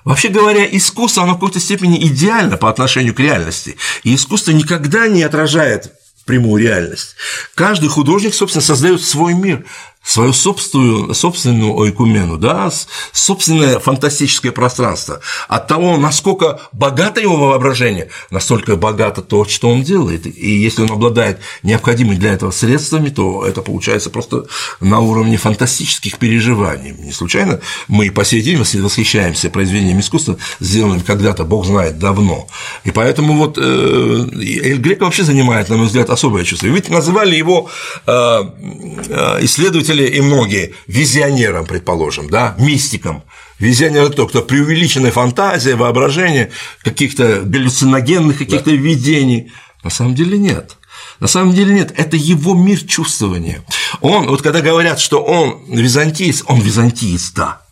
Вообще 0.06 0.28
говоря, 0.28 0.64
искусство, 0.64 1.24
оно 1.24 1.32
в 1.32 1.34
какой-то 1.34 1.60
степени 1.60 1.98
идеально 2.06 2.56
по 2.56 2.70
отношению 2.70 3.12
к 3.12 3.20
реальности. 3.20 3.76
И 4.04 4.14
искусство 4.14 4.52
никогда 4.52 5.06
не 5.06 5.22
отражает 5.22 5.92
прямую 6.26 6.62
реальность. 6.62 7.16
Каждый 7.54 7.88
художник, 7.88 8.34
собственно, 8.34 8.62
создает 8.62 9.02
свой 9.02 9.34
мир, 9.34 9.64
свою 10.06 10.32
собственную, 10.32 11.14
собственную 11.14 11.74
ойкумену, 11.74 12.38
да, 12.38 12.70
собственное 13.12 13.80
фантастическое 13.80 14.52
пространство. 14.52 15.20
От 15.48 15.66
того, 15.66 15.96
насколько 15.96 16.60
богато 16.72 17.20
его 17.20 17.36
воображение, 17.36 18.08
настолько 18.30 18.76
богато 18.76 19.20
то, 19.20 19.44
что 19.44 19.68
он 19.68 19.82
делает. 19.82 20.24
И 20.26 20.48
если 20.48 20.82
он 20.82 20.92
обладает 20.92 21.40
необходимыми 21.64 22.14
для 22.14 22.32
этого 22.32 22.52
средствами, 22.52 23.08
то 23.08 23.44
это 23.44 23.62
получается 23.62 24.10
просто 24.10 24.46
на 24.80 25.00
уровне 25.00 25.36
фантастических 25.38 26.18
переживаний. 26.18 26.92
Не 26.92 27.12
случайно 27.12 27.60
мы 27.88 28.10
по 28.12 28.24
сей 28.24 28.42
день 28.42 28.58
восхищаемся 28.58 29.50
произведением 29.50 29.98
искусства, 29.98 30.36
сделанным 30.60 31.00
когда-то, 31.00 31.42
бог 31.44 31.66
знает, 31.66 31.98
давно. 31.98 32.46
И 32.84 32.92
поэтому 32.92 33.36
вот 33.36 33.58
э, 33.58 33.60
Эль 33.60 34.78
Греко 34.78 35.04
вообще 35.04 35.24
занимает, 35.24 35.68
на 35.68 35.76
мой 35.76 35.86
взгляд, 35.86 36.10
особое 36.10 36.44
чувство. 36.44 36.68
Ведь 36.68 36.90
называли 36.90 37.34
его 37.34 37.68
э, 38.06 38.12
э, 38.12 39.38
исследователь 39.40 39.95
исследователи 39.97 40.06
и 40.06 40.20
многие 40.20 40.74
визионерам, 40.86 41.66
предположим, 41.66 42.28
да, 42.28 42.55
мистикам. 42.59 43.23
Визионер– 43.59 44.02
это 44.05 44.12
кто? 44.12 44.27
Кто 44.27 44.43
преувеличенная 44.43 45.10
фантазия, 45.10 45.77
воображение, 45.77 46.51
каких-то 46.82 47.43
галлюциногенных 47.43 48.39
каких-то 48.39 48.70
да. 48.70 48.77
видений. 48.77 49.52
На 49.82 49.90
самом 49.90 50.14
деле 50.14 50.39
нет. 50.39 50.77
На 51.20 51.28
самом 51.28 51.55
деле 51.55 51.73
нет, 51.73 51.94
это 51.97 52.16
его 52.16 52.55
мир 52.55 52.78
чувствования. 52.81 53.64
Он, 54.01 54.27
вот 54.27 54.43
когда 54.43 54.60
говорят, 54.60 55.01
что 55.01 55.23
он 55.23 55.64
византиец, 55.68 56.43
он 56.47 56.60
византиец, 56.60 57.32
да. 57.32 57.62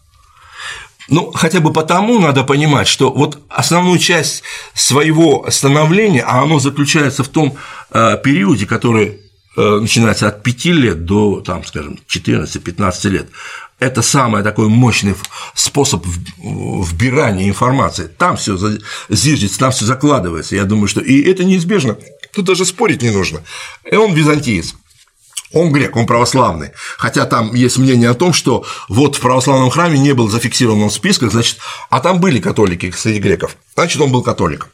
Ну, 1.08 1.30
хотя 1.32 1.60
бы 1.60 1.70
потому 1.70 2.18
надо 2.18 2.44
понимать, 2.44 2.88
что 2.88 3.10
вот 3.10 3.38
основную 3.50 3.98
часть 3.98 4.42
своего 4.72 5.44
становления, 5.50 6.22
а 6.22 6.42
оно 6.42 6.58
заключается 6.58 7.22
в 7.22 7.28
том 7.28 7.58
э, 7.90 8.16
периоде, 8.24 8.64
который 8.64 9.20
начинается 9.56 10.28
от 10.28 10.42
5 10.42 10.64
лет 10.66 11.04
до, 11.04 11.40
там, 11.40 11.64
скажем, 11.64 11.98
14-15 12.08 13.08
лет, 13.08 13.28
это 13.78 14.02
самый 14.02 14.42
такой 14.42 14.68
мощный 14.68 15.14
способ 15.54 16.04
вбирания 16.38 17.48
информации. 17.48 18.06
Там 18.06 18.36
все 18.36 18.56
зиждется, 19.08 19.58
там 19.58 19.72
все 19.72 19.84
закладывается. 19.84 20.56
Я 20.56 20.64
думаю, 20.64 20.88
что 20.88 21.00
и 21.00 21.22
это 21.22 21.44
неизбежно. 21.44 21.96
Тут 22.32 22.46
даже 22.46 22.64
спорить 22.64 23.02
не 23.02 23.10
нужно. 23.10 23.42
И 23.90 23.96
он 23.96 24.14
византиец. 24.14 24.74
Он 25.52 25.70
грек, 25.70 25.94
он 25.96 26.06
православный. 26.06 26.70
Хотя 26.98 27.26
там 27.26 27.54
есть 27.54 27.78
мнение 27.78 28.10
о 28.10 28.14
том, 28.14 28.32
что 28.32 28.64
вот 28.88 29.16
в 29.16 29.20
православном 29.20 29.70
храме 29.70 29.98
не 29.98 30.12
был 30.12 30.28
зафиксирован 30.28 30.88
в 30.88 30.92
списках, 30.92 31.30
значит, 31.30 31.58
а 31.90 32.00
там 32.00 32.20
были 32.20 32.40
католики 32.40 32.90
среди 32.90 33.20
греков, 33.20 33.56
значит, 33.74 34.00
он 34.00 34.10
был 34.10 34.22
католиком. 34.22 34.70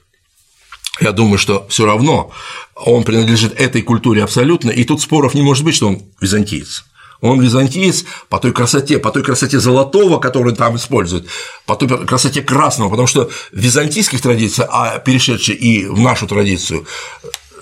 Я 1.01 1.13
думаю, 1.13 1.39
что 1.39 1.67
все 1.69 1.87
равно 1.87 2.31
он 2.77 3.05
принадлежит 3.05 3.59
этой 3.59 3.83
культуре 3.83 4.23
абсолютно, 4.23 4.71
и 4.71 4.85
тут 4.85 5.01
споров 5.01 5.35
не 5.35 5.43
может 5.43 5.65
быть, 5.65 5.75
что 5.75 5.89
он 5.89 6.03
византиец. 6.21 6.85
Он 7.23 7.41
византиец 7.41 8.05
по 8.29 8.39
той 8.39 8.53
красоте, 8.53 8.99
по 8.99 9.11
той 9.11 9.23
красоте 9.23 9.61
золотого, 9.61 10.19
который 10.19 10.55
там 10.55 10.77
используют, 10.77 11.27
по 11.67 11.77
той 11.77 12.07
красоте 12.07 12.43
красного, 12.43 12.89
потому 12.89 13.07
что 13.07 13.31
в 13.53 13.57
византийских 13.57 14.21
традициях, 14.21 14.69
а 14.73 14.99
перешедшие 14.99 15.57
и 15.57 15.87
в 15.87 16.01
нашу 16.01 16.27
традицию, 16.27 16.87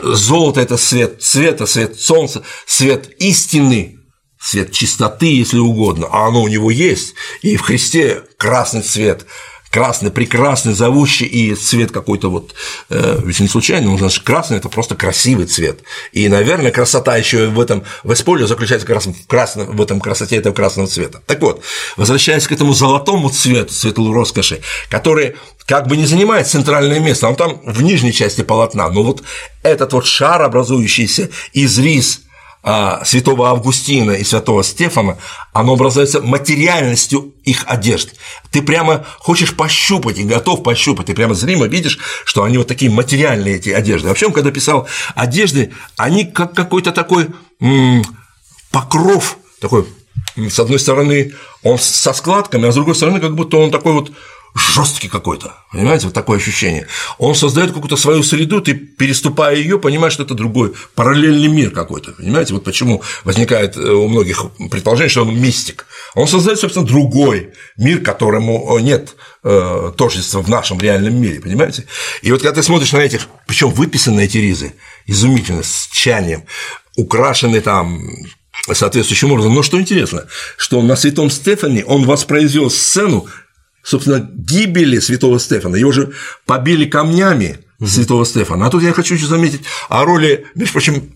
золото– 0.01 0.60
это 0.62 0.77
свет 0.77 1.23
цвета, 1.23 1.66
свет 1.66 2.01
солнца, 2.01 2.43
свет 2.66 3.10
истины, 3.20 3.98
свет 4.40 4.70
чистоты, 4.70 5.27
если 5.27 5.59
угодно, 5.59 6.06
а 6.10 6.28
оно 6.28 6.43
у 6.43 6.48
него 6.48 6.70
есть, 6.70 7.15
и 7.43 7.56
в 7.56 7.62
Христе 7.62 8.23
красный 8.36 8.82
цвет– 8.82 9.27
красный, 9.70 10.11
прекрасный, 10.11 10.73
зовущий, 10.73 11.27
и 11.27 11.55
цвет 11.55 11.93
какой-то 11.93 12.31
вот, 12.31 12.55
э, 12.90 13.20
ведь 13.24 13.40
не 13.40 13.49
случайно, 13.49 13.90
он 13.90 13.99
значит, 13.99 14.23
красный– 14.24 14.57
это 14.59 14.69
просто 14.69 14.95
красивый 14.95 15.47
цвет. 15.47 15.81
И, 16.12 16.28
наверное, 16.28 16.70
красота 16.70 17.16
еще 17.16 17.49
в 17.49 17.61
этом, 17.61 17.85
в 18.03 18.12
исполье 18.12 18.47
заключается 18.47 18.86
как 18.86 18.97
раз 18.97 19.07
в, 19.07 19.27
красном, 19.27 19.77
в 19.77 19.82
этом 19.82 20.01
красоте 20.01 20.36
этого 20.36 20.55
красного 20.55 20.89
цвета. 20.89 21.23
Так 21.27 21.40
вот, 21.43 21.62
возвращаясь 21.97 22.47
к 22.47 22.53
этому 22.53 22.73
золотому 22.73 23.31
цвету, 23.31 23.73
цвету 23.73 24.12
роскоши, 24.12 24.61
который 24.89 25.36
как 25.66 25.86
бы 25.86 25.97
не 25.97 26.07
занимает 26.07 26.49
центральное 26.49 26.99
место, 26.99 27.28
он 27.28 27.36
там 27.36 27.61
в 27.65 27.82
нижней 27.82 28.12
части 28.12 28.43
полотна, 28.43 28.89
но 28.89 29.03
вот 29.03 29.23
этот 29.62 29.93
вот 29.93 30.07
шар, 30.07 30.40
образующийся 30.43 31.28
из 31.53 31.78
рис 31.78 32.23
святого 33.05 33.48
Августина 33.51 34.12
и 34.12 34.24
святого 34.24 34.64
Стефана, 34.64 35.18
оно 35.52 35.74
образуется 35.74 36.20
материальностью 36.20 37.35
их 37.44 37.64
одежд. 37.66 38.14
Ты 38.51 38.62
прямо 38.62 39.06
хочешь 39.18 39.55
пощупать 39.55 40.18
и 40.18 40.24
готов 40.24 40.62
пощупать, 40.62 41.06
ты 41.06 41.14
прямо 41.14 41.35
зримо 41.35 41.66
видишь, 41.66 41.98
что 42.24 42.43
они 42.43 42.59
вот 42.59 42.66
такие 42.66 42.90
материальные 42.90 43.56
эти 43.56 43.70
одежды. 43.70 44.09
Вообще, 44.09 44.26
он 44.26 44.32
когда 44.32 44.51
писал 44.51 44.89
одежды, 45.14 45.72
они 45.97 46.24
как 46.24 46.55
какой-то 46.55 46.93
такой 46.93 47.28
покров, 48.70 49.39
такой, 49.60 49.86
с 50.36 50.59
одной 50.59 50.78
стороны, 50.78 51.32
он 51.62 51.78
со 51.78 52.12
складками, 52.12 52.68
а 52.68 52.72
с 52.72 52.74
другой 52.74 52.94
стороны, 52.94 53.20
как 53.20 53.35
будто 53.35 53.56
он 53.56 53.70
такой 53.70 53.93
вот 53.93 54.12
жесткий 54.59 55.09
какой-то, 55.09 55.55
понимаете, 55.72 56.06
вот 56.06 56.14
такое 56.14 56.39
ощущение. 56.39 56.86
Он 57.18 57.35
создает 57.35 57.72
какую-то 57.72 57.97
свою 57.97 58.22
среду, 58.22 58.60
ты, 58.60 58.74
переступая 58.74 59.56
ее, 59.56 59.78
понимаешь, 59.78 60.12
что 60.12 60.24
это 60.24 60.35
другой, 60.35 60.74
параллельный 60.94 61.48
мир 61.48 61.70
какой-то, 61.70 62.12
понимаете, 62.12 62.55
вот 62.55 62.64
почему 62.64 63.02
возникает 63.24 63.76
э, 63.76 63.80
у 63.80 64.09
многих 64.09 64.44
предположение, 64.70 65.10
что 65.10 65.22
он 65.22 65.39
мистик. 65.39 65.86
Он 66.14 66.26
создает, 66.26 66.59
собственно, 66.59 66.86
другой 66.86 67.52
мир, 67.76 68.01
которому 68.01 68.76
э, 68.76 68.82
нет 68.82 69.16
э, 69.44 69.93
тождества 69.97 70.43
в 70.43 70.48
нашем 70.48 70.80
реальном 70.80 71.20
мире, 71.20 71.40
понимаете? 71.40 71.86
И 72.22 72.32
вот 72.32 72.43
когда 72.43 72.55
ты 72.55 72.62
смотришь 72.62 72.93
на 72.93 72.98
этих, 72.98 73.28
причем 73.47 73.70
выписаны 73.70 74.24
эти 74.24 74.39
ризы, 74.39 74.74
изумительно, 75.06 75.62
с 75.62 75.89
чанием, 75.93 76.44
украшены 76.97 77.60
там 77.60 78.01
соответствующим 78.72 79.32
образом. 79.32 79.55
Но 79.55 79.62
что 79.62 79.80
интересно, 79.80 80.26
что 80.56 80.82
на 80.82 80.97
Святом 80.97 81.30
Стефане 81.30 81.85
он 81.85 82.05
воспроизвел 82.05 82.70
сцену, 82.70 83.26
собственно, 83.82 84.28
гибели 84.32 84.98
святого 84.98 85.38
Стефана. 85.38 85.76
Его 85.76 85.92
же 85.92 86.12
побили 86.46 86.84
камнями 86.84 87.59
святого 87.84 88.24
Стефана. 88.26 88.66
А 88.66 88.70
тут 88.70 88.82
я 88.82 88.92
хочу 88.92 89.14
еще 89.14 89.26
заметить 89.26 89.62
о 89.88 90.05
роли, 90.05 90.46
между 90.55 90.72
прочим, 90.72 91.14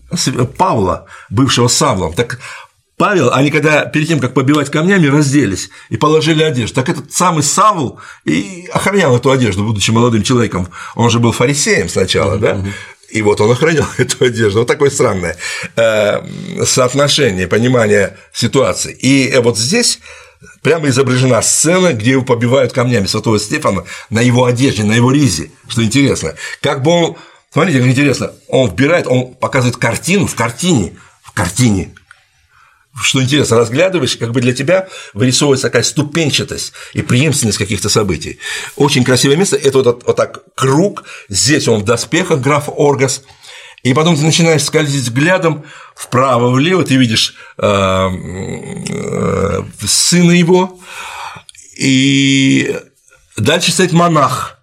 Павла, 0.57 1.07
бывшего 1.29 1.67
Савлом. 1.67 2.13
Так 2.13 2.39
Павел, 2.97 3.33
они 3.33 3.51
когда 3.51 3.85
перед 3.85 4.07
тем, 4.07 4.19
как 4.19 4.33
побивать 4.33 4.69
камнями, 4.69 5.07
разделись 5.07 5.69
и 5.89 5.97
положили 5.97 6.43
одежду. 6.43 6.75
Так 6.75 6.89
этот 6.89 7.11
самый 7.11 7.43
Савл 7.43 7.99
и 8.23 8.69
охранял 8.71 9.15
эту 9.17 9.31
одежду, 9.31 9.63
будучи 9.65 9.91
молодым 9.91 10.23
человеком. 10.23 10.69
Он 10.95 11.09
же 11.09 11.19
был 11.19 11.31
фарисеем 11.31 11.89
сначала, 11.89 12.37
да? 12.37 12.63
И 13.09 13.21
вот 13.21 13.41
он 13.41 13.51
охранял 13.51 13.85
эту 13.97 14.25
одежду. 14.25 14.59
Вот 14.59 14.67
такое 14.67 14.89
странное 14.89 15.35
э, 15.75 16.65
соотношение, 16.65 17.47
понимание 17.47 18.17
ситуации. 18.31 18.93
И 18.93 19.35
вот 19.37 19.57
здесь 19.57 19.99
прямо 20.61 20.87
изображена 20.89 21.41
сцена, 21.41 21.93
где 21.93 22.11
его 22.11 22.23
побивают 22.23 22.73
камнями 22.73 23.05
святого 23.05 23.39
Стефана 23.39 23.85
на 24.09 24.21
его 24.21 24.45
одежде, 24.45 24.83
на 24.83 24.93
его 24.93 25.11
ризе, 25.11 25.51
что 25.67 25.83
интересно. 25.83 26.35
Как 26.61 26.81
бы 26.81 26.91
он, 26.91 27.17
смотрите, 27.51 27.79
как 27.79 27.87
интересно, 27.87 28.33
он 28.47 28.69
вбирает, 28.69 29.07
он 29.07 29.33
показывает 29.35 29.77
картину 29.77 30.27
в 30.27 30.35
картине, 30.35 30.93
в 31.23 31.31
картине, 31.31 31.93
что 33.01 33.21
интересно, 33.21 33.57
разглядываешь, 33.57 34.17
как 34.17 34.31
бы 34.31 34.41
для 34.41 34.53
тебя 34.53 34.87
вырисовывается 35.13 35.67
такая 35.67 35.83
ступенчатость 35.83 36.73
и 36.93 37.01
преемственность 37.01 37.57
каких-то 37.57 37.89
событий. 37.89 38.39
Очень 38.75 39.03
красивое 39.03 39.35
место– 39.35 39.55
это 39.63 39.79
вот, 39.79 40.03
вот 40.05 40.15
так 40.15 40.43
круг, 40.55 41.03
здесь 41.27 41.67
он 41.67 41.81
в 41.81 41.85
доспехах, 41.85 42.39
граф 42.39 42.65
Оргас, 42.67 43.23
и 43.83 43.93
потом 43.93 44.15
ты 44.15 44.23
начинаешь 44.23 44.63
скользить 44.63 45.03
взглядом 45.03 45.65
вправо-влево, 45.95 46.83
ты 46.83 46.95
видишь 46.95 47.35
э, 47.57 48.09
э, 48.89 49.63
сына 49.85 50.31
его, 50.31 50.79
и 51.77 52.75
дальше 53.37 53.71
стоит 53.71 53.91
монах. 53.91 54.59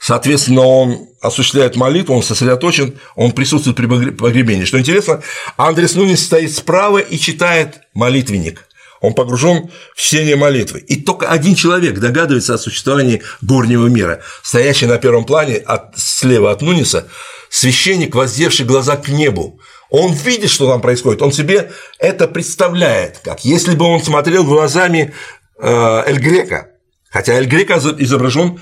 Соответственно, 0.00 0.62
он 0.62 1.08
осуществляет 1.20 1.76
молитву, 1.76 2.14
он 2.14 2.22
сосредоточен, 2.22 2.98
он 3.16 3.32
присутствует 3.32 3.76
при 3.76 3.86
погребении. 3.86 4.64
Что 4.64 4.78
интересно, 4.78 5.22
Андрес 5.56 5.94
Нунис 5.94 6.24
стоит 6.24 6.54
справа 6.54 6.98
и 6.98 7.18
читает 7.18 7.80
молитвенник. 7.94 8.64
Он 9.00 9.14
погружен 9.14 9.70
в 9.94 10.00
чтение 10.00 10.36
молитвы. 10.36 10.80
И 10.80 11.00
только 11.00 11.28
один 11.28 11.54
человек 11.54 11.98
догадывается 11.98 12.54
о 12.54 12.58
существовании 12.58 13.22
горнего 13.40 13.86
мира. 13.86 14.20
Стоящий 14.42 14.86
на 14.86 14.98
первом 14.98 15.24
плане 15.24 15.56
от, 15.56 15.96
слева 15.96 16.50
от 16.50 16.62
Нуниса 16.62 17.06
священник, 17.50 18.14
воздевший 18.14 18.66
глаза 18.66 18.96
к 18.96 19.08
небу. 19.08 19.60
Он 19.90 20.12
видит, 20.12 20.50
что 20.50 20.68
там 20.68 20.80
происходит, 20.80 21.22
он 21.22 21.32
себе 21.32 21.72
это 21.98 22.28
представляет, 22.28 23.18
как 23.24 23.44
если 23.44 23.74
бы 23.74 23.86
он 23.86 24.02
смотрел 24.02 24.44
глазами 24.44 25.14
э, 25.58 26.02
Эль 26.06 26.18
Грека. 26.18 26.68
Хотя 27.10 27.34
Эль 27.34 27.46
Грека 27.46 27.78
изображен 27.98 28.60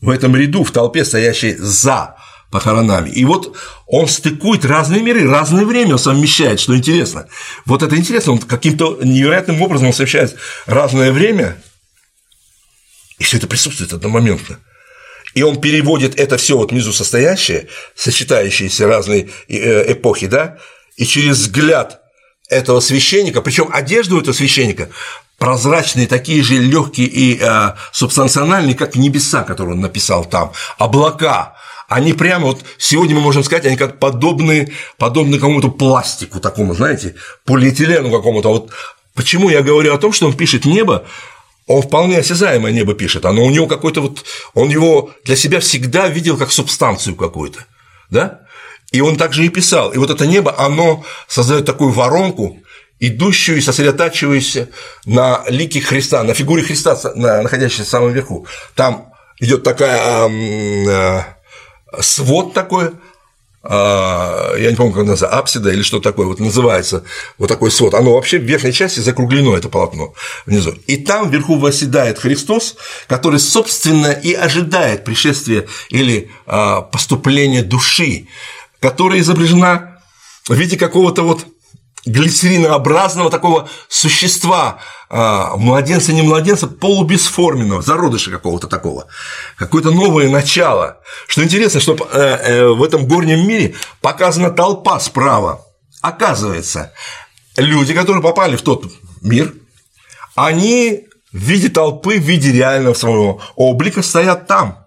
в 0.00 0.10
этом 0.10 0.36
ряду, 0.36 0.64
в 0.64 0.70
толпе, 0.70 1.04
стоящей 1.04 1.56
за 1.56 2.16
похоронами. 2.50 3.10
И 3.10 3.24
вот 3.24 3.56
он 3.86 4.08
стыкует 4.08 4.64
разные 4.64 5.02
миры, 5.02 5.28
разное 5.28 5.64
время 5.64 5.92
он 5.92 5.98
совмещает, 5.98 6.60
что 6.60 6.76
интересно. 6.76 7.26
Вот 7.64 7.82
это 7.82 7.96
интересно, 7.96 8.32
он 8.32 8.38
каким-то 8.38 8.98
невероятным 9.02 9.62
образом 9.62 9.88
он 9.88 9.92
совмещает 9.92 10.36
разное 10.66 11.12
время, 11.12 11.56
и 13.18 13.24
все 13.24 13.36
это 13.36 13.46
присутствует 13.46 13.92
одномоментно. 13.92 14.58
И 15.34 15.42
он 15.42 15.60
переводит 15.60 16.18
это 16.18 16.36
все 16.36 16.56
вот 16.56 16.72
внизу 16.72 16.92
состоящее, 16.92 17.68
сочетающиеся 17.94 18.86
разные 18.86 19.28
э, 19.48 19.92
эпохи, 19.92 20.26
да, 20.26 20.58
и 20.96 21.04
через 21.04 21.38
взгляд 21.38 22.00
этого 22.48 22.80
священника, 22.80 23.40
причем 23.40 23.68
одежда 23.72 24.16
у 24.16 24.20
этого 24.20 24.34
священника 24.34 24.90
прозрачные, 25.38 26.06
такие 26.06 26.42
же 26.42 26.56
легкие 26.56 27.06
и 27.06 27.38
э, 27.40 27.72
субстанциональные, 27.92 28.74
как 28.74 28.94
небеса, 28.94 29.42
которые 29.42 29.74
он 29.74 29.80
написал 29.80 30.26
там, 30.26 30.52
облака, 30.76 31.54
они 31.88 32.12
прямо 32.12 32.46
вот 32.46 32.62
сегодня 32.78 33.16
мы 33.16 33.22
можем 33.22 33.42
сказать, 33.42 33.66
они 33.66 33.76
как 33.76 33.98
подобны, 33.98 34.72
подобны 34.98 35.38
какому-то 35.38 35.70
пластику 35.70 36.38
такому, 36.38 36.74
знаете, 36.74 37.16
полиэтилену 37.46 38.10
какому-то. 38.10 38.48
Вот 38.50 38.70
почему 39.14 39.48
я 39.48 39.62
говорю 39.62 39.94
о 39.94 39.98
том, 39.98 40.12
что 40.12 40.26
он 40.26 40.36
пишет 40.36 40.66
небо, 40.66 41.04
он 41.66 41.82
вполне 41.82 42.18
осязаемое 42.18 42.72
небо 42.72 42.94
пишет, 42.94 43.24
оно 43.24 43.44
у 43.44 43.50
него 43.50 43.66
какой-то 43.66 44.00
вот, 44.00 44.24
он 44.54 44.68
его 44.68 45.10
для 45.24 45.36
себя 45.36 45.60
всегда 45.60 46.08
видел 46.08 46.36
как 46.36 46.52
субстанцию 46.52 47.16
какую-то, 47.16 47.64
да? 48.10 48.40
И 48.92 49.00
он 49.00 49.16
также 49.16 49.46
и 49.46 49.48
писал. 49.48 49.92
И 49.92 49.98
вот 49.98 50.10
это 50.10 50.26
небо, 50.26 50.54
оно 50.58 51.04
создает 51.28 51.64
такую 51.64 51.90
воронку, 51.90 52.58
идущую 52.98 53.58
и 53.58 53.60
сосредотачивающуюся 53.60 54.68
на 55.06 55.44
лике 55.48 55.80
Христа, 55.80 56.22
на 56.24 56.34
фигуре 56.34 56.62
Христа, 56.62 56.98
находящейся 57.14 57.84
в 57.84 57.88
самом 57.88 58.12
верху. 58.12 58.46
Там 58.74 59.12
идет 59.38 59.62
такая 59.62 60.28
свод 62.00 62.52
такой, 62.52 62.90
я 63.62 64.70
не 64.70 64.76
помню, 64.76 64.92
как 64.92 65.04
называется, 65.04 65.28
апсида 65.28 65.70
или 65.70 65.82
что 65.82 66.00
такое, 66.00 66.26
вот 66.26 66.40
называется 66.40 67.04
вот 67.36 67.48
такой 67.48 67.70
свод, 67.70 67.92
оно 67.92 68.14
вообще 68.14 68.38
в 68.38 68.44
верхней 68.44 68.72
части 68.72 69.00
закруглено, 69.00 69.54
это 69.54 69.68
полотно 69.68 70.14
внизу. 70.46 70.74
И 70.86 70.96
там 70.96 71.30
вверху 71.30 71.58
восседает 71.58 72.18
Христос, 72.18 72.76
который, 73.06 73.38
собственно, 73.38 74.12
и 74.12 74.32
ожидает 74.32 75.04
пришествия 75.04 75.66
или 75.90 76.30
а, 76.46 76.80
поступления 76.80 77.62
души, 77.62 78.28
которая 78.80 79.20
изображена 79.20 80.00
в 80.48 80.54
виде 80.54 80.78
какого-то 80.78 81.22
вот 81.22 81.44
глицеринообразного 82.06 83.30
такого 83.30 83.68
существа, 83.88 84.78
а, 85.08 85.56
младенца, 85.56 86.12
не 86.12 86.22
младенца, 86.22 86.66
полубесформенного, 86.66 87.82
зародыша 87.82 88.30
какого-то 88.30 88.68
такого, 88.68 89.06
какое-то 89.56 89.90
новое 89.90 90.28
начало. 90.30 91.00
Что 91.26 91.42
интересно, 91.42 91.80
что 91.80 91.96
э, 92.12 92.18
э, 92.18 92.68
в 92.68 92.82
этом 92.82 93.06
горнем 93.06 93.46
мире 93.46 93.74
показана 94.00 94.50
толпа 94.50 94.98
справа, 95.00 95.66
оказывается, 96.00 96.92
люди, 97.56 97.92
которые 97.94 98.22
попали 98.22 98.56
в 98.56 98.62
тот 98.62 98.84
мир, 99.20 99.52
они 100.34 101.06
в 101.32 101.38
виде 101.38 101.68
толпы, 101.68 102.18
в 102.18 102.22
виде 102.22 102.52
реального 102.52 102.94
своего 102.94 103.40
облика 103.56 104.02
стоят 104.02 104.46
там. 104.46 104.79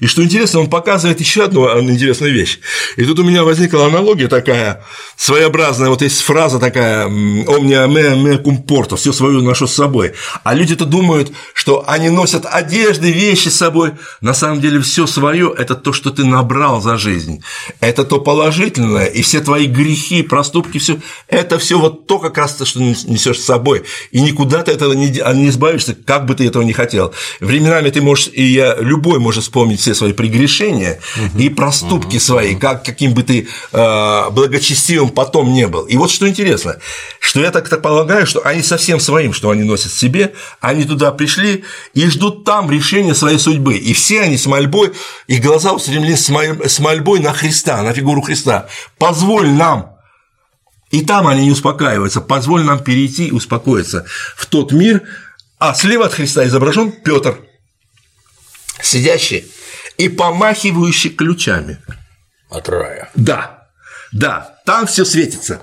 И 0.00 0.06
что 0.06 0.22
интересно, 0.22 0.60
он 0.60 0.70
показывает 0.70 1.20
еще 1.20 1.44
одну 1.44 1.80
интересную 1.80 2.32
вещь. 2.32 2.60
И 2.96 3.04
тут 3.04 3.18
у 3.18 3.24
меня 3.24 3.44
возникла 3.44 3.86
аналогия 3.86 4.28
такая 4.28 4.84
своеобразная, 5.16 5.90
вот 5.90 6.02
есть 6.02 6.20
фраза 6.22 6.58
такая 6.58 7.06
«omnia 7.06 7.86
me 7.86 8.16
me 8.16 8.42
cum 8.42 8.64
porto», 8.64 8.96
все 8.96 9.12
свое 9.12 9.40
ношу 9.42 9.66
с 9.66 9.74
собой. 9.74 10.12
А 10.44 10.54
люди-то 10.54 10.84
думают, 10.84 11.32
что 11.54 11.84
они 11.86 12.08
носят 12.08 12.46
одежды, 12.50 13.12
вещи 13.12 13.48
с 13.48 13.56
собой. 13.56 13.92
На 14.20 14.34
самом 14.34 14.60
деле 14.60 14.80
все 14.80 15.06
свое– 15.06 15.54
это 15.58 15.74
то, 15.74 15.92
что 15.92 16.10
ты 16.10 16.24
набрал 16.24 16.80
за 16.80 16.96
жизнь. 16.96 17.42
Это 17.80 18.04
то 18.04 18.20
положительное, 18.20 19.06
и 19.06 19.22
все 19.22 19.40
твои 19.40 19.66
грехи, 19.66 20.22
проступки, 20.22 20.78
все 20.78 20.98
это 21.28 21.58
все 21.58 21.78
вот 21.78 22.06
то 22.06 22.18
как 22.18 22.38
раз 22.38 22.54
то, 22.54 22.64
что 22.64 22.80
несешь 22.80 23.38
с 23.38 23.44
собой. 23.44 23.84
И 24.10 24.20
никуда 24.20 24.62
ты 24.62 24.72
этого 24.72 24.92
не, 24.94 25.08
не 25.08 25.48
избавишься, 25.48 25.94
как 25.94 26.26
бы 26.26 26.34
ты 26.34 26.46
этого 26.46 26.62
не 26.62 26.72
хотел. 26.72 27.12
Временами 27.40 27.90
ты 27.90 28.00
можешь, 28.00 28.30
и 28.32 28.42
я, 28.42 28.76
любой 28.80 29.18
может 29.18 29.44
вспомнить 29.44 29.69
все 29.76 29.94
свои 29.94 30.12
прегрешения 30.12 31.00
и 31.36 31.48
проступки 31.48 32.18
свои, 32.18 32.54
как, 32.54 32.84
каким 32.84 33.14
бы 33.14 33.22
ты 33.22 33.48
э, 33.72 34.30
благочестивым 34.30 35.10
потом 35.10 35.52
не 35.52 35.66
был. 35.66 35.84
И 35.84 35.96
вот 35.96 36.10
что 36.10 36.28
интересно, 36.28 36.76
что 37.20 37.40
я 37.40 37.50
так, 37.50 37.68
так 37.68 37.82
полагаю, 37.82 38.26
что 38.26 38.44
они 38.46 38.62
совсем 38.62 39.00
своим, 39.00 39.32
что 39.32 39.50
они 39.50 39.62
носят 39.62 39.92
себе, 39.92 40.34
они 40.60 40.84
туда 40.84 41.12
пришли 41.12 41.64
и 41.94 42.06
ждут 42.06 42.44
там 42.44 42.70
решения 42.70 43.14
своей 43.14 43.38
судьбы. 43.38 43.76
И 43.76 43.92
все 43.92 44.22
они 44.22 44.36
с 44.36 44.46
мольбой, 44.46 44.92
их 45.26 45.42
глаза 45.42 45.72
устремлены 45.72 46.16
с 46.16 46.78
мольбой 46.78 47.20
на 47.20 47.32
Христа, 47.32 47.82
на 47.82 47.92
фигуру 47.92 48.22
Христа. 48.22 48.66
Позволь 48.98 49.48
нам 49.50 49.96
и 50.90 51.02
там 51.02 51.26
они 51.26 51.44
не 51.44 51.52
успокаиваются. 51.52 52.20
Позволь 52.20 52.64
нам 52.64 52.82
перейти 52.82 53.28
и 53.28 53.32
успокоиться 53.32 54.04
в 54.36 54.46
тот 54.46 54.72
мир, 54.72 55.02
а 55.58 55.74
слева 55.74 56.06
от 56.06 56.14
Христа 56.14 56.44
изображен 56.46 56.90
Петр, 56.92 57.38
сидящий 58.82 59.46
и 60.00 60.08
помахивающий 60.08 61.10
ключами. 61.10 61.78
От 62.48 62.68
рая. 62.68 63.10
Да, 63.14 63.68
да, 64.12 64.56
там 64.64 64.86
все 64.86 65.04
светится. 65.04 65.60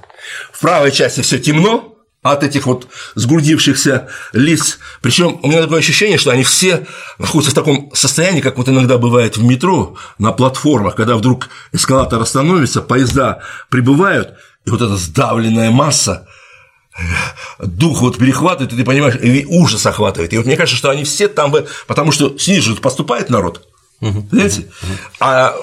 В 0.52 0.60
правой 0.60 0.92
части 0.92 1.22
все 1.22 1.40
темно, 1.40 1.96
от 2.22 2.44
этих 2.44 2.68
вот 2.68 2.88
сгрудившихся 3.16 4.10
лиц. 4.34 4.78
Причем 5.02 5.40
у 5.42 5.48
меня 5.48 5.64
такое 5.64 5.80
ощущение, 5.80 6.20
что 6.20 6.32
они 6.32 6.44
все 6.44 6.86
находятся 7.18 7.52
в 7.52 7.56
таком 7.56 7.92
состоянии, 7.94 8.42
как 8.42 8.58
вот 8.58 8.70
иногда 8.70 8.98
бывает 8.98 9.38
в 9.38 9.44
метро 9.44 9.98
на 10.20 10.32
платформах, 10.32 10.96
когда 10.96 11.16
вдруг 11.16 11.50
эскалатор 11.72 12.22
остановится, 12.22 12.82
поезда 12.82 13.42
прибывают, 13.70 14.38
и 14.66 14.70
вот 14.70 14.82
эта 14.82 14.98
сдавленная 14.98 15.72
масса 15.72 16.28
дух 17.60 18.02
вот 18.02 18.18
перехватывает, 18.18 18.74
и 18.74 18.78
ты 18.78 18.84
понимаешь, 18.84 19.16
и 19.16 19.46
ужас 19.46 19.86
охватывает. 19.86 20.34
И 20.34 20.38
вот 20.38 20.46
мне 20.46 20.58
кажется, 20.58 20.78
что 20.78 20.90
они 20.90 21.04
все 21.06 21.28
там, 21.28 21.56
потому 21.88 22.12
что 22.12 22.38
снизу 22.38 22.76
поступает 22.76 23.30
народ, 23.30 23.68
Понимаете? 24.00 24.68
А 25.20 25.56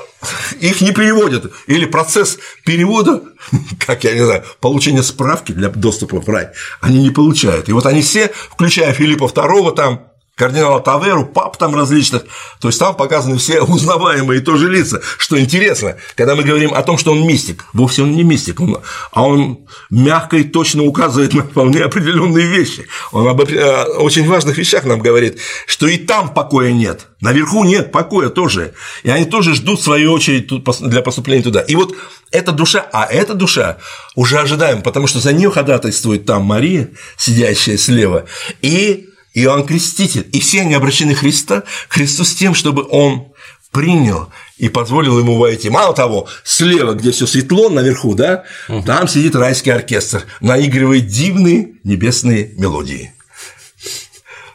их 0.60 0.80
не 0.80 0.92
переводят. 0.92 1.52
Или 1.66 1.84
процесс 1.84 2.38
перевода, 2.64 3.22
как 3.86 4.04
я 4.04 4.14
не 4.14 4.24
знаю, 4.24 4.44
получения 4.60 5.02
справки 5.02 5.52
для 5.52 5.68
доступа 5.68 6.20
в 6.20 6.28
рай, 6.28 6.48
они 6.80 7.02
не 7.02 7.10
получают. 7.10 7.68
И 7.68 7.72
вот 7.72 7.86
они 7.86 8.02
все, 8.02 8.32
включая 8.50 8.92
Филиппа 8.92 9.24
II, 9.24 9.74
там 9.74 10.08
кардинала 10.36 10.80
Таверу, 10.80 11.26
пап 11.26 11.56
там 11.56 11.76
различных, 11.76 12.24
то 12.60 12.68
есть 12.68 12.80
там 12.80 12.96
показаны 12.96 13.38
все 13.38 13.60
узнаваемые 13.62 14.40
тоже 14.40 14.68
лица, 14.68 15.00
что 15.18 15.38
интересно, 15.38 15.96
когда 16.16 16.34
мы 16.34 16.42
говорим 16.42 16.74
о 16.74 16.82
том, 16.82 16.98
что 16.98 17.12
он 17.12 17.24
мистик, 17.26 17.64
вовсе 17.72 18.02
он 18.02 18.12
не 18.12 18.24
мистик, 18.24 18.60
он, 18.60 18.78
а 19.12 19.22
он 19.22 19.66
мягко 19.90 20.36
и 20.36 20.44
точно 20.44 20.82
указывает 20.82 21.34
на 21.34 21.42
вполне 21.42 21.82
определенные 21.84 22.46
вещи, 22.46 22.86
он 23.12 23.28
об 23.28 23.42
э, 23.42 23.84
очень 23.98 24.26
важных 24.28 24.58
вещах 24.58 24.84
нам 24.84 25.00
говорит, 25.00 25.38
что 25.66 25.86
и 25.86 25.98
там 25.98 26.34
покоя 26.34 26.72
нет, 26.72 27.06
наверху 27.20 27.62
нет 27.62 27.92
покоя 27.92 28.28
тоже, 28.28 28.74
и 29.04 29.10
они 29.10 29.26
тоже 29.26 29.54
ждут 29.54 29.80
свою 29.82 30.12
очередь 30.12 30.50
для 30.80 31.02
поступления 31.02 31.44
туда, 31.44 31.60
и 31.60 31.76
вот 31.76 31.94
эта 32.32 32.50
душа, 32.50 32.84
а 32.92 33.06
эта 33.06 33.34
душа 33.34 33.78
уже 34.16 34.38
ожидаем, 34.38 34.82
потому 34.82 35.06
что 35.06 35.20
за 35.20 35.32
нее 35.32 35.52
ходатайствует 35.52 36.26
там 36.26 36.42
Мария, 36.42 36.90
сидящая 37.16 37.76
слева, 37.76 38.24
и 38.60 39.10
Иоанн 39.34 39.66
Креститель, 39.66 40.26
и 40.32 40.40
все 40.40 40.62
они 40.62 40.74
обращены 40.74 41.14
Христа, 41.14 41.64
Христу 41.88 42.24
с 42.24 42.34
тем, 42.34 42.54
чтобы 42.54 42.86
он 42.88 43.28
принял 43.72 44.30
и 44.56 44.68
позволил 44.68 45.18
ему 45.18 45.36
войти. 45.36 45.68
Мало 45.68 45.94
того, 45.94 46.28
слева, 46.44 46.94
где 46.94 47.10
все 47.10 47.26
светло, 47.26 47.68
наверху, 47.68 48.14
да, 48.14 48.44
там 48.86 49.08
сидит 49.08 49.34
райский 49.34 49.70
оркестр, 49.70 50.24
наигрывает 50.40 51.08
дивные 51.08 51.72
небесные 51.82 52.52
мелодии. 52.56 53.12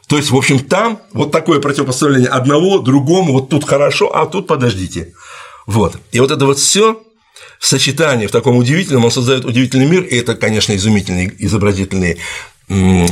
То 0.08 0.18
есть, 0.18 0.32
в 0.32 0.36
общем, 0.36 0.60
там 0.60 1.02
вот 1.12 1.32
такое 1.32 1.60
противопоставление 1.60 2.30
одного, 2.30 2.80
другому, 2.80 3.34
вот 3.34 3.50
тут 3.50 3.66
хорошо, 3.66 4.16
а 4.16 4.26
тут 4.26 4.48
подождите. 4.48 5.14
Вот. 5.68 5.98
И 6.12 6.20
вот 6.20 6.32
это 6.32 6.46
вот 6.46 6.58
все 6.58 7.04
в 7.60 7.68
сочетании 7.68 8.26
в 8.26 8.32
таком 8.32 8.56
удивительном, 8.56 9.06
он 9.06 9.12
создает 9.12 9.46
удивительный 9.46 9.86
мир, 9.86 10.04
и 10.04 10.16
это, 10.16 10.36
конечно, 10.36 10.76
изумительные 10.76 11.32
изобразительные 11.38 12.18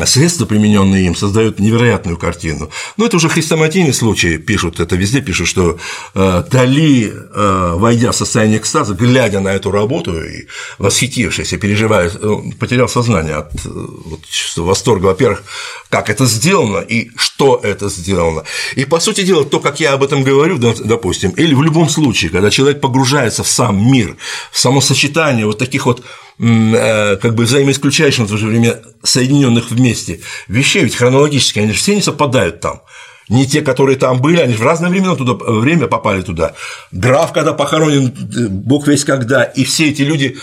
средства, 0.06 0.46
примененные 0.46 1.08
им, 1.08 1.16
создают 1.16 1.60
невероятную 1.60 2.18
картину. 2.18 2.70
Но 2.96 3.06
это 3.06 3.18
уже 3.18 3.28
хрестоматийный 3.28 3.94
случай, 3.94 4.38
пишут, 4.38 4.80
это 4.80 4.96
везде 4.96 5.22
пишут, 5.22 5.48
что 5.48 5.80
э, 6.14 6.44
Дали, 6.52 7.12
э, 7.12 7.74
войдя 7.76 8.12
в 8.12 8.16
состояние 8.16 8.60
экстаза, 8.60 8.94
глядя 8.94 9.40
на 9.40 9.50
эту 9.50 9.72
работу 9.72 10.22
и 10.22 10.48
восхитившись, 10.78 11.54
и 11.54 11.58
переживая, 11.58 12.12
потерял 12.60 12.88
сознание 12.88 13.36
от 13.36 13.54
э, 13.66 13.70
вот, 13.70 14.22
восторга, 14.58 15.08
во-первых, 15.08 15.44
как 15.90 16.12
это 16.12 16.26
сделано 16.26 16.80
и 16.80 17.10
что 17.18 17.60
это 17.64 17.90
сделано. 17.90 18.44
И, 18.76 18.86
по 18.86 19.00
сути 19.00 19.22
дела, 19.22 19.44
то, 19.44 19.60
как 19.60 19.80
я 19.80 19.94
об 19.94 20.04
этом 20.04 20.24
говорю, 20.24 20.60
допустим, 20.60 21.32
или 21.32 21.56
в 21.56 21.64
любом 21.64 21.90
случае, 21.90 22.30
когда 22.30 22.52
человек 22.52 22.80
погружается 22.80 23.44
в 23.44 23.48
сам 23.48 23.92
мир, 23.92 24.18
в 24.52 24.60
само 24.60 24.82
сочетание 24.82 25.48
вот 25.48 25.58
таких 25.58 25.88
вот 25.88 26.04
Э, 26.04 26.27
как 26.40 27.34
бы 27.36 27.46
взаимоисключающих, 27.46 28.20
но 28.20 28.26
в 28.26 28.30
то 28.30 28.38
же 28.38 28.48
время 28.48 28.80
соединенных 29.02 29.72
вместе 29.72 30.22
вещей, 30.48 30.84
ведь 30.84 30.96
хронологически 30.96 31.60
они 31.60 31.72
же 31.72 31.80
все 31.80 31.96
не 31.96 32.02
совпадают 32.02 32.60
там. 32.60 32.82
Не 33.30 33.46
те, 33.46 33.62
которые 33.62 33.98
там 33.98 34.22
были, 34.22 34.40
они 34.40 34.54
же 34.54 34.60
в 34.60 34.64
разное 34.64 34.90
время, 34.90 35.16
туда, 35.16 35.34
время 35.34 35.88
попали 35.88 36.22
туда. 36.22 36.54
Граф, 36.92 37.34
когда 37.34 37.54
похоронен, 37.54 38.08
э, 38.08 38.48
бог 38.48 38.88
весь 38.88 39.04
когда, 39.04 39.44
и 39.44 39.66
все 39.66 39.90
эти 39.90 40.02
люди 40.02 40.38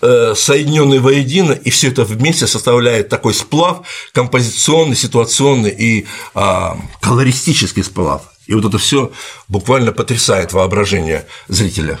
э, 0.00 0.34
соединенные 0.36 1.00
воедино, 1.00 1.52
и 1.52 1.70
все 1.70 1.88
это 1.88 2.04
вместе 2.04 2.46
составляет 2.46 3.08
такой 3.08 3.34
сплав 3.34 3.80
композиционный, 4.12 4.94
ситуационный 4.94 5.70
и 5.70 6.06
а, 6.34 6.76
колористический 7.00 7.82
сплав. 7.82 8.22
И 8.46 8.54
вот 8.54 8.64
это 8.64 8.78
все 8.78 9.10
буквально 9.48 9.92
потрясает 9.92 10.52
воображение 10.52 11.26
зрителя 11.48 11.98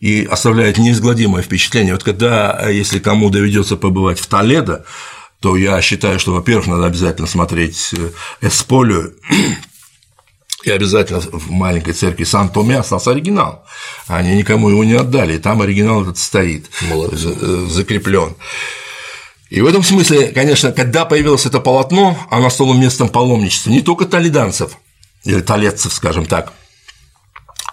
и 0.00 0.24
оставляет 0.24 0.78
неизгладимое 0.78 1.42
впечатление. 1.42 1.92
Вот 1.92 2.02
когда, 2.02 2.68
если 2.68 2.98
кому 2.98 3.30
доведется 3.30 3.76
побывать 3.76 4.18
в 4.18 4.26
Толедо, 4.26 4.84
то 5.40 5.56
я 5.56 5.80
считаю, 5.80 6.18
что, 6.18 6.32
во-первых, 6.32 6.66
надо 6.66 6.86
обязательно 6.86 7.26
смотреть 7.26 7.94
э, 7.96 8.46
Эсполю 8.46 9.14
и 10.64 10.70
обязательно 10.70 11.20
в 11.20 11.50
маленькой 11.50 11.94
церкви 11.94 12.24
Сан-Томе 12.24 12.78
остался 12.78 13.10
оригинал. 13.10 13.64
Они 14.06 14.36
никому 14.36 14.68
его 14.68 14.84
не 14.84 14.94
отдали, 14.94 15.36
и 15.36 15.38
там 15.38 15.62
оригинал 15.62 16.02
этот 16.02 16.18
стоит, 16.18 16.70
э, 16.82 17.66
закреплен. 17.68 18.36
И 19.48 19.60
в 19.60 19.66
этом 19.66 19.82
смысле, 19.82 20.28
конечно, 20.28 20.72
когда 20.72 21.04
появилось 21.04 21.46
это 21.46 21.60
полотно, 21.60 22.18
оно 22.30 22.50
стало 22.50 22.74
местом 22.74 23.08
паломничества 23.08 23.70
не 23.70 23.80
только 23.80 24.04
толеданцев, 24.04 24.78
или 25.24 25.40
толецев, 25.40 25.92
скажем 25.92 26.24
так, 26.24 26.52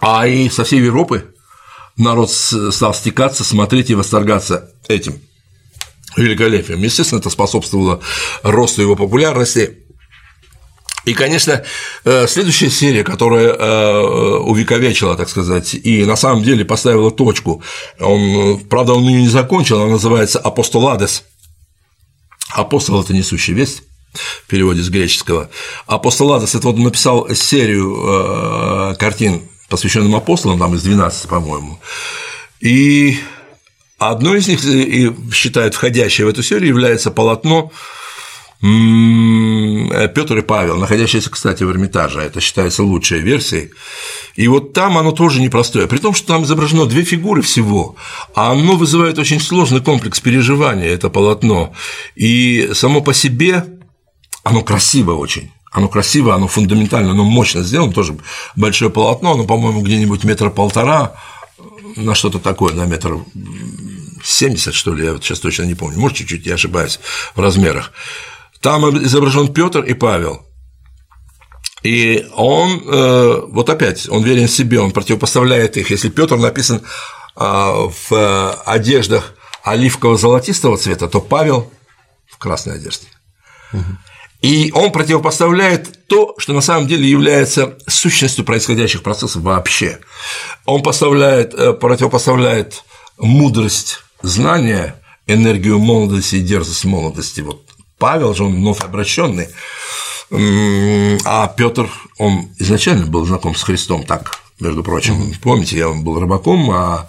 а 0.01 0.27
и 0.27 0.49
со 0.49 0.63
всей 0.63 0.81
Европы, 0.81 1.33
народ 1.97 2.31
стал 2.31 2.93
стекаться, 2.93 3.43
смотреть 3.43 3.89
и 3.89 3.95
восторгаться 3.95 4.71
этим 4.87 5.19
великолепием. 6.15 6.81
Естественно, 6.81 7.19
это 7.19 7.29
способствовало 7.29 8.01
росту 8.43 8.81
его 8.81 8.95
популярности. 8.95 9.79
И, 11.05 11.13
конечно, 11.13 11.63
э, 12.03 12.27
следующая 12.27 12.69
серия, 12.69 13.03
которая 13.03 13.53
э, 13.53 14.37
увековечила, 14.39 15.15
так 15.15 15.29
сказать, 15.29 15.73
и 15.73 16.03
на 16.03 16.17
самом 16.17 16.43
деле 16.43 16.65
поставила 16.65 17.11
точку, 17.11 17.63
он, 17.99 18.59
правда, 18.69 18.93
он 18.93 19.03
ее 19.07 19.21
не 19.21 19.29
закончил, 19.29 19.81
она 19.81 19.91
называется 19.91 20.39
«Апостоладес». 20.39 21.23
Апостол– 22.49 23.01
это 23.03 23.13
несущий 23.13 23.53
весть 23.53 23.83
в 24.13 24.47
переводе 24.47 24.81
с 24.81 24.89
греческого. 24.89 25.49
Апостоладес– 25.85 26.55
это 26.55 26.67
вот 26.67 26.77
написал 26.77 27.33
серию 27.33 28.91
э, 28.91 28.95
картин 28.95 29.43
посвященным 29.69 30.15
апостолам, 30.15 30.59
там 30.59 30.75
из 30.75 30.83
12, 30.83 31.27
по-моему. 31.27 31.79
И 32.59 33.17
одно 33.97 34.35
из 34.35 34.47
них, 34.47 34.63
и 34.65 35.11
считают 35.33 35.75
входящее 35.75 36.25
в 36.25 36.29
эту 36.29 36.43
серию, 36.43 36.69
является 36.69 37.11
полотно 37.11 37.71
Петр 38.59 40.37
и 40.37 40.41
Павел, 40.41 40.77
находящиеся, 40.77 41.29
кстати, 41.29 41.63
в 41.63 41.69
Эрмитаже, 41.69 42.21
это 42.21 42.41
считается 42.41 42.81
лучшей 42.81 43.19
версией. 43.19 43.69
И 44.35 44.47
вот 44.47 44.73
там 44.73 44.97
оно 44.97 45.11
тоже 45.11 45.41
непростое, 45.41 45.87
при 45.87 45.97
том, 45.97 46.15
что 46.15 46.27
там 46.27 46.43
изображено 46.43 46.85
две 46.87 47.03
фигуры 47.03 47.43
всего, 47.43 47.95
а 48.33 48.51
оно 48.51 48.75
вызывает 48.75 49.19
очень 49.19 49.39
сложный 49.39 49.81
комплекс 49.81 50.19
переживания, 50.19 50.87
это 50.87 51.09
полотно. 51.09 51.73
И 52.15 52.71
само 52.73 53.01
по 53.01 53.13
себе 53.13 53.63
оно 54.43 54.63
красиво 54.63 55.13
очень. 55.13 55.51
Оно 55.71 55.89
красиво, 55.89 56.33
оно 56.33 56.47
фундаментально, 56.47 57.11
оно 57.11 57.23
мощно 57.23 57.61
сделано, 57.63 57.93
тоже 57.93 58.17
большое 58.55 58.89
полотно, 58.89 59.33
оно, 59.33 59.43
по-моему, 59.45 59.81
где-нибудь 59.81 60.23
метра 60.23 60.49
полтора 60.49 61.13
на 61.95 62.15
что-то 62.15 62.39
такое, 62.39 62.73
на 62.73 62.85
метр 62.85 63.17
70, 64.23 64.73
что 64.73 64.93
ли, 64.93 65.05
я 65.05 65.13
вот 65.13 65.23
сейчас 65.23 65.39
точно 65.39 65.63
не 65.63 65.75
помню, 65.75 65.99
может, 65.99 66.17
чуть-чуть 66.17 66.45
я 66.45 66.55
ошибаюсь 66.55 66.99
в 67.35 67.39
размерах. 67.39 67.91
Там 68.61 68.89
изображен 69.03 69.53
Петр 69.53 69.81
и 69.81 69.93
Павел. 69.93 70.45
И 71.83 72.27
он, 72.35 72.81
э, 72.85 73.41
вот 73.47 73.69
опять, 73.69 74.09
он 74.09 74.23
верен 74.23 74.47
себе, 74.47 74.79
он 74.79 74.91
противопоставляет 74.91 75.77
их. 75.77 75.91
Если 75.91 76.09
Петр 76.09 76.37
написан 76.37 76.81
а, 77.35 77.87
в 78.09 78.51
одеждах 78.65 79.33
оливково-золотистого 79.63 80.77
цвета, 80.77 81.07
то 81.07 81.21
Павел 81.21 81.71
в 82.25 82.37
красной 82.37 82.75
одежде. 82.75 83.07
И 84.41 84.71
он 84.73 84.91
противопоставляет 84.91 86.07
то, 86.07 86.35
что 86.37 86.53
на 86.53 86.61
самом 86.61 86.87
деле 86.87 87.09
является 87.09 87.77
сущностью 87.87 88.45
происходящих 88.45 89.01
процессов 89.01 89.41
вообще. 89.41 89.99
Он 90.65 90.83
поставляет, 90.83 91.53
э, 91.53 91.73
противопоставляет 91.73 92.83
мудрость 93.17 93.99
знания, 94.21 95.01
энергию 95.25 95.79
молодости 95.79 96.35
и 96.35 96.41
дерзость 96.41 96.85
молодости. 96.85 97.41
Вот 97.41 97.63
Павел 97.97 98.33
же 98.33 98.43
он 98.43 98.55
вновь 98.55 98.81
обращенный, 98.81 99.47
а 100.29 101.47
Петр, 101.47 101.89
он 102.17 102.49
изначально 102.59 103.05
был 103.05 103.25
знаком 103.25 103.55
с 103.55 103.63
Христом, 103.63 104.03
так, 104.03 104.39
между 104.59 104.83
прочим. 104.83 105.33
Помните, 105.41 105.77
я 105.77 105.89
он 105.89 106.03
был 106.03 106.19
рыбаком, 106.19 106.69
а 106.71 107.07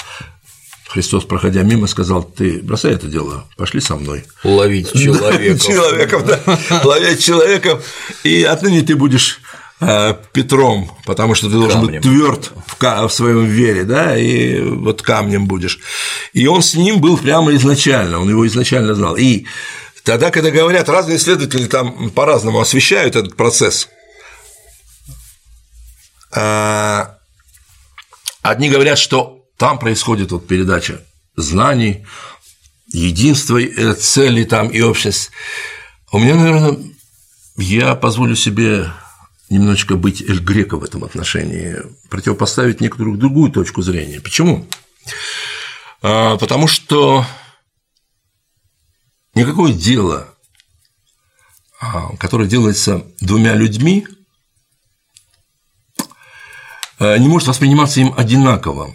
Христос, 0.89 1.25
проходя 1.25 1.63
мимо, 1.63 1.87
сказал, 1.87 2.23
ты 2.23 2.61
бросай 2.63 2.93
это 2.93 3.07
дело, 3.09 3.45
пошли 3.57 3.81
со 3.81 3.97
мной. 3.97 4.25
Ловить 4.43 4.93
человеков. 4.93 5.67
Человеков, 5.67 6.25
да, 6.27 6.41
ловить 6.85 7.23
человеков, 7.23 7.85
и 8.25 8.43
отныне 8.43 8.81
ты 8.83 8.97
будешь 8.97 9.41
э, 9.81 10.15
Петром, 10.33 10.91
потому 11.05 11.35
что 11.35 11.49
ты 11.49 11.53
должен 11.53 11.83
камнем. 11.83 12.01
быть 12.01 12.03
тверд 12.03 12.53
в, 12.67 13.09
в 13.09 13.13
своем 13.13 13.45
вере, 13.45 13.85
да, 13.85 14.17
и 14.17 14.61
вот 14.61 15.03
камнем 15.03 15.47
будешь. 15.47 15.79
И 16.33 16.47
он 16.47 16.63
с 16.63 16.75
ним 16.75 17.01
был 17.03 17.19
прямо 17.19 17.55
изначально, 17.55 18.19
он 18.19 18.31
его 18.31 18.47
изначально 18.47 18.95
знал. 18.95 19.17
И 19.17 19.47
Тогда, 20.09 20.31
когда 20.31 20.51
говорят, 20.51 20.89
разные 20.89 21.19
исследователи 21.19 21.67
там 21.67 22.09
по-разному 22.09 22.61
освещают 22.61 23.15
этот 23.15 23.37
процесс. 23.37 23.91
А, 26.33 27.19
одни 28.41 28.71
говорят, 28.71 28.99
что 28.99 29.38
там 29.59 29.79
происходит 29.79 30.31
вот 30.33 30.47
передача 30.47 31.05
знаний, 31.37 32.07
единства, 32.87 33.61
э, 33.61 33.95
цели 33.95 34.45
там 34.45 34.69
и 34.69 34.81
общность. 34.81 35.31
У 36.13 36.19
меня, 36.19 36.37
наверное, 36.37 36.79
я 37.57 37.95
позволю 37.97 38.37
себе 38.37 38.91
немножечко 39.51 39.97
быть 39.97 40.23
Эль 40.23 40.39
Грека 40.39 40.77
в 40.77 40.85
этом 40.85 41.05
отношении, 41.05 41.77
противопоставить 42.09 42.81
некоторую 42.81 43.19
другую 43.19 43.51
точку 43.51 43.83
зрения. 43.83 44.21
Почему? 44.21 44.67
А, 46.03 46.37
потому 46.37 46.69
что 46.69 47.27
никакое 49.35 49.73
дело, 49.73 50.29
а, 51.81 52.17
которое 52.17 52.49
делается 52.49 53.05
двумя 53.21 53.55
людьми, 53.55 54.07
а, 57.01 57.17
не 57.19 57.27
может 57.27 57.49
восприниматься 57.49 58.01
им 58.01 58.15
одинаково. 58.17 58.95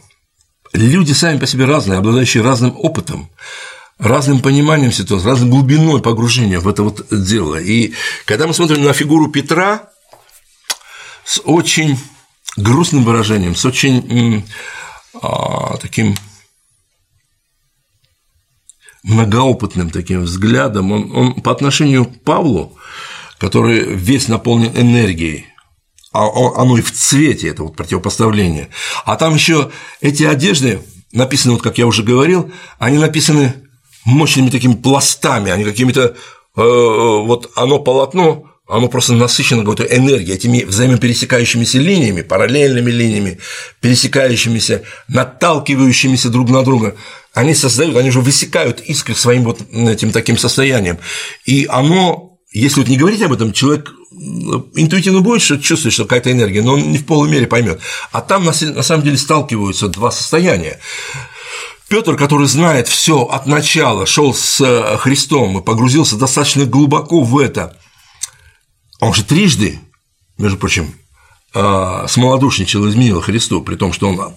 Люди 0.74 1.14
сами 1.14 1.38
по 1.38 1.46
себе 1.46 1.66
разные, 1.66 2.00
обладающие 2.00 2.42
разным 2.42 2.76
опытом, 2.78 3.30
разным 4.00 4.42
пониманием 4.42 4.92
ситуации, 4.92 5.28
разной 5.28 5.50
глубиной 5.50 6.02
погружения 6.02 6.60
в 6.60 6.68
это 6.68 6.82
вот 6.84 7.06
дело. 7.12 7.58
И 7.58 7.94
когда 8.26 8.48
мы 8.48 8.54
смотрим 8.56 8.84
на 8.84 8.94
фигуру 8.94 9.30
Петра 9.30 9.90
с 11.24 11.40
очень 11.46 11.98
грустным 12.58 13.04
выражением, 13.04 13.56
с 13.56 13.64
очень 13.66 14.46
а, 15.22 15.78
таким 15.78 16.16
многоопытным 19.04 19.92
таким 19.92 20.24
взглядом, 20.24 20.92
он, 20.92 21.12
он 21.16 21.34
по 21.42 21.52
отношению 21.52 22.06
к 22.06 22.24
Павлу, 22.24 22.78
который 23.38 23.84
весь 23.84 24.28
наполнен 24.28 24.72
энергией, 24.76 25.53
оно 26.14 26.78
и 26.78 26.82
в 26.82 26.92
цвете, 26.92 27.50
это 27.50 27.64
вот 27.64 27.76
противопоставление. 27.76 28.70
А 29.06 29.16
там 29.16 29.34
еще 29.34 29.72
эти 30.02 30.24
одежды 30.24 30.82
написаны, 31.12 31.54
вот 31.54 31.64
как 31.64 31.78
я 31.78 31.88
уже 31.88 32.04
говорил, 32.04 32.52
они 32.80 32.98
написаны 32.98 33.54
мощными 34.06 34.50
такими 34.50 34.74
пластами, 34.74 35.52
они 35.52 35.64
какими-то 35.64 36.02
э, 36.02 36.14
вот 36.56 37.52
оно 37.56 37.80
полотно, 37.80 38.44
оно 38.68 38.88
просто 38.88 39.14
насыщено 39.14 39.62
какой-то 39.62 39.84
энергией, 39.84 40.36
этими 40.36 40.64
взаимопересекающимися 40.64 41.80
линиями, 41.80 42.22
параллельными 42.22 42.92
линиями, 42.92 43.40
пересекающимися, 43.82 44.84
наталкивающимися 45.08 46.30
друг 46.30 46.50
на 46.50 46.64
друга 46.64 46.96
они 47.34 47.56
создают, 47.56 47.98
они 47.98 48.12
же 48.12 48.22
высекают 48.22 48.80
искры 48.82 49.16
своим 49.16 49.44
вот 49.44 49.60
этим 49.72 50.12
таким 50.12 50.38
состоянием. 50.38 51.00
И 51.46 51.66
оно, 51.70 52.38
если 52.52 52.80
вот 52.80 52.90
не 52.90 52.98
говорить 52.98 53.24
об 53.24 53.34
этом, 53.34 53.54
человек 53.54 53.92
интуитивно 54.76 55.22
будет 55.22 55.42
что 55.42 55.58
чувствует, 55.58 55.94
что 55.94 56.04
какая-то 56.04 56.32
энергия, 56.32 56.62
но 56.62 56.74
он 56.74 56.92
не 56.92 56.98
в 56.98 57.06
полной 57.06 57.32
мере 57.32 57.48
поймет. 57.48 57.80
А 58.12 58.22
там 58.22 58.46
на 58.46 58.54
самом 58.54 59.04
деле 59.04 59.18
сталкиваются 59.18 59.88
два 59.88 60.12
состояния. 60.12 60.80
Петр, 61.88 62.16
который 62.16 62.48
знает 62.48 62.88
все 62.88 63.22
от 63.24 63.46
начала, 63.46 64.06
шел 64.06 64.34
с 64.34 64.60
э, 64.62 64.98
Христом 64.98 65.60
и 65.60 65.64
погрузился 65.64 66.16
достаточно 66.16 66.66
глубоко 66.66 67.22
в 67.22 67.38
это, 67.38 67.78
он 69.00 69.14
же 69.14 69.24
трижды, 69.24 69.80
между 70.38 70.58
прочим, 70.58 70.96
э, 71.54 72.06
смолодушничал, 72.08 72.90
изменил 72.90 73.22
Христу, 73.22 73.62
при 73.62 73.76
том, 73.76 73.94
что 73.94 74.08
он 74.10 74.34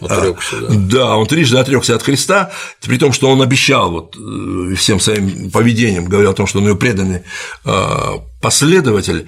Отрекся, 0.00 0.56
да. 0.60 0.74
Да, 0.74 1.16
он 1.16 1.26
трижды 1.26 1.58
отрекся 1.58 1.94
от 1.94 2.02
Христа, 2.02 2.50
при 2.82 2.98
том, 2.98 3.12
что 3.12 3.30
он 3.30 3.42
обещал 3.42 3.90
вот 3.90 4.16
э, 4.16 4.74
всем 4.74 5.00
своим 5.00 5.50
поведением, 5.50 6.06
говорил 6.06 6.30
о 6.30 6.34
том, 6.34 6.46
что 6.46 6.58
он 6.58 6.66
его 6.66 6.76
преданный 6.76 7.22
э, 7.64 7.98
последователь. 8.40 9.26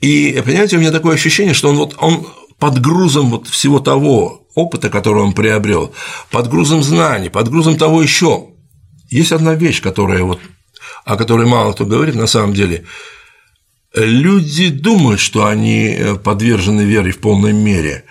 И, 0.00 0.42
понимаете, 0.44 0.76
у 0.76 0.80
меня 0.80 0.90
такое 0.90 1.14
ощущение, 1.14 1.54
что 1.54 1.70
он 1.70 1.76
вот 1.76 1.94
он 1.98 2.26
под 2.58 2.80
грузом 2.80 3.30
вот 3.30 3.48
всего 3.48 3.80
того 3.80 4.46
опыта, 4.54 4.90
который 4.90 5.22
он 5.22 5.32
приобрел, 5.32 5.94
под 6.30 6.48
грузом 6.48 6.82
знаний, 6.82 7.30
под 7.30 7.48
грузом 7.48 7.76
того 7.76 8.02
еще. 8.02 8.48
Есть 9.08 9.32
одна 9.32 9.54
вещь, 9.54 9.80
которая 9.80 10.22
вот, 10.22 10.40
о 11.04 11.16
которой 11.16 11.46
мало 11.46 11.72
кто 11.72 11.86
говорит 11.86 12.14
на 12.14 12.26
самом 12.26 12.54
деле. 12.54 12.84
Люди 13.94 14.68
думают, 14.68 15.20
что 15.20 15.46
они 15.46 15.88
э, 15.88 16.14
подвержены 16.14 16.82
вере 16.82 17.10
в 17.10 17.18
полной 17.18 17.52
мере, 17.52 18.04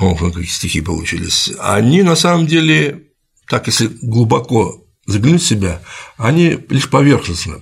о, 0.00 0.14
какие 0.16 0.44
стихи 0.44 0.80
получились. 0.80 1.52
Они 1.58 2.02
на 2.02 2.16
самом 2.16 2.46
деле, 2.46 3.02
так 3.48 3.66
если 3.66 3.86
глубоко 4.00 4.82
заглянуть 5.06 5.42
в 5.42 5.46
себя, 5.46 5.82
они 6.16 6.58
лишь 6.70 6.88
поверхностно 6.88 7.60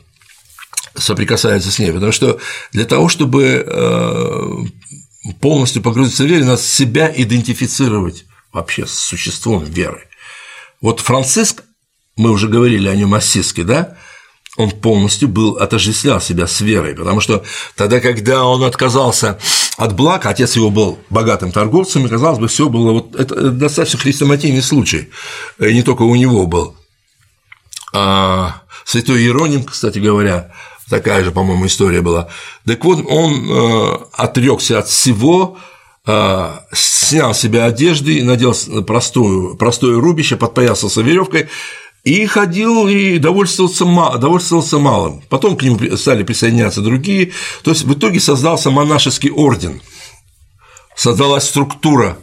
соприкасаются 0.95 1.71
с 1.71 1.79
ней, 1.79 1.93
потому 1.93 2.13
что 2.13 2.41
для 2.73 2.85
того, 2.85 3.09
чтобы 3.09 3.65
э, 3.67 5.33
полностью 5.41 5.83
погрузиться 5.83 6.25
в 6.25 6.27
веру, 6.27 6.45
надо 6.45 6.63
себя 6.63 7.13
идентифицировать 7.15 8.25
вообще 8.53 8.87
с 8.87 8.93
существом 8.93 9.65
веры. 9.65 10.09
Вот 10.81 11.01
Франциск, 11.01 11.65
мы 12.17 12.31
уже 12.31 12.49
говорили 12.49 12.89
о 12.89 12.97
нем 12.97 13.15
ассистке, 13.15 13.65
да, 13.65 13.97
он 14.59 14.73
полностью 14.73 15.29
был 15.29 15.57
отождествлял 15.57 16.21
себя 16.21 16.49
с 16.49 16.61
верой, 16.61 16.95
потому 16.95 17.21
что 17.21 17.45
тогда, 17.77 18.01
когда 18.01 18.45
он 18.45 18.65
отказался 18.65 19.39
от 19.77 19.95
благ, 19.95 20.27
отец 20.27 20.57
его 20.57 20.69
был 20.69 20.99
богатым 21.11 21.53
торговцем, 21.53 22.05
и, 22.05 22.09
казалось 22.09 22.41
бы, 22.41 22.49
все 22.49 22.69
было 22.69 22.93
вот 22.93 23.15
это 23.15 23.53
достаточно 23.53 24.01
хрестоматийный 24.01 24.61
случай, 24.61 25.11
и 25.61 25.73
не 25.73 25.83
только 25.83 26.03
у 26.03 26.15
него 26.17 26.49
был. 26.49 26.75
А 27.95 28.63
святой 28.85 29.21
Иероним, 29.21 29.63
кстати 29.63 30.01
говоря, 30.01 30.53
такая 30.91 31.23
же, 31.23 31.31
по-моему, 31.31 31.67
история 31.67 32.03
была. 32.03 32.29
Так 32.67 32.85
вот, 32.85 33.07
он 33.09 33.49
э, 33.49 33.99
отрекся 34.13 34.81
от 34.81 34.89
всего, 34.89 35.57
э, 36.05 36.51
снял 36.73 37.33
себе 37.33 37.63
одежды, 37.63 38.25
надел 38.25 38.57
простую, 38.85 39.57
простое 39.57 40.01
рубище, 40.01 40.37
подпоясался 40.37 41.01
веревкой, 41.01 41.49
и 42.09 42.25
ходил 42.25 42.89
и 42.89 43.19
довольствовался, 43.19 43.85
довольствовался 44.19 44.79
малым. 44.79 45.23
Потом 45.29 45.59
к 45.59 45.63
нему 45.63 45.79
стали 45.99 46.23
присоединяться 46.23 46.81
другие. 46.81 47.33
То 47.63 47.71
есть 47.71 47.85
в 47.85 47.93
итоге 47.93 48.19
создался 48.19 48.71
монашеский 48.71 49.31
орден, 49.31 49.83
создалась 50.97 51.45
структура, 51.45 52.17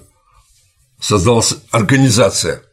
создалась 0.99 1.57
организация. 1.69 2.63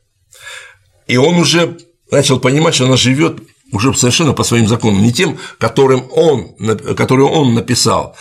И 1.06 1.18
он 1.18 1.34
уже 1.34 1.78
начал 2.10 2.40
понимать, 2.40 2.74
что 2.74 2.86
она 2.86 2.96
живет 2.96 3.42
уже 3.72 3.92
совершенно 3.92 4.32
по 4.32 4.42
своим 4.42 4.66
законам, 4.66 5.02
не 5.02 5.12
тем, 5.12 5.38
которым 5.58 6.06
он, 6.12 6.54
который 6.96 7.26
он 7.26 7.52
написал, 7.52 8.16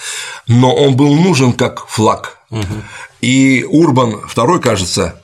но 0.48 0.76
он 0.76 0.98
был 0.98 1.16
нужен 1.16 1.54
как 1.54 1.88
флаг. 1.88 2.40
Угу. 2.50 2.66
И 3.22 3.66
Урбан 3.70 4.16
II, 4.16 4.60
кажется, 4.60 5.21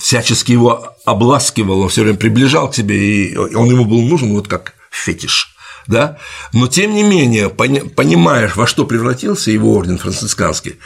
всячески 0.00 0.52
его 0.52 0.96
обласкивал, 1.04 1.82
он 1.82 1.88
все 1.88 2.02
время 2.02 2.16
приближал 2.16 2.70
к 2.70 2.74
себе, 2.74 2.96
и 2.96 3.36
он 3.36 3.70
ему 3.70 3.84
был 3.84 4.00
нужен 4.02 4.32
вот 4.32 4.48
как 4.48 4.74
фетиш. 4.90 5.54
Да? 5.86 6.18
Но 6.52 6.66
тем 6.68 6.94
не 6.94 7.02
менее, 7.02 7.48
понимаешь, 7.48 8.56
во 8.56 8.66
что 8.66 8.84
превратился 8.84 9.50
его 9.50 9.74
орден 9.74 9.98
францисканский, 9.98 10.76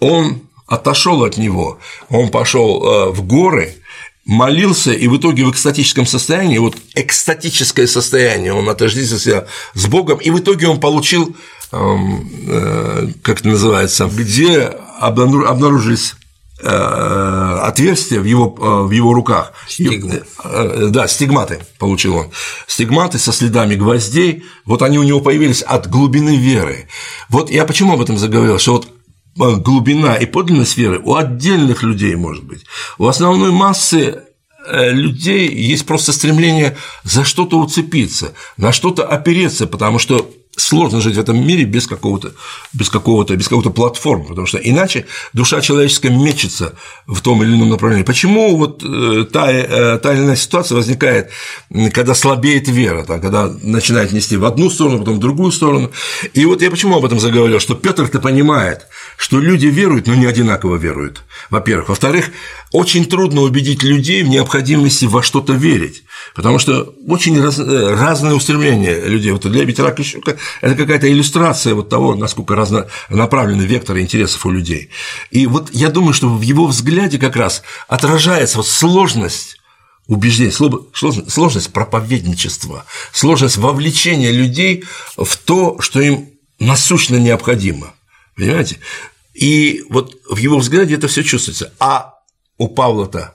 он 0.00 0.42
отошел 0.66 1.24
от 1.24 1.38
него, 1.38 1.78
он 2.10 2.28
пошел 2.28 2.84
э, 2.84 3.10
в 3.10 3.22
горы, 3.26 3.74
молился, 4.26 4.92
и 4.92 5.08
в 5.08 5.16
итоге 5.16 5.44
в 5.44 5.50
экстатическом 5.50 6.04
состоянии, 6.06 6.58
вот 6.58 6.76
экстатическое 6.94 7.86
состояние, 7.86 8.52
он 8.52 8.68
отождествился 8.68 9.46
с 9.74 9.86
Богом, 9.86 10.18
и 10.18 10.30
в 10.30 10.38
итоге 10.40 10.68
он 10.68 10.80
получил, 10.80 11.34
эм, 11.72 12.28
э, 12.46 13.08
как 13.22 13.40
это 13.40 13.48
называется, 13.48 14.10
где 14.12 14.64
обнаружились 15.00 16.14
э, 16.60 17.58
отверстия 17.62 18.20
в 18.20 18.24
его, 18.24 18.56
э, 18.58 18.86
в 18.86 18.90
его 18.90 19.12
руках. 19.12 19.52
Стигмы. 19.68 20.22
Да, 20.90 21.06
стигматы 21.08 21.60
получил 21.78 22.16
он. 22.16 22.30
Стигматы 22.66 23.18
со 23.18 23.32
следами 23.32 23.74
гвоздей, 23.74 24.44
вот 24.64 24.82
они 24.82 24.98
у 24.98 25.02
него 25.02 25.20
появились 25.20 25.62
от 25.62 25.88
глубины 25.88 26.36
веры. 26.36 26.88
Вот 27.28 27.50
я 27.50 27.64
почему 27.64 27.94
об 27.94 28.00
этом 28.00 28.18
заговорил, 28.18 28.58
что 28.58 28.74
вот 28.74 28.88
глубина 29.38 30.14
и 30.16 30.26
подлинность 30.26 30.76
веры 30.76 31.00
у 31.02 31.14
отдельных 31.14 31.82
людей 31.82 32.14
может 32.16 32.44
быть. 32.44 32.64
У 32.98 33.06
основной 33.06 33.52
массы 33.52 34.22
э, 34.66 34.90
людей 34.90 35.48
есть 35.48 35.86
просто 35.86 36.12
стремление 36.12 36.76
за 37.04 37.24
что-то 37.24 37.58
уцепиться, 37.58 38.34
на 38.56 38.72
что-то 38.72 39.06
опереться, 39.06 39.66
потому 39.66 39.98
что 39.98 40.30
сложно 40.58 41.00
жить 41.00 41.16
в 41.16 41.20
этом 41.20 41.46
мире 41.46 41.64
без 41.64 41.86
какого-то, 41.86 42.32
без 42.72 42.90
какого-то, 42.90 43.36
без 43.36 43.48
какой-то 43.48 43.70
платформы, 43.70 44.26
потому 44.26 44.46
что 44.46 44.58
иначе 44.58 45.06
душа 45.32 45.60
человеческая 45.60 46.10
мечется 46.10 46.74
в 47.06 47.20
том 47.20 47.42
или 47.42 47.54
ином 47.54 47.70
направлении. 47.70 48.04
Почему 48.04 48.56
вот 48.56 48.82
э, 48.84 49.24
та, 49.32 49.50
э, 49.50 49.98
та 49.98 50.12
или 50.12 50.22
иная 50.22 50.36
ситуация 50.36 50.76
возникает, 50.76 51.30
когда 51.92 52.14
слабеет 52.14 52.68
вера, 52.68 53.04
да, 53.06 53.18
когда 53.18 53.48
начинает 53.62 54.12
нести 54.12 54.36
в 54.36 54.44
одну 54.44 54.70
сторону, 54.70 54.98
потом 54.98 55.16
в 55.16 55.20
другую 55.20 55.52
сторону. 55.52 55.90
И 56.34 56.44
вот 56.44 56.62
я 56.62 56.70
почему 56.70 56.96
об 56.96 57.04
этом 57.04 57.20
заговорил, 57.20 57.60
что 57.60 57.74
Петр-то 57.74 58.18
понимает, 58.18 58.86
что 59.16 59.40
люди 59.40 59.66
веруют, 59.66 60.06
но 60.06 60.14
не 60.14 60.26
одинаково 60.26 60.76
веруют, 60.76 61.22
во-первых. 61.50 61.88
Во-вторых, 61.88 62.30
очень 62.72 63.04
трудно 63.04 63.42
убедить 63.42 63.82
людей 63.82 64.22
в 64.22 64.28
необходимости 64.28 65.06
во 65.06 65.22
что-то 65.22 65.52
верить, 65.52 66.04
потому 66.34 66.58
что 66.58 66.94
очень 67.06 67.40
раз, 67.40 67.58
э, 67.58 67.94
разное 67.94 68.34
устремление 68.34 69.00
людей. 69.06 69.32
Вот 69.32 69.42
для 69.50 69.66
Петра 69.66 69.90
Клещука 69.90 70.36
это 70.60 70.74
какая-то 70.74 71.10
иллюстрация 71.10 71.74
вот 71.74 71.88
того, 71.88 72.14
насколько 72.14 72.54
разнонаправлены 72.54 73.62
векторы 73.62 74.02
интересов 74.02 74.44
у 74.46 74.50
людей. 74.50 74.90
И 75.30 75.46
вот 75.46 75.70
я 75.72 75.88
думаю, 75.88 76.14
что 76.14 76.28
в 76.28 76.42
его 76.42 76.66
взгляде 76.66 77.18
как 77.18 77.36
раз 77.36 77.62
отражается 77.88 78.58
вот 78.58 78.66
сложность 78.66 79.58
убеждений, 80.06 80.50
сложность 80.50 81.72
проповедничества, 81.72 82.86
сложность 83.12 83.58
вовлечения 83.58 84.30
людей 84.30 84.84
в 85.16 85.36
то, 85.36 85.80
что 85.80 86.00
им 86.00 86.30
насущно 86.58 87.16
необходимо. 87.16 87.94
Понимаете? 88.34 88.78
И 89.34 89.84
вот 89.90 90.16
в 90.28 90.36
его 90.36 90.58
взгляде 90.58 90.94
это 90.94 91.08
все 91.08 91.22
чувствуется. 91.22 91.72
А 91.78 92.14
у 92.56 92.68
Павла-то 92.68 93.34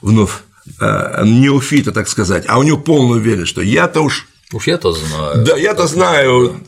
вновь 0.00 0.42
неофита, 0.80 1.92
так 1.92 2.08
сказать, 2.08 2.44
а 2.48 2.58
у 2.58 2.62
него 2.62 2.78
полная 2.78 3.18
уверенность, 3.18 3.50
что 3.50 3.62
я-то 3.62 4.00
уж 4.00 4.26
Уж 4.52 4.68
я-то 4.68 4.92
знаю. 4.92 5.44
Да, 5.44 5.56
я-то 5.56 5.88
знаю. 5.88 6.60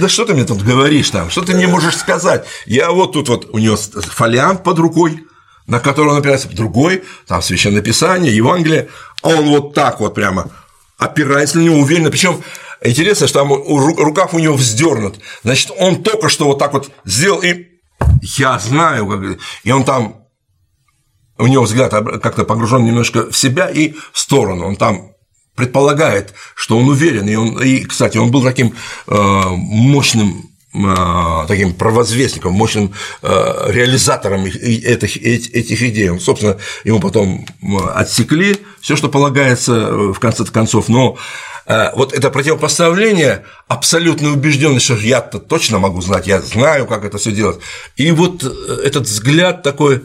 Да 0.00 0.08
что 0.08 0.24
ты 0.24 0.34
мне 0.34 0.44
тут 0.44 0.62
говоришь 0.62 1.10
там? 1.10 1.28
Что 1.28 1.42
ты 1.42 1.52
мне 1.52 1.66
можешь 1.66 1.96
сказать? 1.96 2.46
Я 2.64 2.92
вот 2.92 3.12
тут 3.12 3.28
вот 3.28 3.48
у 3.52 3.58
него 3.58 3.76
фолиант 3.76 4.62
под 4.62 4.78
рукой, 4.78 5.26
на 5.66 5.80
котором 5.80 6.10
он 6.10 6.18
опирается, 6.18 6.48
другой, 6.48 7.02
там 7.26 7.42
священное 7.42 7.82
писание, 7.82 8.34
Евангелие, 8.34 8.88
а 9.22 9.30
он 9.30 9.48
вот 9.48 9.74
так 9.74 9.98
вот 9.98 10.14
прямо 10.14 10.48
опирается 10.96 11.58
на 11.58 11.62
него 11.62 11.78
уверенно. 11.78 12.10
Причем 12.10 12.40
интересно, 12.82 13.26
что 13.26 13.40
там 13.40 13.52
рукав 13.52 14.34
у 14.34 14.38
него 14.38 14.54
вздернут. 14.54 15.18
Значит, 15.42 15.72
он 15.76 16.04
только 16.04 16.28
что 16.28 16.44
вот 16.44 16.60
так 16.60 16.72
вот 16.72 16.90
сделал, 17.04 17.42
и 17.42 17.66
я 18.22 18.60
знаю, 18.60 19.08
как... 19.08 19.38
и 19.64 19.72
он 19.72 19.84
там 19.84 20.19
у 21.40 21.46
него 21.46 21.64
взгляд 21.64 21.90
как-то 22.22 22.44
погружен 22.44 22.84
немножко 22.84 23.30
в 23.30 23.36
себя 23.36 23.68
и 23.68 23.94
в 24.12 24.18
сторону. 24.18 24.66
Он 24.66 24.76
там 24.76 25.10
предполагает, 25.60 26.32
что 26.54 26.78
он 26.78 26.88
уверен, 26.88 27.28
и, 27.28 27.34
он, 27.34 27.62
и 27.62 27.84
кстати, 27.84 28.16
он 28.16 28.30
был 28.30 28.42
таким 28.42 28.74
э, 29.06 29.12
мощным 29.12 30.48
э, 30.72 31.44
таким 31.48 31.74
провозвестником, 31.74 32.54
мощным 32.54 32.94
э, 33.22 33.64
реализатором 33.68 34.46
этих, 34.46 35.16
этих 35.18 35.82
идей. 35.82 36.18
Собственно, 36.18 36.56
ему 36.84 36.98
потом 37.00 37.46
отсекли 37.94 38.56
все, 38.80 38.96
что 38.96 39.08
полагается 39.08 40.12
в 40.12 40.18
конце 40.18 40.44
концов, 40.46 40.88
но 40.88 41.18
вот 41.94 42.12
это 42.14 42.30
противопоставление 42.30 43.44
абсолютной 43.68 44.32
убежденности, 44.32 44.86
что 44.86 44.96
я-то 44.96 45.38
точно 45.38 45.78
могу 45.78 46.00
знать, 46.00 46.26
я 46.26 46.40
знаю, 46.40 46.86
как 46.86 47.04
это 47.04 47.18
все 47.18 47.30
делать. 47.30 47.60
И 47.94 48.10
вот 48.10 48.42
этот 48.42 49.04
взгляд 49.04 49.62
такой 49.62 50.02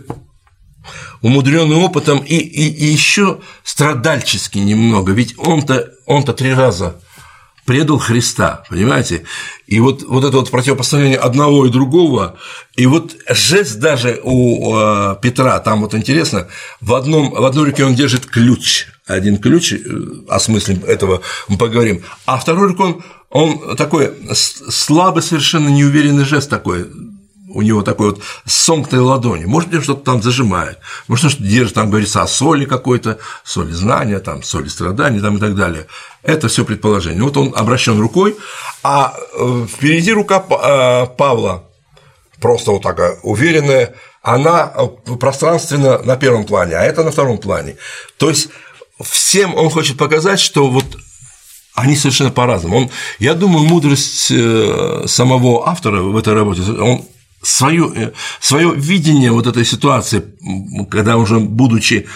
умудренный 1.26 1.76
опытом 1.76 2.20
и, 2.20 2.36
и, 2.36 2.68
и 2.70 2.86
еще 2.86 3.40
страдальческий 3.64 4.62
немного, 4.62 5.12
ведь 5.12 5.34
он-то 5.40 5.92
он 6.06 6.22
-то 6.22 6.34
три 6.34 6.54
раза 6.54 7.02
предал 7.66 7.98
Христа, 7.98 8.64
понимаете? 8.70 9.24
И 9.66 9.80
вот, 9.80 10.04
вот 10.04 10.24
это 10.24 10.38
вот 10.38 10.52
противопоставление 10.52 11.18
одного 11.18 11.66
и 11.66 11.72
другого, 11.72 12.38
и 12.76 12.86
вот 12.86 13.16
жест 13.28 13.80
даже 13.80 14.22
у 14.24 14.78
э, 14.78 15.16
Петра, 15.20 15.60
там 15.62 15.82
вот 15.82 15.96
интересно, 15.96 16.48
в, 16.80 16.94
одном, 16.94 17.32
в 17.32 17.44
одной 17.44 17.66
руке 17.66 17.86
он 17.86 17.96
держит 17.96 18.28
ключ, 18.28 18.86
один 19.08 19.40
ключ, 19.40 19.74
э, 19.74 19.78
о 20.30 20.40
смысле 20.40 20.76
этого 20.86 21.22
мы 21.48 21.58
поговорим, 21.58 22.04
а 22.28 22.38
второй 22.38 22.68
рукой 22.68 22.98
он, 23.32 23.64
он 23.64 23.76
такой 23.76 24.14
слабый, 24.32 25.24
совершенно 25.24 25.70
неуверенный 25.70 26.24
жест 26.24 26.52
такой, 26.52 26.86
у 27.56 27.62
него 27.62 27.82
такой 27.84 28.12
вот 28.12 28.22
сомкнутой 28.46 29.00
ладони. 29.00 29.46
Может 29.46 29.70
быть, 29.70 29.84
что-то 29.84 30.04
там 30.04 30.22
зажимает, 30.22 30.78
может, 31.08 31.32
что-то 31.32 31.48
держит, 31.48 31.74
там 31.74 31.90
говорится 31.90 32.22
о 32.22 32.28
соли 32.28 32.66
какой-то, 32.66 33.18
соли 33.46 33.72
знания, 33.72 34.20
там, 34.20 34.44
соли 34.44 34.68
страданий 34.68 35.22
там, 35.22 35.38
и 35.38 35.40
так 35.40 35.56
далее. 35.56 35.88
Это 36.22 36.50
все 36.50 36.66
предположение. 36.66 37.24
Вот 37.24 37.38
он 37.38 37.54
обращен 37.56 38.00
рукой, 38.00 38.36
а 38.84 39.16
э, 39.16 39.68
впереди 39.70 40.12
рука 40.12 40.44
э, 40.50 41.06
Павла, 41.18 41.64
просто 42.42 42.72
вот 42.72 42.84
такая 42.84 43.18
уверенная, 43.24 43.96
она 44.22 44.74
э, 44.76 45.16
пространственно 45.16 46.00
на 46.00 46.18
первом 46.18 46.44
плане, 46.44 46.76
а 46.76 46.84
это 46.84 47.04
на 47.04 47.12
втором 47.12 47.38
плане. 47.38 47.78
То 48.18 48.28
есть 48.28 48.50
всем 49.02 49.56
он 49.56 49.70
хочет 49.70 49.98
показать, 49.98 50.42
что 50.42 50.68
вот 50.68 50.86
они 51.74 51.96
совершенно 51.96 52.32
по-разному. 52.32 52.78
Он, 52.78 52.90
я 53.20 53.34
думаю, 53.34 53.66
мудрость 53.66 54.32
самого 55.10 55.70
автора 55.70 56.02
в 56.02 56.18
этой 56.18 56.34
работе, 56.34 56.62
он 56.62 57.06
свое, 57.46 57.92
э, 57.96 58.12
свое 58.40 58.74
видение 58.76 59.32
вот 59.32 59.48
этой 59.48 59.66
ситуации, 59.66 60.24
когда 60.90 61.18
уже 61.18 61.40
будучи 61.40 62.08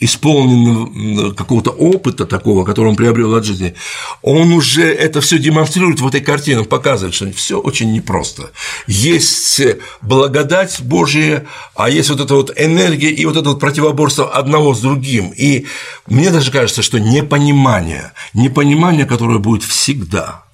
исполнен 0.00 1.34
какого-то 1.34 1.70
опыта 1.70 2.26
такого, 2.26 2.64
который 2.64 2.88
он 2.88 2.96
приобрел 2.96 3.34
от 3.34 3.44
жизни, 3.44 3.74
он 4.22 4.52
уже 4.52 4.82
это 4.82 5.20
все 5.20 5.38
демонстрирует 5.38 6.00
в 6.00 6.06
этой 6.06 6.22
картине, 6.22 6.60
он 6.60 6.64
показывает, 6.64 7.14
что 7.14 7.30
все 7.32 7.60
очень 7.60 7.92
непросто. 7.92 8.50
Есть 8.86 9.60
благодать 10.00 10.80
Божья, 10.80 11.46
а 11.76 11.90
есть 11.90 12.08
вот 12.08 12.20
эта 12.20 12.34
вот 12.34 12.50
энергия 12.56 13.10
и 13.10 13.26
вот 13.26 13.36
это 13.36 13.50
вот 13.50 13.60
противоборство 13.60 14.30
одного 14.32 14.74
с 14.74 14.80
другим. 14.80 15.32
И 15.36 15.66
мне 16.06 16.30
даже 16.30 16.50
кажется, 16.50 16.82
что 16.82 16.98
непонимание, 16.98 18.12
непонимание, 18.32 19.04
которое 19.04 19.38
будет 19.38 19.62
всегда, 19.62 20.44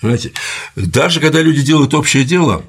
Понимаете? 0.00 0.32
Даже 0.76 1.20
когда 1.20 1.40
люди 1.40 1.62
делают 1.62 1.94
общее 1.94 2.24
дело, 2.24 2.64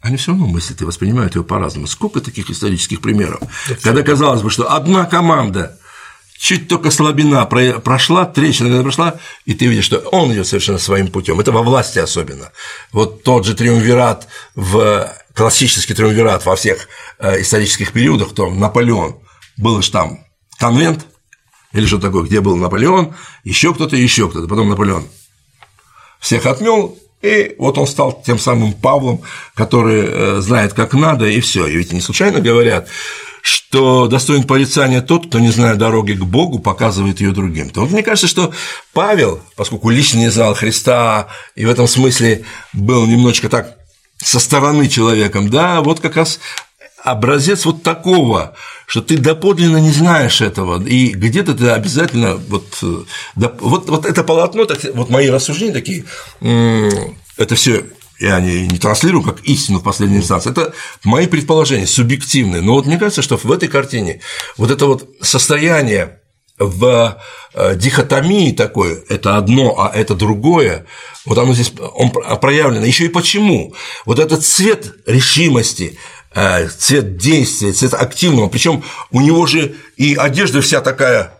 они 0.00 0.16
все 0.16 0.32
равно 0.32 0.46
мыслят 0.46 0.80
и 0.80 0.84
воспринимают 0.84 1.34
его 1.34 1.44
по-разному. 1.44 1.86
Сколько 1.86 2.20
таких 2.20 2.50
исторических 2.50 3.00
примеров? 3.00 3.40
Да, 3.68 3.76
когда 3.80 4.02
казалось 4.02 4.42
бы, 4.42 4.50
что 4.50 4.72
одна 4.72 5.04
команда 5.04 5.78
чуть 6.38 6.66
только 6.66 6.90
слабина 6.90 7.46
прошла, 7.46 8.24
трещина 8.24 8.82
прошла, 8.82 9.20
и 9.44 9.54
ты 9.54 9.66
видишь, 9.66 9.84
что 9.84 9.98
он 9.98 10.32
идет 10.32 10.48
совершенно 10.48 10.78
своим 10.78 11.06
путем. 11.08 11.38
Это 11.38 11.52
во 11.52 11.62
власти 11.62 12.00
особенно. 12.00 12.50
Вот 12.90 13.22
тот 13.22 13.46
же 13.46 13.54
триумвират 13.54 14.26
в 14.56 15.08
классический 15.34 15.94
триумвират 15.94 16.44
во 16.44 16.56
всех 16.56 16.88
э, 17.20 17.42
исторических 17.42 17.92
периодах, 17.92 18.34
то 18.34 18.50
Наполеон 18.50 19.20
был 19.56 19.80
же 19.82 19.90
там 19.92 20.24
конвент 20.58 21.06
или 21.72 21.86
что 21.86 21.98
такое, 21.98 22.24
где 22.24 22.40
был 22.40 22.56
Наполеон, 22.56 23.14
еще 23.44 23.72
кто-то, 23.72 23.94
еще 23.94 24.28
кто-то, 24.28 24.48
потом 24.48 24.68
Наполеон 24.68 25.06
всех 26.22 26.46
отмел, 26.46 26.96
и 27.20 27.54
вот 27.58 27.76
он 27.78 27.86
стал 27.86 28.22
тем 28.24 28.38
самым 28.38 28.72
Павлом, 28.72 29.20
который 29.54 30.04
э, 30.06 30.40
знает, 30.40 30.72
как 30.72 30.94
надо, 30.94 31.26
и 31.26 31.40
все. 31.40 31.66
И 31.66 31.76
ведь 31.76 31.92
не 31.92 32.00
случайно 32.00 32.40
говорят, 32.40 32.88
что 33.42 34.06
достоин 34.06 34.44
порицания 34.44 35.00
тот, 35.02 35.26
кто, 35.26 35.40
не 35.40 35.50
зная 35.50 35.74
дороги 35.74 36.12
к 36.12 36.22
Богу, 36.22 36.60
показывает 36.60 37.20
ее 37.20 37.32
другим. 37.32 37.70
То 37.70 37.82
вот 37.82 37.90
мне 37.90 38.02
кажется, 38.02 38.28
что 38.28 38.52
Павел, 38.92 39.40
поскольку 39.56 39.90
лично 39.90 40.18
не 40.18 40.30
знал 40.30 40.54
Христа 40.54 41.28
и 41.56 41.66
в 41.66 41.70
этом 41.70 41.88
смысле 41.88 42.44
был 42.72 43.04
немножечко 43.06 43.48
так 43.48 43.76
со 44.18 44.38
стороны 44.38 44.88
человеком, 44.88 45.50
да, 45.50 45.80
вот 45.80 45.98
как 45.98 46.16
раз 46.16 46.38
образец 47.04 47.64
вот 47.64 47.82
такого, 47.82 48.54
что 48.86 49.00
ты 49.02 49.18
доподлинно 49.18 49.78
не 49.78 49.90
знаешь 49.90 50.40
этого, 50.40 50.82
и 50.86 51.10
где-то 51.10 51.54
ты 51.54 51.68
обязательно 51.68 52.36
вот, 52.36 52.78
э, 52.82 53.02
вот, 53.34 53.88
вот 53.88 54.06
это 54.06 54.22
полотно, 54.22 54.66
вот 54.94 55.10
мои 55.10 55.28
рассуждения 55.28 55.72
такие, 55.72 56.04
это 56.40 57.54
все 57.54 57.84
я 58.22 58.40
не, 58.40 58.68
не 58.68 58.78
транслирую 58.78 59.24
как 59.24 59.40
истину 59.40 59.80
в 59.80 59.82
последней 59.82 60.18
инстанции, 60.18 60.50
это 60.50 60.72
мои 61.02 61.26
предположения, 61.26 61.86
субъективные. 61.86 62.62
Но 62.62 62.74
вот 62.74 62.86
мне 62.86 62.96
кажется, 62.96 63.20
что 63.20 63.36
в 63.36 63.50
этой 63.50 63.68
картине 63.68 64.20
вот 64.56 64.70
это 64.70 64.86
вот 64.86 65.08
состояние 65.20 66.20
в 66.58 67.20
э, 67.54 67.74
дихотомии 67.74 68.52
такой, 68.52 69.02
это 69.08 69.36
одно, 69.36 69.74
а 69.78 69.90
это 69.92 70.14
другое, 70.14 70.86
вот 71.24 71.38
оно 71.38 71.54
здесь 71.54 71.72
он 71.94 72.10
проявлено. 72.10 72.84
Еще 72.84 73.06
и 73.06 73.08
почему? 73.08 73.74
Вот 74.06 74.18
этот 74.18 74.44
цвет 74.44 74.94
решимости, 75.06 75.98
цвет 76.78 77.16
действия, 77.16 77.72
цвет 77.72 77.94
активного, 77.94 78.48
причем 78.48 78.82
у 79.10 79.20
него 79.20 79.46
же 79.46 79.74
и 79.96 80.14
одежда 80.14 80.60
вся 80.60 80.80
такая 80.80 81.32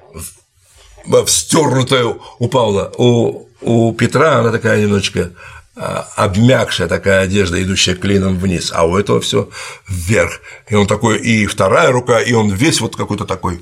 стернутая 1.27 2.15
у 2.39 2.49
Павла, 2.49 2.93
у, 2.97 3.49
у 3.61 3.93
Петра 3.93 4.39
она 4.39 4.51
такая 4.51 4.81
немножечко 4.81 5.33
а, 5.75 6.07
обмякшая 6.17 6.87
такая 6.87 7.23
одежда, 7.23 7.63
идущая 7.63 7.95
клином 7.95 8.39
вниз, 8.39 8.71
а 8.75 8.85
у 8.87 8.97
этого 8.97 9.21
все 9.21 9.49
вверх. 9.89 10.41
И 10.69 10.75
он 10.75 10.87
такой, 10.87 11.19
и 11.19 11.47
вторая 11.47 11.91
рука, 11.91 12.21
и 12.21 12.33
он 12.35 12.51
весь 12.51 12.81
вот 12.81 12.95
какой-то 12.95 13.25
такой 13.25 13.61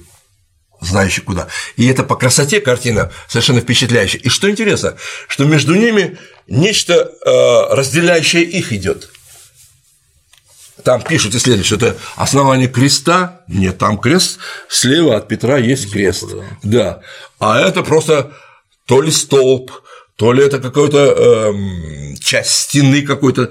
знающий 0.81 1.21
куда. 1.21 1.47
И 1.77 1.87
это 1.87 2.03
по 2.03 2.17
красоте 2.17 2.61
картина 2.61 3.13
совершенно 3.29 3.61
впечатляющая. 3.61 4.21
И 4.21 4.29
что 4.29 4.51
интересно, 4.51 4.97
что 5.29 5.45
между 5.45 5.75
ними 5.75 6.19
нечто 6.49 6.95
э, 6.95 7.75
разделяющее 7.75 8.43
их 8.43 8.73
идет. 8.73 9.11
Там 10.83 11.03
пишут 11.03 11.35
исследователи, 11.35 11.67
что 11.67 11.87
это 11.87 11.97
основание 12.17 12.69
креста. 12.69 13.43
Нет, 13.49 13.79
там 13.79 13.99
крест, 13.99 14.39
слева 14.69 15.17
от 15.17 15.29
Петра 15.29 15.59
есть 15.59 15.91
крест. 15.91 16.29
Да. 16.31 16.45
да. 16.63 17.01
А 17.39 17.61
это 17.61 17.83
просто 17.83 18.33
то 18.87 19.01
ли 19.01 19.11
столб, 19.11 19.71
то 20.17 20.33
ли 20.33 20.45
это 20.45 20.59
какая-то 20.59 20.99
э, 20.99 22.15
часть 22.21 22.51
стены 22.51 23.03
какой-то, 23.03 23.51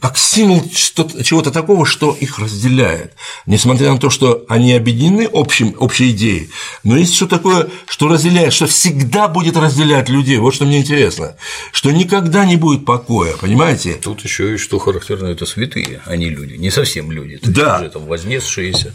как 0.00 0.16
символ 0.16 0.62
чего-то 0.68 1.50
такого, 1.50 1.84
что 1.84 2.16
их 2.18 2.38
разделяет. 2.38 3.14
Несмотря 3.46 3.92
на 3.92 3.98
то, 3.98 4.10
что 4.10 4.44
они 4.48 4.72
объединены 4.72 5.28
общим, 5.32 5.74
общей 5.78 6.10
идеей, 6.10 6.50
но 6.84 6.96
есть 6.96 7.14
что 7.14 7.26
такое, 7.26 7.68
что 7.86 8.06
разделяет, 8.06 8.52
что 8.52 8.66
всегда 8.66 9.26
будет 9.26 9.56
разделять 9.56 10.08
людей. 10.08 10.38
Вот 10.38 10.54
что 10.54 10.66
мне 10.66 10.78
интересно. 10.78 11.36
Что 11.72 11.90
никогда 11.90 12.44
не 12.44 12.56
будет 12.56 12.84
покоя, 12.84 13.36
понимаете? 13.36 13.94
Тут 13.94 14.22
еще 14.22 14.54
и 14.54 14.56
что 14.56 14.78
характерно, 14.78 15.26
это 15.26 15.46
святые, 15.46 16.00
а 16.06 16.16
не 16.16 16.28
люди, 16.28 16.54
не 16.54 16.70
совсем 16.70 17.10
люди. 17.10 17.40
Да. 17.42 17.80
Есть, 17.80 17.94
там 17.94 18.06
вознесшиеся. 18.06 18.94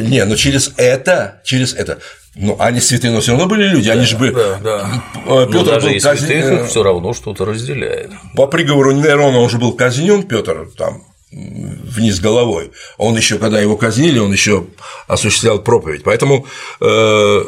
Не, 0.00 0.24
но 0.24 0.34
через 0.34 0.72
это, 0.76 1.40
через 1.44 1.72
это 1.72 2.00
ну, 2.38 2.54
они 2.58 2.80
святые, 2.80 3.12
но 3.12 3.20
все 3.20 3.32
равно 3.32 3.46
были 3.46 3.66
люди, 3.66 3.86
да, 3.86 3.94
они 3.94 4.04
же 4.04 4.18
бы. 4.18 4.30
Да, 4.30 4.58
да. 4.62 5.02
Петр 5.46 5.54
ну, 5.54 5.64
даже 5.64 5.88
был 5.88 6.00
казнен. 6.00 6.66
все 6.66 6.82
равно 6.82 7.14
что-то 7.14 7.46
разделяет. 7.46 8.10
По 8.34 8.46
приговору 8.46 8.92
Нерона 8.92 9.38
он 9.38 9.48
же 9.48 9.58
был 9.58 9.72
казнен, 9.72 10.22
Петр 10.22 10.68
там 10.76 11.02
вниз 11.32 12.20
головой. 12.20 12.72
Он 12.98 13.16
еще, 13.16 13.38
когда 13.38 13.58
его 13.58 13.76
казнили, 13.76 14.18
он 14.18 14.32
еще 14.32 14.66
осуществлял 15.08 15.62
проповедь. 15.62 16.02
Поэтому, 16.04 16.46
э, 16.80 17.44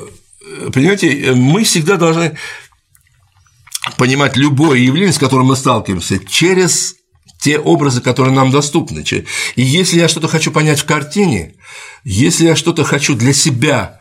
понимаете, 0.72 1.32
мы 1.34 1.64
всегда 1.64 1.96
должны 1.96 2.36
понимать 3.98 4.36
любое 4.36 4.78
явление, 4.78 5.12
с 5.12 5.18
которым 5.18 5.46
мы 5.46 5.56
сталкиваемся, 5.56 6.18
через 6.18 6.96
те 7.40 7.58
образы, 7.58 8.00
которые 8.00 8.34
нам 8.34 8.50
доступны. 8.50 9.04
И 9.54 9.62
если 9.62 9.98
я 9.98 10.08
что-то 10.08 10.28
хочу 10.28 10.50
понять 10.50 10.80
в 10.80 10.86
картине, 10.86 11.54
если 12.04 12.46
я 12.46 12.56
что-то 12.56 12.84
хочу 12.84 13.14
для 13.14 13.32
себя 13.32 13.97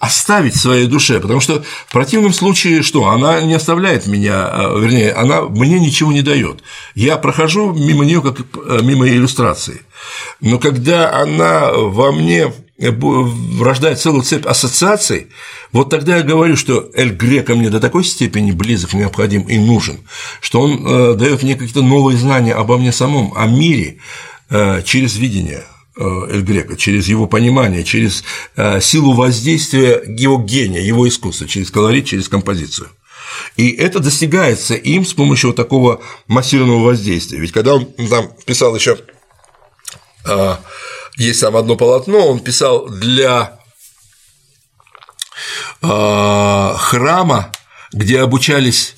оставить 0.00 0.54
в 0.54 0.60
своей 0.60 0.86
душе, 0.86 1.20
потому 1.20 1.40
что 1.40 1.62
в 1.86 1.92
противном 1.92 2.32
случае 2.32 2.82
что? 2.82 3.08
Она 3.10 3.42
не 3.42 3.54
оставляет 3.54 4.06
меня, 4.06 4.46
а, 4.46 4.78
вернее, 4.78 5.12
она 5.12 5.42
мне 5.42 5.78
ничего 5.78 6.10
не 6.10 6.22
дает. 6.22 6.62
Я 6.94 7.18
прохожу 7.18 7.72
мимо 7.74 8.06
нее 8.06 8.22
как 8.22 8.40
э, 8.40 8.80
мимо 8.82 9.06
иллюстрации. 9.06 9.82
Но 10.40 10.58
когда 10.58 11.12
она 11.12 11.70
во 11.72 12.12
мне 12.12 12.50
рождает 13.60 14.00
целую 14.00 14.22
цепь 14.22 14.46
ассоциаций, 14.46 15.26
вот 15.70 15.90
тогда 15.90 16.16
я 16.16 16.22
говорю, 16.22 16.56
что 16.56 16.90
Эль 16.94 17.10
Грека 17.10 17.54
мне 17.54 17.68
до 17.68 17.78
такой 17.78 18.04
степени 18.04 18.52
близок, 18.52 18.94
необходим 18.94 19.42
и 19.42 19.58
нужен, 19.58 20.00
что 20.40 20.62
он 20.62 20.86
э, 20.86 21.14
дает 21.14 21.42
мне 21.42 21.56
какие-то 21.56 21.82
новые 21.82 22.16
знания 22.16 22.54
обо 22.54 22.78
мне 22.78 22.90
самом, 22.90 23.34
о 23.36 23.46
мире 23.46 23.98
э, 24.48 24.80
через 24.82 25.16
видение, 25.16 25.62
Эль 25.96 26.42
Грека, 26.42 26.76
через 26.76 27.08
его 27.08 27.26
понимание, 27.26 27.82
через 27.82 28.22
э, 28.56 28.80
силу 28.80 29.12
воздействия 29.12 30.00
его 30.06 30.38
гения, 30.38 30.80
его 30.80 31.08
искусства, 31.08 31.48
через 31.48 31.70
колорит, 31.70 32.06
через 32.06 32.28
композицию. 32.28 32.88
И 33.56 33.70
это 33.70 33.98
достигается 33.98 34.74
им 34.74 35.04
с 35.04 35.12
помощью 35.14 35.50
вот 35.50 35.56
такого 35.56 36.00
массированного 36.28 36.84
воздействия. 36.84 37.40
Ведь 37.40 37.52
когда 37.52 37.74
он 37.74 37.86
там 38.08 38.30
писал 38.46 38.74
еще, 38.76 38.98
э, 40.26 40.56
есть 41.16 41.40
там 41.40 41.56
одно 41.56 41.76
полотно, 41.76 42.26
он 42.26 42.40
писал 42.40 42.88
для 42.88 43.58
храма, 45.80 47.50
где 47.92 48.20
обучались, 48.20 48.94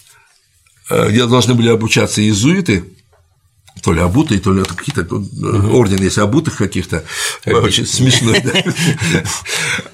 где 0.91 1.27
должны 1.27 1.55
были 1.55 1.69
обучаться 1.69 2.21
иезуиты, 2.21 2.85
то 3.83 3.93
ли 3.93 4.01
обутые, 4.01 4.41
то 4.41 4.53
ли 4.53 4.63
какие-то 4.63 5.03
угу. 5.15 5.79
орден 5.79 6.03
есть 6.03 6.19
обутых 6.19 6.57
каких-то, 6.57 7.05
очень 7.47 7.87
смешной, 7.87 8.41
да, 8.41 8.53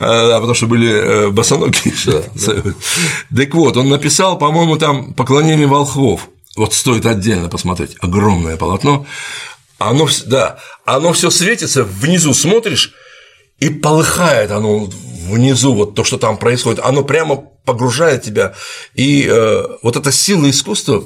а, 0.00 0.36
потому 0.36 0.54
что 0.54 0.66
были 0.66 0.90
э, 0.90 1.28
босоногие. 1.30 1.94
Так 3.34 3.54
вот, 3.54 3.76
он 3.76 3.88
написал, 3.88 4.38
по-моему, 4.38 4.76
там 4.76 5.14
поклонение 5.14 5.66
волхвов, 5.66 6.28
вот 6.56 6.74
стоит 6.74 7.06
отдельно 7.06 7.48
посмотреть, 7.48 7.96
огромное 8.00 8.56
полотно, 8.56 9.06
оно, 9.78 10.08
да, 10.26 10.58
оно 10.84 11.12
все 11.12 11.30
светится, 11.30 11.84
внизу 11.84 12.34
смотришь, 12.34 12.92
и 13.60 13.70
полыхает 13.70 14.50
оно 14.50 14.88
внизу, 15.28 15.74
вот 15.74 15.94
то, 15.94 16.04
что 16.04 16.18
там 16.18 16.36
происходит, 16.36 16.80
оно 16.84 17.04
прямо 17.04 17.36
погружает 17.64 18.22
тебя, 18.22 18.54
и 18.94 19.26
э, 19.28 19.64
вот 19.82 19.96
эта 19.96 20.10
сила 20.10 20.48
искусства 20.50 21.04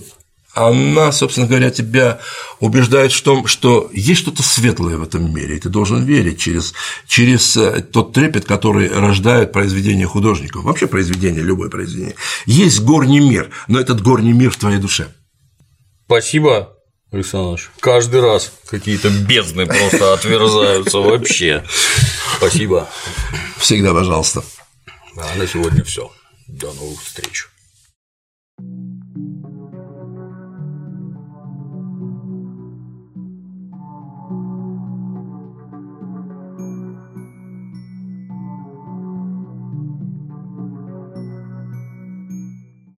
она, 0.55 1.13
собственно 1.13 1.47
говоря, 1.47 1.71
тебя 1.71 2.21
убеждает 2.61 3.13
в 3.13 3.23
том, 3.23 3.47
что 3.47 3.91
есть 3.93 4.21
что-то 4.21 4.43
светлое 4.43 4.97
в 4.97 5.03
этом 5.03 5.35
мире, 5.35 5.57
и 5.57 5.61
ты 5.61 5.69
должен 5.69 6.05
верить 6.05 6.41
через, 6.41 6.75
через 7.07 7.57
э, 7.57 7.83
тот 7.83 8.13
трепет, 8.13 8.45
который 8.45 8.89
рождает 8.89 9.53
произведение 9.53 10.07
художников, 10.07 10.65
вообще 10.65 10.87
произведение, 10.87 11.43
любое 11.43 11.71
произведение. 11.71 12.17
Есть 12.45 12.81
горний 12.81 13.21
мир, 13.21 13.51
но 13.67 13.81
этот 13.81 14.03
горний 14.03 14.33
мир 14.33 14.51
в 14.51 14.57
твоей 14.57 14.79
душе. 14.79 15.09
Спасибо, 16.07 16.77
Александр 17.11 17.61
Каждый 17.81 18.21
раз 18.21 18.53
какие-то 18.69 19.09
бездны 19.09 19.67
просто 19.67 20.13
отверзаются 20.13 20.99
вообще. 20.99 21.65
Спасибо. 22.37 22.89
Всегда, 23.59 23.95
пожалуйста. 23.95 24.43
А 25.17 25.35
на 25.37 25.47
сегодня 25.47 25.85
все. 25.85 26.11
До 26.49 26.73
новых 26.73 27.03
встреч. 27.03 27.49